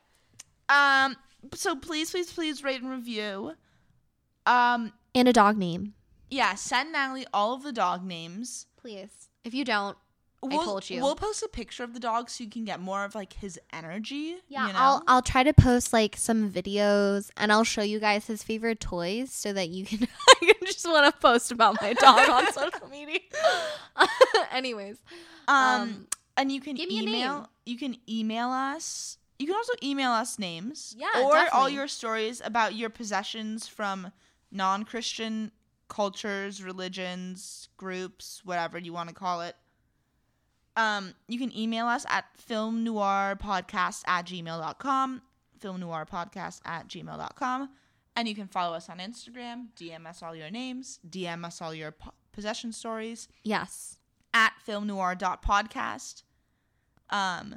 Um. 0.69 1.17
So 1.55 1.77
please, 1.77 2.11
please, 2.11 2.33
please 2.33 2.63
rate 2.65 2.81
and 2.81 2.91
review. 2.91 3.53
Um. 4.47 4.93
and 5.15 5.29
a 5.29 5.33
dog 5.33 5.57
name 5.59 5.95
Yeah. 6.31 6.55
Send 6.55 6.93
Natalie 6.93 7.27
all 7.35 7.55
of 7.55 7.63
the 7.63 7.73
dog 7.73 8.05
names. 8.05 8.67
please 8.77 9.29
if 9.45 9.53
you 9.55 9.65
don't 9.65 9.97
We'll, 10.43 10.65
told 10.65 10.89
you. 10.89 11.03
We'll 11.03 11.17
post 11.17 11.43
a 11.43 11.49
picture 11.49 11.85
of 11.85 11.93
the 11.93 12.01
dog 12.01 12.31
so 12.31 12.43
you 12.43 12.49
can 12.49 12.65
get 12.65 12.81
more 12.81 13.05
of 13.05 13.15
like 13.15 13.35
his 13.35 13.61
energy. 13.75 14.37
yeah 14.49 14.69
you 14.69 14.73
know? 14.73 14.79
i'll 14.79 15.03
i'll 15.07 15.21
try 15.23 15.43
to 15.43 15.53
post 15.53 15.93
like 15.93 16.17
some 16.17 16.51
videos 16.51 17.31
and 17.37 17.53
i'll 17.53 17.63
show 17.65 17.83
you 17.83 18.01
guys 18.01 18.27
his 18.27 18.43
favorite 18.43 18.81
toys 18.81 19.31
so 19.31 19.53
that 19.53 19.69
you 19.69 19.85
can 19.85 20.09
i 20.43 20.53
just 20.65 20.89
want 20.89 21.05
to 21.15 21.21
post 21.21 21.53
about 21.53 21.77
my 21.83 21.93
dog 21.93 22.27
on 22.31 22.51
social 22.55 22.89
media 22.91 23.19
anyways 24.53 24.97
Um, 25.47 25.57
um, 25.83 26.07
and 26.41 26.53
you 26.53 26.61
can 26.61 26.75
give 26.75 26.89
me 26.89 26.99
a 26.99 27.03
email. 27.03 27.35
name. 27.35 27.47
You 27.67 27.79
can 27.79 27.97
email 28.09 28.49
us. 28.49 29.19
You 29.39 29.47
can 29.47 29.57
also 29.57 29.73
email 29.83 30.11
us 30.11 30.39
names. 30.39 30.95
Yeah, 30.99 31.25
or 31.25 31.47
all 31.53 31.69
your 31.69 31.89
stories 31.89 32.43
about 32.45 32.75
your 32.75 32.91
possessions 32.91 33.67
from 33.69 34.13
non-Christian 34.51 35.53
cultures, 35.89 36.63
religions, 36.63 37.69
groups, 37.77 38.43
whatever 38.45 38.79
you 38.79 38.93
want 38.93 39.09
to 39.09 39.15
call 39.15 39.43
it. 39.43 39.57
Um, 40.77 41.15
you 41.29 41.39
can 41.39 41.57
email 41.57 41.87
us 41.87 42.07
at 42.09 42.25
filmnoirpodcast 42.49 44.03
at 44.07 44.27
gmail.com, 44.27 45.23
filmnoirpodcast 45.61 46.61
at 46.65 46.89
gmail.com, 46.89 47.71
and 48.17 48.29
you 48.29 48.35
can 48.35 48.47
follow 48.47 48.77
us 48.77 48.89
on 48.89 48.99
Instagram, 48.99 49.67
DM 49.79 50.07
us 50.07 50.23
all 50.23 50.35
your 50.35 50.51
names, 50.51 51.01
DM 51.09 51.45
us 51.45 51.61
all 51.61 51.75
your 51.75 51.93
po- 51.93 52.13
possession 52.33 52.73
stories 52.73 53.29
yes 53.43 53.97
at 54.33 54.53
filmnoir.podcast. 54.67 56.23
Um, 57.11 57.57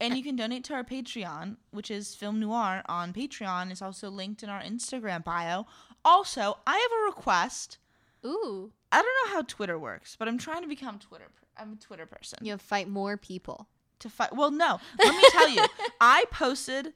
and 0.00 0.16
you 0.16 0.22
can 0.22 0.36
donate 0.36 0.64
to 0.64 0.74
our 0.74 0.84
Patreon, 0.84 1.56
which 1.70 1.90
is 1.90 2.14
Film 2.14 2.38
Noir 2.40 2.82
on 2.86 3.12
Patreon. 3.12 3.70
It's 3.70 3.80
also 3.82 4.10
linked 4.10 4.42
in 4.42 4.48
our 4.48 4.60
Instagram 4.62 5.24
bio. 5.24 5.66
Also, 6.04 6.58
I 6.66 6.72
have 6.74 6.90
a 7.02 7.16
request. 7.16 7.78
ooh 8.24 8.72
I 8.92 9.02
don't 9.02 9.28
know 9.30 9.34
how 9.34 9.42
Twitter 9.42 9.78
works, 9.78 10.16
but 10.18 10.28
I'm 10.28 10.38
trying 10.38 10.62
to 10.62 10.68
become 10.68 10.98
Twitter. 10.98 11.26
I'm 11.58 11.72
a 11.72 11.76
Twitter 11.76 12.06
person. 12.06 12.38
you 12.42 12.56
fight 12.58 12.88
more 12.88 13.16
people 13.16 13.66
To 14.00 14.08
fight. 14.10 14.34
Well, 14.34 14.50
no. 14.50 14.78
Let 14.98 15.14
me 15.14 15.22
tell 15.30 15.48
you. 15.48 15.64
I 16.00 16.24
posted 16.30 16.92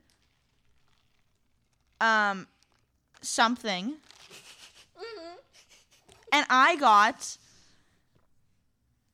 um 2.00 2.46
something, 3.22 3.94
and 6.32 6.46
I 6.48 6.76
got 6.76 7.36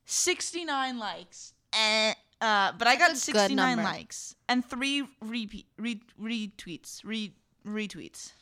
69 0.05 0.99
likes. 0.99 1.53
Eh, 1.73 2.15
Uh, 2.41 2.73
but 2.79 2.87
I 2.87 2.97
got 2.97 3.09
That's 3.09 3.29
a 3.29 3.33
good 3.33 3.41
69 3.49 3.79
likes 3.83 4.35
and 4.49 4.65
three 4.65 5.05
repeat 5.23 5.67
re- 5.79 6.03
retweets, 6.21 7.01
re- 7.05 7.35
retweets. 7.67 8.33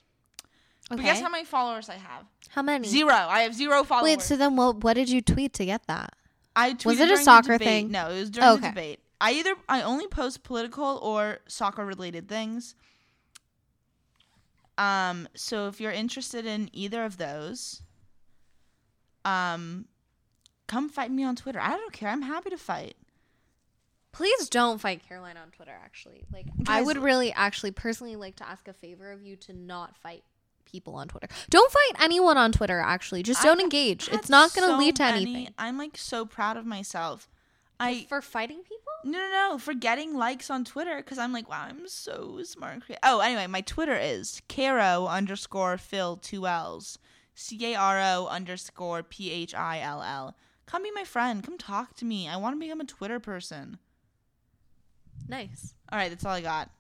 But 0.91 0.99
Okay. 0.99 1.09
guess 1.09 1.21
how 1.21 1.29
many 1.31 1.45
followers 1.45 1.89
I 1.89 1.95
have? 1.95 2.25
How 2.49 2.63
many? 2.63 2.89
Zero. 2.89 3.15
I 3.15 3.41
have 3.41 3.55
zero 3.55 3.85
followers. 3.85 4.05
Wait, 4.05 4.21
so 4.21 4.37
then 4.37 4.57
what? 4.57 4.83
What 4.83 4.95
did 4.95 5.09
you 5.09 5.23
tweet 5.23 5.53
to 5.55 5.65
get 5.65 5.87
that? 5.87 6.15
I 6.57 6.73
tweeted 6.73 6.85
Was 6.87 7.01
it 7.01 7.11
a 7.11 7.17
soccer 7.19 7.57
thing? 7.57 7.91
No, 7.91 8.11
it 8.11 8.19
was 8.21 8.31
during 8.31 8.49
Oh, 8.49 8.53
the 8.57 8.59
okay. 8.59 8.69
debate. 8.71 9.01
I 9.21 9.33
either 9.33 9.55
I 9.69 9.83
only 9.83 10.07
post 10.09 10.43
political 10.43 10.99
or 11.03 11.39
soccer 11.47 11.85
related 11.87 12.29
things. 12.29 12.75
Um, 14.77 15.29
so 15.35 15.69
if 15.69 15.81
you're 15.81 15.93
interested 15.93 16.47
in 16.47 16.69
either 16.73 17.05
of 17.05 17.17
those, 17.17 17.81
um, 19.25 19.87
come 20.67 20.89
fight 20.89 21.11
me 21.13 21.23
on 21.25 21.37
Twitter. 21.37 21.61
I 21.61 21.71
don't 21.71 21.93
care. 21.93 22.09
I'm 22.09 22.23
happy 22.23 22.51
to 22.51 22.59
fight. 22.59 22.97
Please 24.15 24.49
don't 24.49 24.81
fight 24.81 25.03
Caroline 25.07 25.37
on 25.37 25.51
Twitter. 25.51 25.75
Actually, 25.85 26.25
like 26.33 26.47
I 26.69 26.81
would 26.83 26.97
really, 26.97 27.33
actually, 27.33 27.73
personally 27.73 28.17
like 28.17 28.37
to 28.37 28.49
ask 28.49 28.69
a 28.69 28.73
favor 28.73 29.11
of 29.13 29.23
you 29.23 29.37
to 29.37 29.53
not 29.53 29.97
fight 29.97 30.23
people 30.65 30.95
on 30.95 31.09
Twitter. 31.09 31.29
Don't 31.51 31.71
fight 31.71 32.03
anyone 32.03 32.37
on 32.39 32.53
Twitter. 32.53 32.79
Actually, 32.81 33.23
just 33.23 33.43
don't 33.43 33.59
I've 33.59 33.65
engage. 33.65 34.09
It's 34.13 34.29
not 34.29 34.55
going 34.55 34.69
to 34.69 34.75
so 34.75 34.79
lead 34.79 34.97
to 34.97 35.03
many- 35.03 35.23
anything. 35.23 35.55
I'm 35.59 35.77
like 35.79 35.97
so 35.99 36.25
proud 36.25 36.57
of 36.57 36.65
myself. 36.65 37.29
I 37.81 38.07
For 38.09 38.23
fighting 38.23 38.59
people? 38.63 38.79
no 39.05 39.19
no 39.19 39.31
no 39.51 39.59
for 39.59 39.75
getting 39.75 40.15
likes 40.17 40.49
on 40.49 40.65
Twitter 40.65 40.97
because 40.97 41.19
I'm 41.19 41.33
like 41.33 41.47
wow 41.49 41.67
I'm 41.69 41.87
so 41.89 42.41
smart 42.45 42.73
and 42.75 42.83
creative. 42.83 43.01
Oh 43.03 43.19
anyway, 43.19 43.49
my 43.49 43.61
Twitter 43.63 43.97
is 43.97 44.41
caro 44.49 45.07
underscore 45.07 45.77
Phil 45.77 46.17
two 46.17 46.47
L's 46.47 46.99
C 47.35 47.73
A 47.73 47.75
R 47.75 48.01
O 48.01 48.27
underscore 48.29 49.03
P 49.03 49.31
H 49.33 49.55
I 49.55 49.81
L 49.81 50.03
L. 50.05 50.37
Come 50.67 50.85
be 50.85 50.93
my 50.93 51.03
friend. 51.05 51.43
Come 51.45 51.59
talk 51.59 51.95
to 51.97 52.05
me. 52.05 52.29
I 52.29 52.37
want 52.37 52.55
to 52.55 52.61
become 52.61 52.81
a 52.81 52.85
Twitter 52.87 53.19
person. 53.19 53.79
Nice. 55.29 55.75
All 55.91 55.99
right, 55.99 56.11
that's 56.11 56.25
all 56.25 56.33
I 56.33 56.41
got. 56.41 56.71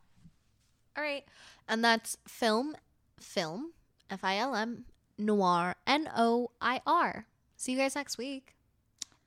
All 0.97 1.02
right, 1.02 1.24
and 1.69 1.85
that's 1.85 2.16
film, 2.27 2.77
film, 3.19 3.73
F 4.11 4.20
I 4.23 4.39
L 4.39 4.55
M, 4.55 4.85
noir, 5.19 5.74
N 5.86 6.09
O 6.16 6.51
I 6.61 6.81
R. 6.86 7.27
See 7.56 7.73
you 7.73 7.78
guys 7.78 7.94
next 7.94 8.19
week. 8.19 8.55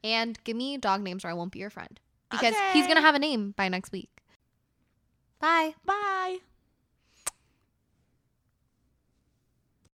And 0.04 0.42
give 0.44 0.56
me 0.56 0.78
dog 0.78 1.02
names 1.02 1.26
or 1.26 1.30
I 1.30 1.34
won't 1.34 1.52
be 1.52 1.60
your 1.60 1.70
friend 1.70 2.00
because 2.32 2.56
he's 2.74 2.88
gonna 2.88 3.02
have 3.02 3.16
a 3.16 3.20
name 3.20 3.54
by 3.58 3.68
next 3.68 3.92
week. 3.92 4.10
Bye. 5.40 5.74
Bye. 5.86 6.38